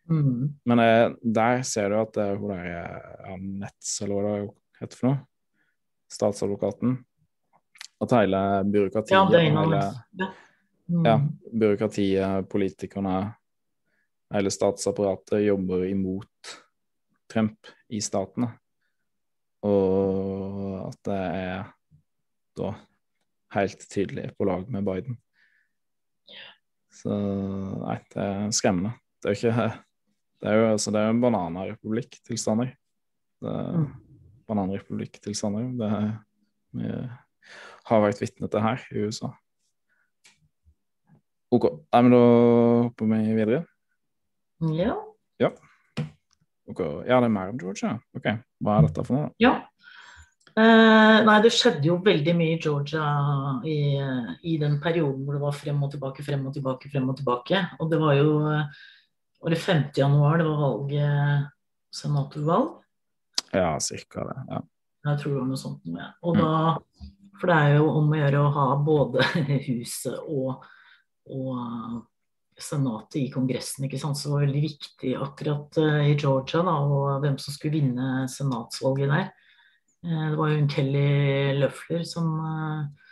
Mm. 0.10 0.60
Men 0.66 0.80
eh, 0.80 1.12
der 1.22 1.62
ser 1.68 1.92
du 1.92 2.00
at 2.02 2.18
er 2.20 2.40
hun 2.40 2.54
der 2.54 3.28
Anette, 3.32 4.04
eller 4.04 4.16
hva 4.26 4.38
det 4.40 4.54
heter 4.82 5.00
for 5.00 5.10
noe, 5.10 5.20
statsadvokaten, 6.12 6.98
at 8.02 8.16
hele 8.18 8.40
byråkratiet 8.74 9.14
ja, 9.16 9.26
det 9.30 9.44
er 9.44 9.54
hele. 9.56 10.32
Mm. 10.92 11.06
ja, 11.06 11.16
byråkratiet, 11.54 12.50
politikerne, 12.52 13.16
hele 14.34 14.52
statsapparatet 14.52 15.46
jobber 15.46 15.86
imot 15.88 16.56
Trump 17.32 17.70
i 17.94 18.02
statene. 18.04 18.50
Og 19.64 20.88
at 20.88 20.98
det 21.06 21.20
er 21.38 21.70
da 22.58 22.74
helt 23.56 23.86
tydelig 23.92 24.32
på 24.36 24.48
lag 24.50 24.66
med 24.72 24.84
Biden. 24.88 25.20
Så 26.92 27.14
nei, 27.14 27.98
det 28.12 28.26
er 28.26 28.52
skremmende. 28.56 28.96
Det 29.22 29.30
er 29.30 29.36
jo 29.36 29.40
ikke 29.40 29.70
Det 30.42 30.50
er 30.50 30.58
jo 30.58 30.70
altså, 30.72 30.92
det 30.94 31.02
er 31.02 31.12
en 31.14 31.22
bananrepublikk-tilstander. 31.22 32.72
Mm. 33.46 33.88
Bananrepublikk-tilstander. 34.50 35.68
Det 35.78 35.90
er, 35.98 36.08
vi 36.78 36.92
har 37.90 38.04
vært 38.06 38.22
vitne 38.24 38.50
til 38.50 38.66
her 38.66 38.86
i 38.90 39.06
USA. 39.06 39.30
OK. 41.52 41.68
Nei, 41.92 42.02
men 42.02 42.16
da 42.16 42.24
hopper 42.88 43.12
vi 43.12 43.36
videre. 43.36 43.66
Ja. 44.78 44.96
Ja. 45.42 45.52
Okay. 46.72 46.94
Ja, 47.10 47.20
det 47.20 47.28
er 47.28 47.36
mer 47.36 47.52
om 47.52 47.60
Georgia. 47.60 47.98
OK. 48.16 48.32
Hva 48.64 48.78
er 48.78 48.88
dette 48.88 49.06
for 49.06 49.18
noe? 49.18 49.34
Ja. 49.42 49.60
Eh, 50.52 51.18
nei, 51.28 51.36
det 51.44 51.52
skjedde 51.56 51.88
jo 51.88 51.98
veldig 52.04 52.34
mye 52.36 52.56
i 52.56 52.62
Georgia 52.62 53.06
i, 53.68 53.78
i, 54.44 54.58
den 54.60 54.80
perioden 54.84 55.22
hvor 55.24 55.38
det 55.38 55.44
var 55.44 55.56
frem 55.56 55.80
og 55.86 55.94
tilbake, 55.94 56.26
frem 56.28 56.44
og 56.48 56.56
tilbake, 56.56 56.92
frem 56.92 57.08
og 57.12 57.20
tilbake. 57.20 57.62
Og 57.80 57.92
det 57.92 58.02
var 58.02 58.18
jo 58.20 58.34
var 59.42 59.54
det 59.54 59.62
5. 59.62 59.82
januar 59.98 60.38
det 60.38 60.46
var 60.48 60.62
valget, 60.62 61.50
senatorvalg. 61.96 62.78
Ja, 63.52 63.80
cirka 63.84 64.28
det. 64.28 64.38
ja. 64.48 64.62
Jeg 65.02 65.20
tror 65.20 65.34
det 65.34 65.40
var 65.40 65.50
noe 65.50 65.60
sånt. 65.60 65.86
Med. 65.90 66.14
Og 66.22 66.38
mm. 66.38 66.44
da, 66.46 67.10
for 67.42 67.50
det 67.50 67.58
er 67.58 67.76
jo 67.80 67.90
om 67.90 68.14
å 68.14 68.20
gjøre 68.20 68.44
å 68.46 68.54
ha 68.54 68.66
både 68.86 69.26
huset 69.72 70.20
og, 70.22 70.64
og 71.34 72.62
senatet 72.62 73.18
i 73.24 73.28
Kongressen. 73.34 73.88
ikke 73.88 74.00
sant? 74.00 74.20
Så 74.20 74.30
det 74.30 74.36
var 74.36 74.46
veldig 74.46 74.64
viktig 74.68 75.14
akkurat 75.26 75.82
uh, 75.82 76.04
i 76.06 76.14
Georgia 76.14 76.62
da, 76.68 76.78
og 76.86 77.26
hvem 77.26 77.40
som 77.42 77.58
skulle 77.58 77.80
vinne 77.82 78.28
senatsvalget 78.30 79.10
der. 79.10 79.32
Eh, 80.06 80.30
det 80.32 80.38
var 80.38 80.50
jo 80.50 80.58
hun 80.58 80.70
Kelly 80.70 81.58
Løfler 81.60 82.04
som, 82.10 82.30
eh, 82.42 83.12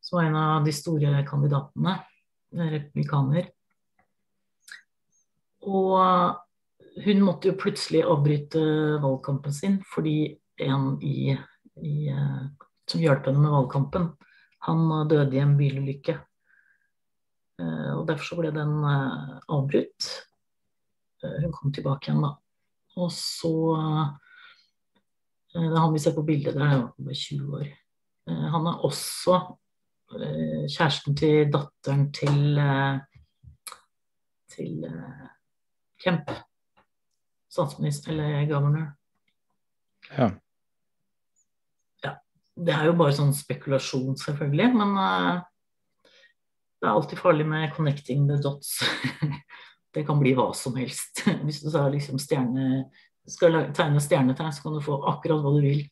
som, 0.00 0.16
var 0.16 0.24
en 0.24 0.36
av 0.36 0.64
de 0.64 0.72
store 0.74 1.22
kandidatene, 1.28 2.00
eh, 2.54 2.70
republikaner. 2.72 3.50
Og 5.66 7.02
hun 7.04 7.24
måtte 7.24 7.50
jo 7.50 7.58
plutselig 7.60 8.04
avbryte 8.06 8.60
valgkampen 9.02 9.52
sin 9.52 9.80
fordi 9.92 10.36
en 10.64 10.94
i, 11.04 11.34
i, 11.84 11.96
som 12.88 13.02
hjalp 13.02 13.26
henne 13.28 13.42
med 13.42 13.52
valgkampen, 13.52 14.06
han 14.64 14.86
døde 15.10 15.36
i 15.36 15.42
en 15.42 15.56
bilulykke. 15.58 16.14
Og 17.60 18.06
derfor 18.08 18.24
så 18.24 18.38
ble 18.38 18.54
den 18.56 18.78
avbrutt. 18.86 20.08
Hun 21.20 21.52
kom 21.52 21.74
tilbake 21.76 22.08
igjen, 22.08 22.24
da. 22.24 22.32
Og 22.96 23.12
så 23.12 23.52
Eh, 25.56 25.62
det 25.62 25.76
er 25.76 25.80
han 25.80 25.94
vi 25.94 26.02
ser 26.02 26.16
på 26.16 26.24
bildet 26.26 26.54
der, 26.54 26.66
han 26.66 26.90
var 26.96 27.14
20 27.14 27.60
år. 27.60 27.68
Eh, 28.28 28.46
han 28.52 28.66
er 28.68 28.84
også 28.84 29.38
eh, 30.18 30.66
kjæresten 30.68 31.16
til 31.16 31.52
datteren 31.52 32.10
til 32.12 32.60
til 34.56 34.84
Kemp. 36.04 36.30
Statsminister 37.52 38.12
eller 38.12 38.44
governor. 38.50 38.90
Ja. 40.10 40.30
ja. 42.04 42.12
Det 42.54 42.74
er 42.74 42.90
jo 42.90 42.96
bare 42.98 43.14
sånn 43.16 43.34
spekulasjon, 43.34 44.16
selvfølgelig, 44.20 44.68
men 44.76 44.96
det 46.76 46.88
er 46.88 46.92
alltid 46.92 47.18
farlig 47.18 47.46
med 47.48 47.72
'connecting 47.74 48.28
the 48.28 48.36
dots' 48.42 48.82
Det 49.94 50.04
kan 50.04 50.18
bli 50.20 50.34
hva 50.36 50.50
som 50.54 50.76
helst. 50.76 51.22
Hvis 51.44 51.62
du 51.64 51.70
liksom 51.72 52.18
stjerne, 52.20 52.84
skal 53.26 53.72
tegne 53.72 54.00
stjernetegn, 54.00 54.52
så 54.52 54.62
kan 54.62 54.74
du 54.76 54.82
få 54.84 54.98
akkurat 55.08 55.40
hva 55.40 55.54
du 55.56 55.62
vil. 55.64 55.86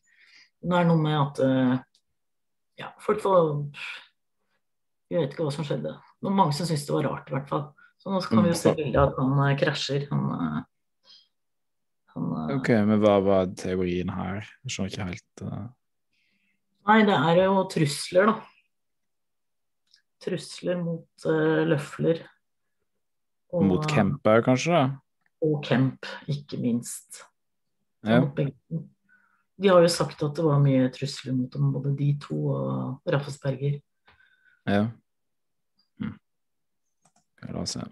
Det 0.61 0.77
er 0.77 0.85
noe 0.85 1.01
med 1.01 1.17
at 1.17 1.41
uh, 1.41 1.73
ja, 2.77 2.91
folk 3.01 3.23
får 3.23 3.49
Jeg 5.09 5.23
vet 5.23 5.33
ikke 5.33 5.47
hva 5.47 5.53
som 5.53 5.65
skjedde. 5.65 5.95
Det 5.97 6.27
var 6.29 6.37
mange 6.37 6.53
som 6.53 6.69
syntes 6.69 6.85
det 6.85 6.93
var 6.93 7.09
rart, 7.09 7.29
i 7.29 7.35
hvert 7.35 7.49
fall. 7.49 7.65
Så 8.05 8.13
nå 8.13 8.21
kan 8.21 8.43
vi 8.45 8.51
jo 8.51 8.57
se 8.59 8.69
mm. 8.69 8.77
bildet 8.77 9.01
at 9.01 9.15
han 9.17 9.31
uh, 9.39 9.51
krasjer. 9.57 10.03
Han, 10.11 10.25
uh, 10.29 11.15
han 12.13 12.27
Ok, 12.53 12.69
men 12.85 13.01
hva 13.01 13.15
var 13.25 13.49
teorien 13.57 14.11
her? 14.13 14.45
Jeg 14.61 14.75
skjønner 14.75 14.93
ikke 14.93 15.09
helt 15.09 15.45
Nei, 16.85 16.99
det 17.01 17.15
er 17.17 17.39
jo 17.41 17.63
trusler, 17.73 18.29
da. 18.29 18.35
Trusler 20.21 20.77
mot 20.77 21.25
løfler. 21.65 22.19
Og, 23.49 23.63
mot 23.65 23.87
Kemper, 23.89 24.43
kanskje? 24.45 24.75
da? 24.77 24.83
Og 25.49 25.63
Kemp, 25.65 26.05
ikke 26.29 26.59
minst. 26.61 27.23
Ja. 28.05 28.21
De 29.57 29.71
har 29.71 29.81
jo 29.81 29.89
sagt 29.89 30.21
at 30.21 30.37
det 30.37 30.45
var 30.45 30.61
mye 30.61 30.91
trusler 30.93 31.33
mot 31.33 31.49
dem, 31.49 31.73
både 31.73 31.95
de 31.97 32.11
to 32.21 32.37
og 32.53 33.11
Raffesberger. 33.15 33.79
Ja. 34.69 34.85
La 37.51 37.61
oss 37.61 37.77
se. 37.77 37.85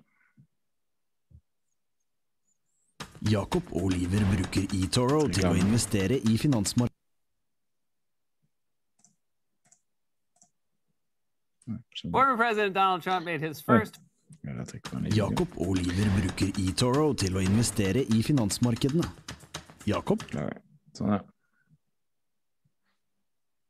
Jakob 3.23 3.63
Oliver 3.71 4.25
bruker 4.33 4.73
eToro 4.75 5.21
til 5.31 5.47
å 5.47 5.53
investere 5.55 6.17
i 6.19 6.37
finansmarkedet. 6.37 6.91
Former 12.11 12.35
President 12.35 12.75
Donald 12.75 13.01
Trump 13.03 13.25
made 13.25 13.39
his 13.39 13.61
first 13.61 14.01
Jakob 15.13 15.47
Oliver 15.55 16.09
bruker 16.17 16.49
eToro 16.59 17.13
til 17.15 17.37
å 17.37 17.43
investere 17.43 18.01
i 18.11 18.19
finansmarkedene. 18.25 19.05
Jakob? 19.87 20.25
Sånn, 20.97 21.13
ja. 21.15 21.21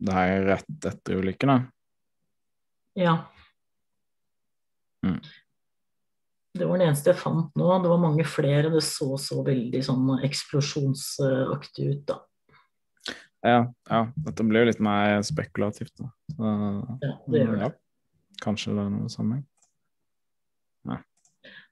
Det 0.04 0.16
er 0.24 0.48
rett 0.48 0.88
etter 0.90 1.22
ulykken, 1.22 1.52
da? 1.54 1.60
Ja. 3.00 3.14
Mm. 5.06 5.20
Det 6.54 6.68
var 6.70 6.78
det 6.78 6.86
eneste 6.86 7.10
jeg 7.10 7.18
fant 7.18 7.56
nå. 7.58 7.70
Det 7.82 7.90
var 7.90 8.02
mange 8.02 8.26
flere. 8.30 8.70
Det 8.74 8.84
så 8.86 9.16
så 9.18 9.42
veldig 9.46 9.82
sånn 9.86 10.12
eksplosjonsaktig 10.28 11.88
ut, 11.90 12.04
da. 12.12 12.20
Ja, 13.44 13.64
ja. 13.90 14.04
Dette 14.28 14.46
blir 14.48 14.64
jo 14.64 14.70
litt 14.70 14.84
mer 14.84 15.18
spekulativt, 15.26 15.96
da. 16.00 16.12
Så, 16.36 16.52
ja, 17.02 17.16
det 17.26 17.42
gjør 17.42 17.58
det. 17.58 17.72
Ja. 17.72 17.74
Kanskje 18.44 18.76
det 18.76 18.86
er 18.86 18.94
noe 18.94 19.12
sammenheng. 19.12 19.44
Nei. 20.88 21.00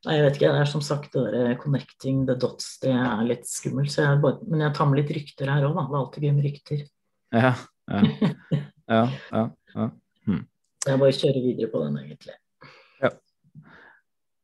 Nei, 0.08 0.18
jeg 0.18 0.26
vet 0.26 0.40
ikke. 0.40 0.52
Det 0.58 0.66
er 0.66 0.74
som 0.74 0.84
sagt 0.84 1.16
det 1.16 1.24
der 1.36 1.56
connecting 1.62 2.26
the 2.28 2.36
dots, 2.42 2.74
det 2.84 2.92
er 2.98 3.24
litt 3.30 3.48
skummelt. 3.48 3.94
Jeg 3.96 4.20
bare, 4.24 4.42
men 4.50 4.66
jeg 4.66 4.76
tar 4.78 4.90
med 4.90 5.04
litt 5.04 5.16
rykter 5.20 5.54
her 5.54 5.70
òg, 5.70 5.78
da. 5.78 5.88
Det 5.88 5.96
er 5.96 6.02
alltid 6.02 6.28
gøy 6.28 6.36
med 6.40 6.48
rykter. 6.50 6.86
Ja, 7.32 7.54
ja, 7.94 8.04
ja. 8.98 9.04
ja, 9.32 9.48
ja. 9.78 9.90
Hm. 10.26 10.46
Jeg 10.90 11.04
bare 11.06 11.20
kjører 11.22 11.44
videre 11.46 11.70
på 11.72 11.86
den, 11.86 12.02
egentlig. 12.02 12.41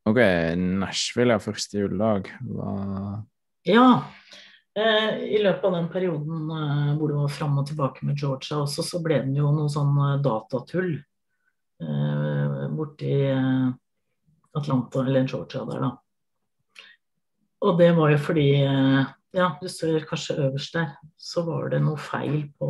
OK, 0.08 0.20
Nashville 0.80 1.36
er 1.36 1.44
første 1.44 1.82
juledag. 1.82 2.32
Hva 2.48 3.24
Ja. 3.68 3.88
Eh, 4.78 5.36
I 5.36 5.40
løpet 5.42 5.66
av 5.66 5.74
den 5.74 5.88
perioden 5.90 6.52
eh, 6.54 6.92
hvor 6.96 7.10
det 7.10 7.18
var 7.18 7.32
fram 7.34 7.58
og 7.58 7.66
tilbake 7.68 8.06
med 8.06 8.20
Georgia 8.22 8.60
også, 8.62 8.86
så 8.86 9.02
ble 9.04 9.24
det 9.26 9.40
jo 9.40 9.50
noe 9.52 9.72
sånn 9.74 9.96
eh, 10.06 10.20
datatull 10.22 10.92
eh, 11.82 12.68
borti 12.78 13.10
eh, 13.26 13.72
Atlanta, 14.56 15.02
eller 15.02 15.26
Georgia 15.26 15.66
der, 15.66 15.82
da. 15.82 15.90
Og 17.66 17.80
det 17.82 17.90
var 17.98 18.14
jo 18.14 18.22
fordi 18.22 18.50
eh, 18.62 19.14
Ja, 19.36 19.50
du 19.60 19.68
ser 19.70 20.06
kanskje 20.08 20.38
øverst 20.46 20.78
der, 20.78 20.94
så 21.18 21.44
var 21.46 21.74
det 21.74 21.82
noe 21.84 21.98
feil 22.00 22.46
på, 22.58 22.70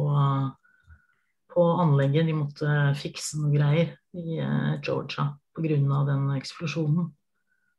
på 1.54 1.68
anlegget. 1.84 2.26
De 2.28 2.34
måtte 2.36 2.80
fikse 2.98 3.38
noe 3.40 3.54
greier 3.54 3.94
i 4.18 4.40
Georgia 4.82 5.30
pga. 5.56 6.04
den 6.08 6.32
eksplosjonen. 6.36 7.12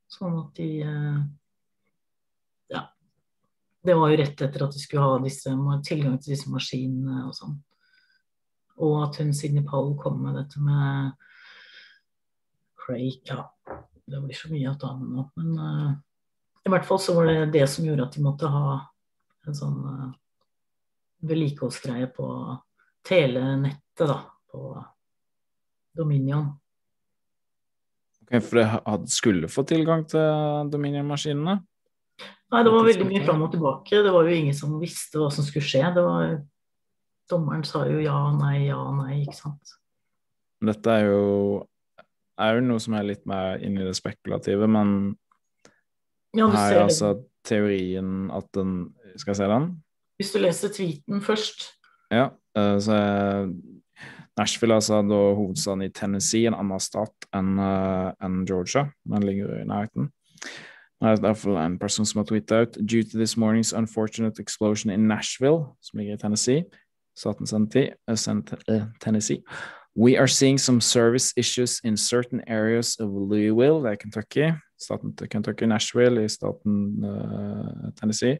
Sånn 0.09 0.37
at 0.41 0.53
de 0.57 0.69
eh, 0.85 1.19
Ja. 2.73 2.83
Det 3.85 3.95
var 3.95 4.11
jo 4.11 4.19
rett 4.19 4.41
etter 4.45 4.65
at 4.65 4.75
de 4.75 4.81
skulle 4.81 5.05
ha 5.05 5.19
disse, 5.23 5.53
tilgang 5.87 6.17
til 6.19 6.35
disse 6.35 6.51
maskinene 6.51 7.25
og 7.27 7.35
sånn. 7.37 7.57
Og 8.79 8.97
at 9.05 9.19
hun 9.21 9.33
Sidney 9.35 9.65
Powell 9.67 9.95
kom 9.99 10.21
med 10.23 10.37
dette 10.39 10.61
med 10.63 11.13
Craig, 12.79 13.21
ja 13.27 13.47
det 14.09 14.21
blir 14.21 14.35
så 14.35 14.49
mye 14.51 14.69
av 14.69 14.77
ta 14.79 14.93
nå. 14.97 15.25
Men 15.35 15.59
uh, 15.59 15.91
i 16.65 16.71
hvert 16.73 16.87
fall 16.87 16.99
så 17.01 17.15
var 17.17 17.29
det 17.29 17.51
det 17.53 17.67
som 17.69 17.85
gjorde 17.85 18.07
at 18.07 18.15
de 18.17 18.23
måtte 18.25 18.49
ha 18.51 18.79
en 19.47 19.57
sånn 19.57 19.77
uh, 19.85 20.07
vedlikeholdsgreie 21.29 22.09
på 22.15 22.29
telenettet, 23.07 24.07
da. 24.07 24.21
På 24.49 24.73
Dominion. 25.93 26.47
Ok, 28.29 28.43
For 28.45 28.61
det 28.61 29.09
skulle 29.09 29.49
få 29.49 29.65
tilgang 29.65 30.05
til 30.09 30.69
Dominion-maskinene? 30.69 31.57
Nei, 32.49 32.61
det 32.65 32.71
var 32.73 32.85
veldig 32.85 33.07
mye 33.09 33.25
fram 33.25 33.41
og 33.45 33.51
tilbake. 33.53 34.03
Det 34.05 34.13
var 34.13 34.25
jo 34.25 34.37
ingen 34.37 34.55
som 34.57 34.77
visste 34.81 35.21
hva 35.21 35.29
som 35.33 35.45
skulle 35.45 35.65
skje. 35.65 35.83
Det 35.95 36.05
var 36.05 36.39
Dommeren 37.29 37.61
sa 37.65 37.83
jo 37.85 37.99
ja, 38.01 38.17
nei, 38.33 38.69
ja, 38.71 38.79
nei, 38.97 39.19
ikke 39.21 39.37
sant. 39.37 39.75
Dette 40.65 40.95
er 40.97 41.11
jo 41.11 41.25
er 42.39 42.57
jo 42.57 42.63
noe 42.65 42.81
som 42.81 42.95
er 42.97 43.05
litt 43.05 43.25
mer 43.29 43.59
inni 43.65 43.83
det 43.85 43.93
spekulative, 43.97 44.65
men 44.71 44.93
ja, 46.37 46.47
her 46.53 46.73
er 46.73 46.85
altså 46.85 47.17
teorien 47.47 48.29
at 48.35 48.47
den 48.55 48.93
Skal 49.17 49.33
jeg 49.33 49.39
se 49.41 49.49
den? 49.49 49.69
Hvis 50.19 50.31
du 50.31 50.39
leser 50.39 50.71
tweeten 50.73 51.21
først. 51.25 51.63
Ja, 52.13 52.29
uh, 52.57 52.77
så 52.81 52.93
er 52.95 53.49
Nashville 54.39 54.75
altså 54.79 55.01
da 55.03 55.19
hovedstaden 55.35 55.83
i 55.83 55.91
Tennessee, 55.91 56.47
en 56.47 56.55
annen 56.55 56.79
stat 56.81 57.29
enn 57.35 57.59
uh, 57.59 58.11
en 58.23 58.45
Georgia. 58.47 58.87
Den 59.03 59.27
ligger 59.27 59.57
i 59.59 59.67
nærheten. 59.67 60.11
Det 60.99 61.07
er 61.07 61.21
derfor 61.23 61.59
en 61.61 61.79
person 61.79 62.05
som 62.05 62.19
har 62.19 62.27
tweetet 62.27 62.61
ut 62.61 62.77
Due 62.83 63.03
to 63.03 63.17
this 63.17 63.37
morning's 63.37 63.71
unfortunate 63.77 64.41
explosion 64.41 64.91
in 64.91 65.07
Nashville, 65.07 65.71
som 65.81 65.99
ligger 65.99 66.13
i 66.13 66.17
Tennessee, 66.17 66.63
staten 67.15 67.45
Tennessee, 68.99 69.43
We 69.95 70.17
are 70.17 70.27
seeing 70.27 70.57
some 70.57 70.81
service 70.81 71.33
issues 71.35 71.79
in 71.83 71.97
certain 71.97 72.41
areas 72.47 72.95
of 72.99 73.09
Louisville, 73.09 73.83
det 73.83 73.91
er 73.91 73.95
Kentucky. 73.95 74.53
Staten 74.79 75.13
Kentucky, 75.13 75.63
Nashville 75.63 76.23
i 76.23 76.27
staten 76.27 77.03
uh, 77.03 77.91
Tennessee. 77.99 78.37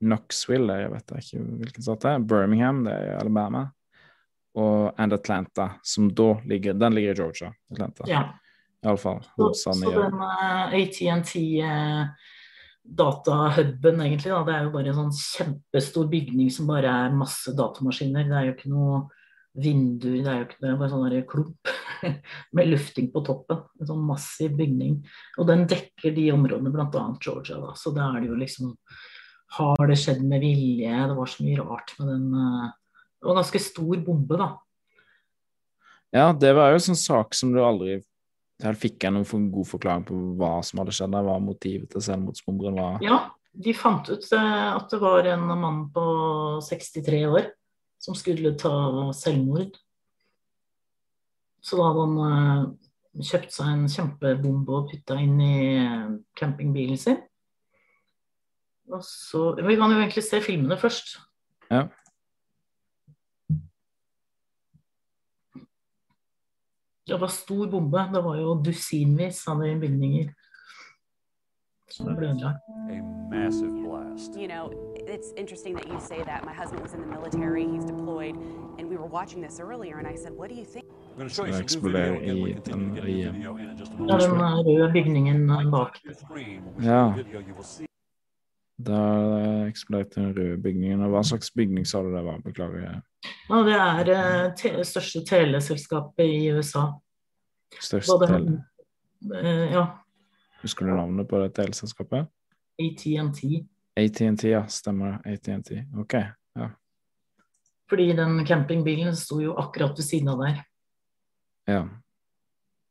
Knoxville, 0.00 0.72
jeg 0.72 0.90
vet 0.90 1.12
ikke 1.16 1.44
hvilken 1.44 1.82
stat 1.82 2.02
det 2.02 2.10
er. 2.10 2.18
Birmingham, 2.18 2.84
det 2.84 2.92
er 2.92 3.18
Alabama. 3.18 3.66
Og 4.58 5.00
and 5.00 5.12
Atlanta, 5.12 5.70
som 5.82 6.08
da 6.14 6.32
ligger 6.48 6.74
Den 6.74 6.94
ligger 6.96 7.12
i 7.12 7.18
Georgia. 7.18 7.52
Atlanta. 7.72 8.04
Ja. 8.08 8.22
Iallfall. 8.84 9.22
Så, 9.36 9.52
så 9.54 9.74
den 9.90 10.14
uh, 10.14 10.74
eh, 10.74 10.82
ATNT 10.82 11.34
uh, 11.62 12.06
datahuben, 12.82 14.00
egentlig, 14.00 14.32
da, 14.32 14.42
det 14.46 14.54
er 14.54 14.66
jo 14.66 14.74
bare 14.74 14.92
en 14.92 14.98
sånn 15.02 15.14
kjempestor 15.14 16.08
bygning 16.10 16.50
som 16.54 16.70
bare 16.70 16.92
er 17.04 17.16
masse 17.16 17.52
datamaskiner. 17.58 18.28
Det 18.28 18.38
er 18.38 18.48
jo 18.48 18.54
ikke 18.56 18.72
noe 18.72 19.00
vinduer, 19.58 20.22
det 20.22 20.30
er 20.30 20.40
jo 20.40 20.46
ikke 20.46 20.62
det, 20.62 20.72
bare 20.78 20.90
sånn 20.92 21.28
klump 21.28 21.72
med 22.56 22.70
lufting 22.70 23.10
på 23.14 23.22
toppen. 23.26 23.62
En 23.80 23.90
sånn 23.90 24.08
massiv 24.08 24.56
bygning. 24.58 25.00
Og 25.38 25.48
den 25.50 25.66
dekker 25.70 26.14
de 26.16 26.28
områdene, 26.34 26.72
bl.a. 26.74 27.04
Georgia. 27.18 27.58
Da. 27.64 27.74
Så 27.78 27.92
da 27.96 28.12
er 28.12 28.22
det 28.22 28.32
jo 28.32 28.38
liksom 28.38 28.74
Har 29.56 29.88
det 29.88 29.96
skjedd 29.96 30.20
med 30.28 30.42
vilje? 30.44 30.92
Det 30.92 31.14
var 31.16 31.30
så 31.32 31.44
mye 31.44 31.62
rart 31.62 31.94
med 31.98 32.10
den 32.12 32.26
eh, 32.36 32.66
En 33.24 33.38
ganske 33.38 33.60
stor 33.62 33.96
bombe, 34.04 34.38
da. 34.38 34.52
Ja, 36.14 36.30
det 36.32 36.54
var 36.56 36.70
jo 36.72 36.78
en 36.78 36.86
sånn 36.86 37.00
sak 37.00 37.34
som 37.36 37.50
du 37.52 37.58
aldri 37.60 37.98
Her 38.62 38.78
fikk 38.78 39.04
jeg 39.04 39.12
noen 39.12 39.50
god 39.52 39.68
forklaring 39.68 40.06
på 40.08 40.16
hva 40.40 40.54
som 40.66 40.80
hadde 40.80 40.94
skjedd 40.96 41.12
Hva 41.12 41.36
motivet 41.42 41.92
til 41.92 42.02
selvmordsbomberen 42.02 42.78
var. 42.80 42.96
Ja, 43.04 43.18
de 43.52 43.74
fant 43.76 44.08
ut 44.10 44.24
eh, 44.34 44.64
at 44.72 44.88
det 44.90 45.00
var 45.02 45.28
en 45.30 45.44
mann 45.50 45.84
på 45.94 46.06
63 46.66 47.20
år 47.28 47.52
som 48.02 48.16
skulle 48.18 48.54
ta 48.58 48.72
selvmord. 49.16 49.76
Så 51.62 51.78
da 51.78 51.88
hadde 51.88 52.04
han 52.06 52.18
uh, 52.22 53.22
kjøpt 53.26 53.54
seg 53.54 53.72
en 53.72 53.88
kjempebombe 53.90 54.76
og 54.76 54.92
putta 54.92 55.18
inn 55.18 55.40
i 55.42 55.56
uh, 55.82 56.12
campingbilen 56.38 57.00
sin. 57.00 57.18
Og 58.88 59.02
så 59.04 59.50
Vi 59.58 59.76
kan 59.76 59.90
jo 59.92 59.98
egentlig 59.98 60.24
se 60.24 60.40
filmene 60.44 60.78
først. 60.80 61.18
Ja. 61.68 61.88
Det 67.08 67.20
var 67.20 67.30
stor 67.32 67.66
bombe. 67.70 68.04
Det 68.14 68.24
var 68.24 68.36
jo 68.36 68.54
dusinvis 68.64 69.46
av 69.48 69.64
bygninger. 69.80 70.34
som 71.90 72.16
ble 72.16 72.28
ødelagt. 72.28 72.58
You 74.36 74.48
know, 74.48 74.64
it's 75.14 75.32
interesting 75.36 75.74
that 75.76 75.86
you 75.88 75.98
say 76.00 76.20
that. 76.24 76.44
My 76.44 76.52
husband 76.52 76.82
was 76.82 76.92
in 76.94 77.00
the 77.00 77.06
military, 77.06 77.64
he's 77.74 77.84
deployed, 77.84 78.34
and 78.78 78.88
we 78.90 78.96
were 78.96 79.10
watching 79.18 79.40
this 79.42 79.60
earlier, 79.60 79.96
and 79.98 80.06
I 80.06 80.16
said, 80.16 80.32
What 80.32 80.48
do 80.50 80.56
you 80.56 80.64
think? 80.64 80.84
som 81.28 81.46
eksploderer 81.46 82.20
i 82.20 82.56
den 82.66 82.98
i 83.08 83.22
Ja, 83.22 83.30
den 83.30 84.40
eh, 84.40 84.58
røde 84.66 84.92
bygningen 84.92 85.50
eh, 85.50 85.70
bak. 85.70 85.98
Ja. 86.82 87.14
Da 88.86 89.00
eksploderte 89.66 90.20
den 90.20 90.36
røde 90.38 90.62
bygningen. 90.62 91.00
Og 91.00 91.10
hva 91.10 91.22
slags 91.22 91.50
bygning 91.50 91.86
sa 91.86 92.02
du 92.02 92.12
det 92.14 92.24
var? 92.24 92.38
Beklager. 92.44 93.00
Ja, 93.48 93.62
det 93.66 93.74
er 93.76 94.10
uh, 94.12 94.54
te 94.56 94.70
største 94.86 95.24
teleselskapet 95.26 96.24
i 96.28 96.50
USA. 96.54 96.86
Største 97.80 98.12
Både- 98.14 98.28
tele... 98.30 98.58
Uh, 99.26 99.64
ja, 99.72 99.86
Husker 100.62 100.86
du 100.86 100.94
navnet 100.94 101.28
på 101.30 101.38
det 101.42 101.52
teleselskapet? 101.56 102.28
AT&T. 102.82 103.64
ATNT, 103.98 104.44
ja. 104.50 104.64
Stemmer 104.70 105.16
det. 105.24 105.34
ATNT. 105.38 105.70
OK. 105.98 106.14
Ja. 106.58 106.68
Fordi 107.90 108.06
den 108.18 108.40
campingbilen 108.46 109.16
sto 109.16 109.40
jo 109.42 109.54
akkurat 109.58 109.94
ved 109.98 110.04
siden 110.06 110.28
av 110.34 110.42
der. 110.44 110.60
ja. 111.70 111.82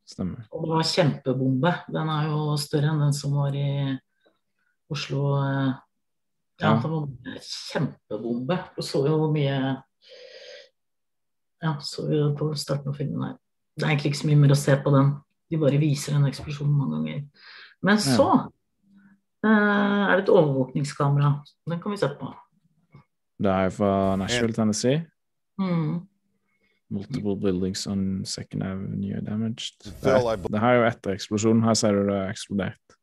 Stemmer. 0.08 0.46
Og 0.56 0.62
det 0.64 0.70
var 0.72 0.86
kjempebombe. 0.88 1.72
Den 1.92 2.10
er 2.14 2.30
jo 2.30 2.54
større 2.64 2.94
enn 2.94 3.02
den 3.04 3.12
som 3.16 3.34
var 3.36 3.56
i 3.60 3.98
Oslo. 4.90 5.24
eh, 5.44 5.74
Ja, 6.62 6.70
Ja. 6.70 6.78
det 6.82 6.90
var 6.90 7.02
en 7.04 7.42
kjempebombe. 7.44 8.58
Du 8.78 8.82
så 8.82 9.02
jo 9.06 9.18
mye 9.34 9.58
Ja, 11.64 11.78
så 11.82 12.06
jo 12.12 12.32
på 12.38 12.52
starten 12.58 12.92
av 12.92 12.98
filmen 12.98 13.24
her. 13.24 13.38
Det 13.78 13.86
er 13.86 13.94
egentlig 13.94 14.14
ikke 14.14 14.24
så 14.24 14.30
mye 14.30 14.42
mer 14.42 14.54
å 14.54 14.60
se 14.60 14.76
på 14.82 14.94
den. 14.94 15.14
De 15.48 15.60
bare 15.62 15.80
viser 15.82 16.16
den 16.18 16.28
eksplosjonen 16.30 16.76
mange 16.76 16.98
ganger. 16.98 17.24
Men 17.86 18.02
så 18.02 18.28
eh, 19.46 19.50
er 19.52 20.14
det 20.16 20.26
et 20.26 20.34
overvåkningskamera. 20.34 21.32
Den 21.70 21.82
kan 21.82 21.94
vi 21.94 22.02
se 22.02 22.10
på. 22.20 22.30
Det 23.38 23.54
er 23.54 23.74
fra 23.74 23.92
Nashville, 24.18 24.54
Tennessee. 24.54 25.04
Mm. 25.62 26.06
Multiple 26.90 27.36
buildings 27.36 27.86
on 27.88 28.26
Second 28.26 28.64
Avenue 28.64 29.22
damaged. 29.22 29.92
Det, 30.02 30.14
I 30.14 30.34
er, 30.34 30.38
det 30.48 30.62
her 30.62 30.76
er 30.76 30.80
jo 30.82 30.88
etter 30.90 31.18
eksplosjonen. 31.18 31.66
Her 31.68 31.78
ser 31.78 31.98
du 31.98 32.08
det 32.08 32.18
har 32.18 32.32
eksplodert. 32.34 32.98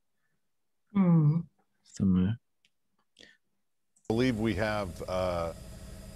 Mm. 0.96 1.44
Stemmer. 1.94 2.34
believe 4.08 4.38
we 4.38 4.54
have 4.54 5.02
uh, 5.08 5.52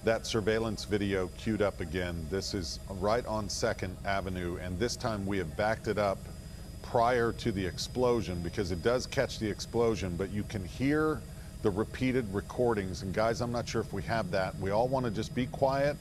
that 0.05 0.27
surveillance 0.27 0.85
video 0.85 1.29
queued 1.37 1.63
up 1.63 1.81
again. 1.81 2.27
This 2.31 2.55
is 2.55 2.81
right 3.01 3.27
on 3.27 3.49
Second 3.49 3.97
Avenue, 4.05 4.59
and 4.63 4.79
this 4.79 4.97
time 4.97 5.27
we 5.27 5.39
have 5.39 5.57
backed 5.57 5.89
it 5.89 5.99
up 5.99 6.19
prior 6.83 7.33
to 7.33 7.53
the 7.53 7.67
explosion 7.67 8.41
because 8.43 8.71
it 8.71 8.83
does 8.83 9.07
catch 9.07 9.39
the 9.39 9.51
explosion, 9.51 10.17
but 10.17 10.31
you 10.31 10.45
can 10.45 10.65
hear 10.65 11.21
the 11.63 11.71
repeated 11.71 12.33
recordings. 12.33 13.03
And 13.03 13.13
guys, 13.13 13.41
I'm 13.41 13.53
not 13.53 13.69
sure 13.69 13.81
if 13.81 13.93
we 13.93 14.03
have 14.03 14.31
that. 14.31 14.59
We 14.59 14.71
all 14.71 14.89
want 14.89 15.05
to 15.05 15.11
just 15.11 15.35
be 15.35 15.47
quiet 15.47 15.97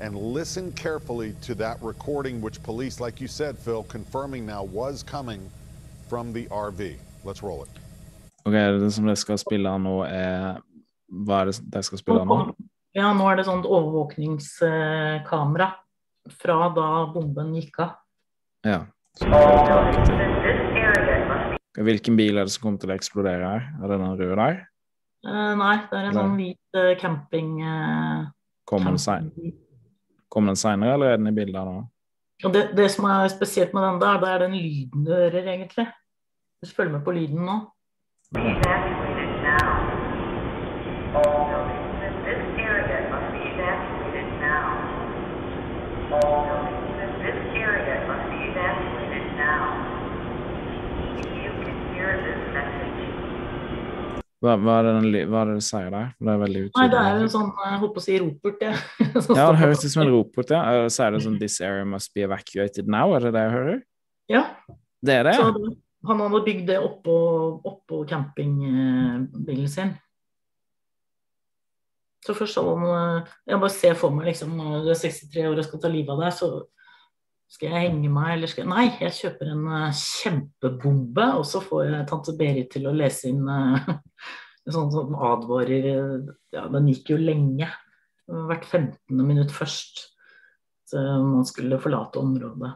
and 0.00 0.14
listen 0.16 0.70
carefully 0.72 1.34
to 1.42 1.54
that 1.56 1.82
recording, 1.82 2.40
which 2.40 2.62
police, 2.62 3.00
like 3.00 3.20
you 3.20 3.26
said, 3.26 3.58
Phil, 3.58 3.82
confirming 3.84 4.46
now 4.46 4.62
was 4.62 5.02
coming 5.02 5.50
from 6.08 6.32
the 6.32 6.46
RV. 6.46 6.96
Let's 7.24 7.42
roll 7.42 7.64
it. 7.64 7.70
Ok, 8.44 8.52
det 8.54 8.92
som 8.92 9.04
dere 9.04 9.16
skal 9.16 9.38
spille 9.38 9.78
nå, 9.78 10.04
det 10.04 11.56
dere 11.72 11.82
skal 11.82 11.98
spille? 11.98 12.22
Ja, 12.96 13.12
nå 13.12 13.24
er 13.28 13.36
det 13.38 13.46
sånt 13.48 13.66
overvåkningskamera 13.68 15.68
fra 16.40 16.56
da 16.76 16.88
bomben 17.12 17.54
gikk 17.56 17.74
av. 17.84 17.90
Ja. 18.66 18.80
Hvilken 21.78 22.16
bil 22.18 22.34
er 22.38 22.44
det 22.48 22.54
som 22.54 22.62
kommer 22.64 22.80
til 22.82 22.90
å 22.90 22.96
eksplodere 22.96 23.44
her? 23.44 23.62
Er 23.78 23.86
det 23.92 23.98
den 24.00 24.18
røde 24.18 24.36
der? 24.40 24.56
Uh, 25.26 25.54
nei, 25.58 25.76
det 25.90 25.96
er 25.98 26.04
en 26.08 26.16
sånn 26.16 26.36
hvit 26.38 26.78
uh, 26.78 26.94
camping... 27.00 27.50
Uh, 27.62 28.28
Kommer 28.68 28.96
den 28.96 29.54
Kommer 30.28 30.48
den 30.52 30.60
seinere, 30.60 30.92
eller 30.94 31.06
er 31.14 31.18
den 31.20 31.30
i 31.30 31.36
bildet 31.36 31.64
nå? 31.64 31.76
det, 32.52 32.62
det 32.76 32.88
som 32.92 33.04
er 33.10 33.28
spesielt 33.32 33.72
med 33.74 33.82
den 33.82 34.00
der, 34.02 34.16
det 34.22 34.28
er 34.30 34.38
den 34.44 34.56
lyden 34.58 35.00
du 35.06 35.10
hører, 35.14 35.42
egentlig. 35.42 35.86
Hvis 36.60 36.70
du 36.70 36.76
følger 36.76 36.94
med 36.98 37.04
på 37.06 37.16
lyden 37.16 37.42
nå. 37.48 37.56
Hva, 54.38 54.54
hva, 54.62 54.76
er 54.78 55.00
det 55.02 55.24
hva 55.26 55.40
er 55.42 55.48
det 55.50 55.54
det 55.58 55.64
sier 55.66 55.88
der? 55.90 56.10
Det 56.14 56.30
er 56.30 56.40
veldig 56.44 56.60
Nei, 56.76 56.84
det 56.92 56.98
er 57.00 57.16
jo 57.16 57.22
en 57.24 57.32
sånn, 57.32 57.48
jeg 57.58 57.78
holdt 57.82 57.94
på 57.96 58.02
å 58.02 58.04
si 58.04 58.18
ropert, 58.22 58.60
jeg. 58.62 58.82
som 59.24 59.34
Ja, 59.34 59.46
det 59.50 59.60
høres 59.64 59.82
ut 59.82 59.94
som 59.96 60.02
en 60.04 60.12
ropert, 60.14 60.52
ja. 60.54 60.60
Eh, 60.70 60.86
Sier 60.94 61.14
det 61.14 61.22
sånn 61.24 61.38
'This 61.40 61.58
area 61.66 61.86
must 61.88 62.12
be 62.14 62.22
evacuated 62.22 62.86
now'? 62.86 63.16
Er 63.16 63.26
det 63.26 63.32
det 63.34 63.42
jeg 63.48 63.54
hører? 63.56 63.80
Ja. 64.30 64.44
Det 65.02 65.16
er 65.16 65.26
det? 65.26 65.34
Ja. 65.40 65.48
Så 65.48 66.12
han 66.12 66.22
hadde 66.22 66.44
bygd 66.46 66.68
det 66.70 66.78
oppå, 66.78 67.16
oppå 67.66 68.04
campingbilen 68.06 69.72
sin. 69.72 69.96
Så 72.22 72.36
først 72.38 72.54
sånn, 72.54 72.70
han 72.78 73.22
eh, 73.24 73.34
Jeg 73.50 73.62
bare 73.62 73.74
ser 73.74 73.98
for 73.98 74.14
meg 74.14 74.30
liksom 74.30 74.54
når 74.54 74.86
du 74.86 74.92
er 74.94 75.02
63 75.02 75.48
år 75.50 75.58
og 75.58 75.66
skal 75.66 75.82
ta 75.82 75.90
livet 75.90 76.14
av 76.14 76.22
deg, 76.22 76.34
så 76.38 76.52
skal 77.48 77.72
jeg 77.72 77.86
henge 77.86 78.10
meg, 78.12 78.32
eller 78.34 78.50
skal 78.50 78.64
jeg 78.64 78.70
Nei, 78.70 78.86
jeg 79.00 79.16
kjøper 79.16 79.52
en 79.54 79.64
uh, 79.70 79.86
kjempebombe, 79.96 81.26
og 81.40 81.46
så 81.48 81.62
får 81.64 81.86
jeg 81.86 82.08
tante 82.10 82.34
Berit 82.38 82.70
til 82.74 82.88
å 82.90 82.94
lese 82.96 83.30
inn 83.30 83.48
uh, 83.48 83.88
sånn 84.68 84.92
som 84.92 85.16
advarer 85.16 85.88
eh, 85.94 86.28
Ja, 86.52 86.66
den 86.68 86.90
gikk 86.92 87.14
jo 87.14 87.16
lenge. 87.20 87.70
Hvert 88.28 88.66
15. 88.68 89.16
minutt 89.24 89.54
først. 89.54 90.02
Så 90.88 91.00
man 91.00 91.46
skulle 91.48 91.80
forlate 91.80 92.20
området. 92.20 92.74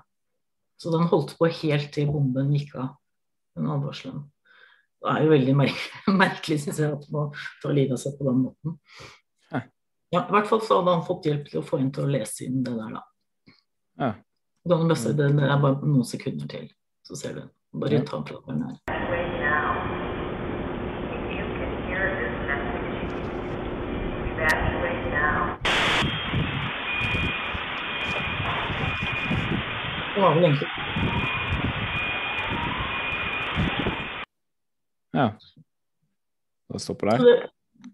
Så 0.80 0.92
den 0.92 1.04
holdt 1.10 1.34
på 1.36 1.50
helt 1.60 1.92
til 1.92 2.08
bomben 2.08 2.54
gikk 2.56 2.72
av, 2.80 2.94
den 3.58 3.68
advarselen. 3.70 4.24
Det 5.02 5.12
er 5.12 5.26
jo 5.26 5.32
veldig 5.34 5.54
merk 5.58 5.84
merkelig, 6.24 6.62
syns 6.64 6.80
jeg, 6.80 6.96
at 6.96 7.04
man 7.12 7.30
tar 7.60 7.76
livet 7.76 7.98
av 7.98 8.00
seg 8.00 8.16
på 8.16 8.28
den 8.30 8.40
måten. 8.46 8.80
Ja, 10.12 10.26
I 10.28 10.34
hvert 10.34 10.48
fall 10.50 10.60
så 10.60 10.80
hadde 10.80 10.92
han 10.92 11.06
fått 11.06 11.26
hjelp 11.28 11.46
til 11.48 11.62
å 11.62 11.64
få 11.64 11.78
henne 11.80 11.92
til 11.96 12.04
å 12.04 12.12
lese 12.12 12.44
inn 12.44 12.60
det 12.66 12.74
der, 12.76 12.98
da. 12.98 13.54
Ja. 14.00 14.10
Og 14.64 14.70
du 14.70 14.76
bare 14.78 15.12
det, 15.18 15.30
det 15.36 15.48
er 15.50 15.58
bare 15.62 15.80
noen 15.82 16.04
sekunder 16.06 16.46
til, 16.50 16.68
så 17.06 17.18
ser 17.18 17.34
du. 17.34 17.42
Bare 17.82 18.02
ta 18.06 18.20
prateren 18.22 18.62
her. 18.62 18.76
Ja. 35.12 35.26
Da 36.72 36.78
stopper 36.78 37.10
Så 37.10 37.24
det. 37.24 37.32
her. 37.40 37.48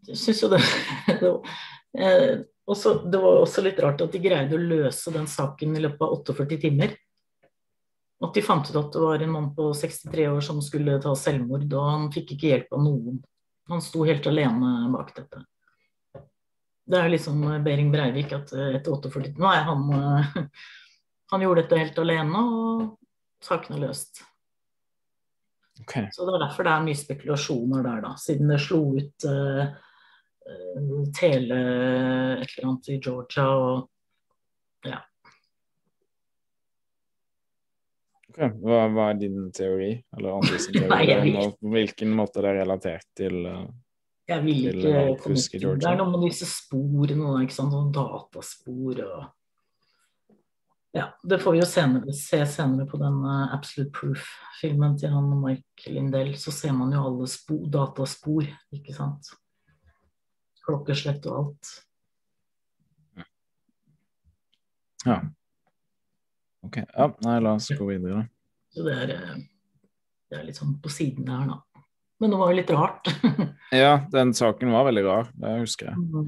jeg 0.08 0.16
synes 0.16 0.42
jo 0.42 0.48
det, 0.52 0.60
det, 1.20 1.30
eh, 1.98 2.38
også, 2.68 2.94
det 3.08 3.18
var 3.22 3.42
også 3.42 3.64
litt 3.64 3.78
rart 3.80 4.02
at 4.04 4.12
de 4.12 4.20
greide 4.22 4.56
å 4.56 4.60
løse 4.60 5.12
den 5.14 5.28
saken 5.30 5.76
i 5.76 5.82
løpet 5.84 6.04
av 6.04 6.16
48 6.20 6.58
timer. 6.66 6.96
At 8.24 8.34
de 8.34 8.42
fant 8.42 8.66
ut 8.68 8.76
at 8.76 8.90
det 8.92 9.02
var 9.02 9.22
en 9.22 9.32
mann 9.32 9.52
på 9.54 9.70
63 9.78 10.26
år 10.28 10.42
som 10.44 10.58
skulle 10.64 10.98
ta 11.02 11.14
selvmord, 11.16 11.68
og 11.70 11.86
han 11.86 12.08
fikk 12.12 12.34
ikke 12.34 12.50
hjelp 12.50 12.74
av 12.74 12.82
noen. 12.84 13.20
Han 13.70 13.84
sto 13.84 14.02
helt 14.08 14.26
alene 14.26 14.72
bak 14.92 15.14
dette. 15.16 15.44
Det 16.88 16.96
er 16.98 17.12
liksom 17.12 17.42
Behring 17.64 17.90
Breivik 17.92 18.32
at 18.32 18.52
eh, 18.56 18.74
etter 18.78 18.94
48 18.96 19.26
timer 19.28 19.44
Nei, 19.44 19.58
han, 19.66 19.82
eh, 19.92 20.62
han 21.32 21.44
gjorde 21.44 21.64
dette 21.64 21.82
helt 21.82 22.00
alene, 22.00 22.42
og 22.42 23.44
saken 23.44 23.76
er 23.76 23.84
løst. 23.86 24.24
Okay. 25.84 26.08
Så 26.12 26.26
det 26.26 26.34
er 26.34 26.42
derfor 26.42 26.66
det 26.66 26.72
er 26.74 26.86
mye 26.88 26.98
spekulasjoner 26.98 27.84
der, 27.86 28.00
da. 28.02 28.16
Siden 28.18 28.50
det 28.50 28.60
slo 28.64 28.80
ut 28.96 29.28
eh, 29.28 29.68
tele 31.14 31.60
et 32.38 32.50
eller 32.56 32.68
annet 32.68 32.90
i 32.92 32.98
Georgia 32.98 33.46
og 33.52 33.88
ja. 34.86 35.00
Ok, 38.28 38.38
Hva, 38.62 38.84
hva 38.92 39.08
er 39.10 39.20
din 39.22 39.48
teori? 39.54 39.92
Eller 40.16 40.36
andre 40.36 40.60
sin 40.62 40.76
teori? 40.78 40.90
Nei, 40.92 41.34
om 41.42 41.54
på 41.56 41.72
hvilken 41.74 42.14
måte 42.16 42.44
det 42.44 42.52
er 42.52 42.60
relatert 42.62 43.08
til, 43.18 43.40
uh, 43.46 43.64
Jeg 44.28 44.44
vil 44.44 44.62
til 44.68 44.76
ikke 44.76 45.34
i 45.34 45.62
til 45.64 45.80
Det 45.80 45.90
er 45.90 45.98
noe 45.98 46.12
med 46.12 46.28
disse 46.28 46.48
sporene, 46.50 47.34
ikke 47.44 47.56
sant. 47.56 47.74
Sånn 47.74 47.90
dataspor 47.94 49.02
og 49.08 49.26
Ja, 50.96 51.10
det 51.20 51.36
får 51.42 51.52
vi 51.52 51.58
jo 51.60 51.66
senere, 51.68 52.12
se 52.16 52.40
senere 52.48 52.86
på 52.88 52.98
den 53.00 53.18
uh, 53.26 53.50
Absolute 53.54 53.92
Proof-filmen 53.94 54.96
til 55.00 55.12
han 55.12 55.28
Mike 55.42 55.92
Lindell. 55.92 56.32
Så 56.40 56.54
ser 56.54 56.72
man 56.76 56.94
jo 56.94 57.04
alle 57.10 57.28
spor, 57.30 57.66
dataspor, 57.72 58.48
ikke 58.74 58.96
sant. 58.96 59.28
Klokkeslett 60.68 61.26
og 61.30 61.38
alt. 61.42 61.74
Ja. 65.06 65.22
Ok. 66.66 66.82
Ja, 66.82 67.06
nei, 67.24 67.38
la 67.40 67.54
oss 67.56 67.70
gå 67.72 67.86
videre. 67.88 68.26
Så 68.74 68.84
det 68.84 68.96
er, 69.04 69.14
eh, 69.14 69.38
det 70.28 70.40
er 70.40 70.44
litt 70.48 70.58
sånn 70.58 70.76
på 70.82 70.92
siden 70.92 71.28
der, 71.28 71.46
da. 71.48 71.62
Men 72.18 72.34
det 72.34 72.40
var 72.40 72.52
jo 72.52 72.58
litt 72.60 72.74
rart. 72.74 73.14
Ja, 73.68 73.98
den 74.08 74.30
saken 74.32 74.70
var 74.72 74.86
veldig 74.86 75.02
rar. 75.04 75.26
Det 75.36 75.50
husker 75.60 75.90
jeg. 75.90 76.22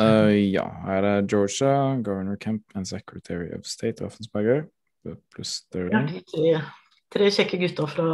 Uh, 0.00 0.32
ja, 0.32 0.62
her 0.86 1.04
er 1.04 1.26
Georgia, 1.28 1.98
Governor 2.00 2.38
Kemp 2.40 2.64
and 2.74 2.88
Secretary 2.88 3.50
of 3.52 3.66
State 3.68 4.00
Raffensperger. 4.00 4.64
Pluss 5.34 5.58
Ja, 5.76 6.00
de 6.08 6.22
tre, 6.24 6.54
tre 7.12 7.28
kjekke 7.28 7.60
gutter 7.60 7.92
fra 7.92 8.06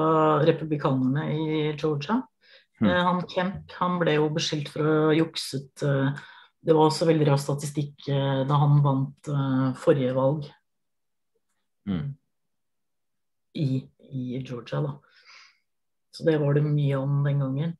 republikanerne 0.42 1.28
i 1.30 1.60
Georgia. 1.78 2.18
Hmm. 2.80 2.88
Eh, 2.88 3.02
Han 3.04 3.22
Kemp 3.28 3.72
han 3.76 3.98
ble 4.00 4.14
jo 4.16 4.30
beskyldt 4.32 4.70
for 4.72 4.86
å 4.86 4.94
ha 5.10 5.16
jukset 5.16 5.82
eh, 5.84 6.14
Det 6.64 6.76
var 6.76 6.88
også 6.88 7.08
veldig 7.08 7.26
rar 7.28 7.40
statistikk 7.40 8.08
eh, 8.08 8.40
da 8.48 8.56
han 8.62 8.80
vant 8.84 9.30
forrige 9.80 10.16
valg 10.16 10.48
Mm. 11.88 12.10
i, 13.56 13.80
i 14.12 14.38
Georgia, 14.44 14.82
da. 14.84 14.90
Så 16.12 16.26
det 16.28 16.36
var 16.38 16.54
det 16.54 16.62
mye 16.62 16.98
om 17.00 17.22
den 17.24 17.40
gangen. 17.40 17.72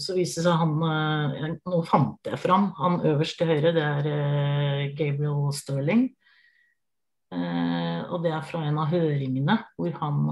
Så 0.00 0.14
viser 0.16 0.46
det 0.46 0.46
seg 0.46 0.62
han 0.62 1.58
Nå 1.58 1.80
fant 1.90 2.30
jeg 2.30 2.38
fram. 2.40 2.70
Han 2.78 3.00
øverst 3.10 3.36
til 3.42 3.50
høyre, 3.50 3.74
det 3.76 3.82
er 3.82 4.94
Gabriel 4.96 5.50
Sterling. 5.52 6.06
Og 7.34 8.16
det 8.24 8.32
er 8.32 8.46
fra 8.46 8.62
en 8.70 8.78
av 8.80 8.94
høringene 8.94 9.58
hvor 9.74 9.92
han 10.00 10.22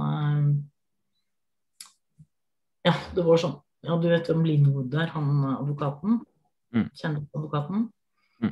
Ja, 2.88 2.96
det 3.14 3.24
var 3.26 3.40
sånn 3.40 3.58
Ja, 3.86 3.94
du 4.00 4.08
vet 4.10 4.26
hvem 4.30 4.42
Lindwood 4.46 4.94
er, 4.98 5.12
han 5.14 5.28
advokaten? 5.52 6.18
Mm. 6.74 6.88
Kjenner 6.98 7.22
du 7.22 7.38
advokaten? 7.38 7.86
Mm. 8.42 8.50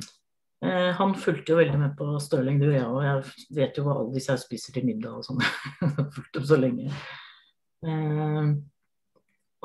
Eh, 0.65 0.91
han 0.97 1.13
fulgte 1.19 1.53
jo 1.53 1.59
veldig 1.59 1.81
med 1.81 1.97
på 1.99 2.07
Stirling, 2.23 2.61
det 2.61 2.69
gjør 2.69 2.77
jeg 2.77 2.87
òg. 2.87 3.01
Jeg 3.05 3.57
vet 3.59 3.77
jo 3.77 3.83
hva 3.85 3.97
alle 3.99 4.15
disse 4.15 4.31
her 4.31 4.39
spiser 4.41 4.77
til 4.77 4.87
middag 4.87 5.19
og 5.19 5.27
sånn. 5.27 5.43
Fulgt 6.15 6.39
dem 6.39 6.47
så 6.47 6.59
lenge. 6.61 6.87
Eh, 7.85 8.53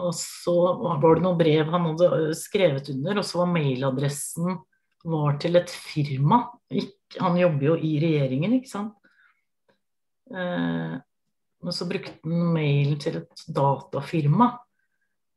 og 0.02 0.12
så 0.16 0.56
var 0.82 1.00
det 1.04 1.24
noen 1.24 1.38
brev 1.38 1.70
han 1.72 1.88
hadde 1.90 2.10
eh, 2.18 2.34
skrevet 2.36 2.90
under, 2.94 3.20
og 3.20 3.28
så 3.28 3.42
var 3.42 3.54
mailadressen 3.54 4.58
var 5.12 5.38
til 5.42 5.58
et 5.58 5.70
firma. 5.72 6.44
Han 7.20 7.38
jobber 7.40 7.72
jo 7.72 7.78
i 7.78 7.94
regjeringen, 8.02 8.58
ikke 8.58 8.70
sant. 8.70 8.94
Eh, 10.32 10.98
men 11.62 11.76
så 11.76 11.86
brukte 11.86 12.14
han 12.24 12.52
mailen 12.54 13.00
til 13.02 13.20
et 13.22 13.44
datafirma. 13.48 14.52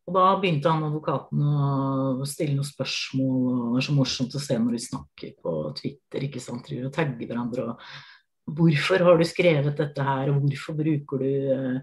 Og 0.06 0.14
da 0.14 0.26
begynte 0.38 0.70
han 0.70 0.86
advokaten 0.86 1.40
å 1.42 2.26
stille 2.30 2.54
noen 2.54 2.68
spørsmål, 2.68 3.46
og 3.50 3.70
det 3.74 3.80
er 3.82 3.86
så 3.88 3.96
morsomt 3.98 4.36
å 4.38 4.42
se 4.44 4.58
når 4.62 4.76
de 4.76 4.82
snakker 4.84 5.32
på 5.42 5.54
Twitter, 5.80 6.28
ikke 6.28 6.42
sant, 6.44 6.70
og 6.78 6.92
tagger 6.94 7.26
hverandre. 7.26 7.72
og 7.74 8.56
Hvorfor 8.60 9.02
har 9.02 9.18
du 9.18 9.26
skrevet 9.26 9.82
dette 9.82 10.06
her, 10.06 10.30
og 10.30 10.44
hvorfor 10.46 10.78
bruker 10.78 11.26
du 11.26 11.32
eh, 11.56 11.80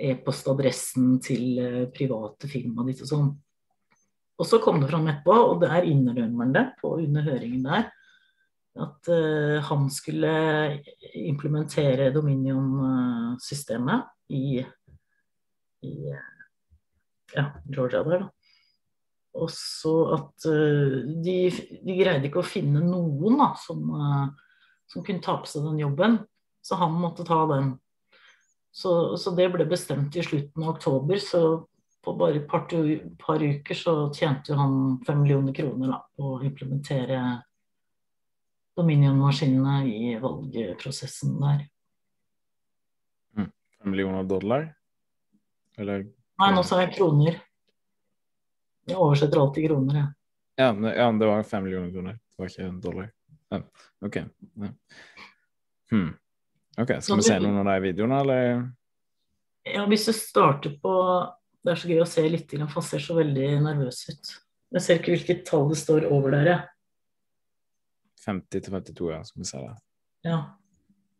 e-postadressen 0.00 1.18
til 1.24 1.60
eh, 1.60 1.86
private 1.92 2.48
firmaet 2.48 2.94
ditt 2.94 3.04
og 3.04 3.10
sånn. 3.10 3.30
Og 4.40 4.48
så 4.48 4.56
kom 4.64 4.80
det 4.80 4.88
fram 4.88 5.08
etterpå, 5.12 5.36
og 5.52 5.60
der 5.60 5.84
innrømmer 5.84 6.46
han 6.46 6.54
det 6.56 6.66
på 6.80 6.94
under 7.02 7.26
høringen 7.28 7.66
der, 7.66 7.90
at 8.80 9.10
eh, 9.12 9.58
han 9.68 9.88
skulle 9.92 10.32
implementere 11.28 12.08
Dominion-systemet 12.14 14.08
i, 14.32 14.64
i 15.84 15.94
ja, 17.34 17.46
Georgia 17.66 18.02
der, 18.06 18.26
da. 18.26 18.30
Og 19.40 19.50
så 19.54 19.94
at 20.16 20.46
eh, 20.50 20.96
de, 21.22 21.36
de 21.86 21.96
greide 22.00 22.26
ikke 22.26 22.42
å 22.42 22.46
finne 22.46 22.82
noen 22.82 23.38
da, 23.38 23.52
som, 23.62 23.84
eh, 23.94 24.64
som 24.90 25.04
kunne 25.06 25.22
ta 25.22 25.36
på 25.38 25.50
seg 25.50 25.68
den 25.68 25.82
jobben, 25.84 26.18
så 26.66 26.78
han 26.80 26.96
måtte 26.98 27.26
ta 27.26 27.44
den. 27.52 27.76
Så, 28.74 29.16
så 29.18 29.32
det 29.34 29.48
ble 29.54 29.66
bestemt 29.70 30.16
i 30.18 30.24
slutten 30.26 30.64
av 30.66 30.74
oktober, 30.74 31.22
så 31.22 31.42
på 32.00 32.14
bare 32.16 32.40
et 32.40 32.48
par, 32.48 32.66
par 33.20 33.42
uker 33.42 33.76
så 33.76 33.94
tjente 34.16 34.52
jo 34.52 34.58
han 34.58 34.74
fem 35.06 35.20
millioner 35.22 35.54
kroner 35.54 35.92
da, 35.92 36.00
på 36.16 36.34
å 36.36 36.42
implementere 36.46 37.20
Dominion-maskinene 38.78 39.82
i 39.90 40.14
valgprosessen 40.22 41.34
der. 41.42 41.66
Fem 43.80 43.92
millioner 43.92 44.24
dollar? 44.28 44.70
Eller 45.80 46.06
Nei, 46.40 46.50
nå 46.56 46.62
sa 46.64 46.80
jeg 46.80 46.94
kroner. 46.96 47.36
Jeg 48.88 48.96
oversetter 48.96 49.40
alltid 49.42 49.68
kroner, 49.68 49.94
jeg. 50.00 50.08
ja, 50.58 50.72
men- 50.72 50.94
ja, 50.96 51.10
det 51.12 51.26
var 51.28 51.42
fem 51.42 51.64
millioner 51.64 51.90
kroner. 51.92 52.12
Det 52.12 52.38
var 52.38 52.48
ikke 52.48 52.66
en 52.68 52.80
dollar. 52.80 53.10
Ja, 53.50 53.62
OK. 54.06 54.16
Ja. 54.16 54.70
Hmm. 55.90 56.10
Ok, 56.78 56.92
Skal 57.02 57.16
vi 57.16 57.22
se 57.26 57.38
noen 57.42 57.58
av 57.60 57.66
de 57.66 57.80
videoene, 57.92 58.20
eller? 58.20 58.72
Ja, 59.66 59.84
hvis 59.86 60.06
du 60.06 60.12
starter 60.16 60.78
på 60.80 60.92
Det 61.62 61.72
er 61.72 61.76
så 61.76 61.88
gøy 61.90 62.00
å 62.00 62.06
se 62.08 62.22
litt, 62.28 62.50
for 62.50 62.80
han 62.80 62.82
ser 62.82 62.98
så 63.04 63.14
veldig 63.18 63.48
nervøs 63.60 63.98
ut. 64.08 64.30
Jeg 64.72 64.80
ser 64.82 64.98
ikke 64.98 65.12
hvilket 65.12 65.42
tall 65.44 65.68
det 65.68 65.76
står 65.76 66.06
over 66.10 66.30
der, 66.30 66.44
jeg. 66.46 66.62
50 68.24 68.60
til 68.64 68.72
52, 68.72 69.10
ja. 69.12 69.22
Skal 69.22 69.40
vi 69.42 69.44
se 69.50 69.58
det. 69.58 69.74
Ja. 70.24 70.38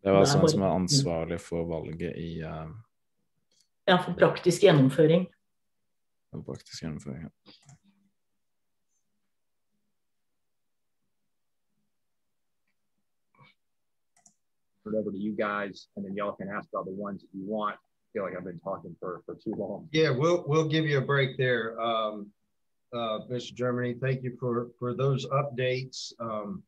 Det 0.02 0.12
var 0.14 0.20
Det 0.24 0.28
er 0.28 0.32
sånn 0.32 0.40
bare- 0.40 0.51
som 0.55 0.60
var 0.60 0.78
ansvarlig 0.78 1.40
for 1.40 1.66
valget 1.68 2.16
i 2.16 2.42
uh, 2.42 2.70
ja, 3.86 3.97
for 4.05 4.12
praktisk 4.12 4.61
gjennomføring. 4.62 5.27
praktisk 6.47 6.82
gjennomføring. 6.82 7.23
ja. 7.23 7.31
over 14.98 15.11
to 15.11 15.19
you 15.19 15.32
guys, 15.32 15.89
and 15.97 16.05
then 16.05 16.16
y'all 16.16 16.32
can 16.32 16.48
ask 16.48 16.69
all 16.74 16.85
the 16.85 16.90
ones 16.90 17.20
that 17.20 17.28
you 17.32 17.44
want. 17.47 17.77
I 17.77 17.78
feel 18.12 18.24
like 18.24 18.35
I've 18.36 18.44
been 18.44 18.59
talking 18.61 18.97
for, 18.98 19.23
for 19.24 19.35
too 19.36 19.55
long. 19.57 19.89
Yeah, 19.93 20.11
we'll, 20.11 20.44
we'll 20.47 20.69
give 20.69 20.85
you 20.85 20.98
a 20.98 21.01
break 21.02 21.39
there. 21.39 21.81
Um, 21.81 22.31
uh, 22.93 23.20
Mr. 23.31 23.55
Germany, 23.55 23.94
thank 24.01 24.24
you 24.24 24.36
for, 24.40 24.69
for 24.78 24.94
those 24.94 25.27
updates. 25.27 26.12
Um, 26.19 26.65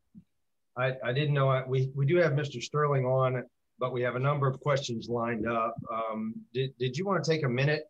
I, 0.77 0.93
I 1.03 1.11
didn't 1.11 1.33
know, 1.33 1.49
I- 1.49 1.65
we, 1.67 1.91
we 1.95 2.05
do 2.05 2.15
have 2.17 2.31
Mr. 2.33 2.61
Sterling 2.61 3.05
on, 3.05 3.43
but 3.79 3.93
we 3.93 4.01
have 4.01 4.15
a 4.15 4.19
number 4.19 4.47
of 4.47 4.59
questions 4.59 5.09
lined 5.09 5.47
up. 5.47 5.75
Um, 5.91 6.33
did, 6.53 6.73
did 6.77 6.97
you 6.97 7.05
want 7.05 7.23
to 7.23 7.29
take 7.29 7.43
a 7.43 7.49
minute, 7.49 7.83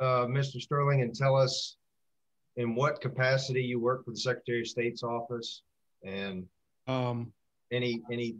uh, 0.00 0.26
Mr. 0.26 0.60
Sterling, 0.60 1.02
and 1.02 1.14
tell 1.14 1.36
us 1.36 1.76
in 2.56 2.74
what 2.74 3.00
capacity 3.00 3.62
you 3.62 3.80
work 3.80 4.04
for 4.04 4.12
the 4.12 4.16
Secretary 4.16 4.60
of 4.60 4.68
State's 4.68 5.02
office 5.02 5.62
and 6.02 6.46
Um, 6.86 7.32
any, 7.72 8.02
any 8.10 8.36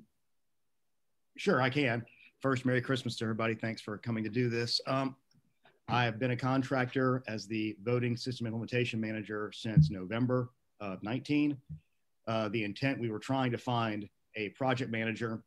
Sure, 1.36 1.60
I 1.60 1.68
can. 1.68 2.04
First, 2.40 2.64
Merry 2.64 2.80
Christmas 2.80 3.16
to 3.16 3.24
everybody. 3.24 3.54
Thanks 3.54 3.80
for 3.80 3.98
coming 3.98 4.22
to 4.22 4.30
do 4.30 4.48
this. 4.48 4.80
Um, 4.86 5.16
I 5.88 6.04
have 6.04 6.18
been 6.18 6.30
a 6.30 6.36
contractor 6.36 7.24
as 7.26 7.46
the 7.46 7.76
voting 7.82 8.16
system 8.16 8.46
implementation 8.46 9.00
manager 9.00 9.50
since 9.52 9.90
November 9.90 10.50
of 10.80 11.02
19. 11.02 11.56
Uh, 12.26 12.48
the 12.50 12.62
intent, 12.62 13.00
we 13.00 13.10
were 13.10 13.18
trying 13.18 13.50
to 13.50 13.58
find 13.58 14.08
a 14.36 14.50
project 14.50 14.90
manager. 14.90 15.42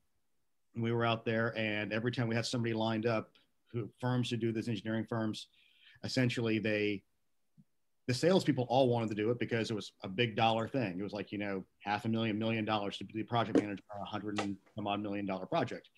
We 0.80 0.92
were 0.92 1.06
out 1.06 1.26
there, 1.26 1.58
and 1.58 1.92
every 1.92 2.12
time 2.12 2.28
we 2.28 2.36
had 2.36 2.46
somebody 2.46 2.74
lined 2.74 3.06
up, 3.06 3.32
who 3.72 3.90
firms 4.00 4.30
who 4.30 4.38
do 4.38 4.52
this, 4.52 4.68
engineering 4.68 5.06
firms, 5.10 5.48
essentially 6.04 6.60
they 6.60 7.04
the 8.08 8.14
salespeople 8.14 8.66
all 8.70 8.88
wanted 8.88 9.10
to 9.10 9.16
do 9.16 9.32
it 9.32 9.40
because 9.40 9.70
it 9.70 9.74
was 9.74 9.92
a 10.02 10.08
big 10.08 10.36
dollar 10.36 10.66
thing. 10.66 10.98
It 10.98 11.04
was 11.04 11.12
like, 11.12 11.34
you 11.34 11.38
know, 11.38 11.66
half 11.80 12.06
a 12.06 12.08
million, 12.08 12.40
million 12.40 12.64
dollars 12.64 12.98
to 12.98 13.04
be 13.04 13.12
the 13.14 13.24
project 13.24 13.60
manager 13.60 13.84
on 13.94 14.02
a 14.02 14.06
hundred 14.06 14.40
and 14.40 14.56
some 14.76 14.88
odd 14.88 15.02
million 15.02 15.26
dollar 15.26 15.46
project. 15.46 15.90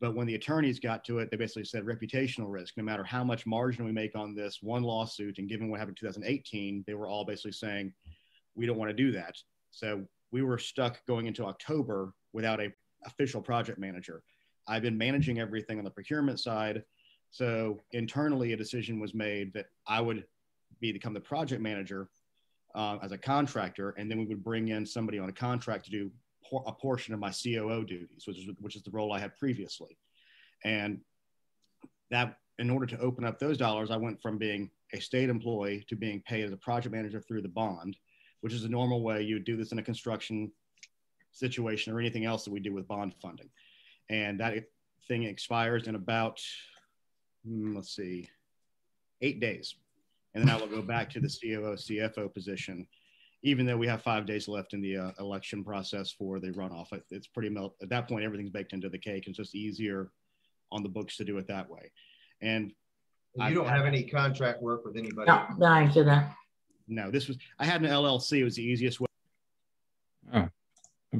But 0.00 0.16
when 0.16 0.26
the 0.26 0.34
attorneys 0.34 0.80
got 0.80 1.04
to 1.04 1.18
it, 1.18 1.30
they 1.30 1.36
basically 1.36 1.64
said 1.64 1.84
reputational 1.84 2.50
risk. 2.50 2.76
No 2.76 2.82
matter 2.82 3.04
how 3.04 3.22
much 3.22 3.46
margin 3.46 3.84
we 3.84 3.92
make 3.92 4.16
on 4.16 4.34
this 4.34 4.60
one 4.62 4.82
lawsuit, 4.82 5.38
and 5.38 5.48
given 5.48 5.68
what 5.68 5.78
happened 5.78 5.98
in 6.02 6.08
2018, 6.08 6.84
they 6.86 6.94
were 6.94 7.06
all 7.06 7.24
basically 7.24 7.52
saying, 7.52 7.92
we 8.54 8.66
don't 8.66 8.78
want 8.78 8.88
to 8.88 8.96
do 8.96 9.12
that. 9.12 9.36
So 9.70 10.04
we 10.32 10.42
were 10.42 10.58
stuck 10.58 11.04
going 11.06 11.26
into 11.26 11.44
October 11.44 12.14
without 12.32 12.60
a 12.60 12.72
official 13.06 13.40
project 13.40 13.78
manager. 13.78 14.22
I've 14.68 14.82
been 14.82 14.96
managing 14.96 15.38
everything 15.40 15.78
on 15.78 15.84
the 15.84 15.90
procurement 15.90 16.40
side. 16.40 16.84
So 17.30 17.80
internally, 17.92 18.52
a 18.52 18.56
decision 18.56 19.00
was 19.00 19.14
made 19.14 19.52
that 19.54 19.66
I 19.86 20.00
would 20.00 20.24
be 20.80 20.92
become 20.92 21.14
the 21.14 21.20
project 21.20 21.62
manager 21.62 22.08
uh, 22.74 22.98
as 23.02 23.12
a 23.12 23.18
contractor, 23.18 23.90
and 23.90 24.10
then 24.10 24.18
we 24.18 24.26
would 24.26 24.44
bring 24.44 24.68
in 24.68 24.86
somebody 24.86 25.18
on 25.18 25.28
a 25.28 25.32
contract 25.32 25.84
to 25.86 25.90
do 25.90 26.10
por- 26.48 26.64
a 26.66 26.72
portion 26.72 27.14
of 27.14 27.20
my 27.20 27.30
COO 27.30 27.84
duties, 27.84 28.24
which 28.26 28.38
is 28.38 28.48
which 28.60 28.76
is 28.76 28.82
the 28.82 28.90
role 28.90 29.12
I 29.12 29.18
had 29.18 29.36
previously. 29.36 29.98
And 30.64 31.00
that, 32.10 32.36
in 32.58 32.70
order 32.70 32.86
to 32.86 32.98
open 32.98 33.24
up 33.24 33.38
those 33.38 33.56
dollars, 33.56 33.90
I 33.90 33.96
went 33.96 34.20
from 34.20 34.38
being 34.38 34.70
a 34.92 35.00
state 35.00 35.28
employee 35.28 35.84
to 35.88 35.96
being 35.96 36.22
paid 36.26 36.44
as 36.44 36.52
a 36.52 36.56
project 36.56 36.94
manager 36.94 37.20
through 37.20 37.42
the 37.42 37.48
bond, 37.48 37.96
which 38.42 38.52
is 38.52 38.62
the 38.62 38.68
normal 38.68 39.02
way 39.02 39.22
you 39.22 39.36
would 39.36 39.44
do 39.44 39.56
this 39.56 39.72
in 39.72 39.78
a 39.78 39.82
construction 39.82 40.52
situation 41.32 41.92
or 41.92 41.98
anything 42.00 42.24
else 42.24 42.44
that 42.44 42.50
we 42.52 42.60
do 42.60 42.72
with 42.72 42.86
bond 42.88 43.14
funding. 43.20 43.48
And 44.10 44.38
that 44.40 44.54
thing 45.08 45.24
expires 45.24 45.86
in 45.88 45.94
about, 45.94 46.40
hmm, 47.46 47.74
let's 47.76 47.94
see, 47.94 48.28
eight 49.20 49.40
days. 49.40 49.74
And 50.34 50.42
then 50.46 50.54
I 50.54 50.58
will 50.58 50.66
go 50.68 50.82
back 50.94 51.10
to 51.10 51.20
the 51.20 51.28
COO, 51.28 51.74
CFO 51.76 52.32
position, 52.32 52.86
even 53.42 53.66
though 53.66 53.76
we 53.76 53.86
have 53.88 54.02
five 54.02 54.24
days 54.26 54.46
left 54.48 54.72
in 54.72 54.80
the 54.80 54.96
uh, 54.96 55.10
election 55.18 55.64
process 55.64 56.10
for 56.12 56.38
the 56.40 56.50
runoff. 56.52 56.92
It- 56.92 57.04
It's 57.10 57.26
pretty 57.26 57.48
mel- 57.48 57.76
at 57.82 57.88
that 57.88 58.08
point, 58.08 58.24
everything's 58.24 58.50
baked 58.50 58.72
into 58.72 58.88
the 58.88 58.98
cake. 58.98 59.26
It's 59.26 59.36
just 59.38 59.54
easier 59.54 60.10
on 60.70 60.82
the 60.82 60.88
books 60.88 61.16
to 61.18 61.24
do 61.24 61.36
it 61.38 61.46
that 61.48 61.68
way. 61.68 61.90
And 62.40 62.72
you 63.36 63.54
don't 63.54 63.68
have 63.68 63.86
any 63.86 64.02
contract 64.04 64.62
work 64.62 64.84
with 64.84 64.96
anybody? 64.96 65.26
Ja, 65.30 65.46
det 65.58 65.66
er 65.66 65.76
egentlig 65.80 66.04
det. 66.04 66.20
no, 66.86 67.10
this 67.10 67.28
was 67.28 67.36
I 67.58 67.64
had 67.64 67.80
an 67.82 67.88
LLC. 67.90 68.38
It 68.40 68.44
was 68.44 68.54
the 68.56 68.62
easiest 68.72 69.00
way. 69.00 69.06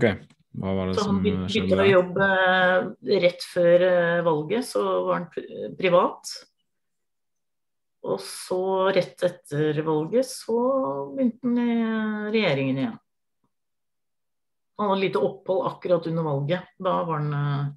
OK. 0.02 0.28
Hva 0.52 0.72
var 0.76 0.88
det 0.90 0.94
Så 0.98 1.04
han 1.06 1.20
som 1.22 1.26
eh, 1.26 1.44
skjedde? 1.48 1.76
der? 1.78 1.86
jobbe 1.88 2.26
eh, 2.28 3.20
rett 3.22 3.44
før 3.48 3.84
eh, 3.86 4.22
valget, 4.26 4.66
så 4.68 4.82
var 5.06 5.14
han 5.20 5.28
privat. 5.78 6.32
Og 8.02 8.18
så 8.20 8.58
rett 8.92 9.22
etter 9.22 9.78
valget 9.86 10.26
så 10.26 10.56
begynte 11.14 11.46
han 11.46 11.60
i 11.62 11.76
eh, 11.78 12.26
regjeringen 12.34 12.80
igjen. 12.82 12.98
Han 14.80 14.90
hadde 14.90 15.04
lite 15.06 15.20
opphold 15.22 15.66
akkurat 15.70 16.06
under 16.10 16.26
valget. 16.26 16.68
Da 16.82 16.96
var 17.06 17.20
han 17.22 17.32
eh, 17.38 17.70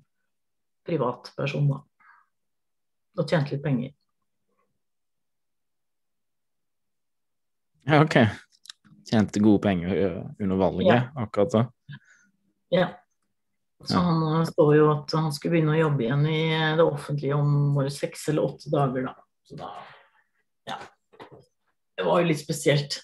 privatperson, 0.89 1.69
da. 1.69 1.79
Og 3.15 3.29
tjente 3.29 3.53
litt 3.55 3.63
penger. 3.63 3.93
Ja, 7.85 8.01
OK. 8.03 8.17
Tjente 9.05 9.39
gode 9.39 9.61
penger 9.61 9.95
eh, 9.95 10.21
under 10.41 10.55
valget 10.59 10.87
Ja. 10.89 11.01
akkurat 11.15 11.51
da. 11.53 11.63
Ja. 12.75 12.91
Så 13.85 13.99
han 13.99 14.45
så 14.45 14.51
står 14.51 14.75
jo 14.77 14.85
at 14.93 15.13
han 15.17 15.33
skulle 15.35 15.57
begynne 15.57 15.75
å 15.75 15.79
jobbe 15.79 16.05
igjen 16.05 16.23
i 16.31 16.39
eh, 16.55 16.75
det 16.79 16.85
offentlige 16.85 17.37
om 17.37 17.75
bare 17.75 17.91
seks 17.93 18.29
eller 18.31 18.47
åtte 18.47 18.71
dager, 18.73 19.09
da. 19.09 19.15
Så 19.45 19.59
da 19.59 19.73
Ja. 20.65 20.79
Det 21.95 22.03
var 22.03 22.19
jo 22.19 22.27
litt 22.27 22.41
spesielt. 22.41 22.97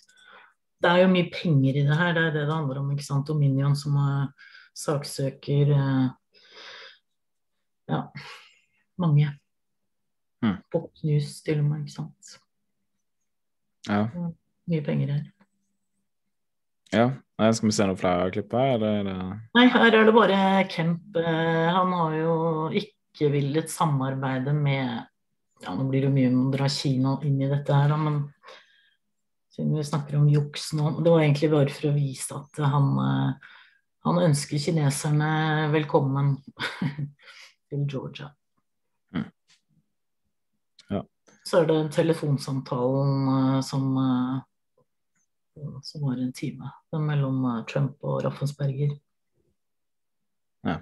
Det 0.81 0.89
er 0.89 1.03
jo 1.03 1.11
mye 1.11 1.29
penger 1.31 1.77
i 1.77 1.83
det 1.87 1.97
her, 1.97 2.15
det 2.17 2.23
er 2.23 2.33
det 2.33 2.47
det 2.47 2.55
handler 2.55 2.81
om, 2.81 2.89
ikke 2.91 3.05
sant. 3.05 3.27
Dominion 3.27 3.75
som 3.77 3.99
er 4.01 4.49
saksøker 4.77 5.75
eh, 5.75 6.09
Ja, 7.91 8.05
mange. 9.01 9.27
Mm. 10.41 10.57
Fox 10.73 11.03
News 11.03 11.41
til 11.45 11.59
og 11.61 11.67
med, 11.67 11.83
ikke 11.83 11.97
sant. 11.99 12.37
Ja. 13.89 14.05
Mye 14.71 14.85
penger 14.85 15.13
her. 15.13 15.27
ja. 16.93 17.11
Nei, 17.41 17.49
Skal 17.57 17.71
vi 17.71 17.73
se 17.73 17.85
noe 17.89 17.97
flere 17.97 18.29
klipp 18.33 18.51
her, 18.53 18.75
eller 18.77 19.07
er 19.09 19.29
Nei, 19.57 19.63
her 19.73 19.95
er 19.97 20.05
det 20.05 20.13
bare 20.13 20.41
Kemp. 20.69 21.15
eh, 21.17 21.69
Han 21.73 21.93
har 21.97 22.17
jo 22.19 22.33
ikke 22.77 23.31
villet 23.33 23.71
samarbeide 23.71 24.53
med 24.53 25.07
Ja, 25.63 25.73
nå 25.73 25.87
blir 25.89 26.05
det 26.05 26.11
mye 26.13 26.29
om 26.29 26.43
å 26.47 26.51
dra 26.53 26.67
Kina 26.69 27.15
inn 27.25 27.41
i 27.41 27.49
dette 27.49 27.73
her, 27.73 27.89
da, 27.89 27.97
men 27.97 28.19
siden 29.51 29.73
vi 29.75 29.83
snakker 29.83 30.15
om 30.17 30.29
juks 30.31 30.69
nå 30.77 30.93
Det 31.03 31.11
var 31.11 31.21
egentlig 31.25 31.49
bare 31.51 31.73
for 31.73 31.89
å 31.89 31.95
vise 31.97 32.37
at 32.37 32.61
han, 32.71 32.91
eh, 33.07 33.57
han 34.05 34.21
ønsker 34.27 34.61
kineserne 34.61 35.31
velkommen 35.73 36.35
til 37.71 37.83
Georgia. 37.89 38.29
Ja. 40.91 41.01
Så 41.45 41.61
er 41.61 41.67
det 41.69 41.79
telefonsamtalen 41.97 43.27
eh, 43.35 43.59
som 43.65 43.91
som 45.81 46.01
var 46.01 46.17
en 46.17 46.33
time 46.33 46.71
mellom 46.91 47.45
eh, 47.45 47.65
Trump 47.65 48.03
og 48.03 48.23
Raffensperger. 48.25 48.95
Ja. 50.67 50.79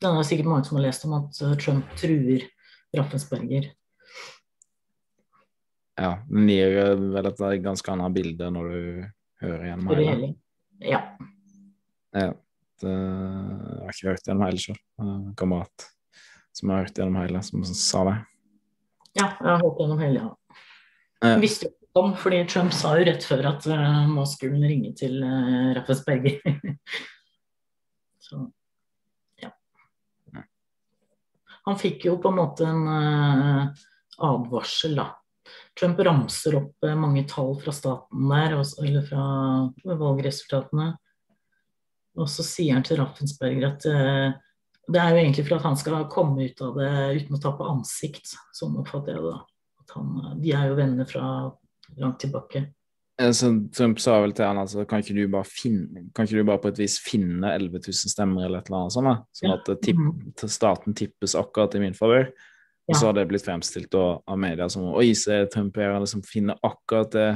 Det 0.00 0.10
er 0.10 0.26
sikkert 0.26 0.50
mange 0.50 0.68
som 0.68 0.78
har 0.78 0.86
lest 0.86 1.06
om 1.08 1.16
at 1.18 1.40
eh, 1.42 1.56
Trump 1.60 1.96
truer 2.00 2.46
Raffensperger. 2.96 3.70
Ja, 6.00 6.16
den 6.30 6.50
gir 6.50 6.78
eh, 6.82 7.04
vel 7.16 7.30
et 7.30 7.44
ganske 7.64 7.94
annet 7.94 8.16
bilde 8.16 8.50
når 8.54 8.70
du 8.70 8.80
hører 9.44 9.66
gjennom 9.70 9.94
hele. 9.94 10.32
Ja. 10.82 11.02
Ja, 12.14 12.30
det, 12.82 12.90
jeg 12.90 13.82
har 13.84 13.94
ikke 13.94 14.10
hørt 14.10 14.28
gjennom 14.28 14.46
hele 14.48 14.62
sjøl. 14.62 14.78
En 15.02 15.32
kamerat 15.38 15.88
som 16.54 16.70
har 16.70 16.84
hørt 16.84 16.98
gjennom 16.98 17.18
hele, 17.22 17.42
som 17.46 17.64
sa 17.66 18.04
det. 18.10 18.18
ja, 19.18 19.30
jeg 19.30 19.48
har 19.48 19.62
hørt 19.62 19.80
gjennom 19.82 20.02
hele, 20.02 20.26
ja. 20.26 20.60
Jeg 21.24 21.40
visste 21.40 21.70
jo 21.70 21.83
om, 22.00 22.12
fordi 22.18 22.42
Trump 22.50 22.74
sa 22.74 22.94
jo 22.98 23.06
rett 23.08 23.24
før 23.26 23.50
at 23.52 23.66
eh, 23.70 24.00
nå 24.10 24.24
skulle 24.28 24.58
han 24.58 24.68
ringe 24.68 24.92
til 24.98 25.20
uh, 25.22 25.74
Raffensperger. 25.76 26.40
Så 28.24 28.40
ja. 29.42 29.52
Han 31.68 31.78
fikk 31.80 32.08
jo 32.08 32.16
på 32.22 32.32
en 32.32 32.40
måte 32.40 32.66
en 32.66 32.88
uh, 32.88 33.86
advarsel, 34.30 34.98
da. 34.98 35.12
Trump 35.78 36.00
ramser 36.06 36.58
opp 36.58 36.86
uh, 36.86 36.96
mange 36.98 37.26
tall 37.30 37.54
fra 37.62 37.74
staten 37.74 38.28
der, 38.30 38.58
også, 38.58 38.84
eller 38.86 39.06
fra 39.06 39.24
valgresultatene. 39.84 40.92
Og 42.20 42.30
så 42.30 42.44
sier 42.46 42.76
han 42.76 42.84
til 42.86 43.00
Raffensperger 43.00 43.66
at 43.68 43.86
eh, 43.90 44.36
det 44.84 45.00
er 45.00 45.14
jo 45.14 45.22
egentlig 45.22 45.46
for 45.48 45.58
at 45.58 45.66
han 45.66 45.78
skal 45.80 46.06
komme 46.12 46.46
ut 46.46 46.62
av 46.62 46.78
det 46.78 46.90
uten 47.18 47.38
å 47.38 47.42
tape 47.42 47.66
ansikt. 47.66 48.34
Sånn 48.54 48.76
oppfatter 48.80 49.16
jeg 49.16 49.24
det. 49.24 49.32
da. 49.32 49.94
Han, 49.96 50.12
eh, 50.20 50.36
de 50.44 50.54
er 50.54 50.70
jo 50.70 50.78
venner 50.78 51.08
fra 51.10 51.26
langt 52.00 52.20
tilbake. 52.24 52.64
Eh, 53.20 53.30
Så 53.30 53.50
Trump 53.76 54.00
sa 54.02 54.20
vel 54.22 54.32
til 54.34 54.48
han 54.48 54.58
altså, 54.58 54.84
kan 54.88 55.02
ikke 55.02 55.16
du 55.16 55.28
bare 55.30 55.46
finne, 55.48 56.08
kan 56.14 56.26
ikke 56.26 56.40
du 56.40 56.48
bare 56.48 56.62
på 56.62 56.72
et 56.72 56.80
vis 56.82 56.98
finne 57.02 57.52
11 57.54 57.78
000 57.86 58.14
stemmer 58.14 58.46
eller 58.46 58.62
et 58.62 58.70
eller 58.70 58.80
annet 58.82 58.96
sånt, 58.96 59.10
da? 59.10 59.16
sånn 59.38 59.54
at 59.54 59.70
tipp, 59.84 60.02
staten 60.50 60.98
tippes 60.98 61.36
akkurat 61.38 61.76
i 61.78 61.84
min 61.84 61.96
favør. 61.96 62.32
Og 62.84 62.98
så 62.98 63.08
har 63.08 63.14
det 63.16 63.28
blitt 63.30 63.46
fremstilt 63.46 63.94
av 63.96 64.36
media 64.36 64.66
som 64.68 64.90
oi, 64.92 65.14
se 65.16 65.38
Trump 65.52 65.78
er 65.80 65.94
liksom 65.96 66.20
finner 66.28 66.58
akkurat 66.60 67.14
det 67.14 67.28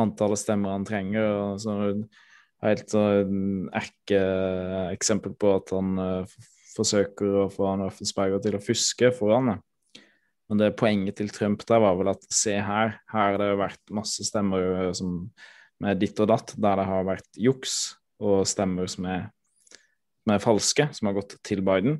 antallet 0.00 0.40
stemmer 0.40 0.72
han 0.72 0.86
trenger. 0.88 1.26
og 1.26 1.60
så 1.60 1.74
Helt 2.64 2.88
sånn 2.88 3.66
erkeeksempel 3.76 5.34
på 5.36 5.50
at 5.58 5.72
han 5.76 5.98
uh, 6.00 6.36
forsøker 6.72 7.42
å 7.42 7.48
få 7.52 7.66
han 7.68 7.84
Raffensperger 7.84 8.40
til 8.42 8.56
å 8.56 8.62
fuske 8.64 9.10
for 9.16 9.34
han. 9.36 9.58
Men 10.46 10.60
det 10.62 10.76
poenget 10.78 11.16
til 11.18 11.30
Trump 11.34 11.64
der 11.66 11.80
var 11.82 11.96
vel 11.98 12.12
at 12.12 12.26
se 12.30 12.54
her, 12.54 12.96
her 13.10 13.30
har 13.32 13.38
det 13.40 13.50
vært 13.58 13.94
masse 13.94 14.24
stemmer 14.28 14.66
eh, 14.86 14.90
som, 14.94 15.24
med 15.82 15.98
ditt 16.00 16.18
og 16.22 16.30
datt, 16.30 16.54
der 16.54 16.80
det 16.80 16.88
har 16.88 17.08
vært 17.08 17.40
juks, 17.40 17.96
og 18.22 18.46
stemmer 18.48 18.88
som 18.88 19.08
er, 19.10 19.26
som 20.22 20.34
er 20.36 20.44
falske, 20.44 20.88
som 20.96 21.10
har 21.10 21.18
gått 21.18 21.36
til 21.44 21.64
Biden. 21.66 21.98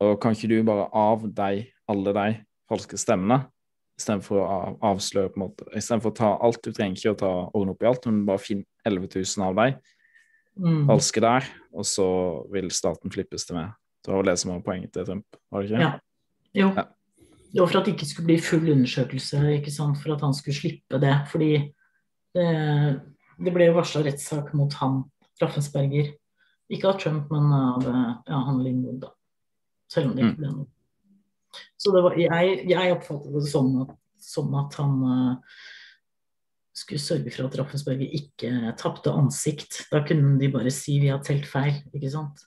Og 0.00 0.14
kan 0.22 0.36
ikke 0.36 0.48
du 0.48 0.60
bare 0.64 0.86
av 0.96 1.26
de, 1.26 1.64
alle 1.90 2.14
de 2.16 2.28
falske 2.70 2.96
stemmene, 3.00 3.42
istedenfor 4.00 4.38
å 4.40 4.60
avsløre 4.94 5.28
på 5.34 5.36
en 5.36 5.44
måte, 5.44 5.66
istedenfor 5.76 6.14
å 6.14 6.16
ta 6.16 6.30
alt, 6.40 6.62
du 6.64 6.72
trenger 6.72 6.96
ikke 6.96 7.12
å 7.12 7.20
ta 7.20 7.32
ordne 7.50 7.74
opp 7.74 7.82
i 7.84 7.90
alt, 7.90 8.06
men 8.08 8.22
bare 8.30 8.40
finn 8.40 8.62
11 8.88 9.10
000 9.18 9.50
av 9.50 9.58
de 9.58 9.72
Mm. 10.60 10.86
falske 10.88 11.20
der, 11.22 11.46
og 11.72 11.86
så 11.86 12.06
vil 12.52 12.70
staten 12.74 13.12
flippes 13.12 13.46
til 13.46 13.56
meg. 13.56 13.70
Det 14.04 14.12
var 14.12 14.20
vel 14.20 14.30
det 14.32 14.38
som 14.42 14.50
var 14.52 14.64
poenget 14.66 14.92
til 14.92 15.06
Trump, 15.06 15.38
var 15.50 15.62
det 15.62 15.70
ikke? 15.70 15.80
Ja. 15.80 15.92
Jo. 16.54 16.70
Det 17.50 17.58
var 17.58 17.70
for 17.70 17.80
at 17.80 17.88
det 17.88 17.96
ikke 17.96 18.08
skulle 18.08 18.30
bli 18.30 18.38
full 18.42 18.68
undersøkelse, 18.70 19.40
ikke 19.56 19.72
sant? 19.74 19.98
for 19.98 20.14
at 20.14 20.22
han 20.22 20.34
skulle 20.36 20.58
slippe 20.58 21.00
det. 21.02 21.14
Fordi 21.32 21.52
det, 22.36 22.50
det 23.42 23.54
ble 23.54 23.70
varsla 23.74 24.04
rettssak 24.06 24.52
mot 24.58 24.74
han, 24.78 25.02
Raffensperger. 25.42 26.12
Ikke 26.70 26.92
av 26.92 27.00
Trump, 27.02 27.32
men 27.32 27.50
av 27.56 27.86
eh, 27.90 28.12
ja, 28.30 28.38
han 28.46 28.62
Lindwood, 28.62 29.00
da. 29.02 29.10
Selv 29.90 30.10
om 30.10 30.14
det 30.14 30.28
ikke 30.28 30.42
ble 30.44 30.52
noe. 30.52 30.68
Så 31.80 31.90
det 31.94 32.04
var, 32.04 32.14
jeg, 32.20 32.56
jeg 32.70 32.94
oppfattet 32.94 33.34
det 33.34 33.50
sånn 33.50 33.72
at, 33.82 33.94
som 34.22 34.52
at 34.60 34.76
han 34.78 34.98
uh, 35.02 35.60
skulle 36.76 37.02
sørge 37.02 37.32
for 37.34 37.48
at 37.48 37.56
Raffensperger 37.58 38.14
ikke 38.20 38.74
tapte 38.78 39.10
ansikt. 39.16 39.80
Da 39.90 40.04
kunne 40.06 40.36
de 40.38 40.52
bare 40.52 40.70
si 40.74 41.00
vi 41.02 41.10
har 41.10 41.24
telt 41.26 41.48
feil, 41.50 41.80
ikke 41.96 42.12
sant. 42.12 42.44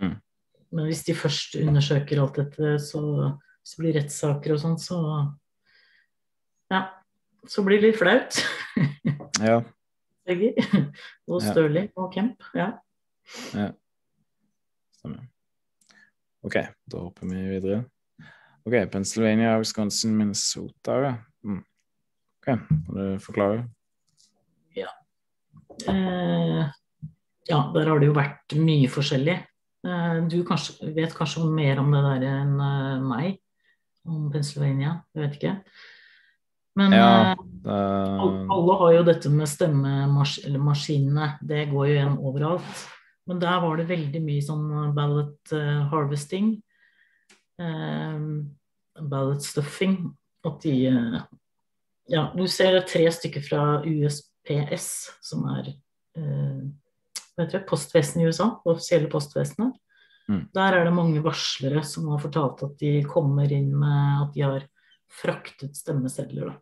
Mm. 0.00 0.16
Men 0.74 0.88
hvis 0.88 1.04
de 1.06 1.18
først 1.18 1.58
undersøker 1.60 2.22
alt 2.22 2.40
dette, 2.40 2.76
så, 2.82 3.02
så 3.64 3.80
blir 3.80 3.96
rettssaker 3.96 4.54
og 4.54 4.60
sånn, 4.62 4.76
så 4.80 4.98
Ja. 6.72 6.86
Så 7.46 7.62
blir 7.64 7.80
det 7.80 7.90
litt 7.90 8.00
flaut. 8.00 8.38
Ja. 9.42 9.60
Begge. 10.28 10.54
Og. 11.28 11.42
Stirling 11.44 11.90
og 12.00 12.12
Kemp. 12.14 12.44
Ja. 12.56 12.70
Ja. 13.52 13.68
Stemmer. 14.96 15.26
OK, 16.44 16.56
da 16.92 17.02
hopper 17.02 17.28
vi 17.28 17.42
videre. 17.48 17.82
OK, 18.64 18.78
Pennsylvania, 18.92 19.58
Wisconsin, 19.60 20.16
Minnesota. 20.16 20.96
Ja. 21.04 21.14
Mm. 21.44 21.60
OK, 22.40 22.48
kan 22.48 22.96
du 22.96 23.18
forklare? 23.20 23.66
Ja. 24.76 24.88
Eh, 25.88 26.62
ja, 27.48 27.60
der 27.74 27.90
har 27.90 28.00
det 28.00 28.08
jo 28.08 28.16
vært 28.16 28.56
mye 28.56 28.88
forskjellig. 28.92 29.36
Eh, 29.84 30.18
du 30.32 30.38
kanskje, 30.48 30.92
vet 30.96 31.16
kanskje 31.16 31.44
mer 31.52 31.80
om 31.82 31.92
det 31.92 32.04
der 32.06 32.28
enn 32.30 32.54
eh, 32.56 33.04
meg, 33.04 33.40
om 34.08 34.30
Pennsylvania. 34.32 34.98
Jeg 35.14 35.22
vet 35.24 35.36
ikke. 35.38 35.54
Men 36.74 36.92
Ja, 36.92 37.32
eh, 37.32 37.36
det, 37.62 37.78
Alle 38.50 38.78
har 38.80 38.92
jo 38.96 39.04
dette 39.06 39.30
med 39.30 39.48
stemmemaskinene, 39.48 41.38
det 41.40 41.68
går 41.70 41.86
jo 41.86 41.94
igjen 41.94 42.18
overalt. 42.18 42.84
Men 43.26 43.40
der 43.40 43.60
var 43.62 43.78
det 43.78 43.88
veldig 43.88 44.20
mye 44.20 44.42
sånn 44.44 44.66
ballot 44.96 45.54
eh, 45.56 45.86
harvesting, 45.88 46.58
eh, 47.62 48.18
ballot 49.00 49.42
stuffing, 49.42 50.12
at 50.44 50.60
de 50.66 50.76
eh, 50.90 51.22
Ja, 52.12 52.26
du 52.36 52.44
ser 52.52 52.82
tre 52.84 53.06
stykker 53.08 53.40
fra 53.40 53.62
USPS, 53.80 54.88
som 55.24 55.46
er 55.54 55.70
eh, 56.18 56.64
hva 57.34 57.46
heter 57.46 57.62
det, 57.62 57.66
postvesenet 57.70 58.22
i 58.22 58.28
USA, 58.28 58.50
det 58.60 58.74
offisielle 58.74 59.08
postvesenet. 59.10 59.72
Mm. 60.28 60.44
Der 60.56 60.78
er 60.78 60.86
det 60.86 60.94
mange 60.96 61.20
varslere 61.24 61.82
som 61.84 62.08
har 62.12 62.22
fortalt 62.22 62.62
at 62.64 62.78
de 62.80 62.92
kommer 63.08 63.50
inn 63.52 63.74
med 63.76 64.22
at 64.24 64.36
de 64.36 64.44
har 64.44 64.68
fraktet 65.14 65.76
stemmesedler. 65.76 66.52
Da. 66.52 66.60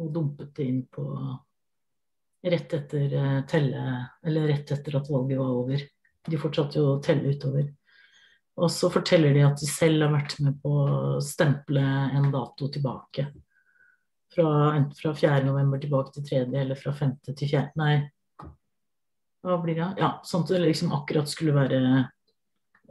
og 0.00 0.12
dumpet 0.14 0.54
det 0.56 0.64
inn 0.64 0.84
på 0.88 1.02
rett 2.40 2.72
etter 2.72 3.16
eh, 3.18 3.40
telle 3.50 4.46
rett 4.46 4.70
etter 4.72 4.96
at 4.96 5.10
valget 5.10 5.38
var 5.38 5.50
over. 5.60 5.82
De 6.30 6.38
fortsatte 6.40 6.80
jo 6.80 6.94
å 6.94 7.02
telle 7.04 7.34
utover. 7.34 7.66
Og 8.60 8.70
så 8.72 8.90
forteller 8.92 9.34
de 9.34 9.44
at 9.44 9.60
de 9.60 9.68
selv 9.68 10.04
har 10.04 10.14
vært 10.14 10.38
med 10.44 10.56
på 10.62 10.72
å 10.72 11.20
stemple 11.24 11.82
en 12.16 12.30
dato 12.32 12.68
tilbake. 12.72 13.26
Fra, 14.30 14.48
enten 14.76 14.96
fra 14.96 15.12
4. 15.16 15.42
november 15.46 15.80
tilbake 15.82 16.14
til 16.14 16.26
3., 16.28 16.42
eller 16.62 16.78
fra 16.78 16.92
5. 16.94 17.14
til 17.26 17.38
4. 17.40 17.62
Nei, 17.80 17.94
hva 19.44 19.56
blir 19.62 19.78
det? 19.78 19.90
Ja, 20.00 20.14
sånn 20.26 20.44
at 20.44 20.52
det 20.52 20.62
liksom 20.64 20.92
akkurat 20.96 21.30
skulle 21.30 21.54
være 21.56 21.80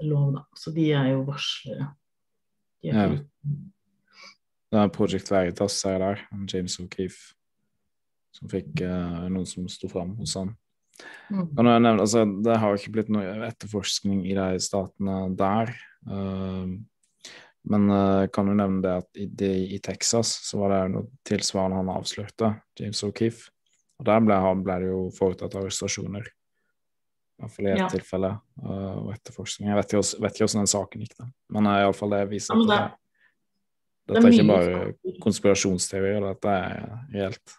lov, 0.06 0.32
da. 0.38 0.46
Så 0.58 0.74
de 0.74 0.88
er 0.98 1.12
jo 1.14 1.26
varslere. 1.28 1.92
De 2.82 2.94
er 2.94 3.14
ja. 3.18 3.20
Det 4.70 4.78
er 4.78 4.92
Project 4.94 5.32
Veritas 5.34 5.80
her 5.88 5.98
der, 6.02 6.24
James 6.52 6.76
O'Keefe, 6.82 7.34
som 8.38 8.50
fikk 8.52 8.84
uh, 8.86 9.26
noen 9.26 9.48
som 9.50 9.66
sto 9.72 9.90
fram 9.90 10.14
hos 10.20 10.36
han. 10.38 10.54
Mm. 11.32 11.48
Nevner, 11.58 12.02
altså, 12.04 12.26
det 12.46 12.58
har 12.62 12.78
ikke 12.78 12.94
blitt 12.98 13.10
noe 13.14 13.34
etterforskning 13.48 14.22
i 14.30 14.36
de 14.38 14.62
statene 14.62 15.24
der. 15.40 15.74
Uh, 16.06 16.78
men 17.70 17.90
uh, 17.90 18.28
kan 18.34 18.50
du 18.50 18.54
nevne 18.54 18.84
det 18.86 18.94
at 19.02 19.22
i, 19.22 19.26
de, 19.42 19.52
i, 19.74 19.80
Texas 19.84 20.36
så 20.46 20.62
var 20.62 20.76
det 20.76 20.84
noe 20.94 21.10
tilsvarende 21.28 21.82
han 21.82 21.94
avslørte, 21.96 22.54
James 22.80 23.02
O'Keefe. 23.08 23.50
Og 24.00 24.08
der 24.08 24.22
ble, 24.24 24.38
ble, 24.64 24.78
det 24.84 24.94
jo 24.94 25.02
foretatt 25.18 25.58
arrestasjoner. 25.60 26.30
Iallfall 27.40 27.68
i 27.68 27.72
ett 27.72 27.80
ja. 27.80 27.88
tilfelle. 27.92 28.34
Uh, 28.64 28.98
og 29.06 29.14
etterforskning. 29.16 29.70
Jeg 29.72 29.80
vet 29.80 29.94
ikke, 29.94 30.22
vet 30.26 30.36
ikke 30.36 30.46
hvordan 30.46 30.64
den 30.64 30.74
saken 30.74 31.06
gikk, 31.06 31.16
da. 31.20 31.30
men 31.56 31.70
uh, 31.70 31.78
iallfall 31.80 32.16
det 32.16 32.22
viser 32.34 32.56
at 32.56 32.70
det, 32.70 32.80
dette 34.10 34.24
er, 34.26 34.36
ikke 34.36 34.50
bare 34.50 35.18
konspirasjonsteorier, 35.24 36.24
dette 36.26 36.56
er 36.56 36.88
reelt. 37.14 37.58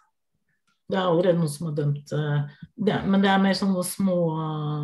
Det 0.91 0.99
er 0.99 1.07
allerede 1.07 1.39
noen 1.39 1.51
som 1.51 1.69
har 1.69 1.77
dømt 1.77 2.11
uh, 2.13 2.65
det, 2.75 2.97
Men 3.07 3.23
det 3.23 3.31
er 3.31 3.41
mer 3.41 3.55
sånne 3.57 3.85
små, 3.87 4.17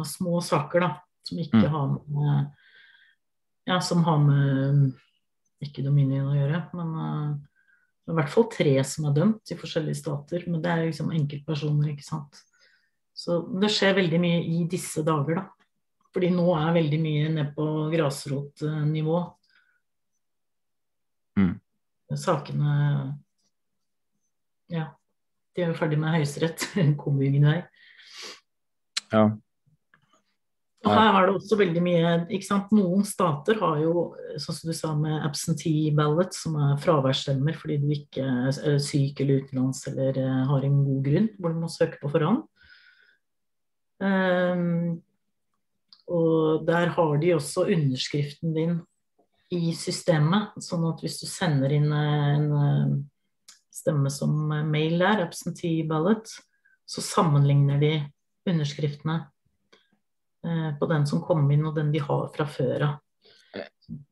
små 0.07 0.39
saker, 0.45 0.87
da. 0.87 0.93
Som 1.27 1.43
ikke 1.43 1.65
mm. 1.65 1.73
har 1.73 1.91
med 1.91 2.63
Ja, 3.67 3.81
som 3.83 4.05
har 4.07 4.21
med 4.23 4.93
ikke 5.59 5.83
dominion 5.83 6.29
å 6.31 6.37
gjøre. 6.37 6.61
Men 6.77 6.93
uh, 6.95 7.31
det 8.07 8.15
i 8.15 8.17
hvert 8.21 8.31
fall 8.31 8.45
tre 8.53 8.73
som 8.87 9.09
er 9.09 9.15
dømt 9.17 9.51
i 9.51 9.57
forskjellige 9.59 9.99
stater. 9.99 10.45
Men 10.47 10.61
det 10.63 10.71
er 10.71 10.85
liksom 10.87 11.11
enkeltpersoner, 11.11 11.91
ikke 11.91 12.07
sant. 12.07 12.39
Så 13.17 13.39
det 13.61 13.71
skjer 13.73 13.95
veldig 13.97 14.19
mye 14.21 14.41
i 14.45 14.59
disse 14.69 15.01
dager, 15.05 15.39
da. 15.39 15.45
Fordi 16.13 16.29
nå 16.33 16.45
er 16.57 16.75
veldig 16.75 16.99
mye 17.01 17.31
ned 17.33 17.49
på 17.55 17.65
grasrotnivå. 17.93 19.23
Mm. 21.37 21.55
Sakene 22.17 22.75
Ja. 24.73 24.91
De 25.55 25.63
er 25.63 25.71
jo 25.71 25.79
ferdig 25.79 25.97
med 25.97 26.13
Høyesterett. 26.13 26.63
Kommer 27.01 27.25
ingen 27.25 27.49
vei. 27.49 27.59
Ja. 29.09 29.25
Og 30.85 30.93
her 30.93 31.15
er 31.17 31.25
det 31.27 31.35
også 31.35 31.57
veldig 31.59 31.81
mye 31.83 32.11
ikke 32.31 32.47
sant? 32.47 32.73
Noen 32.75 33.03
stater 33.07 33.57
har 33.59 33.79
jo, 33.81 34.03
sånn 34.39 34.57
som 34.59 34.69
du 34.69 34.75
sa 34.77 34.91
med 34.95 35.25
absentee 35.25 35.89
ballot, 35.95 36.35
som 36.37 36.55
er 36.61 36.77
fraværsstemmer 36.83 37.57
fordi 37.57 37.79
du 37.81 37.89
ikke 37.95 38.23
er 38.23 38.77
syk 38.83 39.23
eller 39.23 39.41
utenlands 39.43 39.81
eller 39.89 40.19
eh, 40.21 40.43
har 40.51 40.67
en 40.67 40.77
god 40.85 41.01
grunn, 41.09 41.27
hvor 41.41 41.55
du 41.55 41.59
må 41.63 41.71
søke 41.71 41.99
på 42.03 42.11
forhånd. 42.13 42.45
Um, 43.97 45.01
og 46.07 46.63
der 46.67 46.93
har 46.95 47.17
de 47.19 47.33
også 47.35 47.65
underskriften 47.67 48.53
din 48.55 48.77
i 49.53 49.73
systemet. 49.75 50.55
Sånn 50.63 50.85
at 50.87 51.03
hvis 51.03 51.19
du 51.21 51.27
sender 51.29 51.73
inn 51.75 51.89
en 51.91 52.47
eh, 52.57 52.93
stemme 53.73 54.11
som 54.11 54.35
mail 54.71 54.97
der, 55.01 55.25
absentee 55.25 55.85
ballot, 55.87 56.31
så 56.87 57.03
sammenligner 57.03 57.79
de 57.81 57.91
underskriftene 58.47 59.19
eh, 60.47 60.71
på 60.79 60.89
den 60.91 61.07
som 61.09 61.23
kom 61.23 61.43
inn, 61.51 61.67
og 61.67 61.75
den 61.75 61.91
de 61.95 62.03
har 62.03 62.27
fra 62.35 62.47
før 62.47 62.89
av. 62.91 62.97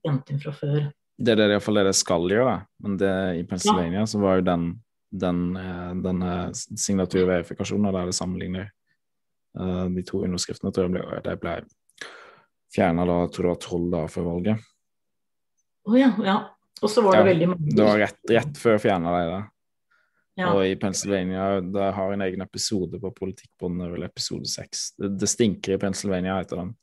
Fra 0.06 0.52
før. 0.56 0.88
Det 1.16 1.32
er 1.32 1.40
det 1.40 1.52
iallfall 1.54 1.80
det 1.80 1.90
det 1.90 1.98
skal 2.00 2.26
gjøre, 2.32 2.56
men 2.84 2.96
det, 3.00 3.12
i 3.40 3.44
Pennsylvania 3.48 4.02
ja. 4.02 4.08
så 4.10 4.20
var 4.20 4.40
jo 4.40 4.48
den, 4.50 4.72
den, 5.16 5.46
eh, 5.60 5.92
den 6.04 6.26
signaturverifikasjonen 6.56 7.96
der 7.96 8.12
det 8.12 8.18
sammenligner 8.20 8.72
de 9.56 10.04
to 10.08 10.22
underskriftene, 10.28 10.72
tror 10.76 10.88
jeg 10.88 10.96
ble, 10.98 11.20
det 11.26 11.36
ble 11.42 11.56
fjerna 12.76 13.06
da, 13.08 13.18
tror 13.32 13.46
jeg 13.46 13.48
det 13.48 13.54
var 13.54 13.64
tolv 13.64 13.90
dager 13.94 14.14
før 14.14 14.30
valget. 14.30 14.70
Å 15.86 15.92
oh, 15.92 15.98
ja, 16.00 16.12
ja. 16.26 16.38
Og 16.84 16.92
så 16.92 17.02
var 17.06 17.16
det 17.16 17.22
ja, 17.22 17.28
veldig 17.30 17.48
mange 17.48 17.76
Det 17.78 17.86
var 17.88 18.00
rett, 18.02 18.18
rett 18.30 18.58
før 18.60 18.80
fjerna 18.84 19.14
de 19.16 19.28
det. 19.30 19.44
Ja. 20.36 20.50
Og 20.52 20.66
i 20.68 20.76
Pennsylvania 20.76 21.62
det 21.64 21.92
har 21.96 22.12
en 22.12 22.24
egen 22.26 22.44
episode 22.44 23.00
på 23.00 23.12
Politikkbåndet, 23.16 23.94
vel 23.94 24.08
episode 24.08 24.50
seks. 24.52 24.90
Det, 25.00 25.14
det, 25.22 25.30
stinker 25.32 25.78
i 25.78 25.80
Pennsylvania, 25.80 26.42
heter 26.42 26.60
den. 26.60 26.74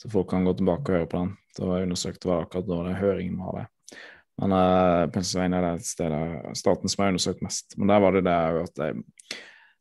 Så 0.00 0.10
folk 0.10 0.30
kan 0.32 0.46
gå 0.48 0.56
tilbake 0.58 0.90
og 0.90 0.96
høre 0.98 1.10
på 1.10 1.20
den. 1.20 1.36
Det 1.54 1.68
var 1.68 1.84
undersøkt 1.84 2.22
det 2.24 2.30
var 2.32 2.42
akkurat 2.46 2.66
da 2.66 2.80
det 2.88 2.96
høringen 2.98 3.38
var 3.44 3.60
det. 3.60 4.00
Men 4.40 4.56
uh, 4.56 5.06
Pennsylvania 5.12 5.60
er 5.60 5.78
et 5.78 5.86
sted 5.86 6.10
der, 6.10 6.54
staten 6.58 6.90
som 6.90 7.04
har 7.04 7.12
undersøkt 7.12 7.44
mest. 7.44 7.76
Men 7.78 7.92
der 7.92 8.02
var 8.02 8.16
det 8.16 8.24
det 8.26 8.36
at 8.64 8.74
det, 8.80 8.90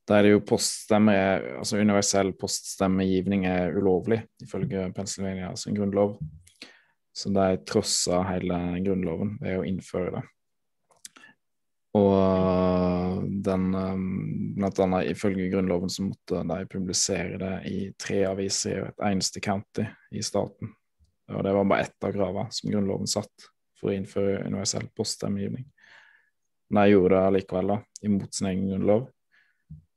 der 0.09 0.25
er 0.25 0.33
jo 0.33 0.41
poststemme, 0.45 1.13
altså 1.59 1.79
universell 1.79 2.31
poststemmegivning 2.39 3.45
er 3.49 3.75
ulovlig, 3.77 4.23
ifølge 4.41 4.89
Pennsylvania 4.95 5.53
sin 5.55 5.77
grunnlov. 5.77 6.17
Så 7.13 7.29
de 7.35 7.57
trossa 7.67 8.21
hele 8.29 8.57
Grunnloven 8.85 9.33
ved 9.41 9.59
å 9.59 9.65
innføre 9.67 10.13
det. 10.15 10.21
Og 11.99 13.25
den 13.43 13.73
um, 13.73 14.03
Blant 14.59 14.79
annet 14.83 15.09
ifølge 15.09 15.49
Grunnloven 15.49 15.89
så 15.89 16.05
måtte 16.05 16.43
de 16.47 16.67
publisere 16.69 17.39
det 17.41 17.53
i 17.69 17.79
tre 17.97 18.21
aviser 18.29 18.75
i 18.75 18.87
et 18.91 19.05
eneste 19.09 19.41
county 19.43 19.87
i 20.15 20.23
staten. 20.23 20.73
Og 21.33 21.43
det 21.45 21.53
var 21.55 21.67
bare 21.69 21.87
ett 21.87 22.05
av 22.05 22.13
gravene 22.15 22.53
som 22.53 22.71
Grunnloven 22.71 23.09
satt 23.09 23.49
for 23.79 23.91
å 23.91 23.95
innføre 23.95 24.43
universell 24.45 24.89
poststemmegivning. 24.97 25.65
Men 26.69 26.83
de 26.83 26.93
gjorde 26.93 27.19
det 27.19 27.37
likevel, 27.39 27.73
da, 27.73 27.79
imot 28.05 28.35
sin 28.35 28.49
egen 28.51 28.67
grunnlov. 28.69 29.07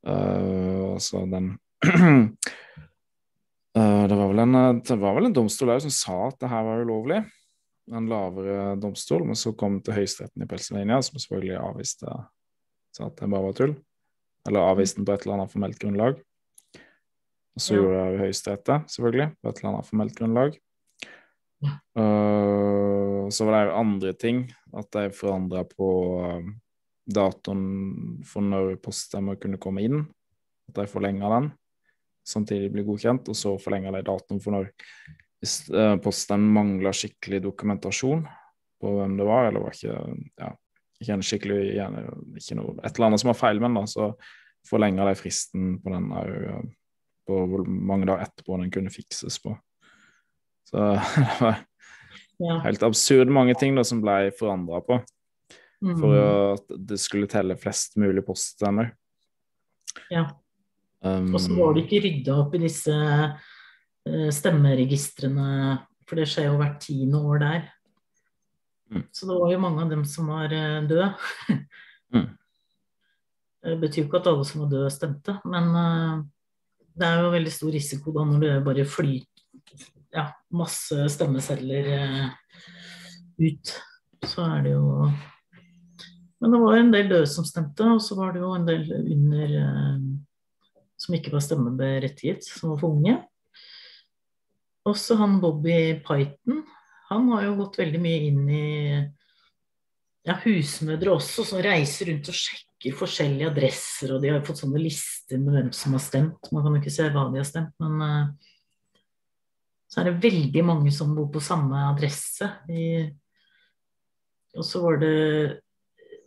Uh, 0.06 0.98
så 0.98 1.26
den 1.30 1.56
Uh, 1.82 2.30
det, 4.08 4.14
var 4.14 4.38
en, 4.38 4.54
eh, 4.54 4.74
det 4.86 4.96
var 4.96 5.16
vel 5.16 5.26
en 5.26 5.34
domstol 5.34 5.72
der 5.72 5.80
som 5.82 5.90
sa 5.90 6.18
at 6.28 6.38
det 6.38 6.50
her 6.52 6.62
var 6.66 6.82
ulovlig. 6.84 7.22
En 7.90 8.06
lavere 8.06 8.76
domstol, 8.78 9.24
men 9.26 9.38
så 9.38 9.50
kom 9.58 9.80
det 9.80 9.88
til 9.88 9.96
Høyesteretten 9.98 10.44
i 10.44 10.46
Pennsylvania, 10.46 11.00
som 11.02 11.18
selvfølgelig 11.18 11.56
avviste 11.58 12.06
sa 12.92 13.08
at 13.08 13.16
det 13.18 13.30
bare 13.32 13.48
var 13.48 13.56
tull. 13.58 13.74
Eller 14.48 14.68
avviste 14.68 15.00
den 15.00 15.08
på 15.08 15.16
et 15.16 15.24
eller 15.24 15.38
annet 15.38 15.54
formelt 15.54 15.80
grunnlag. 15.80 16.20
Og 17.52 17.60
så 17.64 17.74
ja. 17.74 17.80
gjorde 17.80 18.02
jeg 18.02 18.20
Høyesterett 18.22 18.66
det, 18.68 18.78
selvfølgelig, 18.94 19.28
på 19.40 19.50
et 19.50 19.60
eller 19.60 19.70
annet 19.72 19.88
formelt 19.88 20.18
grunnlag. 20.18 20.58
Uh, 21.98 23.28
så 23.32 23.46
var 23.46 23.56
det 23.56 23.76
andre 23.78 24.12
ting, 24.18 24.44
at 24.76 24.88
de 24.94 25.10
forandra 25.14 25.64
på 25.68 25.88
datoen 27.06 28.22
for 28.26 28.44
når 28.46 28.76
poststemmer 28.82 29.40
kunne 29.40 29.60
komme 29.62 29.82
inn. 29.84 30.04
At 30.70 30.78
de 30.78 30.86
forlenga 30.90 31.30
den 31.34 31.50
samtidig 32.26 32.70
blir 32.70 32.86
godkjent, 32.86 33.28
og 33.28 33.36
så 33.36 33.56
forlenger 33.58 33.96
de 33.96 34.04
datoen 34.06 34.40
for 34.42 34.54
når 34.54 34.70
hvis 35.42 35.56
eh, 35.74 35.96
posten 35.98 36.44
mangler 36.54 36.94
skikkelig 36.94 37.40
dokumentasjon 37.42 38.22
på 38.82 38.92
hvem 38.94 39.16
det 39.18 39.26
var, 39.26 39.48
eller 39.48 39.64
var 39.64 39.74
ikke 39.74 39.96
ja, 40.38 40.50
ikke 41.02 41.16
en 41.16 41.24
skikkelig 41.26 41.62
ikke 42.38 42.58
noe, 42.58 42.76
Et 42.78 42.92
eller 42.94 43.08
annet 43.08 43.22
som 43.22 43.32
var 43.32 43.40
feil 43.40 43.58
med 43.62 43.74
den, 43.74 43.90
så 43.90 44.12
forlenger 44.68 45.10
de 45.10 45.18
fristen 45.18 45.74
på 45.82 45.90
den 45.90 46.06
der, 46.12 46.62
på 47.26 47.40
hvor 47.50 47.66
mange 47.66 48.06
dager 48.06 48.22
etterpå 48.28 48.60
den 48.60 48.70
kunne 48.74 48.94
fikses 48.94 49.40
på. 49.42 49.56
Så 50.70 50.78
det 52.38 52.46
var 52.46 52.62
helt 52.68 52.86
absurd 52.86 53.34
mange 53.34 53.58
ting 53.58 53.74
da, 53.74 53.82
som 53.86 54.02
ble 54.04 54.30
forandra 54.38 54.78
på. 54.86 55.00
Mm. 55.82 55.96
For 55.98 56.18
at 56.54 56.74
det 56.78 56.98
skulle 57.02 57.30
telle 57.30 57.56
flest 57.58 57.96
mulig 57.98 58.22
poststemmer. 58.26 58.92
Ja. 60.12 60.28
Um, 61.02 61.32
og 61.34 61.40
så 61.42 61.54
var 61.56 61.74
det 61.74 61.86
ikke 61.86 62.02
rydda 62.04 62.34
opp 62.44 62.52
i 62.54 62.62
disse 62.62 62.94
uh, 62.94 64.28
stemmeregistrene, 64.34 65.46
for 66.06 66.20
det 66.20 66.28
skjer 66.30 66.46
jo 66.52 66.60
hvert 66.60 66.78
tiende 66.84 67.22
år 67.26 67.42
der. 67.42 67.64
Mm. 68.92 69.08
Så 69.10 69.26
det 69.26 69.40
var 69.40 69.50
jo 69.50 69.64
mange 69.64 69.82
av 69.82 69.90
dem 69.90 70.04
som 70.06 70.30
var 70.30 70.54
uh, 70.54 70.78
døde. 70.86 71.10
mm. 72.14 72.30
Det 73.62 73.76
betyr 73.82 74.04
jo 74.04 74.06
ikke 74.08 74.22
at 74.22 74.30
alle 74.30 74.46
som 74.46 74.62
var 74.62 74.70
døde, 74.70 74.94
stemte, 74.94 75.36
men 75.46 75.68
det 76.98 77.06
er 77.06 77.20
jo 77.22 77.28
veldig 77.30 77.52
stor 77.54 77.70
risiko 77.70 78.14
da 78.14 78.24
når 78.26 78.40
det 78.42 78.54
bare 78.66 78.86
flyter 78.90 79.84
ja, 80.12 80.24
masse 80.50 81.06
stemmesedler 81.14 81.92
ut. 83.38 83.70
Så 84.26 84.42
er 84.42 84.66
det 84.66 84.74
jo 84.74 85.06
Men 86.42 86.54
det 86.54 86.60
var 86.60 86.76
en 86.76 86.90
del 86.90 87.10
døde 87.10 87.30
som 87.30 87.46
stemte, 87.46 87.86
og 87.86 88.02
så 88.02 88.18
var 88.18 88.34
det 88.34 88.42
jo 88.42 88.50
en 88.56 88.66
del 88.66 88.88
under 88.98 89.56
som 91.02 91.16
ikke 91.16 91.32
var 91.34 91.42
stemmeberettiget, 91.42 92.44
som 92.46 92.72
var 92.72 92.80
for 92.82 92.96
unge. 92.96 93.16
Også 94.88 95.16
han 95.18 95.40
Bobby 95.42 96.02
Python. 96.02 96.62
Han 97.10 97.28
har 97.34 97.46
jo 97.46 97.58
gått 97.60 97.78
veldig 97.82 98.00
mye 98.02 98.20
inn 98.28 98.42
i 98.50 98.66
ja, 100.26 100.36
husmødre 100.44 101.16
også, 101.16 101.44
som 101.46 101.62
reiser 101.62 102.10
rundt 102.10 102.30
og 102.30 102.38
sjekker 102.38 102.96
forskjellige 102.98 103.50
adresser, 103.50 104.14
og 104.14 104.22
de 104.22 104.30
har 104.32 104.44
fått 104.46 104.62
sånne 104.62 104.82
lister 104.82 105.40
med 105.42 105.58
hvem 105.58 105.72
som 105.76 105.96
har 105.96 106.02
stemt. 106.02 106.50
Man 106.54 106.64
kan 106.64 106.76
jo 106.76 106.82
ikke 106.82 106.94
se 106.94 107.08
hva 107.10 107.26
de 107.30 107.42
har 107.42 107.48
stemt, 107.48 107.74
men 107.82 107.98
uh, 108.02 108.52
så 109.90 110.00
er 110.00 110.08
det 110.08 110.22
veldig 110.22 110.64
mange 110.66 110.94
som 110.94 111.12
bor 111.16 111.28
på 111.34 111.42
samme 111.44 111.82
adresse. 111.90 112.48
I, 112.70 113.10
og 114.56 114.66
så 114.66 114.80
var 114.86 115.02
det, 115.02 115.16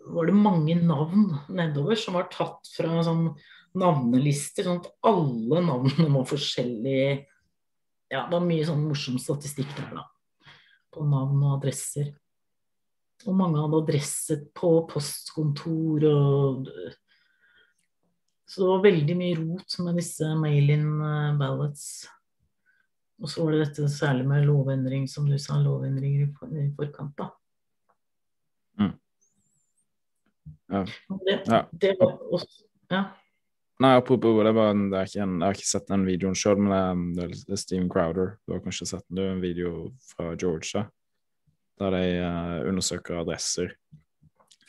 var 0.06 0.30
det 0.30 0.38
mange 0.38 0.76
navn 0.80 1.30
nedover 1.50 1.98
som 2.00 2.18
var 2.18 2.30
tatt 2.34 2.68
fra 2.76 3.02
sånn 3.06 3.30
navnelister, 3.76 4.68
sånn 4.68 4.82
at 4.84 4.92
alle 5.08 5.62
navnene 5.66 6.12
var 6.14 6.28
forskjellige. 6.30 7.16
Ja, 8.12 8.26
det 8.28 8.38
var 8.38 8.46
mye 8.46 8.68
sånn 8.68 8.86
morsom 8.86 9.18
statistikk 9.22 9.72
der, 9.78 9.98
da. 9.98 10.06
På 10.94 11.06
navn 11.10 11.42
og 11.44 11.58
adresser. 11.58 12.14
Og 13.26 13.36
mange 13.36 13.60
hadde 13.62 13.82
adresse 13.82 14.38
på 14.56 14.76
postkontor 14.92 16.06
og 16.12 16.70
Så 18.46 18.62
det 18.62 18.68
var 18.70 18.84
veldig 18.84 19.16
mye 19.18 19.38
rot 19.40 19.76
med 19.82 19.96
disse 19.98 20.28
mail-in 20.38 20.90
eh, 21.02 21.38
ballots. 21.40 22.06
Og 23.18 23.32
så 23.32 23.42
var 23.42 23.56
det 23.56 23.62
dette 23.64 23.88
særlig 23.90 24.28
med 24.30 24.46
lovendring, 24.46 25.08
som 25.10 25.26
du 25.26 25.34
sa, 25.42 25.58
lovendringer 25.58 26.28
i 26.28 26.68
forkant, 26.78 27.16
da. 27.18 27.32
Mm. 28.78 28.92
Ja. 30.72 30.82
Det, 31.26 31.38
det 31.82 31.96
var 32.00 32.18
også 32.32 32.66
Ja. 32.92 33.06
Nei, 33.84 33.92
apropos 34.00 34.38
det, 34.46 34.54
var, 34.56 34.72
det 34.72 35.00
er 35.02 35.24
en, 35.26 35.34
jeg 35.42 35.44
har 35.44 35.58
ikke 35.58 35.68
sett 35.68 35.90
den 35.90 36.06
videoen 36.08 36.38
sjøl, 36.38 36.62
men 36.64 37.10
det 37.18 37.26
er, 37.26 37.34
det 37.36 37.58
er 37.58 37.60
Steven 37.60 37.90
Crowder. 37.92 38.38
Du 38.48 38.54
har 38.54 38.62
kanskje 38.64 38.88
sett 38.88 39.04
den, 39.10 39.34
en 39.34 39.42
video 39.44 39.90
fra 40.14 40.30
Georgia 40.40 40.86
der 41.80 41.92
de 41.92 42.04
uh, 42.24 42.70
undersøker 42.70 43.20
adresser. 43.20 43.74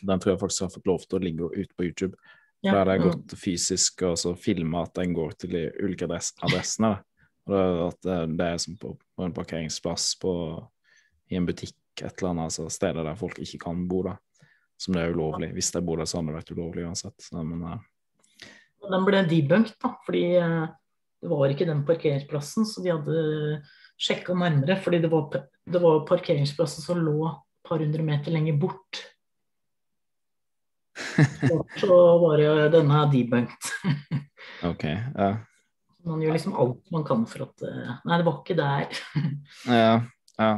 Den 0.02 0.20
tror 0.20 0.32
jeg 0.32 0.40
faktisk 0.40 0.64
har 0.66 0.72
fått 0.74 0.90
lov 0.90 1.04
til 1.04 1.18
å 1.18 1.22
ligge 1.22 1.50
ut 1.54 1.76
på 1.78 1.86
YouTube. 1.86 2.18
Ja. 2.64 2.72
Der 2.72 2.88
det 2.88 2.96
er 2.96 3.04
gått 3.04 3.34
fysisk 3.38 4.02
og 4.08 4.16
så 4.18 4.34
filma 4.38 4.82
at 4.86 4.96
den 4.98 5.14
går 5.14 5.36
til 5.38 5.54
de 5.54 5.64
ulike 5.78 6.08
adress 6.08 6.32
adressene. 6.42 6.96
Og 7.46 7.54
det, 7.54 7.64
at 7.86 8.00
det, 8.08 8.20
det, 8.40 8.46
er 8.46 8.62
som 8.62 8.78
på, 8.80 8.96
på, 8.98 9.26
en 9.26 9.34
parkeringsplass 9.36 10.16
på, 10.22 10.32
i 11.30 11.38
en 11.38 11.46
butikk, 11.46 11.76
et 12.02 12.10
eller 12.10 12.32
annet 12.32 12.48
altså 12.50 12.66
steder 12.72 13.06
der 13.06 13.18
folk 13.18 13.38
ikke 13.42 13.62
kan 13.68 13.86
bo. 13.88 14.02
da, 14.08 14.16
Som 14.80 14.96
det 14.96 15.04
er 15.04 15.14
ulovlig. 15.16 15.50
Hvis 15.56 15.72
de 15.72 15.82
bor 15.84 16.00
der, 16.00 16.08
så 16.08 16.18
hadde 16.18 16.32
det 16.32 16.38
vært 16.40 16.52
ulovlig 16.52 16.84
uansett. 16.86 17.16
Så, 17.22 17.40
men, 17.40 17.62
uh, 17.64 18.50
den 18.86 19.06
ble 19.06 19.24
debunket, 19.30 19.78
da, 19.82 19.94
fordi 20.06 20.24
uh, 20.36 20.68
det 21.22 21.32
var 21.32 21.52
ikke 21.52 21.68
den 21.68 21.82
parkeringsplassen, 21.88 22.68
så 22.68 22.84
de 22.84 22.92
hadde 22.92 23.60
sjekka 23.98 24.36
nærmere. 24.36 24.78
Fordi 24.84 25.00
det 25.02 25.10
var, 25.12 25.42
det 25.64 25.82
var 25.82 26.06
parkeringsplassen 26.08 26.84
som 26.84 27.00
lå 27.00 27.18
et 27.30 27.68
par 27.68 27.82
hundre 27.82 28.04
meter 28.06 28.34
lenger 28.34 28.58
bort. 28.60 29.02
Så 31.80 31.96
var 32.22 32.40
det 32.40 32.70
denne 32.72 33.02
debunket. 33.12 33.68
ok, 34.70 34.84
ja. 34.86 35.30
Man 36.06 36.22
gjør 36.22 36.36
liksom 36.36 36.54
alt 36.54 36.92
man 36.94 37.04
kan 37.06 37.24
for 37.26 37.48
at 37.48 37.64
eh, 37.66 37.94
Nei, 38.06 38.18
det 38.20 38.26
var 38.28 38.36
ikke 38.38 38.56
der. 38.60 39.00
ja, 39.80 39.94
ja. 40.38 40.50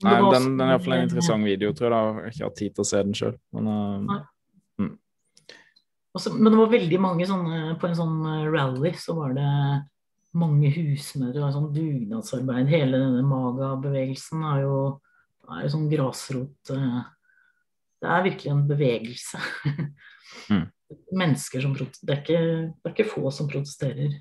Nei, 0.00 0.16
den, 0.32 0.54
den 0.56 0.64
er 0.64 0.74
iallfall 0.74 0.96
en 0.96 1.06
interessant 1.08 1.44
video, 1.44 1.74
tror 1.76 1.90
jeg. 1.90 1.92
Da. 1.92 2.00
Jeg 2.08 2.24
har 2.24 2.34
ikke 2.34 2.46
hatt 2.46 2.58
tid 2.60 2.76
til 2.76 2.84
å 2.84 2.88
se 2.88 3.02
den 3.04 3.16
sjøl. 3.18 3.34
Men, 3.56 3.68
uh, 3.68 4.20
mm. 4.80 4.94
Også, 6.16 6.32
men 6.38 6.48
det 6.48 6.58
var 6.58 6.72
veldig 6.72 6.98
mange 6.98 7.26
sånne 7.28 7.58
På 7.78 7.86
en 7.86 7.94
sånn 7.94 8.16
eh, 8.26 8.48
rally 8.50 8.90
så 8.98 9.14
var 9.14 9.36
det 9.36 9.50
mange 10.40 10.70
husmødre 10.74 11.42
og 11.42 11.54
sånn 11.54 11.70
dugnadsarbeid. 11.74 12.70
Hele 12.70 12.98
denne 13.02 13.22
maga-bevegelsen 13.26 14.44
er 14.52 14.64
jo, 14.64 14.74
er 15.50 15.64
jo 15.64 15.72
sånn 15.74 15.88
grasrot 15.90 16.72
eh, 16.74 17.00
Det 18.00 18.12
er 18.14 18.26
virkelig 18.28 18.52
en 18.54 18.66
bevegelse. 18.70 19.42
Mm. 20.50 20.68
Mennesker 21.20 21.62
som 21.62 21.74
protesterer. 21.76 22.06
Det 22.06 22.14
er, 22.14 22.22
ikke, 22.24 22.68
det 22.72 22.90
er 22.90 22.94
ikke 22.96 23.10
få 23.10 23.34
som 23.34 23.50
protesterer. 23.50 24.14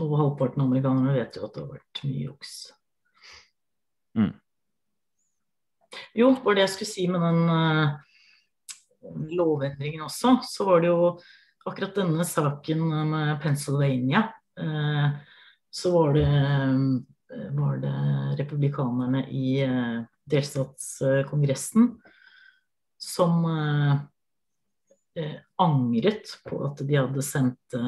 Og 0.00 0.14
halvparten 0.16 0.62
av 0.62 0.70
amerikanerne 0.70 1.18
vet 1.18 1.36
jo 1.36 1.44
at 1.44 1.54
det 1.54 1.66
har 1.66 1.74
vært 1.74 2.06
mye 2.06 2.22
juks. 2.30 2.54
Mm. 4.16 4.32
Jo, 6.14 6.34
var 6.44 6.56
det 6.56 6.66
jeg 6.66 6.72
skulle 6.74 6.90
si 6.92 7.06
med 7.08 7.22
den 7.24 7.42
uh, 7.48 7.94
lovendringen 9.32 10.04
også, 10.04 10.36
så 10.44 10.66
var 10.68 10.82
det 10.82 10.90
jo 10.92 11.12
akkurat 11.64 11.96
denne 11.96 12.26
saken 12.26 12.84
med 13.08 13.38
Pennsylvania. 13.42 14.26
Uh, 14.60 15.14
så 15.72 15.92
var 15.94 16.12
det, 16.18 16.26
eh, 17.32 17.46
var 17.56 17.78
det 17.80 17.94
republikanerne 18.42 19.22
i 19.32 19.64
delstatskongressen 20.28 21.86
som 23.00 23.46
angret 25.56 26.34
på 26.44 26.58
at 26.68 26.82
de 26.84 26.98
hadde 26.98 27.24
sendt 27.24 27.78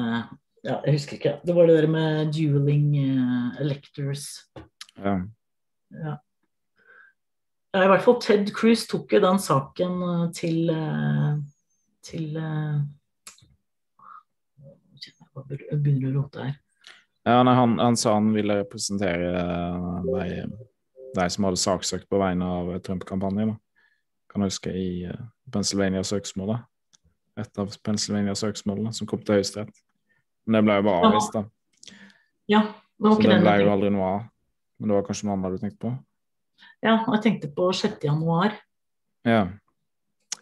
ja, 0.65 0.79
Jeg 0.81 0.95
husker 0.97 1.19
ikke. 1.19 1.35
Det 1.45 1.53
var 1.53 1.69
det 1.69 1.77
der 1.77 1.87
med 1.93 2.33
dueling 2.33 2.89
electors. 3.61 4.25
Ja. 4.97 5.19
ja. 5.93 6.17
I 7.75 7.87
hvert 7.91 8.03
fall 8.05 8.19
Ted 8.23 8.51
Cruz 8.55 8.85
tok 8.87 9.11
jo 9.11 9.19
den 9.23 9.39
saken 9.41 9.97
til 10.35 10.71
til 12.05 12.37
Jeg 15.35 15.79
begynner 15.81 16.13
å 16.13 16.21
rote 16.21 16.45
her. 16.45 16.53
Ja, 17.25 17.41
nei, 17.43 17.55
han, 17.57 17.73
han, 17.81 17.97
sa 17.99 18.13
han 18.15 18.29
ville 18.35 18.59
representere 18.61 19.41
de, 20.05 20.45
de 21.17 21.25
som 21.33 21.47
hadde 21.47 21.59
saksøkt 21.59 22.07
på 22.07 22.19
vegne 22.21 22.47
av 22.59 22.69
Trump-kampanjen. 22.85 23.55
Kan 24.31 24.43
du 24.43 24.47
huske 24.47 24.71
i 24.71 25.09
Pennsylvania-søksmålet. 25.51 26.63
Et 27.41 27.59
av 27.59 27.73
Pennsylvania-søksmålene 27.83 28.93
som 28.95 29.09
kom 29.09 29.25
til 29.25 29.39
Høyesterett. 29.39 29.73
Men 30.45 30.59
det 30.59 30.63
ble 30.67 30.77
jo 30.77 30.87
bare 30.87 31.09
avvist, 31.09 31.35
da. 31.35 31.43
Ja, 32.51 32.61
det 32.69 33.09
var 33.09 33.17
Så 33.17 33.25
det 33.25 33.39
ble 33.41 33.55
jo 33.63 33.71
aldri 33.73 33.91
noe 33.95 34.11
av. 34.11 34.27
Men 34.77 34.91
det 34.91 34.99
var 34.99 35.07
kanskje 35.07 35.27
noe 35.27 35.37
annet 35.39 35.55
du 35.55 35.63
tenkte 35.65 35.81
på? 35.81 35.93
Ja, 36.85 36.99
og 37.07 37.15
jeg 37.17 37.23
tenkte 37.25 37.51
på 37.55 37.69
6. 37.73 38.03
januar. 38.03 38.55
Ja. 39.25 39.47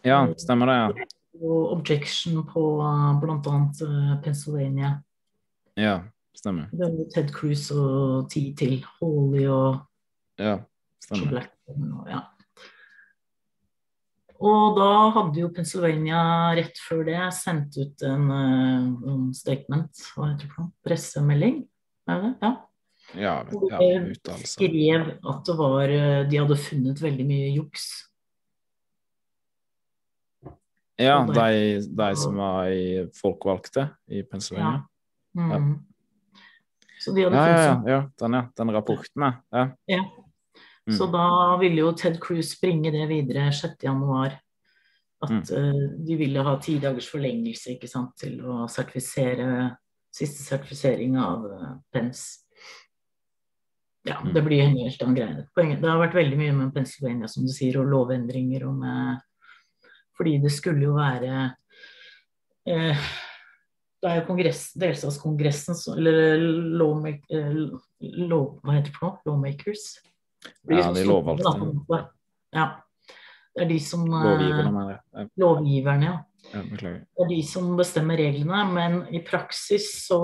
ja, 0.04 0.18
stemmer 0.38 0.70
det. 0.70 0.80
ja. 0.80 1.06
Og 1.34 1.72
objection 1.74 2.44
på 2.46 2.62
uh, 2.78 3.14
bl.a. 3.18 3.38
Uh, 3.40 4.12
Pennsylvania. 4.22 4.98
Ja. 5.76 6.02
Stemmer. 6.34 6.68
Det 6.70 6.86
var 6.90 7.10
Ted 7.14 7.30
Cruz 7.34 7.68
og 7.70 8.28
ti 8.30 8.48
til. 8.58 8.80
Holly 8.98 9.46
og 9.46 9.82
Ja, 10.38 10.58
stemmer. 11.02 11.46
Og, 11.70 12.08
ja. 12.10 12.20
og 14.42 14.78
da 14.78 14.88
hadde 15.14 15.40
jo 15.40 15.50
Pennsylvania 15.54 16.20
rett 16.58 16.80
før 16.82 17.04
det 17.06 17.20
sendt 17.38 17.78
ut 17.78 18.02
en, 18.02 18.26
en 18.34 19.28
statement, 19.34 20.02
hva 20.16 20.32
heter 20.32 20.50
det 20.50 20.66
pressemelding? 20.84 21.62
Er 22.10 22.24
det? 22.24 22.32
Ja. 22.42 22.52
Ja, 23.18 23.34
ja, 23.70 23.80
skrev 24.44 25.06
at 25.22 25.46
det 25.46 25.54
var 25.58 25.92
eh, 25.92 26.24
De 26.26 26.40
hadde 26.40 26.56
funnet 26.58 27.02
veldig 27.02 27.26
mye 27.28 27.52
juks. 27.54 27.86
Ja, 30.96 31.18
de, 31.26 31.80
de 31.90 32.10
som 32.16 32.36
var 32.38 32.70
i 32.70 33.06
folkevalgte 33.18 33.88
i 34.06 34.22
Pennsylvania. 34.22 34.84
Ja. 35.34 35.58
Mm. 35.58 35.72
Så 37.00 37.12
de 37.12 37.24
hadde 37.26 37.36
ja, 37.36 37.48
ja, 37.48 37.62
ja, 37.64 37.80
ja. 37.90 38.02
Den, 38.20 38.38
ja. 38.38 38.44
Den 38.56 38.70
rapporten, 38.72 39.26
ja. 39.50 39.64
ja. 39.90 40.04
Mm. 40.86 40.96
Så 40.98 41.06
da 41.10 41.56
ville 41.60 41.82
jo 41.82 41.92
Ted 41.96 42.20
Cruz 42.22 42.54
bringe 42.60 42.92
det 42.94 43.08
videre 43.10 43.48
6.1. 43.50 44.38
At 45.24 45.30
mm. 45.30 45.42
uh, 45.50 45.90
de 46.06 46.16
ville 46.20 46.44
ha 46.46 46.54
ti 46.62 46.76
dagers 46.78 47.08
forlengelse 47.10 47.74
ikke 47.74 47.90
sant, 47.90 48.14
til 48.20 48.38
å 48.44 48.64
sertifisere 48.70 49.74
siste 50.14 50.44
sertifisering 50.44 51.18
av 51.18 51.46
uh, 51.48 51.68
Pence. 51.92 52.43
Ja, 54.04 54.18
mm. 54.20 54.32
det 54.36 54.42
blir 54.44 54.62
en 54.62 54.76
helt 54.76 55.02
annen 55.02 55.16
greie. 55.16 55.76
Det 55.80 55.88
har 55.88 56.00
vært 56.02 56.16
veldig 56.18 56.38
mye 56.40 56.56
med 56.56 56.72
Pennsylvania, 56.74 57.28
som 57.30 57.46
du 57.46 57.52
sier, 57.54 57.78
og 57.80 57.88
lovendringer 57.88 58.66
og 58.68 58.80
med 58.82 59.22
Fordi 60.14 60.36
det 60.42 60.52
skulle 60.54 60.84
jo 60.84 60.92
være 60.94 61.38
eh, 62.68 63.06
det 64.04 64.10
er 64.10 64.18
jo 64.20 64.26
kongress, 64.28 64.66
delstatskongressen, 64.76 65.78
eller 65.96 66.42
lawmak, 66.76 67.22
law, 68.28 68.58
hva 68.60 68.74
heter 68.76 68.90
det 68.90 68.98
for 68.98 69.06
noe? 69.06 69.22
Lawmakers? 69.24 69.86
Ja, 70.68 70.90
de 70.92 71.06
lovvalgte. 71.08 72.02
Ja. 72.52 72.66
Det 73.54 73.62
er 73.64 73.70
de 73.70 73.78
som 73.80 74.04
eh, 74.04 74.26
Lovgiverne, 74.26 74.72
mener 74.74 74.92
jeg. 74.92 75.30
Lovgiverne, 75.40 76.10
ja. 76.10 76.16
ja. 76.52 76.62
Det 76.74 77.24
er 77.24 77.30
de 77.30 77.40
som 77.48 77.72
bestemmer 77.78 78.20
reglene, 78.20 78.60
men 78.74 78.98
i 79.14 79.22
praksis 79.24 79.88
så, 80.04 80.20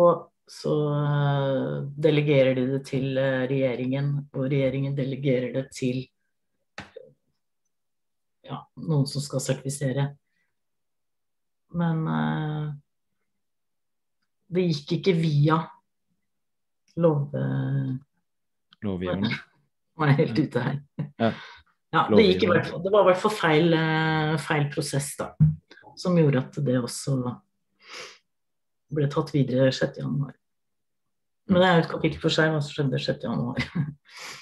så 0.51 0.73
uh, 0.91 1.75
delegerer 1.95 2.57
de 2.59 2.67
det 2.73 2.81
til 2.89 3.13
uh, 3.15 3.47
regjeringen, 3.51 4.17
og 4.35 4.49
regjeringen 4.51 4.97
delegerer 4.97 5.53
det 5.55 5.69
til 5.77 6.01
ja, 8.49 8.59
noen 8.83 9.07
som 9.07 9.23
skal 9.23 9.45
sertifisere. 9.45 10.09
Men 11.79 12.03
uh, 12.11 12.73
det 14.51 14.67
gikk 14.73 14.97
ikke 14.99 15.15
via 15.21 15.61
lov... 16.99 17.31
Lovgiverne. 18.83 19.31
Nå 20.01 20.07
er 20.07 20.15
jeg 20.15 20.19
helt 20.25 20.39
ute 20.41 20.65
her. 20.65 20.77
Ja. 21.21 21.31
ja 21.95 22.03
det, 22.09 22.25
gikk 22.25 22.47
det 22.49 22.91
var 22.91 23.05
i 23.05 23.09
hvert 23.11 23.23
fall 23.23 23.37
feil, 23.37 23.75
eh, 23.77 24.35
feil 24.41 24.67
prosess, 24.73 25.13
da. 25.21 25.31
som 26.01 26.17
gjorde 26.19 26.41
at 26.41 26.59
det 26.65 26.79
også 26.81 27.19
ble 28.97 29.09
tatt 29.13 29.35
videre 29.35 29.69
6. 29.75 30.01
Men 31.51 31.59
det 31.59 31.67
er 31.67 31.79
jo 31.79 31.83
et 31.83 31.91
kapittel 31.91 32.23
for 32.23 32.35
seg 32.35 32.53
hva 32.53 32.61
som 32.63 32.75
skjedde 32.77 32.99
6. 33.03 33.25
januar. 33.27 33.65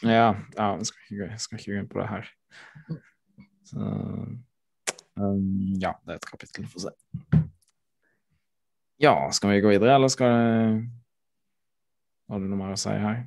ja, 0.05 0.28
ja 0.59 0.66
jeg, 0.76 0.89
skal 0.90 1.05
ikke, 1.06 1.28
jeg 1.30 1.40
skal 1.40 1.60
ikke 1.60 1.72
gå 1.72 1.78
inn 1.80 1.89
på 1.89 2.02
det 2.02 2.09
her. 2.10 2.30
Så, 3.68 3.86
um, 5.16 5.47
ja, 5.80 5.94
det 6.05 6.14
er 6.14 6.20
et 6.20 6.28
kapittel 6.28 6.68
for 6.68 6.85
seg. 6.85 7.40
Ja, 9.01 9.14
skal 9.32 9.55
vi 9.55 9.62
gå 9.64 9.72
videre, 9.72 9.94
eller 9.94 10.12
skal 10.12 10.35
det 10.35 10.86
Har 12.28 12.40
du 12.43 12.48
noe 12.51 12.60
mer 12.60 12.74
å 12.74 12.80
si 12.80 12.93
her? 12.93 13.22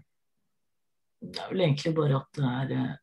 Det 1.21 1.41
er 1.41 1.53
vel 1.53 1.63
egentlig 1.65 1.93
bare 1.97 2.19
at 2.19 2.37
det 2.37 2.49
er 2.49 2.73
eh, 2.75 2.97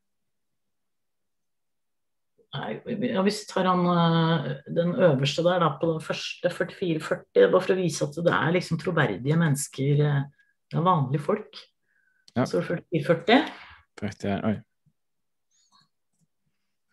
Nei, 2.58 2.70
ja, 3.10 3.22
Hvis 3.26 3.42
vi 3.42 3.50
tar 3.50 3.66
han, 3.68 3.82
eh, 3.92 4.50
den 4.78 4.94
øverste 4.94 5.42
der, 5.46 5.62
da, 5.64 5.74
på 5.80 5.90
den 5.90 6.02
første 6.04 6.52
44-40, 6.54 7.50
bare 7.50 7.60
for 7.60 7.74
å 7.74 7.78
vise 7.78 8.06
at 8.06 8.18
det 8.24 8.34
er 8.34 8.54
liksom 8.54 8.80
troverdige 8.80 9.36
mennesker, 9.40 10.04
det 10.68 10.78
er 10.78 10.86
vanlige 10.86 11.24
folk. 11.24 11.60
Ja. 12.36 12.44
Så 12.46 12.62
40, 12.62 12.82
40. 13.06 13.38
41, 14.02 14.40
oi. 14.44 14.56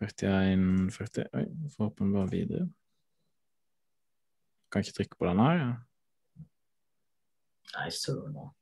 41, 0.01 0.91
40 0.91 1.25
Oi, 1.33 1.45
får 1.75 1.83
håpe 1.83 2.03
den 2.03 2.13
bare 2.15 2.31
videre. 2.31 2.67
Kan 4.71 4.83
ikke 4.83 4.97
trykke 4.99 5.19
på 5.19 5.27
den 5.29 5.41
her, 5.43 5.59
ja. 5.61 5.73
Nei, 7.75 7.89
søren 7.91 8.37
òg. 8.39 8.53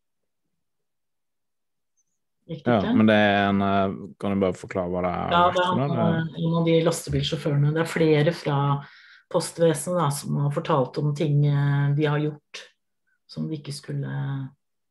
Ja, 2.43 2.81
men 2.91 3.07
det 3.07 3.15
er 3.15 3.45
en 3.47 3.61
eh, 3.63 3.93
Kan 4.19 4.33
du 4.33 4.41
bare 4.41 4.57
forklare 4.57 4.91
hva 4.91 5.03
det 5.05 5.11
er? 5.15 5.29
Ja, 5.31 5.43
det 5.55 5.61
er 5.63 5.91
en, 6.03 6.33
en 6.41 6.57
av 6.59 6.65
de 6.67 6.73
lastebilsjåførene. 6.83 7.71
Det 7.71 7.83
er 7.85 7.87
flere 7.87 8.33
fra 8.35 8.57
postvesenet 9.31 10.01
da, 10.01 10.09
som 10.11 10.41
har 10.41 10.51
fortalt 10.53 10.99
om 10.99 11.13
ting 11.15 11.45
eh, 11.47 11.93
de 11.95 12.09
har 12.09 12.19
gjort 12.19 12.65
som 13.33 13.47
de 13.47 13.57
ikke 13.57 13.73
skulle 13.73 14.09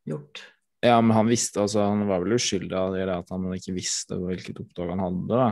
gjort. 0.09 0.43
Ja, 0.83 0.97
men 1.01 1.15
han 1.15 1.29
visste 1.31 1.63
altså, 1.63 1.85
han 1.87 2.03
var 2.09 2.25
vel 2.25 2.35
uskyldig 2.35 2.75
av 2.75 2.97
det 2.97 3.05
at 3.13 3.29
han 3.31 3.45
ikke 3.55 3.77
visste 3.77 4.19
hvilket 4.19 4.59
oppdrag 4.65 4.91
han 4.95 5.05
hadde. 5.05 5.29
da. 5.31 5.51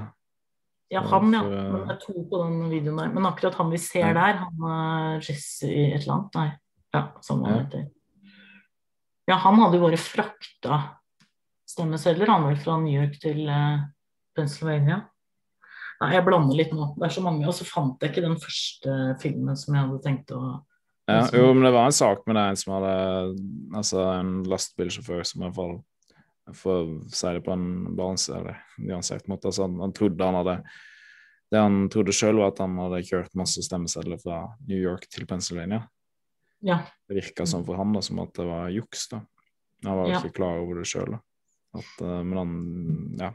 Ja, 0.91 1.05
han, 1.07 1.31
ja. 1.31 1.45
Men 1.47 1.85
det 1.87 1.95
er 1.95 2.01
to 2.03 2.25
på 2.27 2.41
den 2.43 2.65
videoen 2.73 2.99
der. 2.99 3.13
Men 3.15 3.29
akkurat 3.29 3.55
han 3.61 3.71
vi 3.71 3.79
ser 3.79 4.09
ja. 4.09 4.15
der, 4.17 4.41
han 4.43 4.65
er 4.75 5.23
Jesse 5.23 5.71
et 5.71 6.01
eller 6.01 6.17
annet, 6.17 6.39
nei. 6.41 6.49
Ja, 6.91 7.03
som 7.23 7.45
han 7.47 7.61
heter. 7.61 7.85
Ja, 9.31 9.37
han 9.39 9.61
hadde 9.63 9.79
jo 9.79 9.85
bare 9.85 10.01
frakta 10.03 10.81
stemmesedler, 11.71 12.27
han 12.27 12.49
vel 12.49 12.59
fra 12.59 12.81
New 12.83 12.91
York 12.91 13.15
til 13.23 13.45
uh, 13.47 13.85
Pennsylvania. 14.35 15.05
Nei, 16.01 16.11
jeg 16.17 16.27
blander 16.27 16.59
litt 16.59 16.75
nå. 16.75 16.89
Det 16.97 17.07
er 17.07 17.15
så 17.15 17.23
mange. 17.23 17.47
Og 17.47 17.55
så 17.55 17.67
fant 17.69 18.03
jeg 18.03 18.11
ikke 18.11 18.25
den 18.25 18.39
første 18.41 18.97
filmen 19.23 19.59
som 19.61 19.77
jeg 19.77 19.85
hadde 19.85 20.03
tenkt 20.03 20.35
å 20.35 20.43
ja, 21.11 21.41
Jo, 21.41 21.53
men 21.55 21.67
det 21.67 21.73
var 21.75 21.89
en 21.89 21.97
sak 21.97 22.23
med 22.29 22.37
det 22.39 22.45
en 22.49 22.59
som 22.61 22.75
hadde 22.77 22.95
Altså 23.79 24.05
en 24.15 24.33
lastebilsjåfør 24.51 25.25
som 25.27 25.43
i 25.43 25.47
hvert 25.47 25.59
fall 25.59 25.75
For 26.57 26.85
å 26.85 26.99
si 27.15 27.33
det 27.37 27.45
på 27.47 27.55
en 27.55 27.69
balanse, 27.99 28.35
eller 28.35 28.59
nyansert 28.83 29.29
måte. 29.31 29.51
Altså, 29.51 29.69
han, 29.69 29.79
han 29.83 29.95
trodde 29.97 30.27
han 30.27 30.39
hadde 30.41 30.57
Det 31.53 31.63
han 31.63 31.81
trodde 31.93 32.15
sjøl, 32.17 32.41
var 32.43 32.55
at 32.55 32.63
han 32.65 32.79
hadde 32.81 33.05
kjørt 33.07 33.39
masse 33.39 33.63
stemmesedler 33.67 34.21
fra 34.23 34.45
New 34.69 34.79
York 34.79 35.09
til 35.11 35.27
Pennsylvania. 35.31 35.85
Ja. 36.63 36.83
Det 37.09 37.17
virka 37.17 37.47
sånn 37.49 37.65
for 37.67 37.81
han 37.81 37.95
da, 37.97 38.03
som 38.05 38.21
at 38.23 38.35
det 38.37 38.47
var 38.47 38.71
juks. 38.71 39.09
da. 39.11 39.23
Han 39.87 39.99
var 39.99 40.11
ja. 40.13 40.21
ikke 40.21 40.37
klar 40.37 40.61
over 40.63 40.79
det 40.79 40.87
sjøl. 40.91 41.17
At, 41.75 41.91
uh, 42.03 42.21
men 42.23 42.37
han 42.39 42.53
ja, 43.19 43.33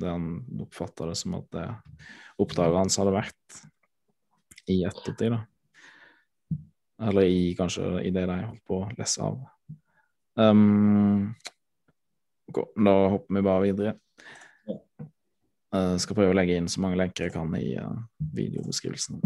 det 0.00 0.10
han 0.10 0.28
oppfatta 0.64 1.06
det 1.10 1.16
som 1.18 1.36
at 1.38 1.46
det 1.54 1.66
oppdraget 2.42 2.80
hans 2.80 2.98
hadde 2.98 3.14
vært 3.14 3.60
i 4.70 4.80
ettertid, 4.88 5.34
da. 5.36 5.42
Eller 7.02 7.26
i 7.26 7.54
kanskje 7.58 8.02
i 8.06 8.12
det 8.14 8.26
de 8.30 8.38
holdt 8.44 8.62
på 8.68 8.80
å 8.84 8.90
lese 8.98 9.22
av. 9.24 9.40
Um, 10.38 11.34
okay, 12.50 12.66
da 12.86 12.94
hopper 13.14 13.38
vi 13.38 13.44
bare 13.48 13.64
videre. 13.64 13.94
Uh, 15.74 15.96
skal 15.98 16.14
prøve 16.14 16.30
å 16.30 16.38
legge 16.38 16.54
inn 16.58 16.70
så 16.70 16.84
mange 16.84 16.98
lenker 17.00 17.26
jeg 17.26 17.34
kan 17.34 17.50
i 17.58 17.74
uh, 17.82 17.96
videobeskrivelsen. 18.34 19.22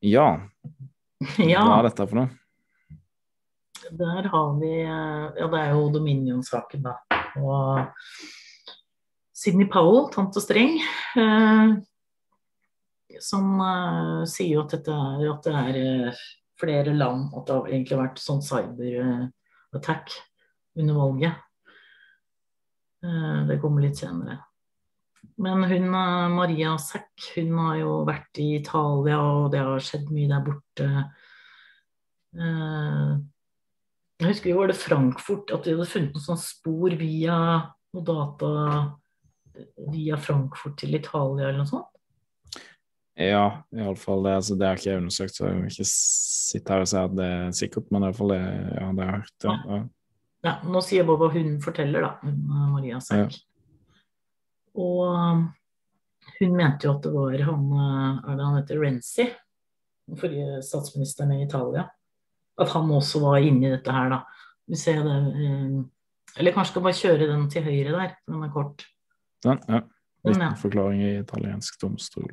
Ja. 0.00 0.28
ja. 1.52 1.64
Hva 1.66 1.80
er 1.80 1.90
dette 1.90 2.08
for 2.08 2.22
noe? 2.22 2.36
Der 3.90 4.28
har 4.32 4.52
vi 4.60 4.74
Ja, 4.80 5.46
det 5.50 5.60
er 5.60 5.72
jo 5.74 5.88
Dominion-saken, 5.92 6.84
da. 6.84 6.94
Og 7.40 7.90
Sidney 9.40 9.66
Powell, 9.72 10.10
tante 10.12 10.40
Streng, 10.40 10.76
eh, 11.16 11.70
som 13.22 13.60
uh, 13.60 14.24
sier 14.28 14.56
jo 14.56 14.64
at, 14.64 14.74
er, 14.88 15.24
at 15.30 15.46
det 15.46 15.54
er 15.60 15.78
uh, 16.10 16.24
flere 16.60 16.94
land 16.96 17.32
At 17.36 17.46
det 17.48 17.56
har 17.56 17.70
egentlig 17.70 17.98
vært 18.00 18.20
sånn 18.20 18.42
cyberattack 18.44 20.12
under 20.80 20.96
valget. 20.96 21.38
Eh, 23.00 23.38
det 23.48 23.56
kommer 23.62 23.82
litt 23.82 23.96
senere. 23.98 24.36
Men 25.40 25.64
hun 25.64 25.86
Maria 25.88 26.74
Sack, 26.78 27.10
hun 27.34 27.56
har 27.56 27.78
jo 27.80 27.94
vært 28.08 28.40
i 28.40 28.46
Italia, 28.58 29.18
og 29.18 29.48
det 29.54 29.62
har 29.64 29.82
skjedd 29.84 30.12
mye 30.12 30.28
der 30.30 30.44
borte. 30.44 30.88
Jeg 34.20 34.28
husker 34.28 34.50
vi 34.52 34.56
var 34.60 34.68
det 34.70 34.78
Frankfurt, 34.78 35.48
at 35.56 35.64
vi 35.64 35.74
hadde 35.74 35.88
funnet 35.88 36.12
noen 36.12 36.26
sånne 36.28 36.44
spor 36.44 36.96
via 37.00 37.36
noe 37.96 38.04
data 38.06 38.50
via 39.90 40.16
Frankfurt 40.20 40.78
til 40.80 40.94
Italia 40.98 41.48
eller 41.48 41.62
noe 41.62 41.70
sånt? 41.70 41.89
Ja, 43.20 43.44
iallfall 43.76 44.24
det. 44.24 44.34
Altså, 44.40 44.56
det 44.56 44.66
har 44.66 44.80
ikke 44.80 44.90
jeg 44.90 45.02
undersøkt, 45.02 45.36
så 45.36 45.46
jeg 45.46 45.58
vil 45.58 45.72
ikke 45.74 45.88
sitte 45.90 46.72
her 46.72 46.84
og 46.84 46.90
si 46.90 46.98
at 47.00 47.16
det 47.18 47.28
er 47.36 47.54
sikkert, 47.58 47.90
men 47.92 48.06
iallfall 48.06 48.34
det, 48.34 48.40
ja, 48.40 48.88
det 48.96 49.06
har 49.06 49.12
jeg 49.12 49.20
hørt. 49.20 49.46
Ja. 49.46 49.56
ja. 49.68 49.80
ja 50.48 50.56
nå 50.72 50.84
sier 50.86 51.06
bare 51.08 51.22
hva 51.22 51.30
hun 51.36 51.54
forteller, 51.64 52.06
da, 52.06 52.12
hun 52.24 52.72
Maria 52.74 53.00
Sæk. 53.04 53.36
Ja. 53.36 53.46
Og 54.80 55.46
hun 56.40 56.52
mente 56.56 56.86
jo 56.86 56.94
at 56.94 57.04
det 57.04 57.10
var 57.10 57.40
han 57.42 57.64
Er 57.74 58.36
det 58.38 58.44
han 58.44 58.58
heter 58.60 58.78
Renzi? 58.78 59.24
Den 60.06 60.20
forrige 60.20 60.60
statsministeren 60.62 61.32
i 61.34 61.42
Italia 61.42 61.88
at 62.60 62.68
han 62.74 62.90
også 62.92 63.22
var 63.24 63.40
inni 63.44 63.70
dette 63.72 63.94
her, 63.94 64.12
da. 64.12 64.20
Vi 64.70 64.78
ser 64.78 65.02
det 65.06 65.16
eh, 65.46 65.80
Eller 66.38 66.54
kanskje 66.54 66.74
skal 66.74 66.84
bare 66.84 66.98
kjøre 66.98 67.26
den 67.32 67.48
til 67.50 67.64
høyre 67.66 67.94
der, 67.96 68.12
den 68.28 68.44
er 68.46 68.52
kort. 68.54 68.84
Den, 69.44 69.58
ja. 69.68 69.80
Liten 70.28 70.56
forklaring 70.60 71.00
i 71.02 71.14
italiensk 71.18 71.80
domstol. 71.80 72.28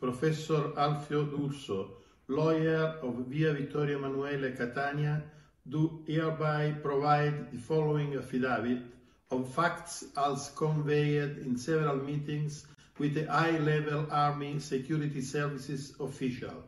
Professor 0.00 0.72
Alfio 0.76 1.24
D'Urso, 1.24 1.90
lawyer 2.28 2.98
of 3.02 3.14
Via 3.26 3.52
Vittorio 3.52 3.98
Emanuele 3.98 4.52
Catania, 4.52 5.22
do 5.68 6.02
hereby 6.06 6.72
provide 6.82 7.50
the 7.50 7.58
following 7.58 8.14
affidavit 8.14 8.82
of 9.30 9.52
facts 9.52 10.04
as 10.16 10.50
conveyed 10.56 11.38
in 11.38 11.56
several 11.56 11.96
meetings 11.96 12.66
with 12.98 13.14
the 13.14 13.24
high-level 13.26 14.06
Army 14.10 14.58
Security 14.58 15.20
Services 15.20 15.94
official. 16.00 16.64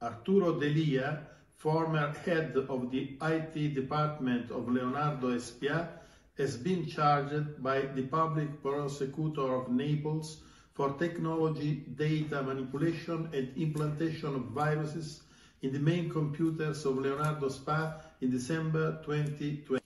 Arturo 0.00 0.58
Delia, 0.58 1.26
former 1.56 2.14
head 2.24 2.56
of 2.68 2.90
the 2.90 3.18
IT 3.20 3.74
department 3.74 4.50
of 4.50 4.68
Leonardo 4.68 5.34
Espia, 5.34 5.88
has 6.36 6.56
been 6.56 6.86
charged 6.86 7.60
by 7.62 7.80
the 7.80 8.02
public 8.02 8.62
prosecutor 8.62 9.54
of 9.56 9.70
Naples 9.70 10.42
for 10.78 10.92
technology, 10.92 11.82
data 11.96 12.40
manipulation 12.40 13.28
and 13.32 13.50
implantation 13.56 14.32
of 14.36 14.42
viruses 14.54 15.22
in 15.62 15.72
the 15.72 15.78
main 15.80 16.08
computers 16.08 16.86
of 16.86 16.98
Leonardo 16.98 17.48
Spa 17.48 17.94
in 18.20 18.30
December 18.30 19.00
2020 19.04 19.82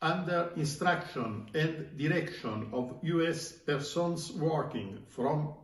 under 0.00 0.52
instruction 0.54 1.44
and 1.54 1.90
direction 1.98 2.68
of 2.72 2.94
U.S. 3.02 3.50
persons 3.50 4.30
working 4.30 5.02
from 5.08 5.54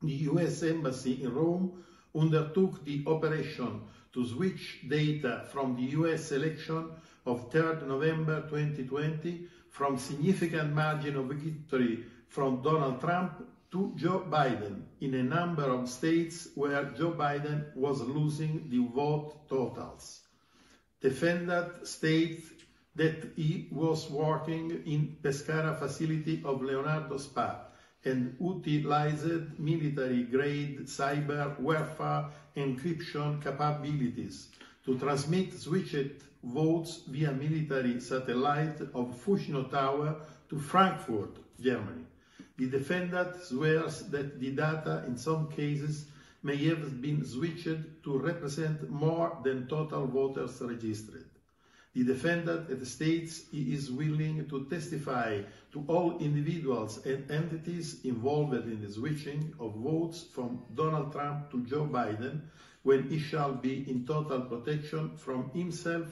the 0.00 0.14
U.S. 0.32 0.62
Embassy 0.62 1.22
in 1.22 1.34
Rome, 1.34 1.84
undertook 2.14 2.82
the 2.86 3.04
operation 3.06 3.82
to 4.14 4.26
switch 4.26 4.88
data 4.88 5.44
from 5.52 5.76
the 5.76 5.82
U.S. 6.00 6.32
election 6.32 6.88
of 7.26 7.50
3rd 7.50 7.86
November 7.86 8.40
2020 8.48 9.48
from 9.68 9.98
significant 9.98 10.72
margin 10.72 11.16
of 11.16 11.26
victory 11.26 12.06
from 12.26 12.62
Donald 12.62 13.02
Trump 13.02 13.44
to 13.70 13.92
Joe 13.96 14.24
Biden 14.30 14.82
in 15.00 15.14
a 15.14 15.22
number 15.22 15.64
of 15.64 15.88
states 15.88 16.48
where 16.54 16.84
Joe 16.96 17.12
Biden 17.12 17.74
was 17.76 18.00
losing 18.00 18.68
the 18.70 18.86
vote 18.94 19.48
totals. 19.48 20.20
Defendant 21.00 21.86
states 21.86 22.48
that 22.96 23.32
he 23.36 23.68
was 23.70 24.10
working 24.10 24.82
in 24.86 25.16
Pescara 25.22 25.78
facility 25.78 26.42
of 26.44 26.62
Leonardo 26.62 27.18
Spa 27.18 27.60
and 28.04 28.36
utilized 28.40 29.58
military-grade 29.58 30.86
cyber 30.86 31.58
warfare 31.60 32.26
encryption 32.56 33.42
capabilities 33.42 34.48
to 34.84 34.98
transmit 34.98 35.52
switched 35.52 36.22
votes 36.42 37.02
via 37.08 37.32
military 37.32 38.00
satellite 38.00 38.80
of 38.94 39.14
Fushino 39.24 39.70
Tower 39.70 40.16
to 40.48 40.58
Frankfurt, 40.58 41.36
Germany. 41.60 42.07
The 42.58 42.66
defendant 42.66 43.40
swears 43.44 44.02
that 44.10 44.40
the 44.40 44.50
data 44.50 45.04
in 45.06 45.16
some 45.16 45.48
cases 45.48 46.06
may 46.42 46.56
have 46.64 47.00
been 47.00 47.24
switched 47.24 48.02
to 48.02 48.18
represent 48.18 48.90
more 48.90 49.38
than 49.44 49.68
total 49.68 50.08
voters 50.08 50.60
registered. 50.60 51.24
The 51.94 52.02
defendant 52.02 52.84
states 52.84 53.44
he 53.52 53.74
is 53.74 53.92
willing 53.92 54.48
to 54.48 54.64
testify 54.66 55.42
to 55.70 55.84
all 55.86 56.18
individuals 56.18 57.06
and 57.06 57.30
entities 57.30 58.04
involved 58.04 58.54
in 58.54 58.82
the 58.82 58.92
switching 58.92 59.54
of 59.60 59.76
votes 59.76 60.24
from 60.32 60.64
Donald 60.74 61.12
Trump 61.12 61.52
to 61.52 61.64
Joe 61.64 61.86
Biden 61.86 62.40
when 62.82 63.08
he 63.08 63.20
shall 63.20 63.52
be 63.52 63.88
in 63.88 64.04
total 64.04 64.40
protection 64.40 65.16
from 65.16 65.50
himself 65.50 66.08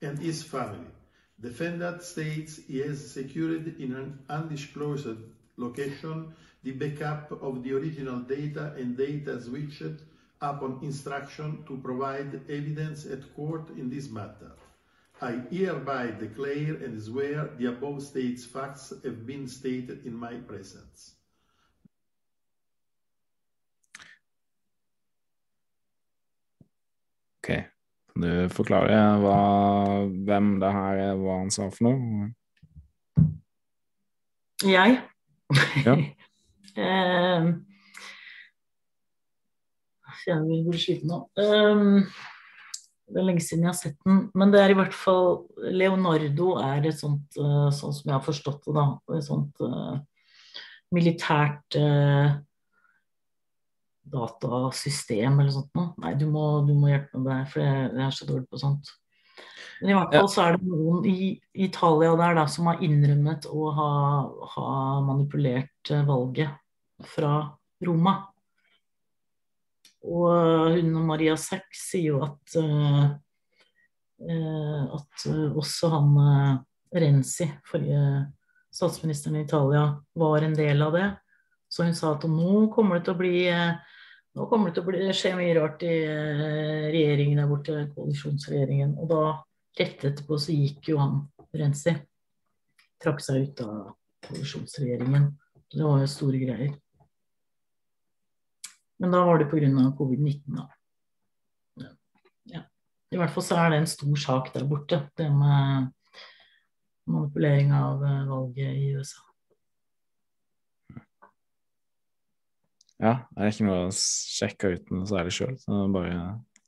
and 0.00 0.16
his 0.16 0.44
family. 0.44 0.92
Defendant 1.40 2.04
states 2.04 2.60
he 2.68 2.78
has 2.78 3.12
secured 3.12 3.80
in 3.80 3.94
an 3.96 4.20
undisclosed 4.28 5.18
location 5.58 6.32
the 6.64 6.72
backup 6.72 7.30
of 7.42 7.62
the 7.62 7.72
original 7.72 8.18
data 8.20 8.74
and 8.78 8.96
data 8.96 9.40
switched 9.40 10.02
upon 10.40 10.78
instruction 10.82 11.64
to 11.66 11.76
provide 11.78 12.40
evidence 12.48 13.06
at 13.06 13.34
court 13.34 13.70
in 13.76 13.90
this 13.90 14.08
matter. 14.10 14.52
I 15.20 15.40
hereby 15.50 16.12
declare 16.18 16.74
and 16.74 17.00
swear 17.00 17.50
the 17.58 17.66
above 17.66 18.02
states 18.02 18.44
facts 18.44 18.92
have 19.04 19.26
been 19.26 19.48
stated 19.48 20.06
in 20.06 20.14
my 20.14 20.34
presence. 20.34 21.14
Ok. 27.42 27.64
Kan 28.12 28.22
du 28.22 28.48
forklare 28.48 29.18
hva, 29.22 29.38
hvem 30.26 30.60
det 30.60 30.72
her 30.72 31.04
er, 31.10 31.14
hva 31.18 31.38
han 31.42 31.50
sa 31.50 31.68
for 31.70 31.88
noe? 31.88 32.30
Jeg? 34.62 35.00
Ja. 35.86 35.94
Eh, 36.78 37.46
jeg 40.28 40.64
blir 40.66 40.80
sliten 40.80 41.08
nå. 41.08 41.22
Um, 41.40 42.02
det 43.08 43.22
er 43.22 43.24
lenge 43.24 43.44
siden 43.44 43.64
jeg 43.64 43.70
har 43.70 43.78
sett 43.78 43.96
den. 44.04 44.26
Men 44.36 44.52
det 44.52 44.60
er 44.60 44.74
i 44.74 44.76
hvert 44.76 44.96
fall 44.96 45.46
Leonardo 45.72 46.52
er 46.60 46.90
et 46.90 46.98
sånt, 46.98 47.38
uh, 47.40 47.70
sånn 47.72 47.96
som 47.96 48.10
jeg 48.10 48.16
har 48.16 48.26
forstått 48.26 48.68
det, 48.68 48.76
da. 48.76 48.86
Et 49.16 49.24
sånt 49.24 49.64
uh, 49.64 49.96
militært 50.94 51.78
uh, 51.80 52.36
datasystem 54.08 55.40
eller 55.40 55.54
sånt 55.54 55.72
noe. 55.78 55.94
Nei, 56.04 56.14
du 56.20 56.26
må, 56.28 56.46
du 56.68 56.74
må 56.76 56.92
hjelpe 56.92 57.20
meg 57.20 57.32
der, 57.32 57.52
for 57.52 57.64
jeg, 57.64 57.90
jeg 57.94 58.06
er 58.06 58.16
så 58.18 58.28
dårlig 58.28 58.48
på 58.52 58.60
sånt. 58.60 58.92
Men 59.80 59.90
i 59.90 59.94
hvert 59.94 60.14
fall 60.14 60.30
så 60.32 60.44
er 60.44 60.56
det 60.56 60.66
noen 60.66 61.04
i 61.06 61.28
Italia 61.66 62.14
der 62.18 62.34
da, 62.40 62.46
som 62.50 62.66
har 62.70 62.82
innrømmet 62.84 63.46
å 63.50 63.68
ha, 63.76 63.92
ha 64.56 64.72
manipulert 65.06 65.92
valget 66.08 66.50
fra 67.14 67.32
Roma. 67.86 68.16
Og 70.08 70.74
hun 70.74 70.94
og 70.98 71.06
Maria 71.06 71.36
Sack 71.38 71.68
sier 71.76 72.14
jo 72.14 72.22
at, 72.26 72.56
uh, 72.58 73.06
at 74.98 75.28
også 75.28 75.92
han 75.94 76.10
uh, 76.18 76.58
Renzi, 76.98 77.46
forrige 77.68 78.02
statsministeren 78.74 79.38
i 79.38 79.44
Italia, 79.44 79.90
var 80.18 80.42
en 80.42 80.56
del 80.58 80.82
av 80.82 80.94
det. 80.96 81.08
Så 81.68 81.84
hun 81.84 81.94
sa 81.94 82.14
at 82.16 82.24
nå 82.30 82.66
kommer 82.72 82.98
det 82.98 83.06
til 83.06 83.14
å 83.14 83.20
bli 83.20 83.38
nå 84.38 84.46
kommer 84.48 84.70
det 84.70 84.78
til 84.78 84.84
å 84.84 84.88
bli, 84.88 85.02
skje 85.16 85.34
mye 85.36 85.54
rart 85.56 85.82
i 85.84 85.94
regjeringen 86.94 87.40
der 87.40 87.48
borte, 87.50 87.76
koalisjonsregjeringen. 87.96 88.94
Og 89.02 89.10
da, 89.10 89.22
rett 89.78 90.04
etterpå, 90.04 90.38
så 90.40 90.54
gikk 90.54 90.90
jo 90.92 90.98
han 91.00 91.20
Renzi. 91.56 91.94
Trakk 93.02 93.22
seg 93.22 93.46
ut 93.46 93.62
av 93.64 93.92
koalisjonsregjeringen. 94.26 95.30
Det 95.70 95.84
var 95.84 96.02
jo 96.02 96.10
store 96.10 96.40
greier. 96.42 96.74
Men 98.98 99.14
da 99.14 99.22
var 99.24 99.38
det 99.38 99.46
pga. 99.50 99.68
covid-19, 99.98 100.56
da. 100.56 100.66
Ja. 102.50 102.64
I 103.14 103.20
hvert 103.20 103.32
fall 103.34 103.46
så 103.46 103.60
er 103.62 103.70
det 103.70 103.78
en 103.82 103.90
stor 103.90 104.18
sak 104.18 104.50
der 104.54 104.66
borte, 104.66 105.04
det 105.16 105.30
med 105.30 105.92
manipulering 107.08 107.72
av 107.72 108.02
valget 108.02 108.74
i 108.74 108.90
USA. 108.98 109.22
Ja, 112.98 113.12
det 113.30 113.44
er 113.44 113.52
ikke 113.52 113.68
noe 113.68 113.82
å 113.86 113.94
sjekke 113.94 114.72
ut 114.74 114.88
noe 114.90 115.06
særlig 115.06 115.36
sjøl, 115.36 115.54
så 115.62 115.84
bare 115.94 116.18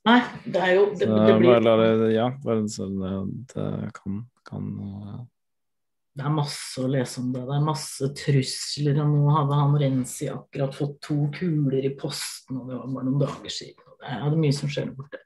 Nei, 0.09 0.21
det 0.49 0.61
er 0.65 0.71
jo 0.79 0.85
Det, 0.97 1.05
så, 1.05 1.17
det 1.29 1.35
blir 1.43 1.61
bare 1.61 2.09
Ja, 2.15 2.31
bare 2.41 2.65
så 2.73 2.87
det, 2.89 3.11
det 3.53 3.91
kan, 3.99 4.23
kan 4.49 4.69
Det 6.17 6.25
er 6.25 6.33
masse 6.33 6.81
å 6.81 6.89
lese 6.91 7.21
om 7.21 7.33
det. 7.35 7.43
Det 7.49 7.57
er 7.57 7.67
masse 7.67 8.11
trusler. 8.23 9.03
Og 9.05 9.11
nå 9.13 9.35
hadde 9.37 9.59
han 9.61 9.77
Renzi 9.83 10.31
akkurat 10.33 10.77
fått 10.77 10.97
to 11.05 11.19
kuler 11.37 11.85
i 11.85 11.93
posten, 12.01 12.63
og 12.63 12.71
det 12.71 12.79
var 12.79 12.95
bare 12.97 13.09
noen 13.11 13.21
dager 13.27 13.57
siden. 13.57 13.85
Det 14.01 14.17
er 14.17 14.41
mye 14.41 14.57
som 14.57 14.73
skjer 14.73 14.95
borte. 14.97 15.21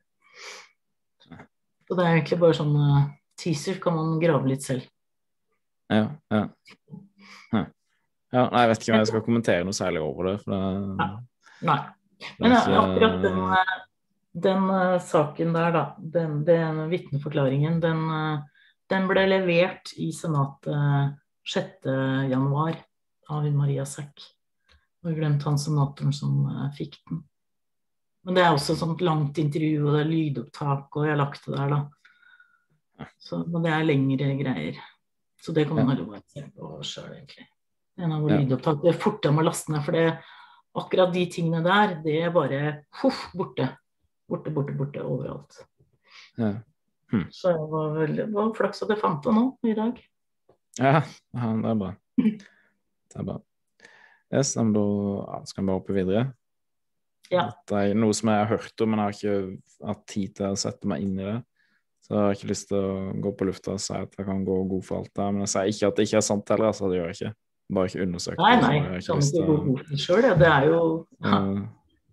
Så 1.84 1.96
det 1.98 2.04
er 2.04 2.16
egentlig 2.16 2.40
bare 2.40 2.56
sånn 2.56 2.76
teaser, 3.38 3.78
kan 3.82 3.96
man 3.96 4.18
grave 4.22 4.48
litt 4.48 4.64
selv. 4.64 4.86
Ja. 5.92 6.08
ja. 6.32 6.46
Ja, 8.34 8.48
nei, 8.50 8.64
jeg 8.64 8.70
vet 8.72 8.80
ikke 8.82 8.94
om 8.94 8.98
jeg 8.98 9.10
skal 9.12 9.22
kommentere 9.22 9.66
noe 9.66 9.76
særlig 9.76 10.00
over 10.02 10.32
det. 10.32 10.38
For 10.42 10.54
det 10.54 11.10
Nei. 11.64 11.76
Men 12.42 12.54
uh, 12.54 12.70
akkurat 12.80 13.20
den, 13.22 13.36
uh, 14.34 14.40
den 14.42 14.66
saken 15.00 15.54
der, 15.54 15.72
da, 15.72 15.84
den, 15.98 16.42
den 16.44 16.84
vitneforklaringen, 16.90 17.80
den 17.80 18.02
den 18.90 19.06
ble 19.08 19.24
levert 19.28 19.94
i 19.96 20.10
Senatet 20.12 21.14
6.1 21.54 22.80
av 23.30 23.44
hun 23.44 23.56
Maria 23.56 23.86
Sæck. 23.88 24.20
Vi 25.04 25.14
glemte 25.16 25.48
han 25.48 25.58
senatoren 25.60 26.12
som 26.16 26.44
uh, 26.48 26.68
fikk 26.76 26.98
den. 27.08 27.22
Men 28.24 28.36
det 28.36 28.44
er 28.44 28.54
også 28.54 28.72
et 28.72 28.80
sånt 28.80 29.02
langt 29.04 29.38
intervju, 29.40 29.82
og 29.84 29.96
det 29.96 30.02
er 30.04 30.10
lydopptak, 30.10 30.96
og 30.96 31.04
jeg 31.04 31.12
har 31.12 31.20
lagt 31.20 31.44
det 31.44 31.56
der, 31.58 31.74
da. 31.74 33.08
Så, 33.20 33.42
men 33.44 33.64
det 33.66 33.72
er 33.74 33.84
lengre 33.84 34.30
greier. 34.38 34.78
Så 35.44 35.52
det 35.52 35.66
kan 35.68 35.76
man 35.76 35.90
heller 35.92 36.08
bare 36.08 36.22
se 36.32 36.44
på 36.54 36.70
sjøl, 36.86 37.10
egentlig. 37.18 37.44
En 38.00 38.14
av 38.16 38.24
Ja. 38.30 38.38
lydopptak. 38.38 38.80
Det 38.80 38.94
er 38.94 39.02
fortere 39.02 39.32
med 39.32 39.44
å 39.44 39.48
laste 39.50 39.74
ned, 39.74 39.84
for 39.84 39.92
det, 39.92 40.06
akkurat 40.74 41.12
de 41.12 41.26
tingene 41.30 41.60
der, 41.64 41.98
det 42.04 42.16
er 42.22 42.32
bare 42.32 42.62
huff, 43.02 43.26
borte. 43.36 43.68
Borte, 44.30 44.52
borte, 44.54 44.74
borte 44.78 45.04
overalt. 45.04 45.58
Ja. 46.40 46.54
Hm. 47.12 47.26
Så 47.30 47.52
det 47.52 47.66
var 47.70 47.90
veldig 47.98 48.22
det 48.24 48.34
var 48.34 48.54
flaks 48.56 48.82
at 48.82 48.92
jeg 48.94 49.00
fant 49.02 49.24
det 49.24 49.34
nå 49.36 49.44
i 49.68 49.74
dag. 49.76 49.98
Ja, 50.80 51.02
ja, 51.04 51.50
det 51.60 51.70
er 51.70 51.80
bra. 51.82 51.90
Det 52.18 53.20
er 53.20 53.28
bra. 53.28 53.36
Yes, 54.34 54.56
men 54.58 54.72
da 54.74 55.42
skal 55.46 55.62
vi 55.62 55.68
bare 55.68 55.78
hoppe 55.78 55.94
videre. 55.94 56.24
Ja. 57.30 57.48
Det 57.68 57.80
er 57.80 57.98
noe 57.98 58.14
som 58.16 58.32
jeg 58.32 58.40
har 58.40 58.50
hørt 58.50 58.82
om, 58.82 58.90
men 58.90 59.00
jeg 59.00 59.06
har 59.06 59.18
ikke 59.18 59.90
hatt 59.92 60.02
tid 60.10 60.34
til 60.40 60.48
å 60.48 60.58
sette 60.58 60.90
meg 60.90 61.04
inn 61.04 61.20
i 61.20 61.28
det. 61.28 61.38
Så 62.04 62.12
jeg 62.12 62.24
har 62.24 62.36
ikke 62.36 62.50
lyst 62.50 62.68
til 62.72 62.84
å 62.84 62.96
gå 63.24 63.32
på 63.38 63.46
lufta 63.48 63.76
og 63.76 63.80
si 63.80 63.94
at 63.96 64.18
jeg 64.18 64.26
kan 64.26 64.42
gå 64.44 64.58
god 64.72 64.84
for 64.84 65.00
alt 65.00 65.12
der. 65.14 65.30
Men 65.32 65.44
jeg 65.46 65.52
sier 65.54 65.70
ikke 65.70 65.92
at 65.92 66.00
det 66.00 66.08
ikke 66.08 66.20
er 66.20 66.26
sant 66.26 66.52
heller, 66.52 66.72
altså. 66.72 66.90
Det 66.90 66.98
gjør 66.98 67.12
jeg 67.12 67.20
ikke. 67.20 67.34
Bare 67.74 67.88
ikke 67.88 68.04
undersøkt 68.04 68.42
Nei, 68.42 68.50
det, 68.60 68.66
Nei, 68.68 68.98
kan 69.06 69.22
ikke 69.24 69.46
gå 69.46 69.54
god 69.64 69.78
for 69.78 69.94
det 69.94 70.00
sjøl, 70.02 70.26
det 70.36 70.48
er 70.50 70.66
jo 70.68 70.80
ja, 71.24 71.38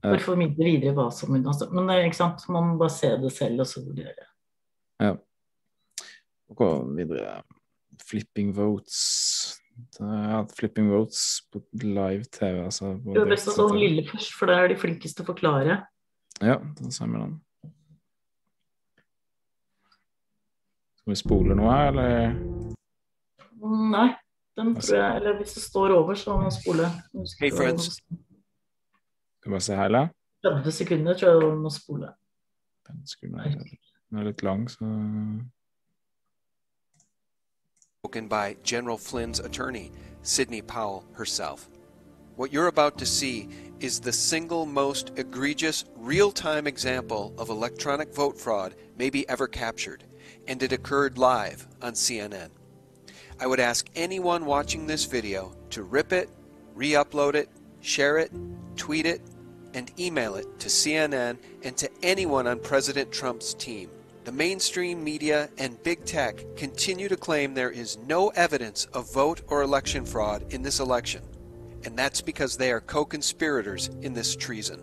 For 0.02 0.18
å 0.18 0.26
formidle 0.32 0.66
videre 0.66 0.96
hva 0.98 1.08
som 1.14 1.30
hun 1.36 1.44
Men 1.46 1.90
det 1.90 1.96
er 1.96 2.08
ikke 2.08 2.18
sant, 2.18 2.46
man 2.50 2.72
må 2.72 2.78
bare 2.82 2.94
se 2.94 3.12
det 3.22 3.32
selv 3.36 3.62
og 3.62 3.70
så 3.70 3.84
vurdere. 3.86 4.26
Ja. 5.02 5.16
Og 6.52 6.64
videre. 6.98 7.42
Flipping 8.02 8.50
votes. 8.58 9.60
Det 9.98 10.08
er 10.08 10.50
flipping 10.58 10.90
votes 10.92 11.22
på 11.54 11.62
live 11.84 12.26
TV, 12.34 12.64
altså. 12.66 12.96
på 12.98 13.14
Det 13.16 13.22
er 13.22 13.30
best 13.30 13.52
å 13.54 13.56
ta 13.56 13.68
den 13.70 13.80
lille 13.82 14.04
først, 14.10 14.34
for 14.38 14.52
da 14.52 14.58
er 14.62 14.74
de 14.74 14.78
flinkeste 14.82 15.22
til 15.22 15.26
å 15.26 15.32
forklare. 15.32 15.78
Ja, 16.42 16.58
da 16.58 16.92
ser 16.94 17.10
vi 17.14 17.22
den. 17.22 17.38
Skal 21.02 21.14
vi 21.14 21.20
spole 21.22 21.58
noe 21.58 21.72
her, 21.78 21.94
eller? 21.94 22.36
Mm, 23.62 23.88
Nei, 23.94 24.10
den 24.58 24.74
tror 24.78 24.98
jeg 24.98 25.22
Eller 25.22 25.38
hvis 25.38 25.56
det 25.58 25.64
står 25.64 25.94
over, 25.96 26.18
så 26.18 26.34
må 26.34 26.48
man 26.48 26.54
spole. 26.54 26.90
Hey, 27.40 27.54
friends. 27.54 28.02
Skal 29.42 29.50
vi 29.50 29.54
bare 29.54 29.62
se 29.62 29.76
hele? 29.76 30.10
30 30.44 30.72
sekunder 30.72 31.18
tror 31.18 31.30
jeg 31.30 31.50
man 31.50 31.58
må 31.58 31.70
spole. 31.70 32.14
Den 32.88 34.20
er 34.20 34.24
litt 34.24 34.44
lang, 34.44 34.70
så 34.70 34.86
spoken 38.04 38.28
by 38.28 38.58
General 38.64 38.98
Flynn's 38.98 39.40
attorney, 39.40 39.92
Sidney 40.22 40.62
Powell 40.62 41.04
herself. 41.18 41.68
What 42.36 42.52
you're 42.52 42.68
about 42.68 42.98
to 42.98 43.06
see 43.06 43.48
is 43.80 44.00
the 44.00 44.12
single 44.12 44.66
most 44.66 45.12
egregious 45.18 45.86
real 45.98 46.32
time 46.32 46.68
example 46.68 47.34
of 47.38 47.50
electronic 47.50 48.14
vote 48.14 48.38
fraud 48.38 48.76
maybe 48.98 49.28
ever 49.30 49.48
captured, 49.48 50.04
and 50.48 50.62
it 50.62 50.72
occurred 50.72 51.18
live 51.18 51.68
on 51.82 51.94
CNN. 51.94 52.50
I 53.40 53.48
would 53.48 53.60
ask 53.60 53.88
anyone 53.96 54.46
watching 54.46 54.88
this 54.88 55.06
video 55.06 55.56
to 55.72 55.84
rip 55.84 56.12
it, 56.12 56.30
re 56.76 56.92
upload 56.92 57.36
it, 57.36 57.50
share 57.82 58.18
it, 58.18 58.32
tweet 58.76 59.06
it, 59.06 59.22
and 59.74 59.92
email 60.00 60.36
it 60.36 60.60
to 60.60 60.68
CNN 60.70 61.38
and 61.64 61.76
to 61.78 61.90
anyone 62.04 62.48
on 62.48 62.60
President 62.60 63.12
Trump's 63.12 63.54
team. 63.54 63.90
the 64.24 64.32
mainstream 64.32 65.04
media 65.04 65.50
and 65.58 65.82
big 65.84 66.06
tech 66.06 66.44
continue 66.56 67.10
to 67.10 67.18
claim 67.18 67.54
there 67.56 67.72
is 67.72 67.98
no 68.06 68.30
evidence 68.36 68.86
of 68.94 69.12
vote 69.12 69.42
or 69.48 69.64
election 69.64 70.06
fraud 70.06 70.46
in 70.54 70.62
this 70.62 70.80
election, 70.80 71.24
and 71.86 71.98
that's 71.98 72.22
because 72.22 72.56
they 72.56 72.72
are 72.72 72.82
co 72.82 73.04
conspirators 73.04 73.90
in 74.04 74.14
this 74.14 74.36
treason. 74.36 74.80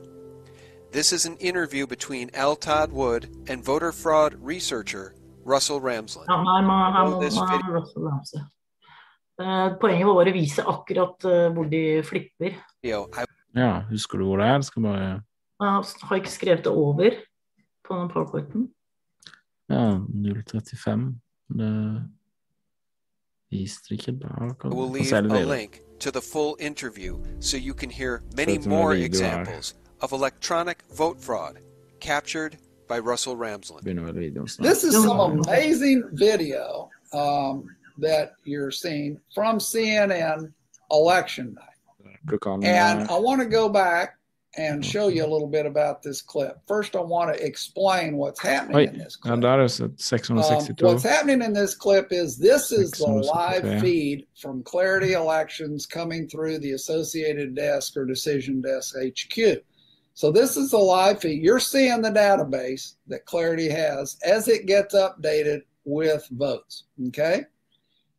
This 0.91 1.13
is 1.13 1.25
an 1.27 1.37
interview 1.37 1.87
between 1.87 2.31
L. 2.35 2.57
Todd 2.57 2.91
Wood 2.91 3.29
and 3.49 3.63
voter 3.65 3.93
fraud 3.93 4.35
researcher 4.41 5.15
Russell 5.45 5.81
Ramsland. 5.81 6.27
Ja, 6.29 6.43
nei, 6.43 6.61
man, 6.67 6.93
han, 6.93 7.07
Below 7.07 7.21
this 7.21 7.37
man, 7.37 7.61
Russell 7.71 8.03
Ramsey. 8.03 8.41
Eh, 9.41 9.69
Poenget 9.79 10.07
var 10.07 10.15
bare 10.19 10.31
å 10.33 10.35
vise 10.35 10.63
akkurat 10.67 11.25
eh, 11.31 11.49
hvor 11.55 11.69
de 11.71 12.03
flipper. 12.03 12.57
video, 12.83 13.07
I 13.15 13.23
Ja, 13.57 13.81
husker 13.91 14.19
du 14.19 14.25
hvor 14.25 14.37
det 14.37 14.47
er? 14.47 14.61
Skal 14.61 14.83
bare 14.83 14.99
Jeg 15.01 15.23
har 16.03 16.15
ikke 16.15 16.31
skrevet 16.31 16.59
det 16.65 16.67
over 16.67 17.11
på 17.89 17.95
den 18.01 18.09
powerpointen. 18.09 18.69
Ja, 19.69 19.99
035. 20.53 21.21
Det 21.49 22.09
viste 23.51 23.83
det 23.89 23.91
ikke 24.09 24.13
bak. 24.13 24.65
will 24.65 24.75
Og 24.75 24.95
leave 24.95 25.17
er 25.17 25.21
det 25.21 25.33
a 25.33 25.57
link 25.59 25.81
to 26.01 26.11
the 26.11 26.21
full 26.33 26.57
interview 26.61 27.19
so 27.41 27.57
you 27.57 27.75
can 27.75 27.91
hear 27.91 28.21
many 28.37 28.59
more 28.69 28.95
examples 28.97 29.77
of 30.01 30.13
electronic 30.13 30.79
vote 30.99 31.21
fraud 31.21 31.57
captured 32.01 32.57
by 32.89 32.99
Russell 32.99 33.37
Ramsland. 33.37 33.85
Begynner 33.85 34.03
vel 34.03 34.15
videoen 34.15 34.49
snart. 34.49 34.67
This 34.67 34.85
is 34.85 34.95
some 34.95 35.21
amazing 35.21 36.03
video 36.13 36.91
um, 37.13 37.69
that 38.03 38.33
you're 38.45 38.71
seeing 38.71 39.19
from 39.35 39.59
CNN 39.61 40.53
election 40.91 41.47
night. 41.47 41.78
Du 42.27 42.39
kan 42.39 42.65
And 42.65 43.09
I 43.11 43.19
want 43.19 43.41
to 43.41 43.49
go 43.49 43.69
back 43.69 44.19
and 44.57 44.85
show 44.85 45.09
you 45.09 45.25
a 45.25 45.27
little 45.27 45.47
bit 45.47 45.67
about 45.67 46.03
this 46.03 46.23
clip. 46.23 46.59
First, 46.67 46.97
I 46.97 47.01
want 47.01 47.35
to 47.35 47.45
explain 47.45 48.17
what's 48.17 48.41
happening 48.41 48.77
Oi, 48.77 48.85
in 48.85 48.99
this 48.99 49.17
der 49.23 49.33
er 49.33 49.37
det 49.37 49.81
Um, 49.81 49.95
662. 49.97 50.87
what's 50.87 51.03
happening 51.05 51.43
in 51.43 51.53
this 51.53 51.75
clip 51.75 52.13
is 52.13 52.37
this 52.37 52.73
is 52.73 52.91
the 52.93 53.07
live 53.07 53.81
feed 53.81 54.27
from 54.41 54.63
Clarity 54.63 55.13
Elections 55.13 55.87
coming 55.87 56.29
through 56.29 56.59
the 56.59 56.73
Associated 56.73 57.55
Desk 57.55 57.97
or 57.97 58.05
Decision 58.05 58.61
Desk 58.61 58.95
HQ. 58.97 59.63
So 60.15 60.33
this 60.33 60.57
is 60.57 60.71
the 60.71 60.79
live 60.79 61.21
feed. 61.21 61.43
You're 61.43 61.61
seeing 61.61 62.03
the 62.03 62.11
database 62.11 62.97
that 63.07 63.25
Clarity 63.27 63.69
has 63.69 64.17
as 64.25 64.49
it 64.49 64.67
gets 64.67 64.95
updated 64.95 65.63
with 65.85 66.27
votes. 66.33 66.85
Okay. 67.09 67.45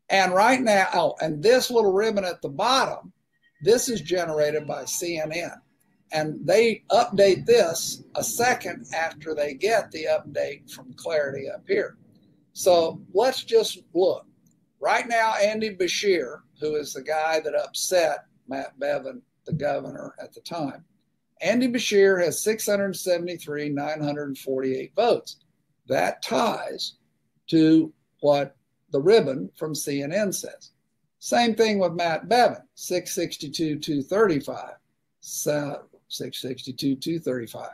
And 0.10 0.34
right 0.34 0.62
now, 0.62 0.88
oh, 0.94 1.16
and 1.20 1.44
this 1.44 1.70
little 1.70 1.92
ribbon 1.92 2.24
at 2.24 2.42
the 2.42 2.50
bottom, 2.50 3.12
this 3.62 3.90
is 3.90 4.02
generated 4.02 4.66
by 4.68 4.84
CNN. 4.84 5.58
And 6.12 6.40
they 6.46 6.84
update 6.92 7.46
this 7.46 8.04
a 8.16 8.24
second 8.24 8.88
after 8.96 9.36
they 9.36 9.54
get 9.54 9.92
the 9.92 10.06
update 10.06 10.72
from 10.72 10.94
Clarity 10.94 11.50
up 11.50 11.64
here. 11.68 11.98
So 12.54 13.00
let's 13.14 13.44
just 13.44 13.80
look. 13.94 14.26
Right 14.80 15.08
now, 15.08 15.36
Andy 15.36 15.76
Bashir, 15.76 16.40
who 16.60 16.76
is 16.76 16.94
the 16.94 17.04
guy 17.04 17.40
that 17.42 17.54
upset 17.54 18.26
Matt 18.48 18.80
Bevin, 18.80 19.22
the 19.46 19.54
governor 19.54 20.16
at 20.20 20.34
the 20.34 20.42
time, 20.42 20.84
Andy 21.42 21.68
Bashir 21.68 22.24
has 22.24 22.42
673, 22.44 23.70
948 23.70 24.92
votes. 24.96 25.38
That 25.88 26.22
ties 26.22 26.96
to 27.48 27.94
what 28.22 28.56
the 28.92 29.02
ribbon 29.02 29.50
from 29.58 29.74
CNN 29.74 30.34
says. 30.34 30.72
Same 31.20 31.54
thing 31.54 31.80
with 31.80 31.94
Matt 31.94 32.30
Bevin, 32.30 32.62
662, 32.76 33.80
235. 33.80 34.76
So 35.20 35.84
662, 36.08 36.96
235. 36.96 37.70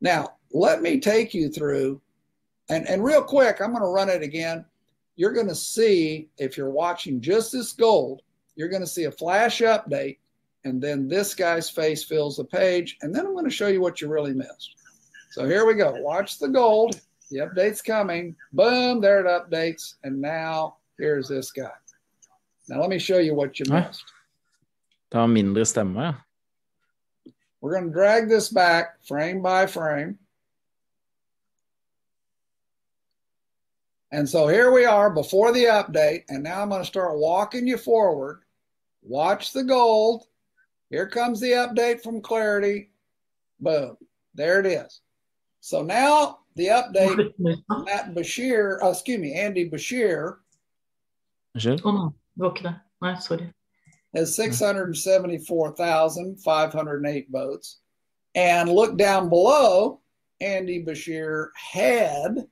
Now, 0.00 0.34
let 0.52 0.82
me 0.82 1.00
take 1.00 1.34
you 1.34 1.48
through, 1.48 2.00
and, 2.68 2.88
and 2.88 3.04
real 3.04 3.22
quick, 3.22 3.60
I'm 3.60 3.70
going 3.70 3.82
to 3.82 3.88
run 3.88 4.08
it 4.08 4.22
again. 4.22 4.64
You're 5.16 5.32
going 5.32 5.48
to 5.48 5.54
see, 5.54 6.28
if 6.38 6.56
you're 6.56 6.70
watching 6.70 7.20
just 7.20 7.52
this 7.52 7.72
gold, 7.72 8.22
you're 8.54 8.68
going 8.68 8.82
to 8.82 8.86
see 8.86 9.04
a 9.04 9.10
flash 9.10 9.60
update, 9.60 10.18
and 10.64 10.80
then 10.80 11.08
this 11.08 11.34
guy's 11.34 11.68
face 11.68 12.04
fills 12.04 12.36
the 12.36 12.44
page, 12.44 12.98
and 13.02 13.14
then 13.14 13.26
I'm 13.26 13.32
going 13.32 13.44
to 13.44 13.50
show 13.50 13.68
you 13.68 13.80
what 13.80 14.00
you 14.00 14.08
really 14.08 14.34
missed. 14.34 14.74
So 15.30 15.46
here 15.46 15.66
we 15.66 15.74
go. 15.74 15.92
Watch 16.00 16.38
the 16.38 16.48
gold. 16.48 17.00
The 17.30 17.38
update's 17.38 17.82
coming. 17.82 18.36
Boom, 18.52 19.00
there 19.00 19.20
it 19.20 19.26
updates. 19.26 19.94
And 20.04 20.20
now 20.20 20.76
here's 20.98 21.28
this 21.28 21.50
guy. 21.50 21.70
Now 22.68 22.80
let 22.80 22.90
me 22.90 22.98
show 22.98 23.18
you 23.18 23.34
what 23.34 23.58
you 23.58 23.66
Hæ? 23.66 23.86
missed. 23.86 24.04
Det 25.12 25.18
har 25.18 25.26
mindre 25.26 25.64
stemme, 25.64 26.02
ja. 26.02 26.14
We're 27.60 27.72
going 27.72 27.92
to 27.92 27.98
drag 27.98 28.28
this 28.28 28.50
back 28.50 29.04
frame 29.08 29.42
by 29.42 29.66
frame. 29.66 30.18
And 34.12 34.28
so 34.28 34.46
here 34.46 34.70
we 34.70 34.84
are 34.84 35.10
before 35.10 35.52
the 35.52 35.64
update. 35.64 36.24
And 36.28 36.42
now 36.42 36.62
I'm 36.62 36.68
going 36.68 36.82
to 36.82 36.86
start 36.86 37.18
walking 37.18 37.66
you 37.66 37.76
forward. 37.76 38.42
Watch 39.02 39.52
the 39.52 39.64
gold. 39.64 40.26
Here 40.90 41.08
comes 41.08 41.40
the 41.40 41.52
update 41.52 42.02
from 42.02 42.20
Clarity. 42.20 42.90
Boom. 43.58 43.96
There 44.34 44.60
it 44.60 44.66
is. 44.66 45.00
So 45.60 45.82
now 45.82 46.38
the 46.54 46.66
update, 46.66 47.32
Matt 47.38 48.14
Bashir, 48.14 48.78
oh, 48.80 48.90
excuse 48.90 49.18
me, 49.18 49.34
Andy 49.34 49.68
Bashir 49.68 50.36
Unnskyld? 51.56 52.14
Det 52.36 52.74
var 53.00 53.16
sorry. 53.16 53.52
has 54.14 54.36
674,508 54.36 57.26
votes. 57.30 57.78
And 58.34 58.70
look 58.70 58.98
down 58.98 59.28
below, 59.28 60.00
Andy 60.40 60.84
Bashir 60.84 61.48
had 61.54 62.46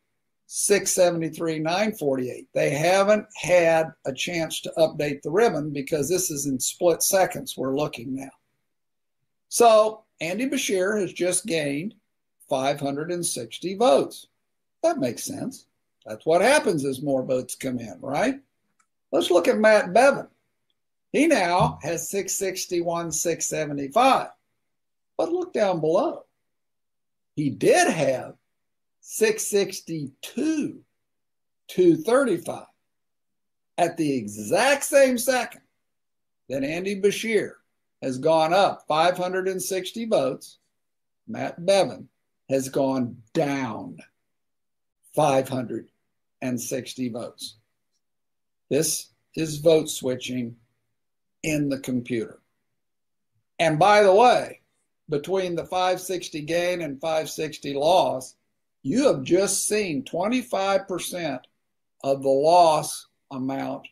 673,948. 0.47 2.48
They 2.55 2.70
haven't 2.70 3.27
had 3.35 3.93
a 4.06 4.12
chance 4.12 4.61
to 4.61 4.73
update 4.78 5.23
the 5.23 5.31
ribbon 5.31 5.73
because 5.73 6.09
this 6.09 6.31
is 6.31 6.47
in 6.47 6.61
split 6.61 7.02
seconds. 7.02 7.56
We're 7.56 7.77
looking 7.77 8.15
now. 8.15 8.31
So 9.48 10.05
Andy 10.20 10.48
Bashir 10.48 11.01
has 11.01 11.12
just 11.12 11.47
gained 11.47 11.94
560 12.48 13.74
votes. 13.77 14.27
That 14.82 14.98
makes 14.98 15.24
sense. 15.24 15.66
That's 16.06 16.27
what 16.27 16.43
happens 16.43 16.85
as 16.85 17.02
more 17.02 17.24
votes 17.24 17.55
come 17.55 17.78
in, 17.78 17.98
right? 18.01 18.40
Let's 19.15 19.31
look 19.31 19.47
at 19.47 19.59
Matt 19.59 19.93
Bevin. 19.95 20.27
He 21.12 21.28
now 21.28 21.78
has 21.85 22.11
661, 22.11 23.12
675. 23.12 24.31
But 25.16 25.31
look 25.31 25.53
down 25.53 25.78
below. 25.78 26.24
He 27.36 27.49
did 27.49 27.86
have 27.86 28.35
662, 29.03 30.82
235 31.69 32.65
at 33.78 33.97
the 33.97 34.16
exact 34.16 34.82
same 34.82 35.16
second 35.16 35.61
that 36.49 36.65
Andy 36.65 37.01
Bashir 37.01 37.53
has 38.03 38.19
gone 38.19 38.53
up 38.53 38.85
560 38.89 40.07
votes. 40.07 40.59
Matt 41.28 41.65
Bevin 41.65 42.09
has 42.49 42.69
gone 42.69 43.16
down 43.32 43.99
560 45.15 47.09
votes. 47.11 47.59
This 48.70 49.11
is 49.36 49.59
vote 49.59 49.89
switching 49.89 50.57
in 51.43 51.69
the 51.69 51.81
computer. 51.81 52.41
And 53.59 53.78
by 53.78 54.03
the 54.03 54.15
way, 54.15 54.61
between 55.09 55.55
the 55.55 55.65
560 55.65 56.41
gain 56.43 56.82
and 56.82 57.01
560 57.01 57.74
loss, 57.74 58.36
you 58.82 59.07
have 59.07 59.23
just 59.23 59.66
seen 59.66 60.05
25% 60.05 61.41
of 62.03 62.23
the 62.23 62.28
loss 62.28 63.07
amount 63.31 63.86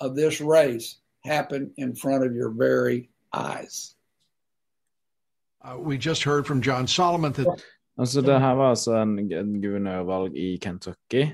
of 0.00 0.14
this 0.14 0.40
race 0.40 0.96
happen 1.24 1.72
in 1.76 1.94
front 1.94 2.24
of 2.24 2.34
your 2.34 2.50
very 2.50 3.08
eyes. 3.32 3.94
Uh, 5.62 5.76
we 5.78 5.98
just 5.98 6.22
heard 6.22 6.46
from 6.46 6.62
John 6.62 6.86
Solomon 6.86 7.32
that 7.32 7.62
Altså, 7.98 8.20
det 8.20 8.40
her 8.40 8.54
var 8.54 8.70
altså 8.70 8.96
en, 9.02 9.32
en 9.32 9.62
guvernørvalg 9.62 10.36
i 10.36 10.56
Kentucky. 10.56 11.26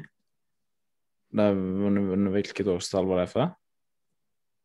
Det, 1.33 1.47
hvilket 2.35 2.69
årstall 2.69 3.07
var 3.09 3.23
det 3.23 3.31
fra? 3.33 3.47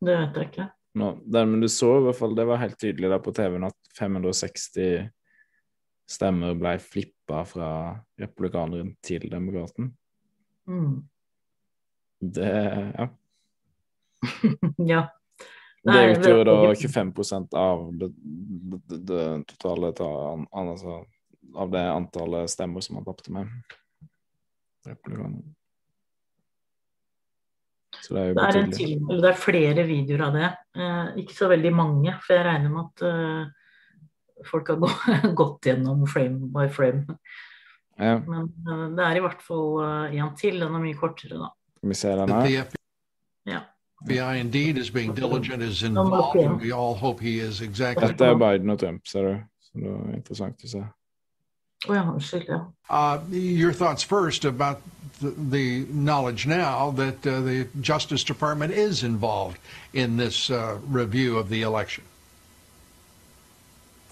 Det 0.04 0.14
vet 0.14 0.36
jeg 0.36 0.50
ikke. 0.50 0.66
No, 0.98 1.12
det, 1.24 1.44
men 1.46 1.62
du 1.62 1.68
så 1.70 1.98
i 1.98 2.02
hvert 2.06 2.18
fall, 2.18 2.34
det 2.36 2.46
var 2.48 2.60
helt 2.62 2.78
tydelig 2.80 3.10
der 3.12 3.22
på 3.22 3.32
TV-en 3.36 3.68
at 3.68 3.92
560 3.98 5.08
stemmer 6.08 6.56
ble 6.58 6.74
flippa 6.80 7.42
fra 7.46 7.70
republikaneren 8.20 8.94
til 9.04 9.28
demokraten. 9.30 9.92
Mm. 10.68 11.04
Det 12.18 12.48
ja. 12.48 13.08
ja. 14.92 15.02
Det 15.84 15.94
Nei, 15.94 16.06
utgjorde 16.16 16.44
da 16.50 16.72
25% 16.74 17.54
av 17.56 17.84
det, 17.96 18.08
det, 18.18 18.80
det, 18.88 18.98
det 19.08 19.26
totale 19.52 19.92
ta, 19.96 20.08
an, 20.34 20.48
altså, 20.74 20.98
av 21.54 21.70
det 21.70 21.84
antallet 21.92 22.50
stemmer 22.50 22.84
som 22.84 22.98
han 22.98 23.06
tapte 23.06 23.32
med. 23.32 23.52
Republikaneren. 24.88 25.54
Så 28.02 28.14
det 28.14 28.22
er 28.22 28.28
jo 28.30 28.34
Det 28.38 28.46
er, 28.46 28.58
en 28.60 28.72
til, 28.72 28.94
eller 28.98 29.22
det 29.24 29.30
er 29.30 29.40
flere 29.42 29.84
videoer 29.88 30.24
av 30.28 30.38
det. 30.38 30.50
Eh, 30.78 31.22
ikke 31.24 31.36
så 31.36 31.50
veldig 31.50 31.72
mange, 31.74 32.14
for 32.24 32.36
jeg 32.36 32.46
regner 32.46 32.72
med 32.72 32.84
at 32.86 33.04
eh, 33.08 34.42
folk 34.48 34.72
har 34.72 34.80
gå, 34.82 34.90
gått 35.42 35.70
gjennom 35.70 36.06
frame 36.10 36.50
by 36.54 36.68
frame. 36.72 37.18
Ja. 37.98 38.18
Men 38.26 38.52
eh, 38.68 38.84
det 38.96 39.06
er 39.06 39.18
i 39.18 39.24
hvert 39.24 39.42
fall 39.42 39.80
eh, 39.84 40.18
en 40.20 40.34
til. 40.38 40.60
Den 40.62 40.78
er 40.78 40.84
mye 40.84 40.98
kortere, 40.98 41.40
da. 41.40 41.50
Skal 41.78 41.94
vi 41.94 41.98
se 42.02 42.14
den 42.22 42.34
her? 42.36 42.76
Ja. 43.48 43.64
FBI 44.04 44.40
indeed 44.40 44.78
is 44.78 44.90
being 44.90 45.14
diligent, 45.14 45.62
is 45.62 45.82
involved, 45.82 46.38
and 46.38 46.60
we 46.60 46.70
all 46.70 46.94
hope 46.94 47.20
he 47.20 47.40
is 47.40 47.60
exactly. 47.62 48.06
Dette 48.06 48.24
er 48.24 48.38
Biden 48.38 48.70
og 48.70 48.78
Trump, 48.78 49.06
ser 49.06 49.26
du. 49.26 49.40
Så 49.60 49.80
det 49.82 49.90
er 49.90 50.14
interessant 50.14 50.62
å 50.64 50.70
se. 50.70 50.84
Å 51.86 51.94
ja, 51.94 52.02
unnskyld. 52.02 52.48
Ja. 52.48 52.64
Uh, 52.90 53.20
your 53.30 53.72
thoughts 53.72 54.02
first 54.02 54.44
about 54.44 54.82
the, 55.20 55.30
the 55.30 55.86
knowledge 55.90 56.46
now 56.46 56.90
that 56.92 57.26
uh, 57.26 57.40
the 57.40 57.68
Justice 57.80 58.24
Department 58.24 58.72
is 58.72 59.04
involved 59.04 59.58
in 59.92 60.16
this 60.16 60.50
uh, 60.50 60.78
review 60.88 61.38
of 61.38 61.48
the 61.48 61.62
election. 61.62 62.04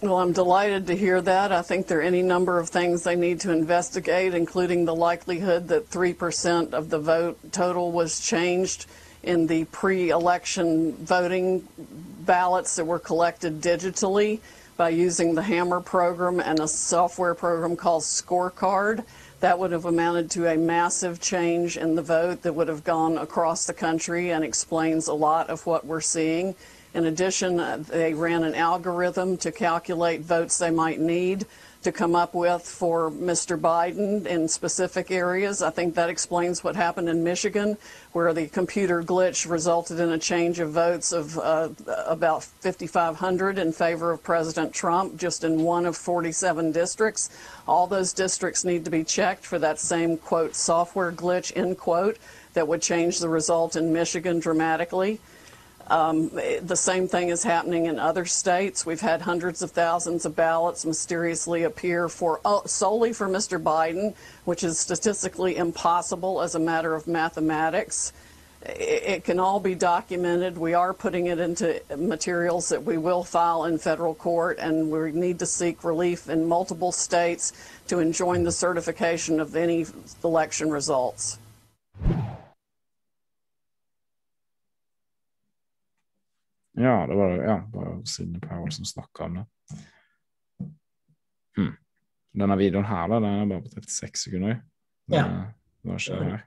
Well, 0.00 0.18
I'm 0.18 0.32
delighted 0.32 0.86
to 0.88 0.96
hear 0.96 1.20
that. 1.22 1.52
I 1.52 1.62
think 1.62 1.86
there 1.86 2.00
are 2.00 2.02
any 2.02 2.22
number 2.22 2.58
of 2.58 2.68
things 2.68 3.02
they 3.02 3.16
need 3.16 3.40
to 3.40 3.50
investigate, 3.50 4.34
including 4.34 4.84
the 4.84 4.94
likelihood 4.94 5.68
that 5.68 5.90
3% 5.90 6.74
of 6.74 6.90
the 6.90 6.98
vote 6.98 7.38
total 7.50 7.90
was 7.90 8.20
changed 8.20 8.86
in 9.22 9.46
the 9.46 9.64
pre 9.64 10.10
election 10.10 10.92
voting 10.96 11.66
ballots 12.20 12.76
that 12.76 12.84
were 12.84 12.98
collected 12.98 13.60
digitally 13.60 14.40
by 14.76 14.90
using 14.90 15.34
the 15.34 15.42
Hammer 15.42 15.80
program 15.80 16.40
and 16.40 16.60
a 16.60 16.68
software 16.68 17.34
program 17.34 17.76
called 17.76 18.02
Scorecard. 18.02 19.04
That 19.40 19.58
would 19.58 19.72
have 19.72 19.84
amounted 19.84 20.30
to 20.32 20.46
a 20.52 20.56
massive 20.56 21.20
change 21.20 21.76
in 21.76 21.94
the 21.94 22.02
vote 22.02 22.42
that 22.42 22.54
would 22.54 22.68
have 22.68 22.84
gone 22.84 23.18
across 23.18 23.66
the 23.66 23.74
country 23.74 24.32
and 24.32 24.44
explains 24.44 25.08
a 25.08 25.14
lot 25.14 25.50
of 25.50 25.64
what 25.66 25.86
we're 25.86 26.00
seeing. 26.00 26.54
In 26.94 27.06
addition, 27.06 27.84
they 27.84 28.14
ran 28.14 28.42
an 28.44 28.54
algorithm 28.54 29.36
to 29.38 29.52
calculate 29.52 30.22
votes 30.22 30.58
they 30.58 30.70
might 30.70 31.00
need 31.00 31.46
to 31.86 31.92
come 31.92 32.16
up 32.16 32.34
with 32.34 32.62
for 32.62 33.12
Mr. 33.12 33.56
Biden 33.56 34.26
in 34.26 34.48
specific 34.48 35.12
areas. 35.12 35.62
I 35.62 35.70
think 35.70 35.94
that 35.94 36.10
explains 36.10 36.64
what 36.64 36.74
happened 36.74 37.08
in 37.08 37.22
Michigan, 37.22 37.78
where 38.10 38.34
the 38.34 38.48
computer 38.48 39.04
glitch 39.04 39.48
resulted 39.48 40.00
in 40.00 40.10
a 40.10 40.18
change 40.18 40.58
of 40.58 40.72
votes 40.72 41.12
of 41.12 41.38
uh, 41.38 41.68
about 42.08 42.42
5,500 42.42 43.58
in 43.58 43.72
favor 43.72 44.10
of 44.10 44.20
President 44.24 44.74
Trump, 44.74 45.16
just 45.16 45.44
in 45.44 45.62
one 45.62 45.86
of 45.86 45.96
47 45.96 46.72
districts. 46.72 47.30
All 47.68 47.86
those 47.86 48.12
districts 48.12 48.64
need 48.64 48.84
to 48.84 48.90
be 48.90 49.04
checked 49.04 49.46
for 49.46 49.60
that 49.60 49.78
same, 49.78 50.16
quote, 50.16 50.56
software 50.56 51.12
glitch, 51.12 51.56
end 51.56 51.78
quote, 51.78 52.18
that 52.54 52.66
would 52.66 52.82
change 52.82 53.20
the 53.20 53.28
result 53.28 53.76
in 53.76 53.92
Michigan 53.92 54.40
dramatically. 54.40 55.20
Um, 55.88 56.30
the 56.30 56.76
same 56.76 57.06
thing 57.06 57.28
is 57.28 57.44
happening 57.44 57.86
in 57.86 57.98
other 57.98 58.24
states. 58.24 58.84
We've 58.84 59.00
had 59.00 59.22
hundreds 59.22 59.62
of 59.62 59.70
thousands 59.70 60.24
of 60.24 60.34
ballots 60.34 60.84
mysteriously 60.84 61.62
appear 61.62 62.08
for 62.08 62.40
uh, 62.44 62.66
solely 62.66 63.12
for 63.12 63.28
Mr. 63.28 63.62
Biden, 63.62 64.14
which 64.44 64.64
is 64.64 64.80
statistically 64.80 65.56
impossible 65.56 66.42
as 66.42 66.56
a 66.56 66.58
matter 66.58 66.94
of 66.96 67.06
mathematics. 67.06 68.12
It, 68.62 69.02
it 69.04 69.24
can 69.24 69.38
all 69.38 69.60
be 69.60 69.76
documented. 69.76 70.58
We 70.58 70.74
are 70.74 70.92
putting 70.92 71.26
it 71.26 71.38
into 71.38 71.80
materials 71.96 72.68
that 72.70 72.82
we 72.82 72.98
will 72.98 73.22
file 73.22 73.66
in 73.66 73.78
federal 73.78 74.14
court, 74.14 74.58
and 74.58 74.90
we 74.90 75.12
need 75.12 75.38
to 75.38 75.46
seek 75.46 75.84
relief 75.84 76.28
in 76.28 76.48
multiple 76.48 76.90
states 76.90 77.52
to 77.86 78.00
enjoin 78.00 78.42
the 78.42 78.52
certification 78.52 79.38
of 79.38 79.54
any 79.54 79.86
election 80.24 80.68
results. 80.68 81.38
Ja, 86.76 87.06
det 87.08 87.16
var 87.16 87.30
ja, 87.30 87.60
det 87.72 87.78
var 87.80 88.00
Sidney 88.04 88.40
Powell 88.40 88.72
som 88.72 88.84
snakka 88.84 89.24
om 89.24 89.34
det. 89.34 89.44
Hm. 91.56 91.72
Denne 92.40 92.56
videoen 92.60 92.84
her, 92.84 93.06
da, 93.08 93.14
den 93.14 93.24
er 93.40 93.46
bare 93.48 93.62
på 93.62 93.68
36 93.68 94.18
sekunder. 94.26 94.56
Ja. 95.12 95.22
Eh, 95.24 95.44
Hva 95.86 95.98
skjer 95.98 96.22
her? 96.24 96.42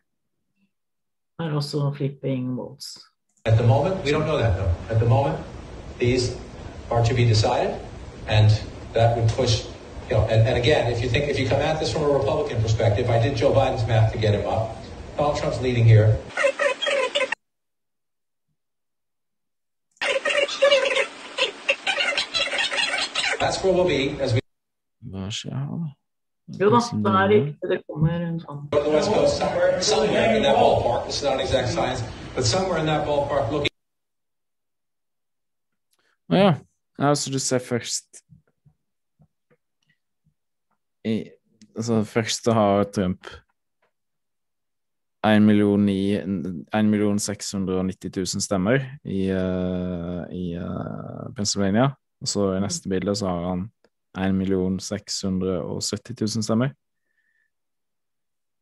Her 1.40 1.50
er 1.50 1.56
også 1.56 1.92
flipping 1.96 2.58
votes. 2.58 2.98
At 3.46 3.58
the 3.58 3.68
moment, 3.68 3.96
we 4.06 4.12
don't 4.12 4.28
know 4.28 4.38
that 4.38 4.54
though. 4.60 4.72
At 4.94 5.00
the 5.00 5.10
moment, 5.10 5.40
these 6.00 6.36
are 6.92 7.04
to 7.06 7.16
be 7.16 7.24
decided, 7.26 7.74
and 8.28 8.50
that 8.94 9.18
would 9.18 9.30
push, 9.32 9.66
you 10.10 10.16
know, 10.18 10.24
and, 10.28 10.42
and 10.48 10.58
again, 10.58 10.92
if 10.94 11.02
you 11.02 11.10
think, 11.10 11.30
if 11.32 11.40
you 11.40 11.48
come 11.48 11.62
at 11.62 11.80
this 11.80 11.92
from 11.94 12.04
a 12.04 12.12
Republican 12.20 12.62
perspective, 12.62 13.10
I 13.10 13.20
did 13.24 13.38
Joe 13.38 13.54
Biden's 13.54 13.88
math 13.88 14.12
to 14.14 14.20
get 14.20 14.34
him 14.36 14.46
up. 14.48 14.76
Donald 15.18 15.38
Trump's 15.38 15.62
leading 15.62 15.86
here. 15.86 16.18
Hva 25.10 25.30
skjer 25.32 25.56
her, 25.56 25.68
da? 25.70 25.90
Jo 26.60 26.70
da, 26.74 26.80
det 26.80 27.12
er 27.14 27.28
riktig. 27.30 27.70
Det 27.70 27.78
kommer 27.86 28.24
en 28.26 28.40
sånn 28.42 28.64
Å 36.30 36.36
ja. 36.38 36.50
ja. 37.00 37.12
Så 37.16 37.32
du 37.34 37.40
ser 37.42 37.62
først 37.64 38.24
i, 41.06 41.30
Altså, 41.78 42.02
først 42.04 42.44
så 42.44 42.52
har 42.58 42.84
Trump 42.92 43.30
1 45.24 45.46
million, 45.46 45.86
ni- 45.86 46.18
1 46.74 46.90
million 46.90 47.20
690 47.20 48.12
000 48.18 48.42
stemmer 48.44 48.82
i, 49.06 49.30
uh, 49.32 50.26
i 50.32 50.58
uh, 50.58 51.30
Pennsylvania. 51.36 51.94
Og 52.22 52.28
så 52.28 52.50
i 52.58 52.60
neste 52.64 52.90
bilde 52.92 53.16
så 53.16 53.28
har 53.28 53.44
han 53.50 53.62
1 54.18 54.82
670 54.82 56.16
000 56.22 56.44
stemmer. 56.44 56.74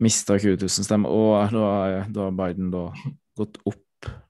Mista 0.04 0.38
20 0.38 0.58
000 0.62 0.70
stemmer. 0.86 1.10
Og 1.10 1.52
da 1.52 1.60
har- 1.60 2.32
Biden 2.32 2.72
da 2.72 2.92
gått 3.38 3.58
opp 3.66 3.84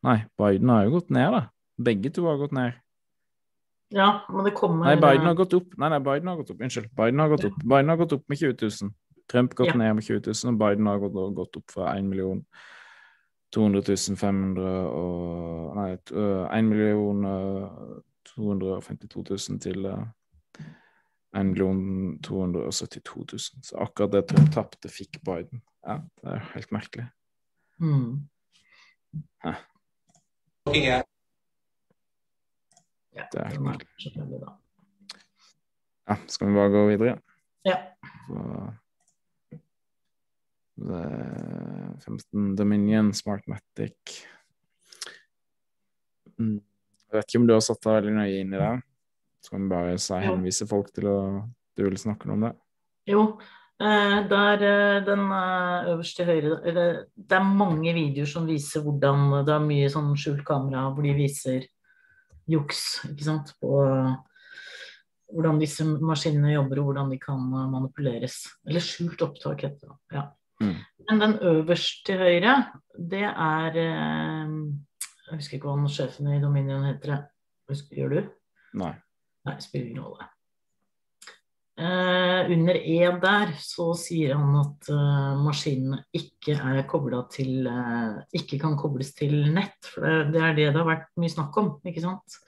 Nei, 0.03 0.23
Biden 0.39 0.69
har 0.69 0.85
jo 0.85 0.91
gått 0.91 1.09
ned, 1.11 1.31
da. 1.33 1.41
Begge 1.77 2.09
to 2.15 2.23
har 2.25 2.37
gått 2.37 2.53
ned. 2.53 2.73
Ja, 3.91 4.21
men 4.29 4.45
det 4.45 4.53
kommer 4.55 4.85
Nei, 4.85 4.95
Biden 4.95 5.25
har 5.27 5.35
gått 5.35 5.53
opp. 5.53 5.73
Nei, 5.77 5.89
nei, 5.89 5.99
Biden 5.99 6.27
har 6.27 6.37
gått 6.37 6.51
opp. 6.51 6.61
Unnskyld. 6.61 6.87
Biden 6.95 7.19
har 7.19 7.27
gått 7.29 7.43
opp 7.45 7.57
Biden 7.63 7.89
har 7.89 7.97
gått 7.97 8.13
opp 8.13 8.23
med 8.29 8.37
20 8.39 8.55
000. 8.61 8.91
Trump 9.29 9.53
gått 9.55 9.67
Ja. 9.67 9.73
ned 9.75 9.95
med 9.95 10.03
20 10.03 10.21
000, 10.45 10.53
og 10.53 10.59
Biden 10.59 10.85
har 10.87 10.99
gått, 10.99 11.35
gått 11.35 11.57
opp 11.57 11.71
fra 11.71 11.97
1 11.97 12.05
million 12.05 12.45
200 13.51 14.15
500 14.15 14.87
og 14.87 15.75
Nei, 15.75 15.97
t- 15.97 16.15
øh, 16.15 16.47
1 16.57 16.63
million 16.65 17.25
øh, 17.25 17.69
252 18.35 19.49
000 19.49 19.59
til 19.63 19.85
uh, 19.85 20.05
1 21.37 21.45
million 21.45 22.19
272 22.23 23.15
000. 23.15 23.39
Så 23.63 23.77
akkurat 23.77 24.11
det 24.11 24.27
Trump 24.29 24.53
tapte, 24.53 24.89
fikk 24.89 25.19
Biden. 25.25 25.61
Ja, 25.87 25.99
det 26.21 26.33
er 26.33 26.39
helt 26.53 26.71
merkelig. 26.71 27.07
Mm. 27.79 28.27
Ja, 29.45 29.53
Det 33.31 33.39
er 33.39 33.47
helt 33.47 33.57
er 33.57 33.61
merkelig. 33.61 33.87
Ja, 36.07 36.15
skal 36.27 36.47
vi 36.47 36.53
bare 36.53 36.69
gå 36.69 36.87
videre? 36.87 37.19
Ja. 37.65 37.77
Så, 38.27 38.71
det 40.77 40.99
er 41.03 41.99
15 42.05 42.55
Dominion, 42.55 43.13
Smartmatic 43.13 44.21
mm. 46.37 46.61
Jeg 47.07 47.17
vet 47.17 47.29
ikke 47.29 47.41
om 47.41 47.47
du 47.47 47.53
har 47.55 47.63
satt 47.63 47.83
deg 47.83 47.99
veldig 47.99 48.15
nøye 48.17 48.41
inn 48.41 48.55
i 48.55 48.61
det? 48.61 48.73
Så 49.43 49.53
kan 49.53 49.63
vi 49.63 49.71
bare 49.71 49.99
si, 50.01 50.17
henvise 50.25 50.67
folk 50.67 50.89
til 50.95 51.07
å 51.11 51.19
du 51.77 51.85
vil 51.85 51.99
snakke 52.01 52.27
noe 52.27 52.39
om 52.39 52.45
det. 52.47 52.53
Jo, 53.07 53.23
eh, 53.79 54.17
der 54.27 54.63
eh, 54.65 54.99
den 55.05 55.27
øverste 55.29 56.25
høyre 56.27 56.57
eller, 56.65 57.03
Det 57.15 57.37
er 57.37 57.51
mange 57.61 57.93
videoer 57.93 58.27
som 58.27 58.47
viser 58.49 58.81
hvordan 58.83 59.45
Det 59.45 59.53
er 59.53 59.67
mye 59.67 59.91
sånn 59.93 60.15
skjult 60.17 60.41
kamera 60.47 60.87
hvor 60.89 61.05
de 61.05 61.13
viser 61.15 61.67
juks, 62.47 62.81
ikke 63.11 63.27
sant, 63.27 63.53
på 63.61 63.83
eh, 63.83 64.15
hvordan 65.35 65.59
disse 65.61 65.85
maskinene 65.85 66.55
jobber 66.55 66.81
og 66.81 66.91
hvordan 66.91 67.13
de 67.13 67.19
kan 67.21 67.45
eh, 67.51 67.69
manipuleres. 67.73 68.41
Eller 68.67 68.83
skjult 68.83 69.23
opptak, 69.27 69.65
heter 69.67 69.91
det. 69.91 69.97
Ja. 70.15 70.27
Mm. 70.63 70.77
Men 71.07 71.19
den 71.21 71.35
øverst 71.45 72.05
til 72.07 72.23
høyre, 72.23 72.55
det 72.97 73.25
er 73.27 73.81
eh, 73.83 74.55
Jeg 75.27 75.41
husker 75.41 75.57
ikke 75.57 75.67
hva 75.69 75.75
den 75.81 75.91
sjefen 75.91 76.31
i 76.31 76.39
Dominion 76.41 76.87
heter. 76.87 77.13
jeg. 77.13 77.27
Husker, 77.67 77.99
gjør 77.99 78.13
du? 78.15 78.33
Nei. 78.79 78.93
Nei, 79.47 79.55
spiller 79.63 79.89
ingen 79.91 80.05
rolle. 80.05 80.27
Eh, 81.77 82.47
under 82.55 82.77
E 82.79 83.09
der 83.21 83.51
så 83.61 83.91
sier 83.99 84.33
han 84.33 84.55
at 84.57 84.87
eh, 84.89 85.41
maskinene 85.45 85.99
ikke 86.15 86.55
er 86.57 86.79
kobla 86.89 87.19
til 87.29 87.67
eh, 87.69 88.15
Ikke 88.39 88.57
kan 88.63 88.73
kobles 88.79 89.11
til 89.13 89.35
nett. 89.53 89.77
For 89.85 90.01
det, 90.01 90.31
det 90.33 90.41
er 90.41 90.55
det 90.57 90.69
det 90.71 90.79
har 90.79 90.87
vært 90.87 91.11
mye 91.21 91.35
snakk 91.35 91.59
om, 91.61 91.75
ikke 91.85 92.01
sant? 92.01 92.39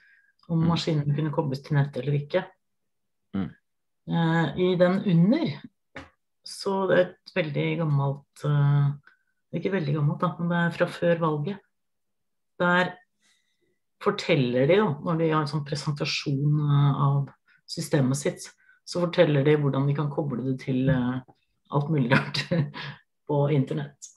Om 0.50 0.64
maskinene 0.72 1.14
kunne 1.14 1.36
kobles 1.36 1.62
til 1.62 1.78
nett 1.78 2.00
eller 2.00 2.18
ikke. 2.18 2.42
Mm. 3.38 3.52
Eh, 4.10 4.64
I 4.66 4.72
den 4.82 4.98
under 5.14 5.54
så 6.50 6.88
det 6.90 6.98
er 6.98 7.06
et 7.06 7.34
veldig 7.36 7.66
gammelt 7.84 8.46
eh, 8.48 8.88
Ikke 9.60 9.74
veldig 9.74 9.94
gammelt, 10.00 10.24
da, 10.24 10.32
men 10.40 10.50
det 10.50 10.60
er 10.64 10.76
fra 10.78 10.88
før 10.90 11.22
valget. 11.22 11.62
Der 12.60 12.94
forteller 14.04 14.68
de, 14.68 14.78
da, 14.80 14.94
når 15.04 15.20
de 15.20 15.32
har 15.32 15.44
en 15.44 15.52
sånn 15.52 15.66
presentasjon 15.68 16.62
eh, 16.64 17.02
av 17.08 17.28
systemet 17.70 18.20
sitt, 18.20 18.48
så 18.88 19.04
forteller 19.04 19.46
de 19.46 19.58
hvordan 19.60 19.90
de 19.90 19.96
kan 19.98 20.10
koble 20.12 20.44
det 20.46 20.60
til 20.64 20.90
eh, 20.92 21.20
alt 21.76 21.92
mulig 21.92 22.12
rart 22.14 22.46
på 23.30 23.44
internett. 23.54 24.14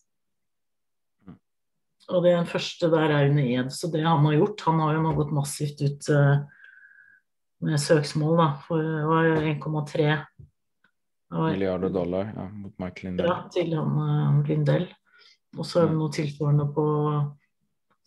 Og 2.13 2.25
den 2.27 2.49
første 2.49 2.91
der 2.93 3.13
er 3.15 3.31
under 3.31 3.45
ed. 3.47 3.69
Så 3.73 3.89
det 3.93 4.03
han 4.05 4.25
har 4.27 4.35
gjort 4.35 4.65
Han 4.67 4.81
har 4.83 4.97
jo 4.97 5.05
nå 5.05 5.13
gått 5.17 5.31
massivt 5.33 5.81
ut 5.85 6.09
uh, 6.11 6.43
med 7.63 7.79
søksmål 7.81 8.41
da, 8.41 8.49
for 8.67 8.83
1,3 9.39 10.17
milliarder 11.33 11.89
dollar 11.89 12.33
ja, 12.37 12.49
mot 12.51 12.75
Mike 12.83 13.07
Lindell. 13.07 13.31
Ja, 13.31 13.37
til 13.55 13.71
han 13.79 14.43
Lindell. 14.49 14.89
Og 15.57 15.65
så 15.69 15.83
er 15.83 15.89
det 15.89 15.97
noe 15.97 16.13
tilsvarende 16.13 16.67
på 16.75 16.85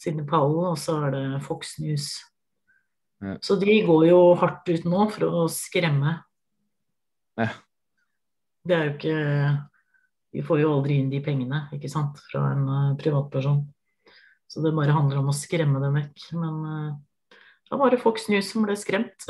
Sidney 0.06 0.26
Powell, 0.30 0.72
og 0.72 0.80
så 0.80 0.99
er 1.07 1.15
det 1.15 1.44
Fox 1.45 1.76
News. 1.82 2.14
Ja. 3.23 3.38
Så 3.41 3.57
de 3.57 3.80
går 3.88 4.07
jo 4.10 4.19
hardt 4.38 4.68
ut 4.69 4.86
nå 4.86 5.07
for 5.14 5.27
å 5.27 5.45
skremme. 5.52 6.19
Ja. 7.40 7.49
Det 8.65 8.76
er 8.76 8.86
jo 8.88 8.94
ikke 8.95 9.15
Vi 10.36 10.44
får 10.45 10.61
jo 10.61 10.69
aldri 10.76 10.98
inn 10.99 11.10
de 11.11 11.22
pengene, 11.23 11.65
ikke 11.76 11.90
sant, 11.91 12.19
fra 12.27 12.49
en 12.52 12.64
uh, 12.68 12.95
privatperson. 12.99 13.61
Så 14.52 14.61
det 14.64 14.73
bare 14.76 14.94
handler 14.95 15.22
om 15.22 15.32
å 15.32 15.36
skremme 15.36 15.80
dem 15.80 15.95
vekk. 15.95 16.26
Men 16.36 16.57
uh, 16.68 17.38
da 17.72 17.80
var 17.80 17.95
det 17.95 18.02
Fox 18.02 18.27
News 18.27 18.49
som 18.52 18.65
ble 18.68 18.76
skremt. 18.77 19.26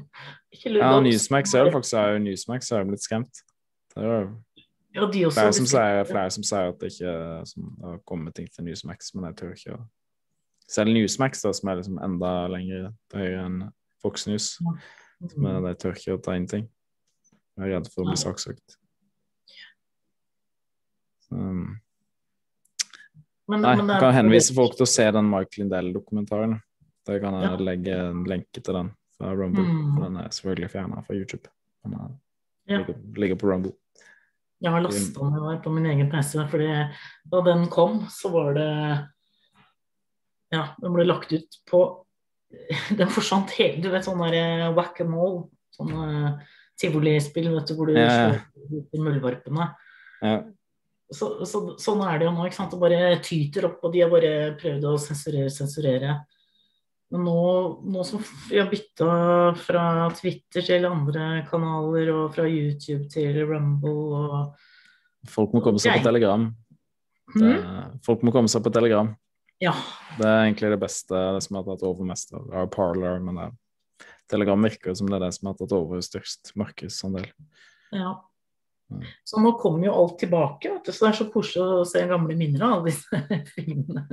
ja, 0.62 0.92
Newsmax 1.02 1.56
jo 1.58 1.66
faktisk 1.74 1.98
er 1.98 2.14
jo 2.14 2.22
Newsmax 2.28 2.70
er 2.70 2.84
jo 2.84 2.92
blitt 2.92 3.02
skremt. 3.02 3.42
Det 3.90 4.04
er 4.04 4.08
jo 4.12 4.22
ja, 4.94 5.08
de 5.10 5.24
flere, 5.26 5.52
som 5.58 5.66
sier, 5.66 6.04
flere 6.06 6.30
som 6.30 6.46
sier 6.46 6.70
at 6.70 6.78
det 6.78 6.92
ikke 6.92 7.14
som 7.50 7.70
har 7.82 7.98
kommet 8.06 8.38
ting 8.38 8.46
til 8.46 8.68
Newsmax, 8.68 9.10
men 9.16 9.26
jeg 9.32 9.38
tør 9.40 9.56
ikke 9.56 9.74
å 9.74 9.82
Selv 10.68 10.92
Newsmax, 10.94 11.42
da, 11.42 11.52
som 11.52 11.68
er 11.68 11.76
liksom 11.82 11.98
enda 12.02 12.46
lenger 12.48 12.92
til 13.10 13.20
høyre 13.20 13.44
enn 13.46 13.58
Fox 14.02 14.26
News, 14.26 14.58
men 15.36 15.62
de 15.64 15.74
tør 15.74 15.92
ikke 15.96 16.16
å 16.16 16.22
ta 16.24 16.32
inn 16.38 16.46
ting. 16.48 16.68
Jeg 17.58 17.68
er 17.68 17.74
redd 17.76 17.90
for 17.92 18.04
å 18.04 18.08
bli 18.10 18.16
saksøkt. 18.16 18.76
Um, 21.30 21.80
Men- 23.48 23.60
Nei, 23.60 23.74
men 23.76 23.90
er- 23.90 24.00
kan 24.00 24.14
henvise 24.14 24.54
folk 24.54 24.72
til 24.76 24.84
å 24.84 24.88
se 24.88 25.10
den 25.10 25.28
Mike 25.28 25.58
Lindell-dokumentaren. 25.60 26.60
Der 27.06 27.20
kan 27.20 27.34
jeg 27.34 27.50
Ja. 27.50 27.56
legge 27.56 27.92
en 28.10 28.24
lenke 28.24 28.62
til 28.62 28.72
den 28.74 28.90
fra 29.18 29.34
Rumble. 29.36 29.62
Mm. 29.64 30.00
Den 30.02 30.16
er 30.16 30.28
selvfølgelig 30.30 30.70
fjerna 30.70 31.04
fra 31.04 31.14
YouTube. 31.14 31.46
Den 31.84 31.92
er, 31.94 32.10
Ja. 32.66 32.78
ligger, 32.78 32.94
ligger 33.18 33.36
på 33.36 33.52
Rumble. 33.52 33.72
Jeg 34.62 34.70
har 34.72 34.80
lasta 34.80 35.20
den 35.20 35.32
der 35.34 35.60
på 35.62 35.70
min 35.74 35.84
egen 35.84 36.10
PC, 36.10 36.38
fordi 36.48 36.90
da 37.30 37.42
den 37.42 37.66
kom, 37.68 38.06
så 38.08 38.30
var 38.32 38.54
det 38.54 39.08
Ja, 40.54 40.64
den 40.80 40.94
ble 40.96 41.06
lagt 41.08 41.32
ut 41.34 41.60
på 41.70 41.84
Den 43.00 43.10
forsvant 43.10 43.50
helt 43.58 43.80
Du 43.82 43.88
vet 43.90 44.06
sånn 44.06 44.20
der 44.22 44.68
whack-a-mole, 44.76 45.48
sånn 45.74 45.94
uh, 45.94 46.58
tivolispill, 46.80 47.50
vet 47.54 47.70
du, 47.70 47.74
hvor 47.78 47.90
du 47.90 47.96
Ja, 47.96 48.04
ja. 48.04 48.28
slår 48.36 48.78
ut 48.78 48.94
i 48.94 49.00
muldvarpene. 49.02 49.66
Ja. 50.24 50.36
Så, 51.14 51.28
så, 51.46 51.60
sånn 51.78 52.02
er 52.06 52.18
det 52.18 52.28
jo 52.28 52.32
nå, 52.34 52.46
ikke 52.48 52.58
sant. 52.58 52.72
Det 52.74 52.80
bare 52.80 53.18
tyter 53.22 53.68
opp, 53.68 53.82
og 53.84 53.92
de 53.94 54.02
har 54.02 54.10
bare 54.10 54.32
prøvd 54.58 54.86
å 54.88 54.94
sensurere, 54.98 55.52
sensurere. 55.52 56.16
Men 57.14 57.26
nå, 57.28 57.38
nå 57.94 58.04
som 58.06 58.22
vi 58.48 58.58
har 58.58 58.70
bytta 58.70 59.08
fra 59.60 59.84
Twitter 60.18 60.64
til 60.66 60.88
andre 60.88 61.44
kanaler, 61.50 62.10
og 62.14 62.34
fra 62.34 62.46
YouTube 62.50 63.06
til 63.12 63.38
Rumble 63.46 64.22
og 64.22 64.70
Folk 65.30 65.54
må 65.56 65.62
komme 65.64 65.80
seg 65.80 66.00
på 66.00 66.04
Telegram. 66.04 66.42
Det, 67.32 67.52
folk 68.04 68.24
må 68.26 68.32
komme 68.34 68.50
seg 68.52 68.60
på 68.66 68.72
Telegram. 68.74 69.08
Ja. 69.64 69.72
Det 70.18 70.26
er 70.28 70.42
egentlig 70.44 70.70
det 70.74 70.80
beste, 70.82 71.18
det 71.34 71.40
som 71.46 71.56
har 71.58 71.64
tatt 71.66 71.82
over 71.88 72.06
mest 72.08 72.34
av 72.36 72.50
ja, 72.52 72.64
Parler, 72.70 73.18
men 73.24 73.38
det, 73.40 73.48
Telegram 74.30 74.62
virker 74.66 74.94
som 74.96 75.08
det 75.10 75.16
er 75.18 75.24
det 75.26 75.32
som 75.36 75.48
har 75.50 75.56
tatt 75.58 75.72
over 75.76 76.00
størst 76.04 76.52
markedsandel. 76.60 77.26
Ja. 77.94 78.12
Så 79.24 79.40
nå 79.40 79.54
kommer 79.58 79.88
jo 79.88 79.94
alt 79.96 80.18
tilbake, 80.20 80.70
vet 80.74 80.86
du. 80.86 80.92
så 80.92 81.06
det 81.06 81.10
er 81.14 81.18
så 81.22 81.26
koselig 81.32 81.64
å 81.80 81.86
se 81.88 82.02
gamle 82.10 82.36
minner 82.38 82.62
av 82.66 82.74
alle 82.76 82.92
disse 82.92 83.20
filmene. 83.54 84.04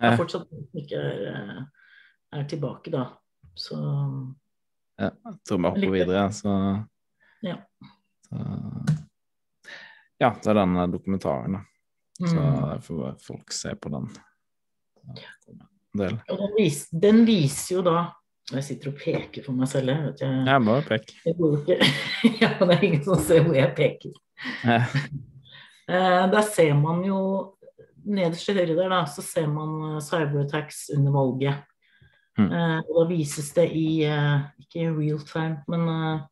Det 0.00 0.08
er 0.08 0.16
fortsatt 0.18 0.46
ikke 0.80 1.00
er, 1.02 1.50
er 2.38 2.46
tilbake, 2.50 2.92
da. 2.94 3.08
Så 3.58 3.76
Ja, 5.00 5.10
jeg 5.10 5.36
tror 5.48 5.60
vi 5.60 5.68
hopper 5.72 5.94
videre, 5.96 6.24
så, 6.36 6.54
ja. 7.46 7.58
så 8.28 8.40
Ja, 10.20 10.30
det 10.36 10.50
er 10.52 10.58
den 10.60 10.76
eh, 10.76 10.88
dokumentaren, 10.92 11.58
da. 11.58 11.66
Så 12.20 12.36
Mm. 12.36 12.80
får 12.84 13.14
folk 13.24 13.52
se 13.56 13.70
på 13.80 13.88
den. 13.88 14.08
Del. 15.98 16.16
Og 16.30 16.38
den, 16.38 16.52
vis, 16.54 16.84
den 16.94 17.24
viser 17.26 17.80
jo 17.80 17.80
da 17.82 17.96
Jeg 18.52 18.62
sitter 18.66 18.92
og 18.92 18.98
peker 18.98 19.42
for 19.46 19.58
meg 19.58 19.70
selv, 19.70 19.90
jeg. 19.90 20.04
Vet 20.06 20.22
jeg. 20.22 20.44
Jeg 21.26 21.38
går 21.38 21.56
jo 21.56 21.62
ikke 21.62 21.90
Ja, 22.42 22.52
det 22.60 22.76
er 22.76 22.86
ingen 22.86 23.02
som 23.06 23.18
ser 23.22 23.42
hvor 23.46 23.58
jeg 23.58 23.74
peker. 23.78 24.14
Ja. 24.66 24.84
Eh, 25.90 26.24
der 26.30 26.44
ser 26.46 26.74
man 26.78 27.00
jo 27.02 27.16
Nederst 28.06 28.46
til 28.46 28.60
høyre 28.60 28.76
der, 28.78 28.92
da, 28.92 29.00
så 29.10 29.24
ser 29.26 29.48
man 29.50 29.72
eh, 29.88 30.02
cyberattacks 30.06 30.84
under 30.94 31.16
valget. 31.16 31.64
Mm. 32.38 32.46
Eh, 32.46 32.76
og 32.84 32.92
da 32.94 33.06
vises 33.08 33.48
det 33.56 33.64
i 33.74 33.88
Ikke 34.06 34.84
i 34.84 34.86
real 34.86 35.18
time, 35.26 35.64
men 35.66 36.22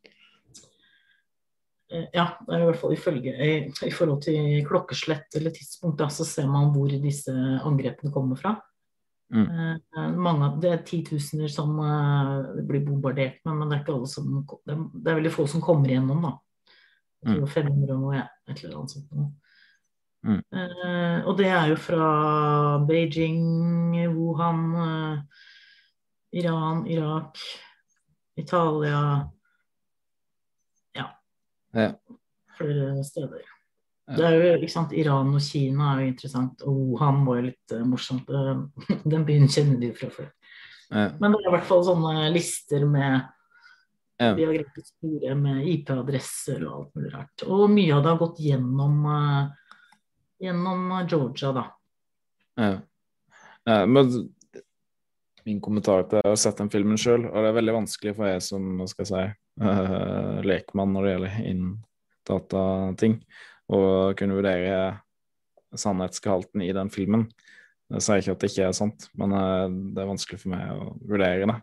Ja, 1.88 2.28
det 2.44 2.54
er 2.54 2.62
i 2.62 2.68
hvert 2.68 2.78
fall 2.78 2.92
ifølge 2.94 3.32
i, 3.32 3.50
I 3.88 3.90
forhold 3.90 4.22
til 4.22 4.62
klokkeslett 4.68 5.34
eller 5.34 5.50
tidspunkt, 5.50 5.98
da, 5.98 6.06
så 6.12 6.22
ser 6.28 6.46
man 6.46 6.70
hvor 6.70 6.92
disse 6.92 7.32
angrepene 7.32 8.12
kommer 8.14 8.36
fra. 8.36 8.54
Mm. 9.28 9.44
Eh, 9.44 10.08
mange, 10.16 10.44
av- 10.46 10.60
det 10.60 10.70
er 10.72 10.84
titusener 10.88 11.50
som 11.52 11.74
eh, 11.84 12.62
blir 12.64 12.80
bombardert 12.86 13.42
med, 13.44 13.58
men 13.58 13.68
det 13.68 13.76
er 13.78 13.82
ikke 13.84 13.94
alle 13.98 14.08
som 14.08 14.46
det 14.64 14.72
er, 14.72 15.14
veldig 15.14 15.32
få 15.34 15.44
som 15.52 15.60
kommer 15.60 15.90
igjennom, 15.92 16.22
da. 16.24 16.30
Jeg 17.26 17.36
tror 17.40 17.50
500 17.50 17.92
og 17.96 18.00
noe, 18.06 18.22
et 18.48 18.62
eller 18.64 18.78
annet 18.78 18.90
sånt. 18.94 19.12
noe. 19.12 19.32
Mm. 20.24 20.40
Eh, 20.52 21.26
og 21.28 21.36
det 21.38 21.46
er 21.46 21.68
jo 21.72 21.76
fra 21.76 22.06
Beijing, 22.88 23.98
Wuhan, 24.16 24.62
eh, 24.86 25.42
Iran, 26.40 26.86
Irak, 26.86 27.36
Italia 28.36 29.28
Ja, 30.94 31.06
Ja. 31.74 31.92
flere 32.56 33.04
steder. 33.04 33.42
Det 34.16 34.24
er 34.24 34.34
jo, 34.38 34.52
ikke 34.56 34.72
sant, 34.72 34.92
Iran 34.96 35.34
og 35.36 35.42
Kina 35.44 35.90
er 35.92 36.02
jo 36.02 36.10
interessant, 36.14 36.62
og 36.64 36.76
Wuhan 36.76 37.24
var 37.26 37.40
jo 37.40 37.48
litt 37.50 37.74
uh, 37.76 37.82
morsomt. 37.84 38.30
eh, 38.32 39.00
Den 39.12 39.26
byen 39.28 39.50
kjenner 39.52 39.80
de 39.82 39.90
fra 39.96 40.08
før. 40.14 40.30
Ja. 40.88 41.10
Men 41.20 41.34
det 41.34 41.42
er 41.42 41.50
i 41.50 41.52
hvert 41.52 41.68
fall 41.68 41.84
sånne 41.84 42.30
lister 42.32 42.86
med 42.88 43.34
Ja. 44.18 44.32
De 44.34 44.42
har 44.48 44.50
grepet 44.56 44.82
sporet 44.82 45.20
spore 45.22 45.34
med 45.38 45.66
IP-adresser 45.70 46.64
og 46.66 46.72
alt 46.72 46.96
mulig 46.96 47.10
rart. 47.12 47.42
Og 47.46 47.68
mye 47.70 47.92
av 47.94 48.00
det 48.02 48.10
har 48.10 48.16
gått 48.18 48.40
gjennom, 48.42 48.96
uh, 49.06 49.76
gjennom 50.42 50.88
Georgia, 51.04 51.52
da. 51.54 51.66
Ja. 52.58 52.72
Ja, 53.68 53.84
men 53.86 54.10
min 55.44 55.60
kommentar 55.60 56.08
til 56.08 56.18
Jeg 56.18 56.32
har 56.32 56.40
sett 56.40 56.58
den 56.58 56.72
filmen 56.72 56.98
sjøl, 56.98 57.28
og 57.28 57.36
det 57.36 57.52
er 57.52 57.58
veldig 57.60 57.76
vanskelig 57.76 58.16
for 58.16 58.26
jeg 58.26 58.42
som 58.48 58.66
hva 58.80 58.88
skal 58.90 59.04
jeg 59.04 59.12
si, 59.12 59.22
uh, 59.62 60.40
lekmann 60.50 60.96
når 60.96 61.06
det 61.06 61.14
gjelder 61.14 61.38
inn 61.52 61.62
datating, 62.28 63.20
å 63.68 63.80
kunne 64.18 64.38
vurdere 64.38 64.78
sannhetsgehalten 65.76 66.64
i 66.64 66.72
den 66.72 66.90
filmen. 66.92 67.26
Jeg 67.92 68.04
sier 68.04 68.22
ikke 68.22 68.34
at 68.36 68.42
det 68.44 68.50
ikke 68.52 68.68
er 68.68 68.76
sant, 68.76 69.08
men 69.16 69.34
eh, 69.36 69.66
det 69.94 70.02
er 70.02 70.10
vanskelig 70.10 70.40
for 70.42 70.52
meg 70.52 70.72
å 70.72 70.92
vurdere 71.08 71.48
det. 71.48 71.58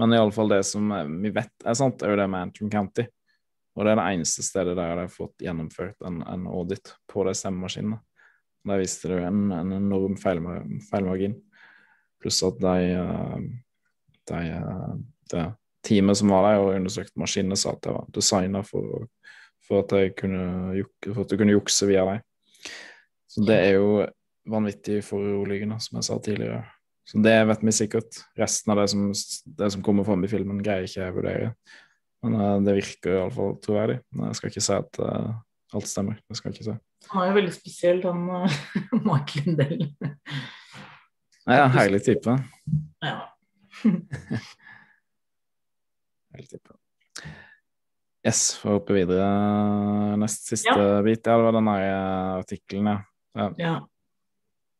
Men 0.00 0.14
i 0.14 0.20
alle 0.20 0.32
fall 0.32 0.52
det 0.52 0.62
som 0.68 0.92
eh, 0.96 1.08
vi 1.24 1.32
vet 1.36 1.66
er 1.68 1.76
sant, 1.76 2.02
er 2.02 2.14
jo 2.14 2.20
det 2.20 2.28
med 2.32 2.48
Antrim 2.48 2.70
County. 2.72 3.06
Og 3.76 3.84
det 3.84 3.92
er 3.92 4.00
det 4.00 4.06
eneste 4.16 4.44
stedet 4.44 4.74
der 4.76 4.96
de 4.96 5.04
har 5.04 5.12
fått 5.12 5.44
gjennomført 5.44 6.00
en, 6.06 6.20
en 6.26 6.48
audit 6.50 6.94
på 7.08 7.24
de 7.28 7.34
stemmemaskinene. 7.36 8.00
Der 8.68 8.80
viste 8.80 9.08
det 9.08 9.20
jo 9.20 9.28
en, 9.28 9.44
en 9.56 9.72
enorm 9.76 10.18
feilmargin. 10.20 11.38
Pluss 12.20 12.42
at 12.44 12.58
de, 12.60 12.74
de, 14.28 14.32
de, 14.32 14.40
eh, 14.58 14.96
det 15.32 15.46
teamet 15.86 16.18
som 16.20 16.32
var 16.32 16.48
der 16.48 16.60
og 16.60 16.74
undersøkte 16.74 17.20
maskinene, 17.20 17.56
sa 17.56 17.72
at 17.72 17.84
det 17.84 17.94
var 17.94 18.08
designa 18.16 18.64
for, 18.66 19.06
for, 19.70 19.86
at 19.86 20.16
kunne 20.18 20.82
for 21.06 21.22
at 21.22 21.30
du 21.30 21.38
kunne 21.38 21.54
jukse 21.54 21.86
via 21.88 22.02
deg. 22.08 22.26
Så 23.30 23.44
det 23.46 23.56
er 23.62 23.76
jo 23.78 24.02
vanvittig 24.50 25.04
foruroligende, 25.06 25.78
som 25.82 26.00
jeg 26.00 26.08
sa 26.08 26.18
tidligere. 26.18 26.64
Så 27.06 27.18
det 27.22 27.36
vet 27.46 27.62
vi 27.66 27.74
sikkert. 27.74 28.18
Resten 28.38 28.72
av 28.72 28.80
det 28.80 28.88
som, 28.92 29.06
det 29.58 29.70
som 29.74 29.84
kommer 29.86 30.06
fram 30.06 30.24
i 30.26 30.30
filmen, 30.30 30.62
greier 30.62 30.86
ikke 30.86 31.00
jeg 31.00 31.14
å 31.14 31.16
vurdere. 31.16 31.52
Men 32.24 32.36
uh, 32.36 32.58
det 32.66 32.76
virker 32.76 33.16
iallfall 33.16 33.56
troverdig. 33.64 33.98
Men 34.14 34.30
jeg 34.30 34.38
skal 34.38 34.52
ikke 34.52 34.64
si 34.66 34.74
at 34.76 35.00
uh, 35.02 35.30
alt 35.78 35.90
stemmer. 35.90 36.20
Det 36.26 36.38
skal 36.38 36.50
jeg 36.50 36.58
ikke 36.58 36.68
si. 36.68 36.76
Han 37.10 37.22
er 37.22 37.30
jo 37.30 37.38
veldig 37.38 37.54
spesiell, 37.56 38.02
han 38.04 38.20
uh, 38.34 38.58
Mark 39.06 39.34
Lindell. 39.38 39.86
Ja, 41.46 41.64
herlig 41.72 42.02
type. 42.06 42.36
Ja. 43.02 43.16
Herlig 46.30 46.50
type. 46.52 46.79
Yes, 48.26 48.54
får 48.60 48.74
hoppe 48.76 48.92
videre. 48.98 49.26
Nest 50.20 50.50
siste 50.50 50.74
Ja. 50.76 51.00
bit. 51.02 51.24
Ja, 51.26 51.36
det 51.38 51.44
var 51.46 51.52
den 51.56 51.70
der 51.70 51.84
eh, 51.86 52.34
artikkelen, 52.42 52.86
ja. 52.90 52.98
ja. 53.34 53.48
Ja. 53.58 53.74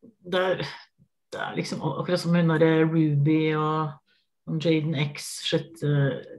Det 0.03 0.41
er, 0.41 0.63
det 1.33 1.41
er 1.41 1.57
liksom 1.57 1.81
akkurat 1.83 2.21
som 2.21 2.35
hun 2.37 2.53
derre 2.53 2.85
Ruby 2.85 3.55
og 3.57 3.97
Jaden 4.61 4.97
X, 5.15 5.29
sjette 5.47 5.89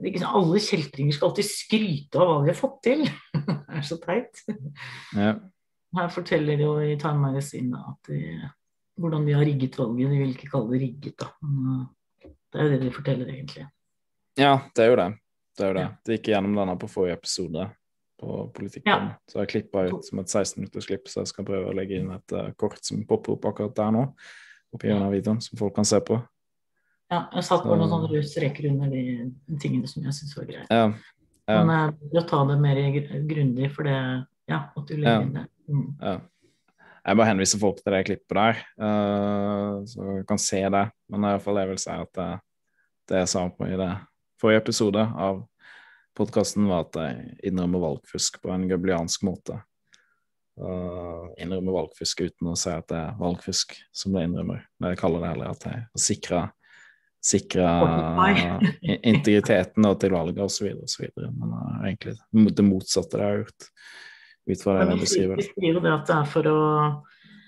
liksom, 0.02 0.28
Alle 0.36 0.60
kjeltringer 0.60 1.14
skal 1.16 1.30
alltid 1.30 1.48
skryte 1.48 2.20
av 2.20 2.28
hva 2.28 2.36
de 2.44 2.52
har 2.52 2.58
fått 2.58 2.78
til. 2.86 3.04
det 3.34 3.78
er 3.80 3.86
så 3.88 3.98
teit. 4.02 4.42
Ja. 5.16 5.34
Her 5.96 6.08
forteller 6.12 6.56
de 6.60 6.66
jo 6.66 6.76
i 6.80 6.94
Time 7.00 7.20
Magazine 7.24 7.78
at 7.88 8.10
de, 8.12 8.20
hvordan 9.00 9.26
de 9.26 9.34
har 9.36 9.44
rigget 9.44 9.78
valget. 9.78 10.10
De 10.12 10.20
vil 10.22 10.36
ikke 10.36 10.50
kalle 10.54 10.70
det 10.74 10.82
rigget, 10.86 11.16
da. 11.20 11.32
Men 11.42 11.66
uh, 11.66 12.30
det 12.52 12.60
er 12.60 12.68
jo 12.68 12.72
det 12.76 12.80
de 12.86 12.94
forteller, 12.94 13.32
egentlig. 13.32 13.66
ja, 14.38 14.54
det 14.76 14.84
er 14.84 14.90
jo 14.92 14.96
det. 15.02 15.10
Det 15.58 15.64
er 15.64 15.70
jo 15.72 15.76
det. 15.76 15.86
Det 16.06 16.16
gikk 16.18 16.32
gjennom 16.32 16.54
denne 16.56 16.74
på 16.80 16.88
forrige 16.90 17.18
episode 17.18 17.66
på 18.22 18.36
Politikken. 18.54 18.92
Ja. 18.92 19.14
Så 19.28 19.42
jeg 19.42 19.50
klippa 19.50 19.86
ut 19.90 20.06
som 20.06 20.20
et 20.22 20.30
16 20.30 20.60
minutters 20.60 20.86
klipp, 20.88 21.08
så 21.10 21.22
jeg 21.22 21.32
skal 21.32 21.46
prøve 21.48 21.70
å 21.72 21.76
legge 21.76 21.98
inn 21.98 22.12
et 22.14 22.34
uh, 22.38 22.52
kort 22.60 22.80
som 22.86 23.02
popper 23.08 23.34
opp 23.36 23.48
akkurat 23.50 23.74
der 23.76 23.90
nå. 23.96 24.04
Oppi 24.72 24.88
denne 24.88 25.10
videoen, 25.12 25.42
som 25.44 25.58
folk 25.60 25.74
kan 25.76 25.88
se 25.88 25.98
på. 26.00 26.16
Ja, 27.12 27.26
jeg 27.34 27.44
satt 27.44 27.66
bare 27.66 27.76
noen 27.76 27.90
sånne 27.92 28.08
røde 28.08 28.28
streker 28.30 28.70
under 28.70 28.88
de 28.94 29.58
tingene 29.60 29.90
som 29.90 30.06
jeg 30.06 30.16
syns 30.16 30.36
var 30.38 30.46
greit. 30.48 30.70
Ja. 30.72 30.86
ja. 31.50 31.56
Men 31.58 31.72
uh, 31.74 32.04
vil 32.08 32.22
å 32.22 32.26
ta 32.30 32.44
det 32.48 32.58
mer 32.62 32.80
gr- 32.94 33.24
grundig, 33.28 33.72
for 33.74 33.90
det 33.90 33.98
Ja, 34.50 34.62
at 34.76 34.86
du 34.88 34.94
legger 34.96 35.18
Ja. 35.18 35.26
inn 35.26 35.34
det. 35.36 35.44
Mm. 35.68 35.90
Ja. 36.00 36.14
Jeg 37.02 37.18
bare 37.18 37.30
henviser 37.32 37.58
folk 37.58 37.82
til 37.82 37.94
det 37.96 38.04
klippet 38.06 38.38
der, 38.38 38.62
uh, 38.78 39.82
så 39.90 40.08
jeg 40.20 40.26
kan 40.30 40.38
se 40.38 40.62
det. 40.62 40.86
Men 41.10 41.26
i 41.26 41.34
hvert 41.34 41.44
fall 41.44 41.58
jeg 41.60 41.72
vil 41.74 41.82
si 41.82 41.92
at 41.98 42.14
det, 42.16 42.30
det 43.10 43.22
jeg 43.24 43.30
sa 43.34 43.44
på 43.50 43.66
i 43.66 43.76
det 43.78 43.92
forrige 44.42 44.64
episode 44.64 45.02
av 45.02 45.42
podkasten, 46.18 46.66
var 46.68 46.88
at 46.88 46.98
jeg 46.98 47.36
innrømmer 47.50 47.86
valgfusk 47.86 48.40
på 48.42 48.50
en 48.52 48.66
gøbliansk 48.70 49.24
måte. 49.26 49.60
Uh, 50.60 51.30
innrømmer 51.40 51.78
valgfusk 51.78 52.26
uten 52.26 52.50
å 52.52 52.56
si 52.58 52.72
at 52.74 52.90
det 52.92 52.98
er 52.98 53.14
valgfusk 53.20 53.78
som 53.94 54.16
det 54.16 54.26
innrømmer. 54.26 54.66
Men 54.76 54.92
jeg 54.92 55.00
kaller 55.00 55.24
det 55.24 55.30
heller 55.32 55.54
at 55.54 55.68
jeg 55.68 55.78
har 55.86 56.02
sikra 56.08 56.42
sikre 57.22 57.68
integriteten 58.82 59.86
og 59.86 60.00
til 60.02 60.14
valget 60.14 60.42
osv. 60.42 60.72
osv. 60.82 61.06
Men 61.22 61.54
er 61.54 61.92
egentlig 61.92 62.56
det 62.58 62.66
motsatte 62.66 63.20
det 63.20 63.28
har 63.28 63.40
gjort, 63.44 63.68
ut 64.50 64.64
fra 64.64 64.74
det 64.80 64.88
jeg 64.88 65.02
beskriver. 65.04 65.44
det 65.86 65.92
at 65.92 66.10
det 66.10 66.16
er 66.18 66.30
for 66.34 66.50
å 66.50 66.60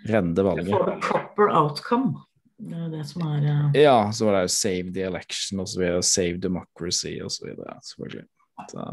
Redde 0.05 0.43
valget. 0.45 0.69
For 0.69 0.91
a 0.93 0.99
proper 1.01 1.49
outcome. 1.49 2.19
Det 2.65 2.79
er 2.81 2.93
det 2.93 3.03
som 3.09 3.27
er 3.29 3.45
uh, 3.45 3.77
Ja, 3.77 3.97
så 4.15 4.29
var 4.29 4.39
det 4.39 4.45
jo 4.47 4.55
Save 4.55 4.93
the 4.95 5.05
election 5.09 5.61
og 5.61 5.69
så 5.69 5.83
videre, 5.83 6.03
Save 6.07 6.39
democracy 6.41 7.19
og 7.21 7.33
så 7.35 7.49
videre, 7.49 7.77
selvfølgelig. 7.91 8.27
Så, 8.71 8.87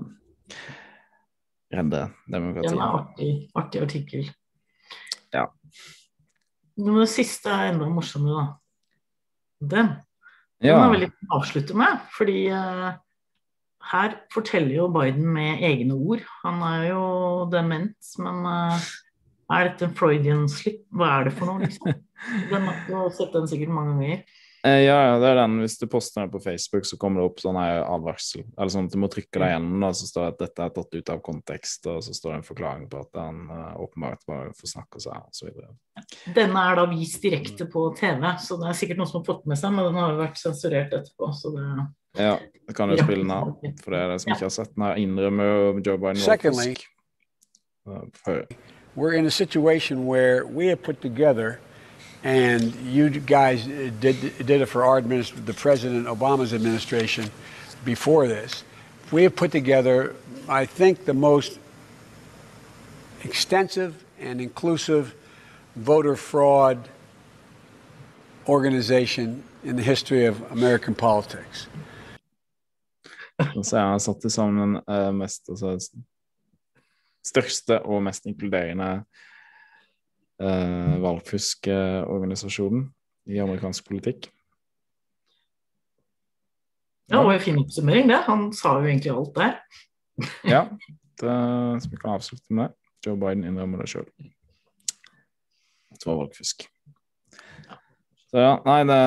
redde 1.71 2.01
en 2.33 2.81
artig, 2.83 3.31
artig 3.55 3.81
artikkel. 3.81 4.31
Ja. 5.33 5.45
Men 6.77 6.99
det 6.99 7.11
siste 7.11 7.51
er 7.51 7.71
enda 7.71 7.87
morsommere, 7.91 8.41
da. 8.41 9.67
Den. 9.75 9.93
Den 10.61 10.69
Ja. 10.69 10.89
vi 10.91 11.05
litt 11.05 11.29
å 11.29 11.39
avslutte 11.39 11.77
med, 11.77 12.01
fordi 12.13 12.49
uh, 12.53 12.91
her 13.91 14.17
forteller 14.33 14.75
jo 14.75 14.89
Biden 14.93 15.25
med 15.33 15.63
egne 15.65 15.95
ord. 15.95 16.21
Han 16.43 16.61
er 16.65 16.89
jo 16.91 17.03
dement, 17.51 18.11
men 18.21 18.45
uh, 18.45 18.91
er 19.51 19.69
dette 19.69 19.87
en 19.87 19.95
Freudian 19.97 20.47
slip? 20.49 20.83
Hva 20.93 21.19
er 21.19 21.29
det 21.29 21.35
for 21.37 21.49
noe, 21.49 21.65
liksom? 21.65 21.93
Den 22.51 22.69
har 22.69 23.09
du 23.09 23.15
sett 23.15 23.33
den 23.33 23.49
sikkert 23.49 23.73
mange 23.73 23.97
ganger. 23.97 24.23
Eh, 24.63 24.83
ja, 24.85 24.95
ja, 25.07 25.13
det 25.17 25.25
er 25.25 25.39
den. 25.39 25.55
Hvis 25.63 25.79
du 25.81 25.87
poster 25.89 26.21
den 26.21 26.29
på 26.29 26.39
Facebook, 26.39 26.85
så 26.85 26.97
kommer 27.01 27.21
det 27.21 27.29
opp 27.31 27.39
sånn 27.41 27.57
her 27.57 27.79
advarsel. 27.81 28.43
Eller 28.53 28.69
sånn 28.69 28.89
at 28.89 28.93
du 28.93 28.99
må 29.01 29.09
trykke 29.09 29.41
deg 29.41 29.53
gjennom, 29.55 29.79
da, 29.81 29.89
så 29.97 30.09
står 30.09 30.27
det 30.27 30.33
at 30.33 30.43
dette 30.43 30.67
er 30.67 30.75
tatt 30.75 30.97
ut 30.99 31.09
av 31.09 31.23
kontekst, 31.25 31.87
og 31.89 32.03
så 32.05 32.13
står 32.13 32.33
det 32.33 32.37
en 32.37 32.45
forklaring 32.45 32.83
på 32.91 33.01
at 33.01 33.17
han 33.17 33.39
uh, 33.49 33.71
åpenbart 33.81 34.21
bare 34.29 34.51
forsnakker 34.59 35.01
seg, 35.01 35.17
og 35.17 35.33
så 35.33 35.47
videre. 35.47 35.73
Denne 36.35 36.65
er 36.67 36.77
da 36.77 36.85
vist 36.91 37.25
direkte 37.25 37.65
på 37.73 37.87
TV, 37.97 38.27
så 38.45 38.59
det 38.61 38.69
er 38.69 38.77
sikkert 38.83 39.01
noen 39.01 39.09
som 39.09 39.23
har 39.23 39.25
fått 39.31 39.49
med 39.49 39.61
seg, 39.63 39.73
men 39.73 39.89
den 39.89 39.97
har 39.97 40.13
jo 40.13 40.21
vært 40.21 40.43
sensurert 40.43 40.93
etterpå, 40.99 41.31
så 41.41 41.55
det 41.57 41.65
Ja, 42.19 42.35
det 42.67 42.75
kan 42.75 42.91
jo 42.91 42.99
spille 42.99 43.23
den 43.23 43.33
av, 43.33 43.55
for 43.81 43.95
det 43.95 44.03
er 44.03 44.13
det 44.13 44.21
som 44.21 44.35
ikke 44.35 44.45
har 44.45 44.53
sett 44.59 44.75
den. 44.75 44.85
her 44.85 45.01
innrømmer 45.01 45.49
jo 45.49 45.59
Joe 45.79 45.97
Biden 45.97 46.21
Secondly- 46.21 46.77
uh, 47.89 48.05
Eh. 48.27 48.45
We're 48.93 49.13
in 49.17 49.25
a 49.25 49.31
situation 49.31 50.05
where 50.05 50.45
we 50.45 50.67
have 50.67 50.83
put 50.83 51.01
together, 51.01 51.59
and 52.23 52.75
you 52.75 53.09
guys 53.09 53.65
did 53.65 54.15
did 54.45 54.61
it 54.61 54.67
for 54.67 54.83
our 54.83 54.97
administration, 54.97 55.45
the 55.45 55.53
President 55.53 56.07
Obama's 56.07 56.53
administration, 56.53 57.29
before 57.85 58.27
this. 58.27 58.63
We 59.11 59.23
have 59.23 59.35
put 59.35 59.51
together, 59.51 60.15
I 60.47 60.65
think, 60.65 61.05
the 61.05 61.13
most 61.13 61.59
extensive 63.23 64.03
and 64.19 64.39
inclusive 64.39 65.15
voter 65.75 66.15
fraud 66.15 66.89
organization 68.47 69.43
in 69.63 69.75
the 69.75 69.83
history 69.83 70.25
of 70.25 70.51
American 70.51 70.95
politics. 70.95 71.67
Så 73.63 73.77
er 73.77 73.91
han 73.91 73.99
satt 73.99 74.21
til 74.21 74.31
eh, 74.31 75.13
mest 75.13 75.49
altså, 75.49 75.97
største 77.25 77.79
og 77.81 78.03
mest 78.03 78.25
inkluderende 78.25 79.03
uh, 80.41 80.97
valgfuskorganisasjonen 81.03 82.89
i 83.29 83.39
amerikansk 83.41 83.87
politikk. 83.87 84.31
Ja, 87.11 87.19
det 87.19 87.25
var 87.27 87.33
jo 87.35 87.43
fin 87.43 87.59
oppsummering, 87.59 88.09
det. 88.09 88.21
Han 88.27 88.49
sa 88.55 88.77
jo 88.79 88.87
egentlig 88.87 89.13
alt 89.13 89.33
der. 89.35 89.57
Ja, 90.53 90.65
det, 91.21 91.37
så 91.83 91.89
vi 91.89 91.97
kan 92.01 92.15
avslutte 92.15 92.53
med 92.53 92.69
det. 92.69 92.77
Joe 93.05 93.17
Biden 93.17 93.43
innrømmer 93.47 93.81
det 93.81 93.89
sjøl. 93.89 94.05
Det 95.91 96.05
var 96.05 96.19
valgfusk. 96.21 96.67
Så 98.31 98.39
ja, 98.39 98.51
nei, 98.63 98.77
det, 98.87 98.97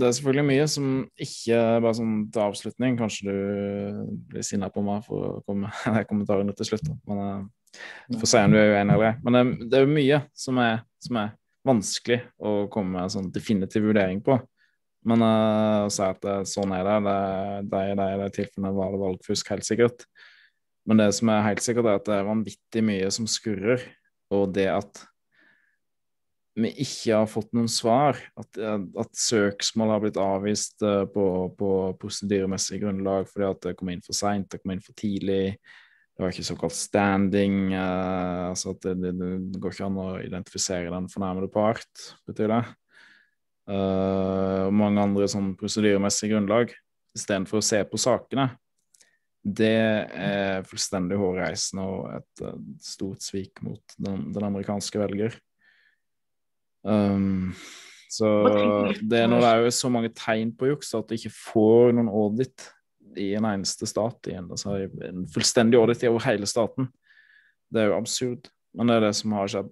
det 0.00 0.06
er 0.08 0.14
selvfølgelig 0.16 0.46
mye 0.48 0.66
som 0.72 0.84
ikke 1.20 1.56
bare 1.84 1.96
sånn 1.98 2.14
til 2.32 2.44
avslutning. 2.46 2.94
Kanskje 2.96 3.26
du 3.28 4.14
blir 4.30 4.46
sinna 4.46 4.70
på 4.72 4.84
meg 4.86 5.02
for 5.04 5.26
å 5.26 5.42
komme 5.44 5.68
med 5.68 6.06
kommentarene 6.08 6.54
til 6.56 6.70
slutt. 6.70 6.88
Men 7.10 7.50
uh, 7.76 8.20
får 8.20 8.32
se 8.32 8.44
om 8.46 8.54
du 8.54 8.60
er 8.60 8.74
uenig 8.76 8.96
eller 8.96 9.10
ei. 9.10 9.18
Men 9.24 9.36
det, 9.36 9.44
det 9.70 9.78
er 9.78 9.86
jo 9.86 9.98
mye 9.98 10.22
som 10.46 10.62
er, 10.62 10.80
som 11.02 11.20
er 11.22 11.36
vanskelig 11.66 12.22
å 12.40 12.54
komme 12.72 12.96
med 12.96 13.06
en 13.06 13.14
sånn 13.16 13.30
definitiv 13.34 13.86
vurdering 13.88 14.22
på. 14.24 14.38
Men 15.08 15.24
uh, 15.24 15.86
å 15.86 15.92
si 15.92 16.04
at 16.04 16.20
det, 16.24 16.40
sånn 16.50 16.74
er 16.76 16.88
det, 16.88 17.16
det, 17.70 17.84
i 17.92 18.00
de 18.00 18.10
det 18.24 18.32
tilfellet 18.36 18.76
var 18.76 18.92
det 18.94 19.04
valgfusk, 19.04 19.54
helt 19.54 19.68
sikkert. 19.68 20.04
Men 20.88 21.00
det 21.02 21.10
som 21.16 21.30
er 21.32 21.46
helt 21.46 21.62
sikkert, 21.64 21.86
er 21.86 22.00
at 22.00 22.08
det 22.08 22.18
er 22.18 22.28
vanvittig 22.28 22.84
mye 22.84 23.08
som 23.14 23.28
skurrer. 23.30 23.84
Og 24.34 24.50
det 24.54 24.68
at 24.72 25.04
vi 26.60 26.70
ikke 26.82 27.14
har 27.14 27.28
fått 27.30 27.52
noen 27.56 27.70
svar, 27.70 28.18
at, 28.38 28.58
at 28.58 29.12
søksmål 29.16 29.92
har 29.94 30.02
blitt 30.02 30.18
avvist 30.20 30.82
eh, 30.86 31.04
på, 31.12 31.24
på 31.58 31.70
prosedyremessig 32.00 32.80
grunnlag 32.82 33.28
fordi 33.30 33.46
at 33.46 33.62
det 33.68 33.76
kom 33.78 33.92
inn 33.92 34.02
for 34.04 34.16
seint, 34.16 34.50
det 34.50 34.60
kom 34.62 34.74
inn 34.74 34.82
for 34.84 34.96
tidlig. 34.98 35.54
Det 36.20 36.26
var 36.26 36.34
ikke 36.34 36.44
såkalt 36.44 36.74
standing. 36.76 37.70
Uh, 37.72 38.50
altså 38.50 38.74
at 38.74 38.82
det, 38.84 38.98
det, 39.00 39.28
det 39.54 39.60
går 39.62 39.72
ikke 39.72 39.86
an 39.86 40.00
å 40.02 40.08
identifisere 40.20 40.92
den 40.92 41.06
fornærmede 41.08 41.48
part, 41.48 42.02
betyr 42.28 42.50
det. 42.52 42.58
Uh, 43.64 44.66
og 44.66 44.74
mange 44.76 45.00
andre 45.00 45.28
sånn 45.32 45.54
prosedyremessige 45.56 46.34
grunnlag. 46.34 46.74
Istedenfor 47.16 47.62
å 47.62 47.64
se 47.64 47.80
på 47.88 48.00
sakene. 48.04 48.50
Det 49.40 49.72
er 49.72 50.68
fullstendig 50.68 51.16
hårreisende 51.16 51.86
og 51.88 52.10
et, 52.18 52.42
et 52.50 52.84
stort 52.84 53.24
svik 53.24 53.62
mot 53.64 53.96
den, 53.96 54.26
den 54.36 54.46
amerikanske 54.50 55.00
velger. 55.00 55.38
Um, 56.84 57.56
så 58.12 58.28
det 59.00 59.22
er 59.22 59.32
når 59.32 59.40
det 59.40 59.54
er 59.54 59.64
jo 59.64 59.72
så 59.72 59.88
mange 59.96 60.12
tegn 60.12 60.52
på 60.52 60.68
juks 60.74 60.92
at 61.00 61.08
du 61.08 61.16
ikke 61.16 61.32
får 61.32 61.96
noen 61.96 62.12
audit 62.12 62.68
i 63.16 63.34
en 63.34 63.46
eneste 63.48 63.86
stat 63.88 64.30
igjen. 64.30 64.48
Altså 64.50 64.76
en 64.84 65.26
fullstendig 65.30 65.78
audit 65.80 66.04
over 66.08 66.24
hele 66.26 66.48
staten. 66.48 66.88
Det 67.70 67.82
er 67.82 67.90
jo 67.90 68.00
absurd, 68.00 68.50
men 68.76 68.90
det 68.90 68.98
er 68.98 69.06
det 69.08 69.14
som 69.18 69.36
har 69.38 69.50
skjedd. 69.50 69.70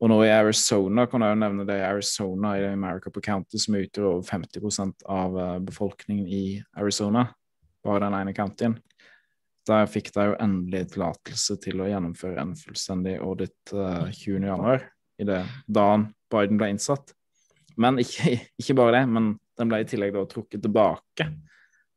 Og 0.00 0.08
nå 0.08 0.16
i 0.24 0.32
Arizona 0.32 1.04
kan 1.10 1.20
jeg 1.20 1.34
jo 1.34 1.40
nevne 1.42 1.66
det 1.68 1.76
i 1.76 1.84
Arizona 1.84 2.54
i 2.56 2.68
America 2.70 3.12
på 3.12 3.22
County, 3.24 3.60
som 3.60 3.76
utgjør 3.76 4.14
over 4.14 4.22
50% 4.24 5.04
av 5.12 5.36
eh, 5.36 5.58
befolkningen 5.68 6.30
i 6.32 6.44
Arizona, 6.80 7.26
bare 7.84 8.06
den 8.06 8.16
ene 8.16 8.32
countyen. 8.36 8.78
Der 9.68 9.90
fikk 9.92 10.08
de 10.14 10.30
jo 10.30 10.38
endelig 10.40 10.86
tillatelse 10.94 11.58
til 11.60 11.82
å 11.84 11.90
gjennomføre 11.90 12.40
en 12.40 12.54
fullstendig 12.56 13.18
audit 13.20 13.74
uh, 13.76 14.08
20. 14.08 14.46
januar, 14.48 14.86
i 15.20 15.26
da 15.28 15.42
Biden 16.32 16.56
ble 16.58 16.70
innsatt. 16.72 17.12
Men 17.76 18.00
ikke, 18.00 18.38
ikke 18.58 18.74
bare 18.80 18.96
det, 18.96 19.02
men 19.12 19.34
den 19.60 19.70
ble 19.70 19.82
i 19.84 19.86
tillegg 19.86 20.16
da 20.16 20.24
trukket 20.26 20.64
tilbake 20.64 21.28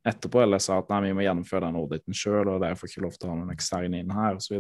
etterpå, 0.08 0.42
eller 0.44 0.62
sa 0.62 0.80
at 0.82 0.90
nei, 0.92 1.06
vi 1.08 1.18
må 1.18 1.24
gjennomføre 1.26 1.68
den 1.68 1.80
auditen 1.80 2.18
sjøl, 2.18 2.50
og 2.52 2.62
dere 2.64 2.78
får 2.80 2.92
ikke 2.92 3.04
lov 3.06 3.18
til 3.18 3.30
å 3.30 3.34
ha 3.34 3.38
noen 3.40 3.54
eksterne 3.54 4.02
inn 4.04 4.12
her, 4.14 4.40
osv. 4.40 4.58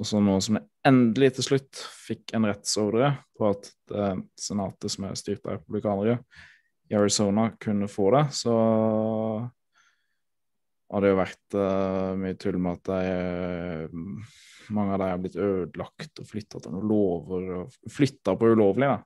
Og 0.00 0.08
så 0.08 0.20
nå 0.24 0.38
som 0.42 0.56
det 0.58 0.64
endelig 0.88 1.34
til 1.36 1.46
slutt 1.50 1.82
fikk 2.06 2.32
en 2.34 2.48
rettsordre 2.48 3.12
på 3.38 3.50
at 3.52 3.68
det 3.92 4.08
senatet 4.40 4.94
som 4.94 5.06
er 5.06 5.18
styrt 5.20 5.44
av 5.46 5.58
republikanere 5.60 6.16
i 6.90 6.96
Arizona, 6.98 7.50
kunne 7.60 7.88
få 7.88 8.08
det, 8.16 8.24
så 8.36 8.54
hadde 10.92 11.06
det 11.06 11.12
jo 11.12 11.20
vært 11.20 11.56
uh, 11.56 12.12
mye 12.20 12.36
tull 12.40 12.58
med 12.60 12.80
at 12.80 12.90
de, 12.90 14.02
mange 14.72 14.96
av 14.96 15.00
dem 15.00 15.12
har 15.12 15.22
blitt 15.22 15.38
ødelagt 15.40 16.20
og 16.20 16.28
flytta 16.28 16.60
til 16.60 16.74
noen 16.74 16.90
lover 16.90 17.48
og 17.60 17.92
flytta 17.92 18.36
på 18.36 18.52
ulovlig, 18.52 18.90
da. 18.90 18.98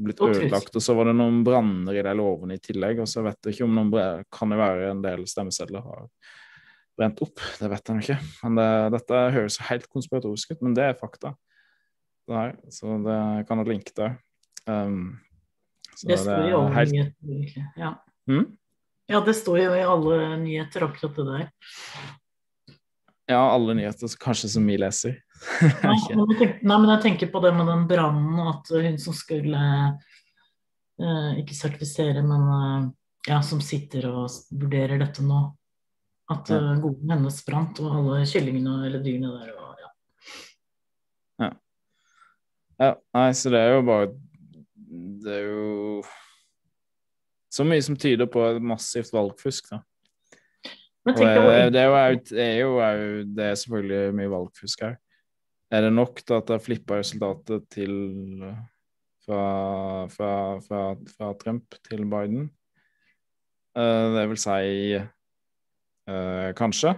Blitt 0.00 0.20
ødelagt. 0.24 0.74
Og 0.76 0.82
så 0.82 0.94
var 0.96 1.08
det 1.10 1.16
noen 1.18 1.42
branner 1.46 1.94
i 1.98 2.02
de 2.02 2.14
låvene 2.18 2.56
i 2.56 2.62
tillegg. 2.62 3.00
Og 3.04 3.08
så 3.10 3.22
vet 3.26 3.38
jeg 3.44 3.54
ikke 3.56 3.68
om 3.68 3.76
noen 3.76 3.92
brev, 3.92 4.24
kan 4.34 4.50
det 4.50 4.58
være 4.58 4.90
en 4.90 5.02
del 5.04 5.24
stemmesedler 5.30 5.84
har 5.84 6.08
brent 6.98 7.22
opp. 7.26 7.42
Det 7.60 7.70
vet 7.72 7.90
jeg 7.92 8.04
ikke. 8.04 8.18
Men 8.44 8.58
det, 8.60 8.68
dette 8.98 9.22
høres 9.36 9.60
helt 9.70 9.88
konspiratorisk 9.92 10.54
ut, 10.54 10.62
men 10.66 10.74
det 10.78 10.88
er 10.90 10.98
fakta. 10.98 11.34
Det 12.28 12.36
her. 12.40 12.52
Så 12.72 12.98
det 13.04 13.20
kan 13.48 13.60
jeg 13.62 13.70
linke 13.72 13.92
til. 13.94 14.14
Um, 14.66 15.20
så 15.94 16.08
Det 16.08 16.18
står 16.18 16.44
er 16.48 16.74
helt- 16.78 16.92
nyheter, 16.92 17.32
egentlig. 17.38 17.64
Ja. 17.76 17.94
Hm? 18.30 18.44
ja, 19.12 19.20
det 19.20 19.34
står 19.36 19.58
jo 19.60 19.72
i 19.76 19.82
alle 19.84 20.36
nyheter, 20.40 20.86
akkurat 20.86 21.16
det 21.18 21.26
der. 21.28 21.48
Ja, 23.26 23.50
alle 23.50 23.74
nyheter 23.74 24.08
kanskje 24.20 24.48
som 24.52 24.66
vi 24.68 24.76
leser. 24.78 25.16
Nei, 25.84 25.96
men 26.10 26.26
jeg 26.34 26.38
tenker, 26.38 26.58
nei, 26.62 26.76
men 26.76 26.90
jeg 26.92 27.02
tenker 27.04 27.30
på 27.32 27.40
det 27.44 27.54
med 27.56 27.68
den 27.70 27.86
brannen, 27.88 28.40
at 28.50 28.68
hun 28.68 28.98
som 29.00 29.16
skulle 29.16 29.60
eh, 31.00 31.30
ikke 31.40 31.56
sertifisere, 31.56 32.20
men 32.24 32.44
eh, 32.58 32.90
ja, 33.30 33.40
som 33.44 33.62
sitter 33.64 34.10
og 34.10 34.28
vurderer 34.52 35.00
dette 35.00 35.24
nå. 35.24 35.46
At 36.32 36.48
Ja. 36.48 36.56
uh, 36.56 36.80
goden 36.80 37.10
hennes 37.12 37.42
brant, 37.44 37.80
og 37.84 37.96
alle 37.98 38.22
kyllingene 38.24 38.86
eller 38.86 39.02
dyrene 39.04 39.32
der. 39.32 39.50
Og, 39.60 39.80
ja. 39.80 39.90
Ja. 41.44 41.50
ja. 42.80 42.92
Nei, 43.16 43.26
så 43.36 43.52
det 43.52 43.60
er 43.60 43.74
jo 43.74 43.82
bare 43.84 44.06
Det 45.24 45.34
er 45.34 45.44
jo 45.50 46.04
så 47.52 47.64
mye 47.68 47.82
som 47.84 47.96
tyder 48.00 48.26
på 48.26 48.46
massivt 48.64 49.12
valgfusk, 49.12 49.68
da. 49.70 49.82
Men 51.04 51.16
tenk 51.16 51.28
deg 51.28 51.40
hvor 51.44 51.54
eh, 51.54 51.70
det 51.72 51.80
er 51.82 51.88
jo, 51.90 52.20
det 52.30 52.44
er 52.44 52.58
jo 52.60 53.24
det 53.36 53.46
er 53.46 53.58
selvfølgelig 53.60 54.18
mye 54.20 54.32
valgfusk 54.32 54.84
her. 54.86 54.94
Er 55.74 55.84
det 55.84 55.92
nok 55.92 56.20
til 56.22 56.36
at 56.38 56.46
det 56.48 56.56
har 56.56 56.64
flippa 56.64 57.00
resultatet 57.00 57.66
til 57.72 57.94
fra, 59.24 59.44
fra, 60.12 60.30
fra, 60.64 60.82
fra 61.16 61.32
Trump 61.40 61.76
til 61.88 62.04
Biden? 62.08 62.48
Eh, 63.74 64.06
det 64.14 64.24
vil 64.30 64.40
si 64.40 64.94
eh, 64.94 66.50
kanskje, 66.56 66.94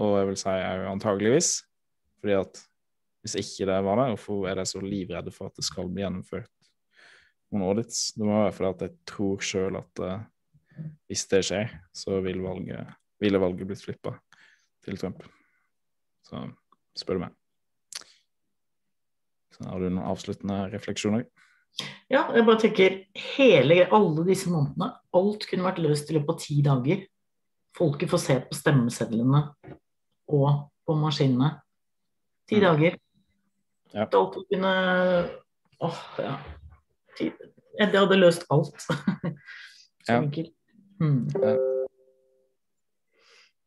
og 0.00 0.16
jeg 0.18 0.30
vil 0.30 0.40
si 0.40 0.56
antageligvis. 0.92 1.52
Fordi 2.20 2.36
at 2.36 2.62
hvis 3.24 3.36
ikke 3.40 3.68
det 3.68 3.78
var 3.84 4.00
det, 4.00 4.08
hvorfor 4.14 4.48
er 4.48 4.58
de 4.60 4.66
så 4.68 4.80
livredde 4.84 5.32
for 5.32 5.50
at 5.50 5.56
det 5.56 5.66
skal 5.66 5.88
bli 5.90 6.04
gjennomført 6.04 6.50
noen 7.50 7.66
audits? 7.68 8.10
Det 8.16 8.24
må 8.24 8.44
være 8.44 8.54
fordi 8.56 8.70
at 8.70 8.84
jeg 8.86 8.96
tror 9.10 9.44
sjøl 9.44 9.78
at 9.80 10.02
uh, 10.04 10.20
hvis 11.08 11.26
det 11.28 11.42
skjer, 11.44 11.74
så 11.96 12.20
vil 12.24 12.40
valget, 12.44 12.88
ville 13.20 13.38
valget 13.40 13.66
blitt 13.68 13.82
flippa 13.84 14.14
til 14.84 14.96
Trump. 15.00 15.22
Så 16.24 16.40
spør 16.98 17.18
du 17.18 17.24
meg. 17.26 17.34
Så 19.54 19.66
har 19.68 19.78
du 19.82 19.88
noen 19.90 20.06
avsluttende 20.08 20.62
refleksjoner? 20.72 21.26
Ja, 22.10 22.24
jeg 22.34 22.44
bare 22.48 22.58
tenker 22.60 22.96
hele, 23.36 23.84
alle 23.94 24.24
disse 24.26 24.50
månedene, 24.50 24.88
alt 25.14 25.44
kunne 25.50 25.66
vært 25.68 25.78
løst 25.84 26.10
i 26.10 26.16
løpet 26.16 26.32
av 26.34 26.40
ti 26.42 26.56
dager. 26.66 27.04
Folket 27.78 28.10
får 28.10 28.22
se 28.24 28.36
på 28.48 28.56
stemmesedlene 28.58 29.42
og 30.30 30.48
på 30.86 30.96
maskinene. 30.98 31.52
Ti 32.50 32.56
Mm. 32.58 32.62
dager. 32.66 32.96
Ja. 33.94 34.06
Alt 34.12 34.38
kunne 34.50 34.72
Åh, 35.82 36.00
ja. 36.18 36.34
Det 37.18 37.94
hadde 37.96 38.16
løst 38.18 38.44
alt. 38.50 38.74
Så 40.04 40.12
Ja. 40.12 40.18
enkelt. 40.20 40.52
Mm. 41.00 41.28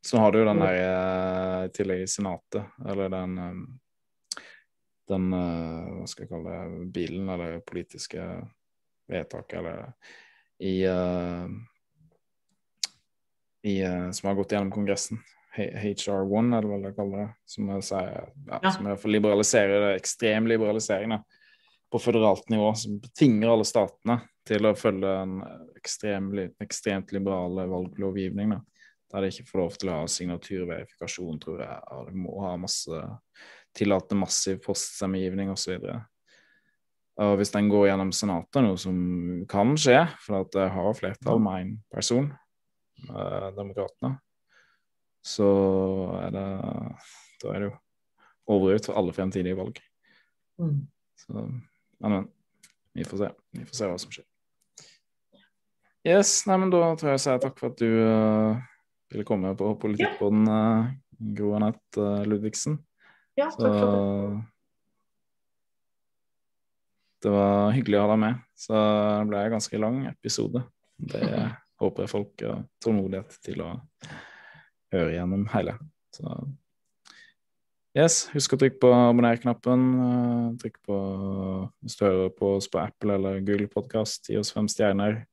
Så 0.05 0.17
har 0.19 0.31
du 0.35 0.39
jo 0.41 0.45
den 0.49 0.59
der 0.59 0.75
eh, 0.81 1.65
i 1.65 1.71
tillegg 1.75 2.01
i 2.03 2.09
Senatet, 2.11 2.65
eller 2.89 3.09
den 3.13 3.38
eh, 3.39 3.53
den 5.13 5.30
eh, 5.35 5.91
hva 5.99 6.07
skal 6.07 6.25
jeg 6.25 6.31
kalle 6.31 6.57
det, 6.57 6.88
bilen, 6.95 7.30
eller 7.31 7.61
politiske 7.67 8.23
vedtaket, 9.11 9.59
eller 9.59 9.93
i, 10.63 10.75
i 13.67 13.75
Som 14.15 14.27
har 14.30 14.35
gått 14.38 14.51
gjennom 14.55 14.71
Kongressen. 14.71 15.19
HR1, 15.53 16.49
er 16.57 16.63
det 16.65 16.69
vel 16.71 16.85
jeg 16.88 16.95
kaller 16.97 17.19
det. 17.23 17.30
Som 17.45 17.69
er, 17.69 17.81
sier- 17.85 18.30
ja, 18.47 18.59
Ja. 18.63 18.71
som 18.71 18.88
er 18.89 18.95
for 18.97 19.11
liberalisere 19.13 19.80
det, 19.84 19.91
ekstrem 20.01 20.47
liberalisering 20.49 21.13
da, 21.13 21.19
på 21.91 21.99
føderalt 22.01 22.47
nivå, 22.49 22.71
som 22.75 22.95
betinger 23.03 23.51
alle 23.53 23.67
statene 23.67 24.21
til 24.47 24.65
å 24.65 24.75
følge 24.75 25.11
en 25.21 25.35
ekstrem, 25.77 26.32
ekstremt 26.64 27.11
liberal 27.14 27.59
valglovgivning. 27.69 28.56
da 28.56 28.61
der 29.14 29.22
de 29.22 29.30
ikke 29.30 29.45
får 29.51 29.61
lov 29.61 29.75
til 29.77 29.92
å 29.92 30.00
ha 30.00 30.09
signaturverifikasjon, 30.09 31.38
tror 31.42 31.61
jeg. 31.61 31.77
Og 31.93 32.09
de 32.09 32.24
må 32.24 32.40
ha 32.48 32.56
masse 32.59 33.03
Tillate 33.74 34.14
massiv 34.14 34.59
poststemmegivning 34.61 35.50
osv. 35.50 35.88
Og 37.24 37.32
hvis 37.40 37.51
den 37.56 37.72
går 37.72 37.88
gjennom 37.88 38.11
Senatet, 38.14 38.59
noe 38.61 38.77
som 38.77 38.98
kan 39.50 39.74
skje, 39.77 39.98
for 40.22 40.43
at 40.43 40.51
det 40.53 40.67
har 40.75 40.98
flertall 40.98 41.42
med 41.42 41.64
én 41.64 41.72
person, 41.93 42.27
eh, 43.08 43.48
Demokratene, 43.58 44.19
så 45.25 45.50
er 46.19 46.35
det 46.35 46.45
Da 47.43 47.53
er 47.53 47.59
det 47.59 47.69
jo 47.72 47.74
overut 48.53 48.85
for 48.85 49.00
alle 49.00 49.14
fremtidige 49.16 49.58
valg. 49.58 49.82
Mm. 50.61 50.85
Så, 51.17 51.33
men, 51.33 52.11
men. 52.11 52.30
Vi 52.93 53.03
får 53.09 53.17
se. 53.17 53.30
Vi 53.51 53.66
får 53.66 53.75
se 53.75 53.90
hva 53.90 53.98
som 53.98 54.14
skjer. 54.14 54.25
Yes, 56.06 56.43
nei, 56.45 56.59
men 56.59 56.72
da 56.72 56.83
tror 57.00 57.09
jeg 57.09 57.17
jeg 57.17 57.24
sier 57.25 57.42
takk 57.42 57.58
for 57.59 57.72
at 57.72 57.80
du 57.80 57.90
eh, 57.90 58.64
ville 59.14 59.27
komme 59.27 59.53
på 59.58 59.69
Politikkpodden, 59.82 60.48
uh, 60.50 60.92
Gro 61.38 61.53
Anette 61.58 62.01
eh, 62.01 62.25
Ludvigsen. 62.27 62.80
Ja, 63.38 63.48
takk 63.50 63.77
for 63.77 63.93
det. 63.93 64.42
Det 67.24 67.32
var 67.32 67.72
hyggelig 67.72 68.00
å 68.00 68.03
ha 68.03 68.09
deg 68.11 68.19
med. 68.19 68.42
Så 68.59 68.74
det 68.75 69.30
ble 69.30 69.43
en 69.45 69.53
ganske 69.56 69.80
lang 69.80 70.01
episode. 70.09 70.64
Det 71.00 71.24
håper 71.83 72.03
jeg 72.06 72.11
folk 72.11 72.43
har 72.43 72.66
tålmodighet 72.83 73.40
til 73.45 73.64
å 73.64 73.69
høre 74.93 75.16
gjennom 75.16 75.48
hele. 75.53 75.77
Så 76.14 76.35
yes, 77.98 78.27
husk 78.35 78.56
å 78.56 78.59
trykke 78.61 78.82
på 78.83 78.92
abonner-knappen. 78.93 79.85
eh, 80.08 80.48
Trykk 80.61 80.82
på 80.85 80.98
hvis 81.80 81.98
du 82.00 82.06
hører 82.06 82.33
på 82.35 82.56
oss 82.58 82.67
på 82.72 82.82
Apple 82.83 83.16
eller 83.17 83.40
Google 83.45 83.72
Podcast, 83.72 84.27
gi 84.30 84.38
oss 84.42 84.51
fem 84.53 84.67
stjerner. 84.72 85.24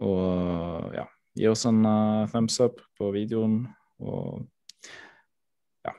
Og 0.00 0.94
ja, 0.96 1.04
gi 1.38 1.48
oss 1.48 1.66
en 1.68 1.84
uh, 1.86 2.28
thumbs 2.30 2.60
up 2.60 2.80
på 2.98 3.10
videoen. 3.14 3.62
Og 4.00 4.42
ja, 5.86 5.94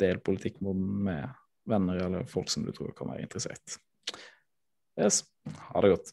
del 0.00 0.20
politikkmoden 0.24 0.88
med 1.08 1.28
venner 1.68 2.04
eller 2.06 2.28
folk 2.28 2.50
som 2.52 2.64
du 2.64 2.72
tror 2.76 2.94
kan 2.96 3.10
være 3.12 3.26
interessert. 3.26 3.78
Yes, 4.98 5.22
ha 5.70 5.82
det 5.84 5.94
godt. 5.94 6.12